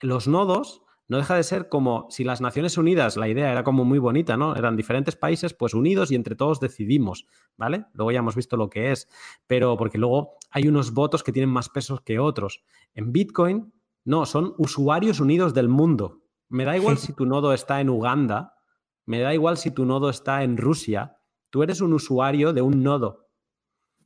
Los 0.01 0.29
nodos 0.29 0.83
no 1.09 1.19
deja 1.19 1.37
de 1.37 1.45
ser 1.45 1.69
como 1.69 2.07
si 2.11 2.25
las 2.25 2.41
Naciones 2.41 2.77
Unidas, 2.79 3.17
la 3.17 3.29
idea 3.29 3.53
era 3.53 3.63
como 3.63 3.85
muy 3.85 3.99
bonita, 3.99 4.37
¿no? 4.37 4.57
Eran 4.57 4.77
diferentes 4.77 5.15
países, 5.15 5.55
pues 5.55 5.73
unidos 5.73 6.11
y 6.11 6.17
entre 6.17 6.35
todos 6.35 6.59
decidimos, 6.59 7.27
¿vale? 7.57 7.87
Luego 7.93 8.11
ya 8.11 8.19
hemos 8.19 8.35
visto 8.35 8.57
lo 8.57 8.69
que 8.71 8.91
es, 8.91 9.09
pero 9.47 9.77
porque 9.77 9.99
luego 9.99 10.37
hay 10.51 10.67
unos 10.67 10.93
votos 10.93 11.23
que 11.23 11.33
tienen 11.33 11.51
más 11.51 11.69
pesos 11.69 12.01
que 12.01 12.19
otros. 12.19 12.65
En 12.95 13.13
Bitcoin, 13.13 13.73
no, 14.05 14.27
son 14.27 14.55
usuarios 14.59 15.21
unidos 15.21 15.55
del 15.55 15.69
mundo. 15.69 16.23
Me 16.49 16.65
da 16.65 16.77
igual 16.77 16.99
si 16.99 17.13
tu 17.13 17.25
nodo 17.25 17.53
está 17.53 17.81
en 17.81 17.89
Uganda, 17.89 18.55
me 19.05 19.21
da 19.21 19.33
igual 19.33 19.59
si 19.59 19.71
tu 19.71 19.85
nodo 19.85 20.11
está 20.11 20.43
en 20.43 20.57
Rusia, 20.57 21.19
tú 21.51 21.63
eres 21.63 21.81
un 21.81 21.93
usuario 21.93 22.53
de 22.53 22.63
un 22.63 22.83
nodo, 22.83 23.29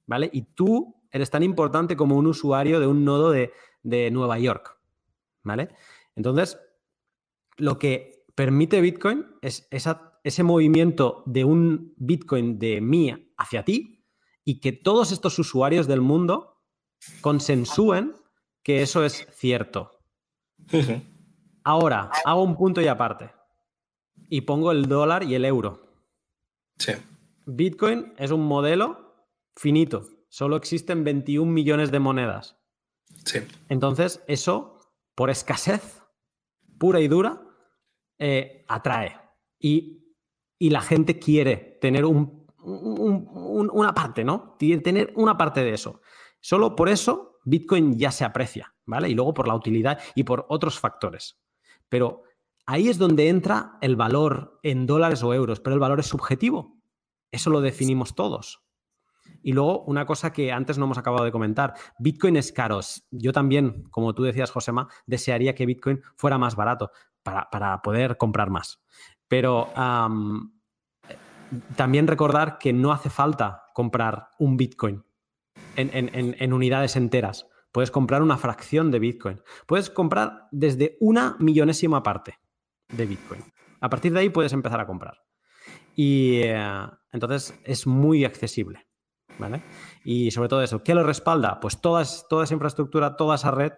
¿vale? 0.07 0.29
Y 0.33 0.43
tú 0.55 1.03
eres 1.11 1.31
tan 1.31 1.43
importante 1.43 1.97
como 1.97 2.17
un 2.17 2.27
usuario 2.27 2.79
de 2.79 2.87
un 2.87 3.05
nodo 3.05 3.31
de, 3.31 3.53
de 3.83 4.11
Nueva 4.11 4.39
York, 4.39 4.79
¿vale? 5.43 5.71
Entonces, 6.15 6.59
lo 7.61 7.79
que 7.79 8.25
permite 8.35 8.81
Bitcoin 8.81 9.27
es 9.43 9.69
ese 9.71 10.43
movimiento 10.43 11.23
de 11.27 11.45
un 11.45 11.95
Bitcoin 11.99 12.59
de 12.59 12.81
mí 12.81 13.33
hacia 13.37 13.65
ti 13.65 14.05
y 14.45 14.61
que 14.61 14.73
todos 14.73 15.13
estos 15.13 15.39
usuarios 15.39 15.87
del 15.87 16.01
mundo 16.01 16.63
consensúen 17.21 18.15
que 18.63 18.83
eso 18.83 19.05
es 19.05 19.27
cierto. 19.33 19.91
Ahora, 21.65 22.11
hago 22.25 22.43
un 22.43 22.57
punto 22.57 22.81
y 22.81 22.87
aparte 22.87 23.31
y 24.29 24.43
pongo 24.43 24.73
el 24.73 24.87
dólar 24.87 25.25
y 25.25 25.35
el 25.35 25.45
euro. 25.45 25.93
Sí. 26.79 26.93
Bitcoin 27.47 28.15
es 28.17 28.31
un 28.31 28.47
modelo 28.47 29.27
finito. 29.57 30.07
Solo 30.29 30.57
existen 30.57 31.05
21 31.05 31.51
millones 31.51 31.91
de 31.91 31.99
monedas. 31.99 32.57
Sí. 33.25 33.41
Entonces, 33.69 34.23
eso, 34.29 34.79
por 35.15 35.31
escasez 35.31 36.01
pura 36.81 37.01
y 37.01 37.09
dura, 37.09 37.43
eh, 38.21 38.65
atrae. 38.69 39.19
Y, 39.59 39.97
la 40.61 40.83
gente 40.83 41.19
quiere 41.19 41.79
tener 41.81 42.05
un, 42.05 42.47
una 42.63 43.95
parte, 43.95 44.25
¿no? 44.25 44.57
Tener 44.59 45.11
una 45.17 45.39
parte 45.39 45.65
de 45.65 45.73
eso. 45.73 46.03
Solo 46.39 46.77
por 46.77 46.91
eso 46.91 47.39
Bitcoin 47.45 47.99
ya 47.99 48.13
se 48.13 48.27
aprecia, 48.27 48.75
¿vale? 48.85 49.09
Y 49.09 49.15
luego 49.15 49.33
por 49.33 49.49
la 49.49 49.55
utilidad 49.55 49.99
y 50.15 50.25
por 50.25 50.45
otros 50.51 50.79
factores. 50.79 51.41
Pero 51.89 52.25
ahí 52.67 52.91
es 52.91 52.99
donde 52.99 53.31
entra 53.31 53.79
el 53.81 53.97
valor 53.97 54.61
en 54.63 54.85
dólares 54.85 55.23
o 55.23 55.33
euros, 55.33 55.61
pero 55.61 55.73
el 55.73 55.81
valor 55.81 56.01
es 56.01 56.07
subjetivo. 56.07 56.79
Eso 57.31 57.49
lo 57.49 57.63
definimos 57.63 58.15
todos. 58.15 58.63
Y 59.43 59.53
luego, 59.53 59.85
una 59.85 60.05
cosa 60.05 60.33
que 60.33 60.53
antes 60.53 60.77
no 60.77 60.85
hemos 60.85 60.99
acabado 60.99 61.25
de 61.25 61.33
comentar, 61.33 61.75
Bitcoin 61.99 62.37
es 62.37 62.53
caro. 62.53 62.81
Yo 63.11 63.33
también, 63.33 63.85
como 63.85 64.15
tú 64.15 64.25
decías, 64.25 64.51
Josema, 64.51 64.89
desearía 65.07 65.55
que 65.55 65.65
Bitcoin 65.65 66.03
fuera 66.17 66.37
más 66.37 66.57
barato 66.57 66.91
para, 67.23 67.83
poder 67.83 68.17
comprar 68.17 68.51
más. 68.51 68.83
Pero 69.29 69.73
también 71.77 72.07
recordar 72.07 72.59
que 72.59 72.73
no 72.73 72.93
hace 72.93 73.11
falta 73.11 73.65
comprar 73.75 74.29
un 74.39 74.57
Bitcoin 74.57 75.05
en, 75.77 76.53
unidades 76.53 76.97
enteras. 76.97 77.47
Puedes 77.73 77.91
comprar 77.91 78.23
una 78.23 78.37
fracción 78.37 78.91
de 78.91 78.99
Bitcoin. 78.99 79.41
Puedes 79.67 79.91
comprar 79.91 80.49
desde 80.51 80.97
una 81.01 81.37
millonésima 81.39 82.03
parte 82.03 82.39
de 82.89 83.07
Bitcoin. 83.07 83.43
A 83.81 83.89
partir 83.89 84.13
de 84.13 84.21
ahí 84.21 84.29
puedes 84.29 84.53
empezar 84.53 84.81
a 84.81 84.87
comprar. 84.87 85.23
Y 85.95 86.41
eh, 86.43 86.87
entonces 87.13 87.59
es 87.65 87.87
muy 87.87 88.25
accesible. 88.25 88.91
¿vale? 89.41 89.63
Y 90.05 90.31
sobre 90.31 90.49
todo 90.49 90.63
eso, 90.63 90.83
¿qué 90.85 90.95
lo 90.95 91.03
respalda? 91.03 91.59
Pues 91.59 91.81
toda 91.81 92.03
esa 92.03 92.55
infraestructura, 92.55 93.17
toda 93.17 93.35
esa 93.35 93.51
red 93.51 93.73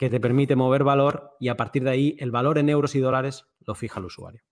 que 0.00 0.08
te 0.08 0.18
permite 0.18 0.56
mover 0.56 0.82
valor 0.82 1.36
y 1.38 1.48
a 1.48 1.58
partir 1.58 1.84
de 1.84 1.90
ahí 1.90 2.16
el 2.20 2.30
valor 2.30 2.56
en 2.56 2.70
euros 2.70 2.94
y 2.94 3.00
dólares 3.00 3.44
lo 3.66 3.74
fija 3.74 4.00
el 4.00 4.06
usuario. 4.06 4.42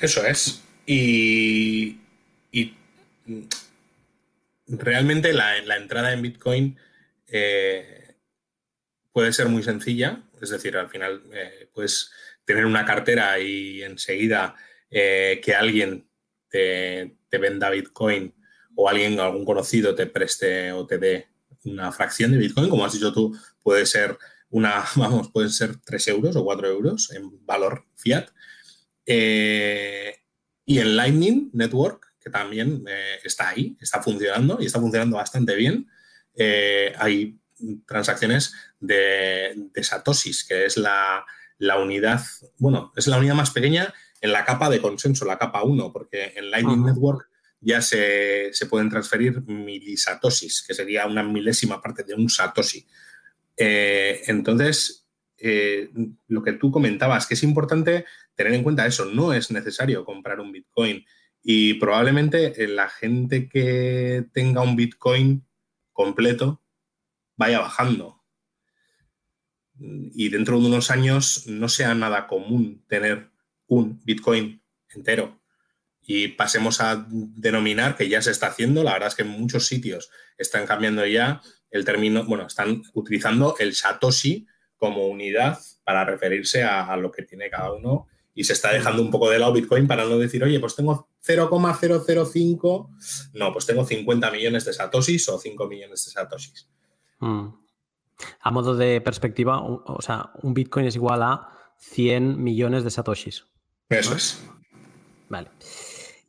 Eso 0.00 0.24
es. 0.24 0.64
Y, 0.86 2.00
realmente 4.66 5.34
la, 5.34 5.76
entrada 5.76 6.14
en 6.14 6.22
Bitcoin 6.22 6.78
eh, 7.26 8.14
puede 9.12 9.34
ser 9.34 9.50
muy 9.50 9.62
sencilla. 9.62 10.22
Es 10.40 10.48
decir, 10.48 10.78
al 10.78 10.88
final 10.88 11.22
eh, 11.34 11.68
puedes 11.74 12.10
tener 12.46 12.64
una 12.64 12.86
cartera 12.86 13.38
y 13.38 13.82
enseguida 13.82 14.56
eh, 14.90 15.42
que 15.44 15.54
alguien 15.54 16.08
te, 16.48 17.18
te, 17.28 17.36
venda 17.36 17.68
Bitcoin 17.68 18.34
o 18.76 18.88
alguien, 18.88 19.20
algún 19.20 19.44
conocido 19.44 19.94
te 19.94 20.06
preste 20.06 20.72
o 20.72 20.86
te 20.86 20.96
dé 20.96 21.30
una 21.64 21.92
fracción 21.92 22.32
de 22.32 22.38
Bitcoin, 22.38 22.68
como 22.68 22.84
has 22.84 22.92
dicho 22.92 23.12
tú, 23.12 23.36
puede 23.62 23.86
ser 23.86 24.18
una, 24.50 24.84
vamos, 24.96 25.30
pueden 25.30 25.50
ser 25.50 25.76
3 25.76 26.08
euros 26.08 26.36
o 26.36 26.44
4 26.44 26.68
euros 26.68 27.10
en 27.12 27.44
valor 27.46 27.86
fiat. 27.96 28.28
Eh, 29.06 30.16
y 30.64 30.78
en 30.78 30.96
Lightning 30.96 31.50
Network, 31.52 32.14
que 32.20 32.30
también 32.30 32.84
eh, 32.86 33.18
está 33.24 33.48
ahí, 33.48 33.76
está 33.80 34.02
funcionando 34.02 34.58
y 34.60 34.66
está 34.66 34.78
funcionando 34.78 35.16
bastante 35.16 35.54
bien, 35.54 35.88
eh, 36.34 36.92
hay 36.98 37.40
transacciones 37.86 38.54
de, 38.78 39.54
de 39.72 39.84
Satoshis, 39.84 40.44
que 40.44 40.66
es 40.66 40.76
la, 40.76 41.24
unidad, 41.82 42.20
bueno, 42.58 42.92
es 42.96 43.06
la 43.06 43.18
unidad 43.18 43.34
más 43.34 43.50
pequeña 43.50 43.92
en 44.20 44.32
la 44.32 44.44
capa 44.44 44.70
de 44.70 44.80
consenso, 44.80 45.24
la 45.24 45.38
capa 45.38 45.62
1, 45.62 45.92
porque 45.92 46.34
en 46.36 46.50
Lightning 46.50 46.84
Network 46.84 47.29
ya 47.60 47.82
se, 47.82 48.52
pueden 48.68 48.88
transferir 48.88 49.42
milisatosis, 49.42 50.64
que 50.66 50.74
sería 50.74 51.06
una 51.06 51.22
milésima 51.22 51.80
parte 51.80 52.04
de 52.04 52.14
un 52.14 52.28
satoshi. 52.28 52.86
Eh, 53.56 54.22
entonces, 54.26 55.06
eh, 55.36 55.90
lo 56.28 56.42
que 56.42 56.54
tú 56.54 56.70
comentabas, 56.70 57.26
que 57.26 57.34
es 57.34 57.42
importante 57.42 58.06
tener 58.34 58.54
en 58.54 58.62
cuenta 58.62 58.86
eso, 58.86 59.04
no 59.04 59.32
es 59.32 59.50
necesario 59.50 60.04
comprar 60.04 60.40
un 60.40 60.52
Bitcoin 60.52 61.04
y 61.42 61.74
probablemente 61.74 62.66
la 62.68 62.88
gente 62.88 63.48
que 63.48 64.26
tenga 64.32 64.62
un 64.62 64.76
Bitcoin 64.76 65.46
completo 65.92 66.62
vaya 67.36 67.60
bajando. 67.60 68.22
Y 69.78 70.28
dentro 70.28 70.60
de 70.60 70.66
unos 70.66 70.90
años 70.90 71.46
no 71.46 71.68
sea 71.68 71.94
nada 71.94 72.26
común 72.26 72.84
tener 72.86 73.30
un 73.66 74.00
Bitcoin 74.04 74.62
entero 74.90 75.39
y 76.06 76.28
pasemos 76.28 76.80
a 76.80 77.06
denominar, 77.08 77.96
que 77.96 78.08
ya 78.08 78.22
se 78.22 78.30
está 78.30 78.48
haciendo, 78.48 78.82
la 78.82 78.94
verdad 78.94 79.08
es 79.08 79.14
que 79.14 79.22
en 79.22 79.28
muchos 79.28 79.66
sitios 79.66 80.10
están 80.38 80.66
cambiando 80.66 81.06
ya 81.06 81.40
el 81.70 81.84
término, 81.84 82.24
bueno, 82.24 82.46
están 82.46 82.82
utilizando 82.94 83.54
el 83.58 83.74
Satoshi 83.74 84.46
como 84.76 85.06
unidad 85.06 85.58
para 85.84 86.04
referirse 86.04 86.64
a, 86.64 86.96
lo 86.96 87.10
que 87.10 87.22
tiene 87.22 87.50
cada 87.50 87.72
uno 87.72 88.08
y 88.34 88.44
se 88.44 88.54
está 88.54 88.72
dejando 88.72 89.02
un 89.02 89.10
poco 89.10 89.28
de 89.28 89.38
lado 89.38 89.52
Bitcoin 89.52 89.86
para 89.86 90.04
no 90.04 90.18
decir, 90.18 90.42
oye, 90.42 90.58
pues 90.58 90.74
tengo 90.74 91.08
0,005, 91.22 92.90
no, 93.34 93.52
pues 93.52 93.66
tengo 93.66 93.84
50 93.84 94.30
millones 94.30 94.64
de 94.64 94.72
Satoshis 94.72 95.28
o 95.28 95.38
5 95.38 95.66
millones 95.66 96.04
de 96.04 96.10
Satoshis. 96.10 96.68
Mm. 97.18 97.48
A 98.40 98.50
modo 98.50 98.76
de 98.76 99.00
perspectiva, 99.00 99.60
o 99.62 100.00
sea, 100.00 100.30
un 100.42 100.54
Bitcoin 100.54 100.86
es 100.86 100.96
igual 100.96 101.22
a 101.22 101.48
100 101.78 102.42
millones 102.42 102.84
de 102.84 102.90
Satoshis. 102.90 103.44
Eso 103.88 104.14
es. 104.14 104.42
Vale. 105.28 105.48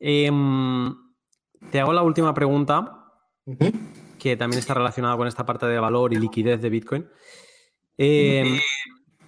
Em, 0.04 0.96
te 1.70 1.80
hago 1.80 1.94
la 1.94 2.02
última 2.02 2.34
pregunta, 2.34 3.06
que 4.18 4.36
también 4.36 4.60
está 4.60 4.74
relacionado 4.74 5.16
con 5.16 5.28
esta 5.28 5.46
parte 5.46 5.68
de 5.68 5.80
valor 5.80 6.12
y 6.12 6.18
liquidez 6.18 6.60
de 6.60 6.70
Bitcoin. 6.72 7.08
Em, 7.96 8.60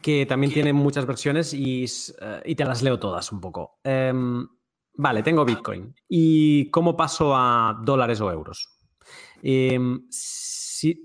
que 0.02 0.26
también 0.26 0.52
tiene 0.52 0.74
muchas 0.74 1.06
versiones 1.06 1.54
y, 1.54 1.86
eh, 2.20 2.56
te 2.56 2.66
las 2.66 2.82
leo 2.82 3.00
todas 3.00 3.32
un 3.32 3.40
poco. 3.40 3.80
Em, 3.84 4.48
vale, 4.96 5.22
tengo 5.22 5.46
Bitcoin. 5.46 5.96
¿Y 6.10 6.72
cómo 6.72 6.98
paso 6.98 7.36
a 7.36 7.80
dólares 7.84 8.20
o 8.20 8.32
euros? 8.32 8.68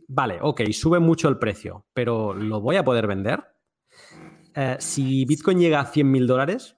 Vale, 0.08 0.38
ok, 0.40 0.62
sube 0.72 0.98
mucho 0.98 1.28
el 1.28 1.38
precio, 1.38 1.86
pero 1.92 2.32
¿lo 2.32 2.60
voy 2.60 2.76
a 2.76 2.84
poder 2.84 3.06
vender? 3.06 3.44
Eh, 4.54 4.76
si 4.80 5.24
Bitcoin 5.26 5.60
llega 5.60 5.80
a 5.80 5.86
100 5.86 6.10
mil 6.10 6.26
dólares, 6.26 6.74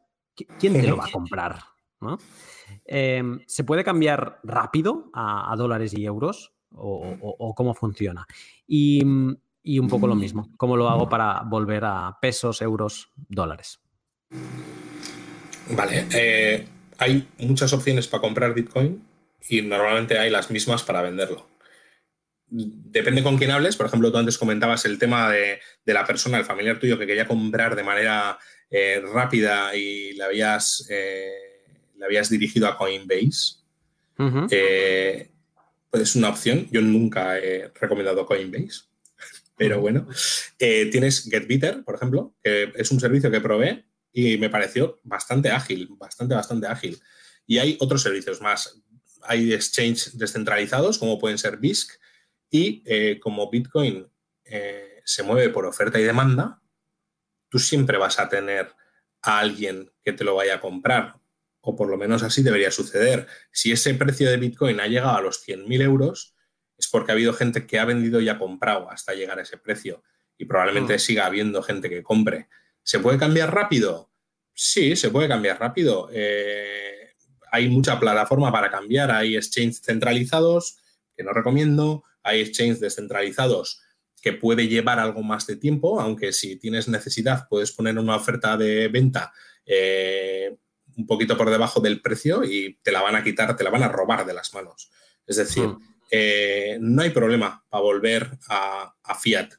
¿quién 0.58 0.72
te 0.72 0.86
lo 0.88 0.96
va 0.96 1.06
a 1.06 1.10
comprar? 1.10 1.60
Em, 2.92 3.40
¿Se 3.46 3.62
puede 3.62 3.84
cambiar 3.84 4.40
rápido 4.42 5.10
a, 5.14 5.54
dólares 5.56 5.94
y 5.94 6.04
euros? 6.04 6.52
O, 6.72 7.54
cómo 7.56 7.74
funciona? 7.74 8.26
Y, 8.66 9.02
un 9.04 9.88
poco 9.88 10.08
lo 10.08 10.16
mismo, 10.16 10.50
¿cómo 10.56 10.76
lo 10.76 10.88
hago 10.88 11.08
para 11.08 11.42
volver 11.42 11.84
a 11.84 12.18
pesos, 12.20 12.60
euros, 12.62 13.10
dólares? 13.28 13.78
Vale, 15.70 16.06
eh, 16.12 16.66
hay 16.98 17.28
muchas 17.38 17.72
opciones 17.72 18.08
para 18.08 18.22
comprar 18.22 18.54
Bitcoin 18.54 19.04
y 19.48 19.62
normalmente 19.62 20.18
hay 20.18 20.30
las 20.30 20.50
mismas 20.50 20.82
para 20.82 21.02
venderlo 21.02 21.46
depende 22.50 23.22
con 23.22 23.38
quién 23.38 23.50
hables. 23.50 23.76
Por 23.76 23.86
ejemplo, 23.86 24.10
tú 24.10 24.18
antes 24.18 24.38
comentabas 24.38 24.84
el 24.84 24.98
tema 24.98 25.30
de, 25.30 25.60
la 25.86 26.04
persona, 26.04 26.38
el 26.38 26.44
familiar 26.44 26.78
tuyo 26.78 26.98
que 26.98 27.06
quería 27.06 27.26
comprar 27.26 27.76
de 27.76 27.82
manera 27.82 28.38
eh, 28.70 29.02
rápida 29.12 29.74
y 29.74 30.14
la 30.14 30.26
habías, 30.26 30.86
eh, 30.90 31.49
habías 32.04 32.30
dirigido 32.30 32.66
a 32.66 32.76
Coinbase. 32.76 33.60
Eh, 34.50 35.30
pues 35.88 36.02
es 36.02 36.16
una 36.16 36.28
opción. 36.28 36.68
Yo 36.70 36.82
nunca 36.82 37.38
he 37.38 37.72
recomendado 37.80 38.26
Coinbase. 38.26 38.82
Pero 39.56 39.80
bueno, 39.80 40.08
tienes 40.58 41.28
GetBitter, 41.30 41.84
por 41.84 41.94
ejemplo, 41.94 42.34
que 42.42 42.72
es 42.74 42.90
un 42.90 43.00
servicio 43.00 43.30
que 43.30 43.40
probé 43.40 43.84
y 44.12 44.38
me 44.38 44.50
pareció 44.50 45.00
bastante 45.04 45.50
ágil, 45.50 45.88
bastante, 45.98 46.34
bastante 46.34 46.66
ágil. 46.66 47.00
Y 47.46 47.58
hay 47.58 47.76
otros 47.80 48.02
servicios 48.02 48.40
más. 48.40 48.80
Hay 49.22 49.52
exchanges 49.52 50.16
descentralizados, 50.16 50.98
como 50.98 51.18
pueden 51.18 51.36
ser 51.36 51.58
BISC, 51.58 52.00
y 52.50 52.82
eh, 52.84 53.20
como 53.20 53.48
Bitcoin 53.48 54.10
eh, 54.44 55.00
se 55.04 55.22
mueve 55.22 55.50
por 55.50 55.66
oferta 55.66 56.00
y 56.00 56.04
demanda, 56.04 56.60
tú 57.48 57.58
siempre 57.58 57.96
vas 57.96 58.18
a 58.18 58.28
tener 58.28 58.74
a 59.22 59.38
alguien 59.38 59.90
que 60.02 60.12
te 60.12 60.24
lo 60.24 60.34
vaya 60.34 60.56
a 60.56 60.60
comprar, 60.60 61.19
o 61.60 61.76
por 61.76 61.88
lo 61.88 61.96
menos 61.96 62.22
así 62.22 62.42
debería 62.42 62.70
suceder. 62.70 63.26
Si 63.52 63.72
ese 63.72 63.94
precio 63.94 64.30
de 64.30 64.36
Bitcoin 64.36 64.80
ha 64.80 64.86
llegado 64.86 65.16
a 65.16 65.20
los 65.20 65.46
100.000 65.46 65.82
euros, 65.82 66.34
es 66.76 66.88
porque 66.88 67.12
ha 67.12 67.14
habido 67.14 67.32
gente 67.32 67.66
que 67.66 67.78
ha 67.78 67.84
vendido 67.84 68.20
y 68.20 68.28
ha 68.28 68.38
comprado 68.38 68.90
hasta 68.90 69.14
llegar 69.14 69.38
a 69.38 69.42
ese 69.42 69.58
precio. 69.58 70.02
Y 70.38 70.46
probablemente 70.46 70.96
mm. 70.96 70.98
siga 70.98 71.26
habiendo 71.26 71.62
gente 71.62 71.90
que 71.90 72.02
compre. 72.02 72.48
¿Se 72.82 72.98
puede 72.98 73.18
cambiar 73.18 73.54
rápido? 73.54 74.10
Sí, 74.54 74.96
se 74.96 75.10
puede 75.10 75.28
cambiar 75.28 75.60
rápido. 75.60 76.08
Eh, 76.12 77.14
hay 77.52 77.68
mucha 77.68 78.00
plataforma 78.00 78.50
para 78.50 78.70
cambiar. 78.70 79.10
Hay 79.10 79.36
exchanges 79.36 79.82
centralizados 79.82 80.78
que 81.14 81.22
no 81.22 81.32
recomiendo 81.32 82.04
hay 82.22 82.40
exchanges 82.40 82.80
descentralizados 82.80 83.82
que 84.22 84.32
puede 84.32 84.68
llevar 84.68 84.98
algo 84.98 85.22
más 85.22 85.46
de 85.46 85.56
tiempo, 85.56 86.00
aunque 86.00 86.32
si 86.32 86.56
tienes 86.56 86.88
necesidad 86.88 87.46
puedes 87.48 87.72
poner 87.72 87.98
una 87.98 88.16
oferta 88.16 88.56
de 88.56 88.88
venta 88.88 89.32
eh, 89.64 90.56
un 91.00 91.06
poquito 91.06 91.36
por 91.36 91.50
debajo 91.50 91.80
del 91.80 92.00
precio 92.00 92.44
y 92.44 92.78
te 92.82 92.92
la 92.92 93.02
van 93.02 93.16
a 93.16 93.24
quitar, 93.24 93.56
te 93.56 93.64
la 93.64 93.70
van 93.70 93.82
a 93.82 93.88
robar 93.88 94.26
de 94.26 94.34
las 94.34 94.52
manos. 94.54 94.90
Es 95.26 95.36
decir, 95.36 95.66
hmm. 95.66 95.82
eh, 96.10 96.78
no 96.80 97.02
hay 97.02 97.10
problema 97.10 97.64
para 97.68 97.82
volver 97.82 98.38
a, 98.48 98.94
fiat. 99.18 99.52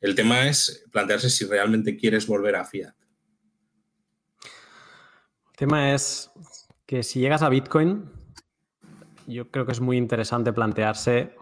El 0.00 0.14
tema 0.14 0.48
es 0.48 0.84
plantearse 0.90 1.30
si 1.30 1.44
realmente 1.44 1.96
quieres 1.96 2.26
volver 2.26 2.56
a 2.56 2.64
fiat. 2.64 2.94
El 5.50 5.56
tema 5.56 5.94
es 5.94 6.30
que 6.86 7.02
si 7.02 7.20
llegas 7.20 7.42
a 7.42 7.48
Bitcoin, 7.48 8.10
yo 9.26 9.50
creo 9.50 9.66
que 9.66 9.72
es 9.72 9.80
muy 9.80 9.96
interesante 9.96 10.52
plantearse 10.52 11.34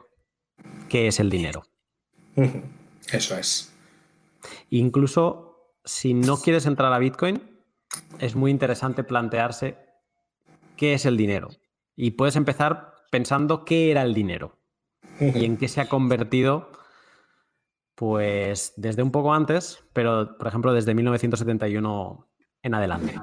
qué 0.88 1.08
es 1.08 1.20
el 1.20 1.30
dinero. 1.30 1.64
Eso 3.12 3.36
es. 3.36 3.72
Incluso 4.70 5.74
si 5.84 6.14
no 6.14 6.38
quieres 6.38 6.66
entrar 6.66 6.92
a 6.92 6.98
Bitcoin, 6.98 7.53
es 8.18 8.34
muy 8.34 8.50
interesante 8.50 9.04
plantearse 9.04 9.78
qué 10.76 10.94
es 10.94 11.06
el 11.06 11.16
dinero. 11.16 11.48
Y 11.96 12.12
puedes 12.12 12.36
empezar 12.36 12.94
pensando 13.10 13.64
qué 13.64 13.90
era 13.90 14.02
el 14.02 14.14
dinero 14.14 14.58
y 15.20 15.44
en 15.44 15.56
qué 15.56 15.68
se 15.68 15.80
ha 15.80 15.88
convertido, 15.88 16.72
pues 17.94 18.72
desde 18.76 19.02
un 19.02 19.12
poco 19.12 19.32
antes, 19.32 19.84
pero 19.92 20.36
por 20.36 20.48
ejemplo 20.48 20.72
desde 20.72 20.94
1971 20.94 22.28
en 22.62 22.74
adelante. 22.74 23.14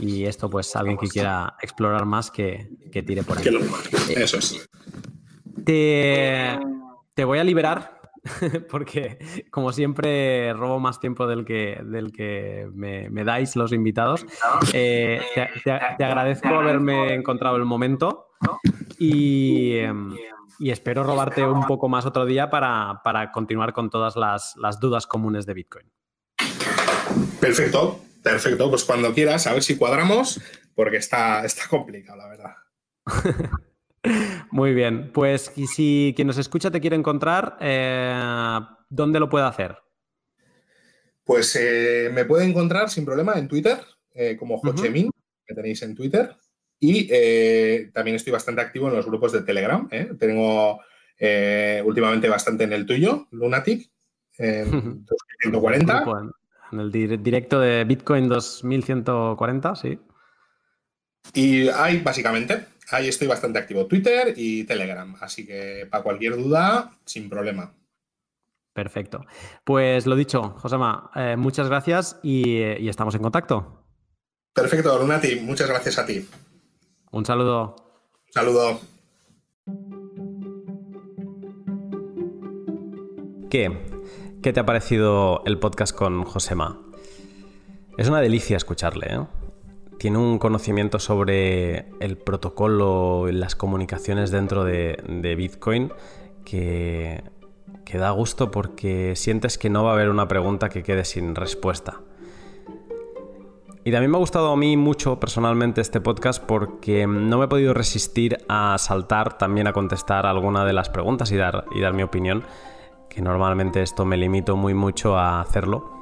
Y 0.00 0.24
esto, 0.24 0.50
pues 0.50 0.74
alguien 0.76 0.96
que 0.96 1.08
quiera 1.08 1.56
explorar 1.62 2.04
más 2.04 2.30
que, 2.30 2.68
que 2.92 3.02
tire 3.02 3.22
por 3.22 3.38
ahí. 3.38 3.44
Eso 4.16 4.38
es. 4.38 4.68
Te, 5.64 7.24
voy 7.24 7.38
a 7.38 7.44
liberar 7.44 7.95
porque 8.70 9.18
como 9.50 9.72
siempre 9.72 10.52
robo 10.52 10.80
más 10.80 11.00
tiempo 11.00 11.26
del 11.26 11.44
que, 11.44 11.80
del 11.84 12.12
que 12.12 12.68
me, 12.72 13.24
dais 13.24 13.56
los 13.56 13.72
invitados. 13.72 14.26
Eh, 14.72 15.20
te, 15.64 16.04
agradezco 16.04 16.48
haberme 16.48 17.14
encontrado 17.14 17.56
el 17.56 17.64
momento 17.64 18.28
y, 18.98 19.78
espero 20.60 21.04
robarte 21.04 21.44
un 21.44 21.66
poco 21.66 21.88
más 21.88 22.06
otro 22.06 22.24
día 22.24 22.50
para, 22.50 23.30
continuar 23.32 23.72
con 23.72 23.90
todas 23.90 24.16
las, 24.16 24.80
dudas 24.80 25.06
comunes 25.06 25.46
de 25.46 25.54
Bitcoin. 25.54 25.90
Perfecto, 27.40 28.00
perfecto. 28.22 28.70
Pues 28.70 28.84
cuando 28.84 29.12
quieras, 29.12 29.46
a 29.46 29.52
ver 29.52 29.62
si 29.62 29.76
cuadramos, 29.76 30.40
porque 30.74 30.96
está, 30.96 31.44
está 31.44 31.68
complicado, 31.68 32.18
la 32.18 32.28
verdad. 32.28 32.56
Muy 34.50 34.74
bien, 34.74 35.10
pues 35.12 35.52
y 35.56 35.66
si 35.66 36.12
quien 36.16 36.28
nos 36.28 36.38
escucha 36.38 36.70
te 36.70 36.80
quiere 36.80 36.96
encontrar, 36.96 37.56
eh, 37.60 38.60
¿dónde 38.88 39.20
lo 39.20 39.28
puede 39.28 39.46
hacer? 39.46 39.76
Pues 41.24 41.56
eh, 41.60 42.10
me 42.12 42.24
puede 42.24 42.44
encontrar 42.44 42.88
sin 42.88 43.04
problema 43.04 43.34
en 43.34 43.48
Twitter, 43.48 43.78
eh, 44.14 44.36
como 44.36 44.58
Jochemin, 44.58 45.10
que 45.44 45.54
tenéis 45.54 45.82
en 45.82 45.94
Twitter. 45.94 46.36
Y 46.78 47.08
también 47.92 48.16
estoy 48.16 48.32
bastante 48.32 48.60
activo 48.60 48.88
en 48.88 48.96
los 48.96 49.06
grupos 49.06 49.32
de 49.32 49.42
Telegram. 49.42 49.88
Tengo 50.18 50.80
últimamente 51.84 52.28
bastante 52.28 52.64
en 52.64 52.74
el 52.74 52.84
tuyo, 52.84 53.26
Lunatic, 53.30 53.90
en 54.36 54.70
2140. 54.70 56.04
En 56.72 56.80
el 56.80 56.92
directo 56.92 57.60
de 57.60 57.84
Bitcoin 57.84 58.28
2140, 58.28 59.74
sí. 59.76 59.98
Y 61.32 61.68
hay 61.68 62.00
básicamente 62.00 62.66
ahí 62.90 63.08
estoy 63.08 63.28
bastante 63.28 63.58
activo, 63.58 63.86
Twitter 63.86 64.34
y 64.36 64.64
Telegram. 64.64 65.14
Así 65.20 65.46
que 65.46 65.86
para 65.90 66.02
cualquier 66.02 66.36
duda, 66.36 66.92
sin 67.04 67.28
problema. 67.28 67.74
Perfecto. 68.72 69.24
Pues 69.64 70.06
lo 70.06 70.16
dicho, 70.16 70.54
Josema, 70.58 71.10
eh, 71.14 71.36
muchas 71.36 71.68
gracias 71.68 72.20
y, 72.22 72.60
y, 72.60 72.88
estamos 72.88 73.14
en 73.14 73.22
contacto. 73.22 73.84
Perfecto, 74.52 74.98
Lunati, 74.98 75.36
muchas 75.36 75.68
gracias 75.68 75.98
a 75.98 76.04
ti. 76.04 76.28
Un 77.10 77.24
saludo. 77.24 77.76
Saludo. 78.30 78.80
¿Qué? 83.48 83.70
¿Qué 84.42 84.52
te 84.52 84.60
ha 84.60 84.66
parecido 84.66 85.42
el 85.46 85.58
podcast 85.58 85.96
con 85.96 86.24
Josema? 86.24 86.82
Es 87.96 88.08
una 88.08 88.20
delicia 88.20 88.56
escucharle, 88.56 89.06
¿eh? 89.14 89.45
Tiene 89.98 90.18
un 90.18 90.38
conocimiento 90.38 90.98
sobre 90.98 91.86
el 92.00 92.16
protocolo 92.16 93.28
y 93.28 93.32
las 93.32 93.56
comunicaciones 93.56 94.30
dentro 94.30 94.64
de, 94.64 95.34
Bitcoin 95.36 95.92
que, 96.44 97.22
da 97.92 98.10
gusto 98.10 98.50
porque 98.50 99.16
sientes 99.16 99.58
que 99.58 99.70
no 99.70 99.84
va 99.84 99.90
a 99.90 99.94
haber 99.94 100.10
una 100.10 100.28
pregunta 100.28 100.68
que 100.68 100.82
quede 100.82 101.04
sin 101.04 101.34
respuesta. 101.34 102.00
Y 103.84 103.92
también 103.92 104.10
me 104.10 104.16
ha 104.16 104.20
gustado 104.20 104.50
a 104.50 104.56
mí 104.56 104.76
mucho 104.76 105.20
personalmente 105.20 105.80
este 105.80 106.00
podcast 106.00 106.42
porque 106.42 107.06
no 107.06 107.38
me 107.38 107.44
he 107.44 107.48
podido 107.48 107.72
resistir 107.72 108.38
a 108.48 108.76
saltar 108.78 109.38
también 109.38 109.68
a 109.68 109.72
contestar 109.72 110.26
alguna 110.26 110.64
de 110.64 110.72
las 110.72 110.90
preguntas 110.90 111.30
y 111.30 111.36
dar, 111.36 111.66
y 111.72 111.80
dar 111.80 111.94
mi 111.94 112.02
opinión, 112.02 112.42
que 113.08 113.22
normalmente 113.22 113.82
esto 113.82 114.04
me 114.04 114.16
limito 114.16 114.56
muy 114.56 114.74
mucho 114.74 115.16
a 115.16 115.40
hacerlo. 115.40 115.92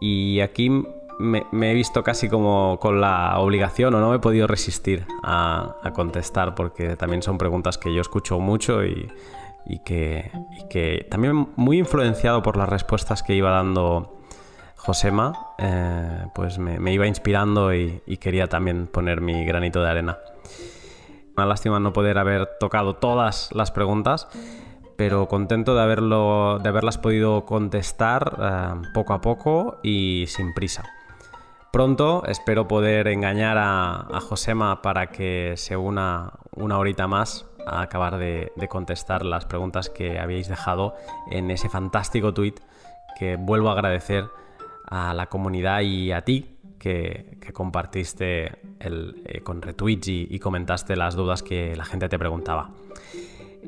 Y 0.00 0.40
aquí 0.40 0.70
me, 1.18 1.46
he 1.70 1.74
visto 1.74 2.02
casi 2.02 2.28
como 2.28 2.78
con 2.80 3.00
la 3.00 3.38
obligación 3.38 3.94
o 3.94 4.00
no 4.00 4.10
me 4.10 4.16
he 4.16 4.20
podido 4.20 4.46
resistir 4.46 5.06
a, 5.22 5.76
contestar 5.94 6.54
porque 6.54 6.96
también 6.96 7.22
son 7.22 7.38
preguntas 7.38 7.76
que 7.78 7.92
yo 7.92 8.00
escucho 8.00 8.38
mucho 8.38 8.84
y, 8.84 9.10
que, 9.84 11.06
también 11.10 11.48
muy 11.56 11.78
influenciado 11.78 12.42
por 12.42 12.56
las 12.56 12.68
respuestas 12.68 13.22
que 13.22 13.34
iba 13.34 13.50
dando 13.50 14.18
Josema, 14.76 15.54
eh, 15.58 16.26
pues 16.34 16.58
me, 16.58 16.92
iba 16.92 17.06
inspirando 17.06 17.74
y, 17.74 18.00
quería 18.20 18.46
también 18.46 18.86
poner 18.86 19.20
mi 19.20 19.44
granito 19.44 19.82
de 19.82 19.90
arena. 19.90 20.18
Una 21.36 21.46
lástima 21.46 21.78
no 21.78 21.92
poder 21.92 22.18
haber 22.18 22.48
tocado 22.58 22.96
todas 22.96 23.50
las 23.52 23.70
preguntas, 23.70 24.28
pero 24.96 25.28
contento 25.28 25.74
de, 25.74 25.82
haberlo, 25.82 26.58
de 26.60 26.68
haberlas 26.68 26.98
podido 26.98 27.44
contestar 27.44 28.36
eh, 28.40 28.88
poco 28.94 29.12
a 29.12 29.20
poco 29.20 29.78
y 29.82 30.24
sin 30.26 30.54
prisa. 30.54 30.97
Pronto 31.72 32.24
espero 32.26 32.66
poder 32.66 33.08
engañar 33.08 33.56
a, 33.58 34.20
Josema 34.20 34.82
para 34.82 35.08
que 35.08 35.54
se 35.56 35.76
una 35.76 36.32
una 36.58 36.78
horita 36.78 37.06
más 37.06 37.46
a 37.66 37.82
acabar 37.82 38.18
de, 38.18 38.52
contestar 38.68 39.24
las 39.24 39.44
preguntas 39.44 39.90
que 39.90 40.18
habéis 40.18 40.48
dejado 40.48 40.94
en 41.30 41.50
ese 41.50 41.68
fantástico 41.68 42.34
tweet 42.34 42.54
que 43.18 43.36
vuelvo 43.36 43.68
a 43.68 43.72
agradecer 43.72 44.24
a 44.86 45.14
la 45.14 45.26
comunidad 45.26 45.80
y 45.82 46.12
a 46.12 46.22
ti 46.22 46.56
que, 46.78 47.38
compartiste 47.52 48.58
eh, 48.80 49.40
con 49.42 49.62
retweets 49.62 50.08
y, 50.08 50.38
comentaste 50.38 50.96
las 50.96 51.14
dudas 51.14 51.42
que 51.42 51.74
la 51.76 51.84
gente 51.84 52.08
te 52.08 52.18
preguntaba. 52.18 52.70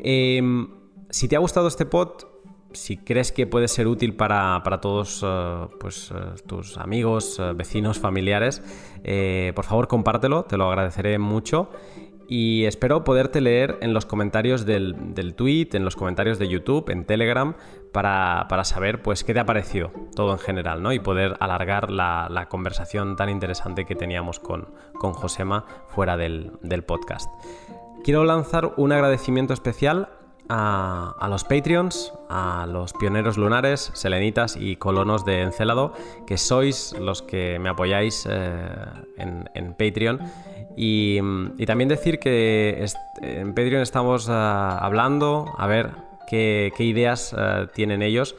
Em, 0.02 0.68
si 1.10 1.26
te 1.28 1.36
ha 1.36 1.40
gustado 1.40 1.68
este 1.68 1.86
pod, 1.86 2.24
si 2.72 2.96
crees 2.96 3.32
que 3.32 3.46
puede 3.46 3.68
ser 3.68 3.88
útil 3.88 4.14
para, 4.14 4.62
todos 4.80 5.24
eh, 5.26 5.66
pues, 5.78 6.10
eh, 6.10 6.40
tus 6.46 6.78
amigos, 6.78 7.40
vecinos, 7.54 7.98
familiares, 7.98 8.62
por 9.54 9.64
favor 9.64 9.88
compártelo, 9.88 10.44
te 10.44 10.56
lo 10.56 10.68
agradeceré 10.68 11.18
mucho 11.18 11.70
y 12.30 12.64
espero 12.66 13.02
poderte 13.02 13.40
leer 13.40 13.78
en 13.80 13.92
los 13.92 14.06
comentarios 14.06 14.64
del, 14.64 15.14
del 15.14 15.34
tweet, 15.34 15.70
en 15.72 15.84
los 15.84 15.96
comentarios 15.96 16.38
de 16.38 16.46
YouTube, 16.46 16.88
en 16.90 17.04
Telegram, 17.04 17.56
para, 17.92 18.64
saber 18.64 19.02
pues 19.02 19.24
qué 19.24 19.34
te 19.34 19.40
ha 19.40 19.46
parecido 19.46 19.90
todo 20.14 20.32
en 20.32 20.38
general, 20.38 20.80
¿no? 20.80 20.92
Y 20.92 21.00
poder 21.00 21.36
alargar 21.40 21.90
la, 21.90 22.46
conversación 22.48 23.16
tan 23.16 23.30
interesante 23.30 23.84
que 23.84 23.96
teníamos 23.96 24.38
con, 24.38 24.68
con 24.94 25.12
Josema 25.12 25.64
fuera 25.88 26.16
del, 26.16 26.52
podcast. 26.86 27.28
Quiero 28.04 28.24
lanzar 28.24 28.74
un 28.76 28.92
agradecimiento 28.92 29.52
especial 29.52 30.08
a, 30.50 31.26
los 31.30 31.44
Patreons, 31.44 32.12
a 32.28 32.66
los 32.68 32.92
pioneros 32.92 33.38
lunares, 33.38 33.90
selenitas 33.94 34.56
y 34.56 34.76
colonos 34.76 35.24
de 35.24 35.42
Encélado, 35.42 35.94
que 36.26 36.36
sois 36.36 36.94
los 36.98 37.22
que 37.22 37.58
me 37.60 37.68
apoyáis 37.68 38.26
eh, 38.28 38.64
en 39.16 39.74
Patreon 39.78 40.20
y, 40.76 41.18
también 41.66 41.88
decir 41.88 42.18
que 42.18 42.84
en 43.20 43.54
Patreon 43.54 43.82
estamos 43.82 44.28
ah, 44.28 44.78
hablando, 44.78 45.52
a 45.58 45.66
ver 45.66 45.90
qué, 46.28 46.72
ideas 46.78 47.34
ah, 47.36 47.66
tienen 47.72 48.02
ellos 48.02 48.36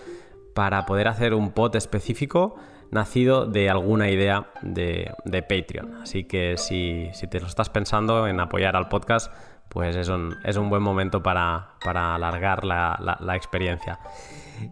para 0.54 0.86
poder 0.86 1.08
hacer 1.08 1.34
un 1.34 1.52
pod 1.52 1.76
específico 1.76 2.56
nacido 2.90 3.46
de 3.46 3.70
alguna 3.70 4.10
idea 4.10 4.52
de, 4.62 5.14
Patreon. 5.24 6.02
Así 6.02 6.26
que 6.26 6.58
si, 6.58 7.10
te 7.30 7.40
lo 7.40 7.48
estás 7.48 7.70
pensando 7.70 8.28
en 8.28 8.40
apoyar 8.40 8.76
al 8.76 8.90
podcast, 8.90 9.32
pues 9.72 9.96
es 9.96 10.10
un, 10.10 10.70
buen 10.70 10.84
momento 10.84 11.24
para, 11.24 11.76
alargar 11.82 12.66
la, 12.66 13.36
experiencia. 13.36 14.00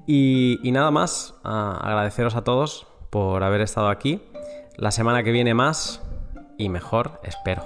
Y, 0.06 0.60
nada 0.74 0.92
más, 0.92 1.36
agradeceros 1.44 2.36
a 2.36 2.44
todos 2.44 2.86
por 3.10 3.44
haber 3.44 3.62
estado 3.62 3.88
aquí. 3.88 4.22
La 4.76 4.92
semana 4.92 5.24
que 5.24 5.32
viene 5.32 5.54
más 5.54 6.02
y 6.58 6.68
mejor 6.68 7.22
espero. 7.24 7.64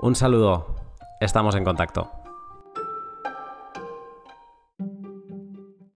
Un 0.00 0.14
saludo, 0.14 0.76
estamos 1.20 1.54
en 1.56 1.64
contacto. 1.64 2.19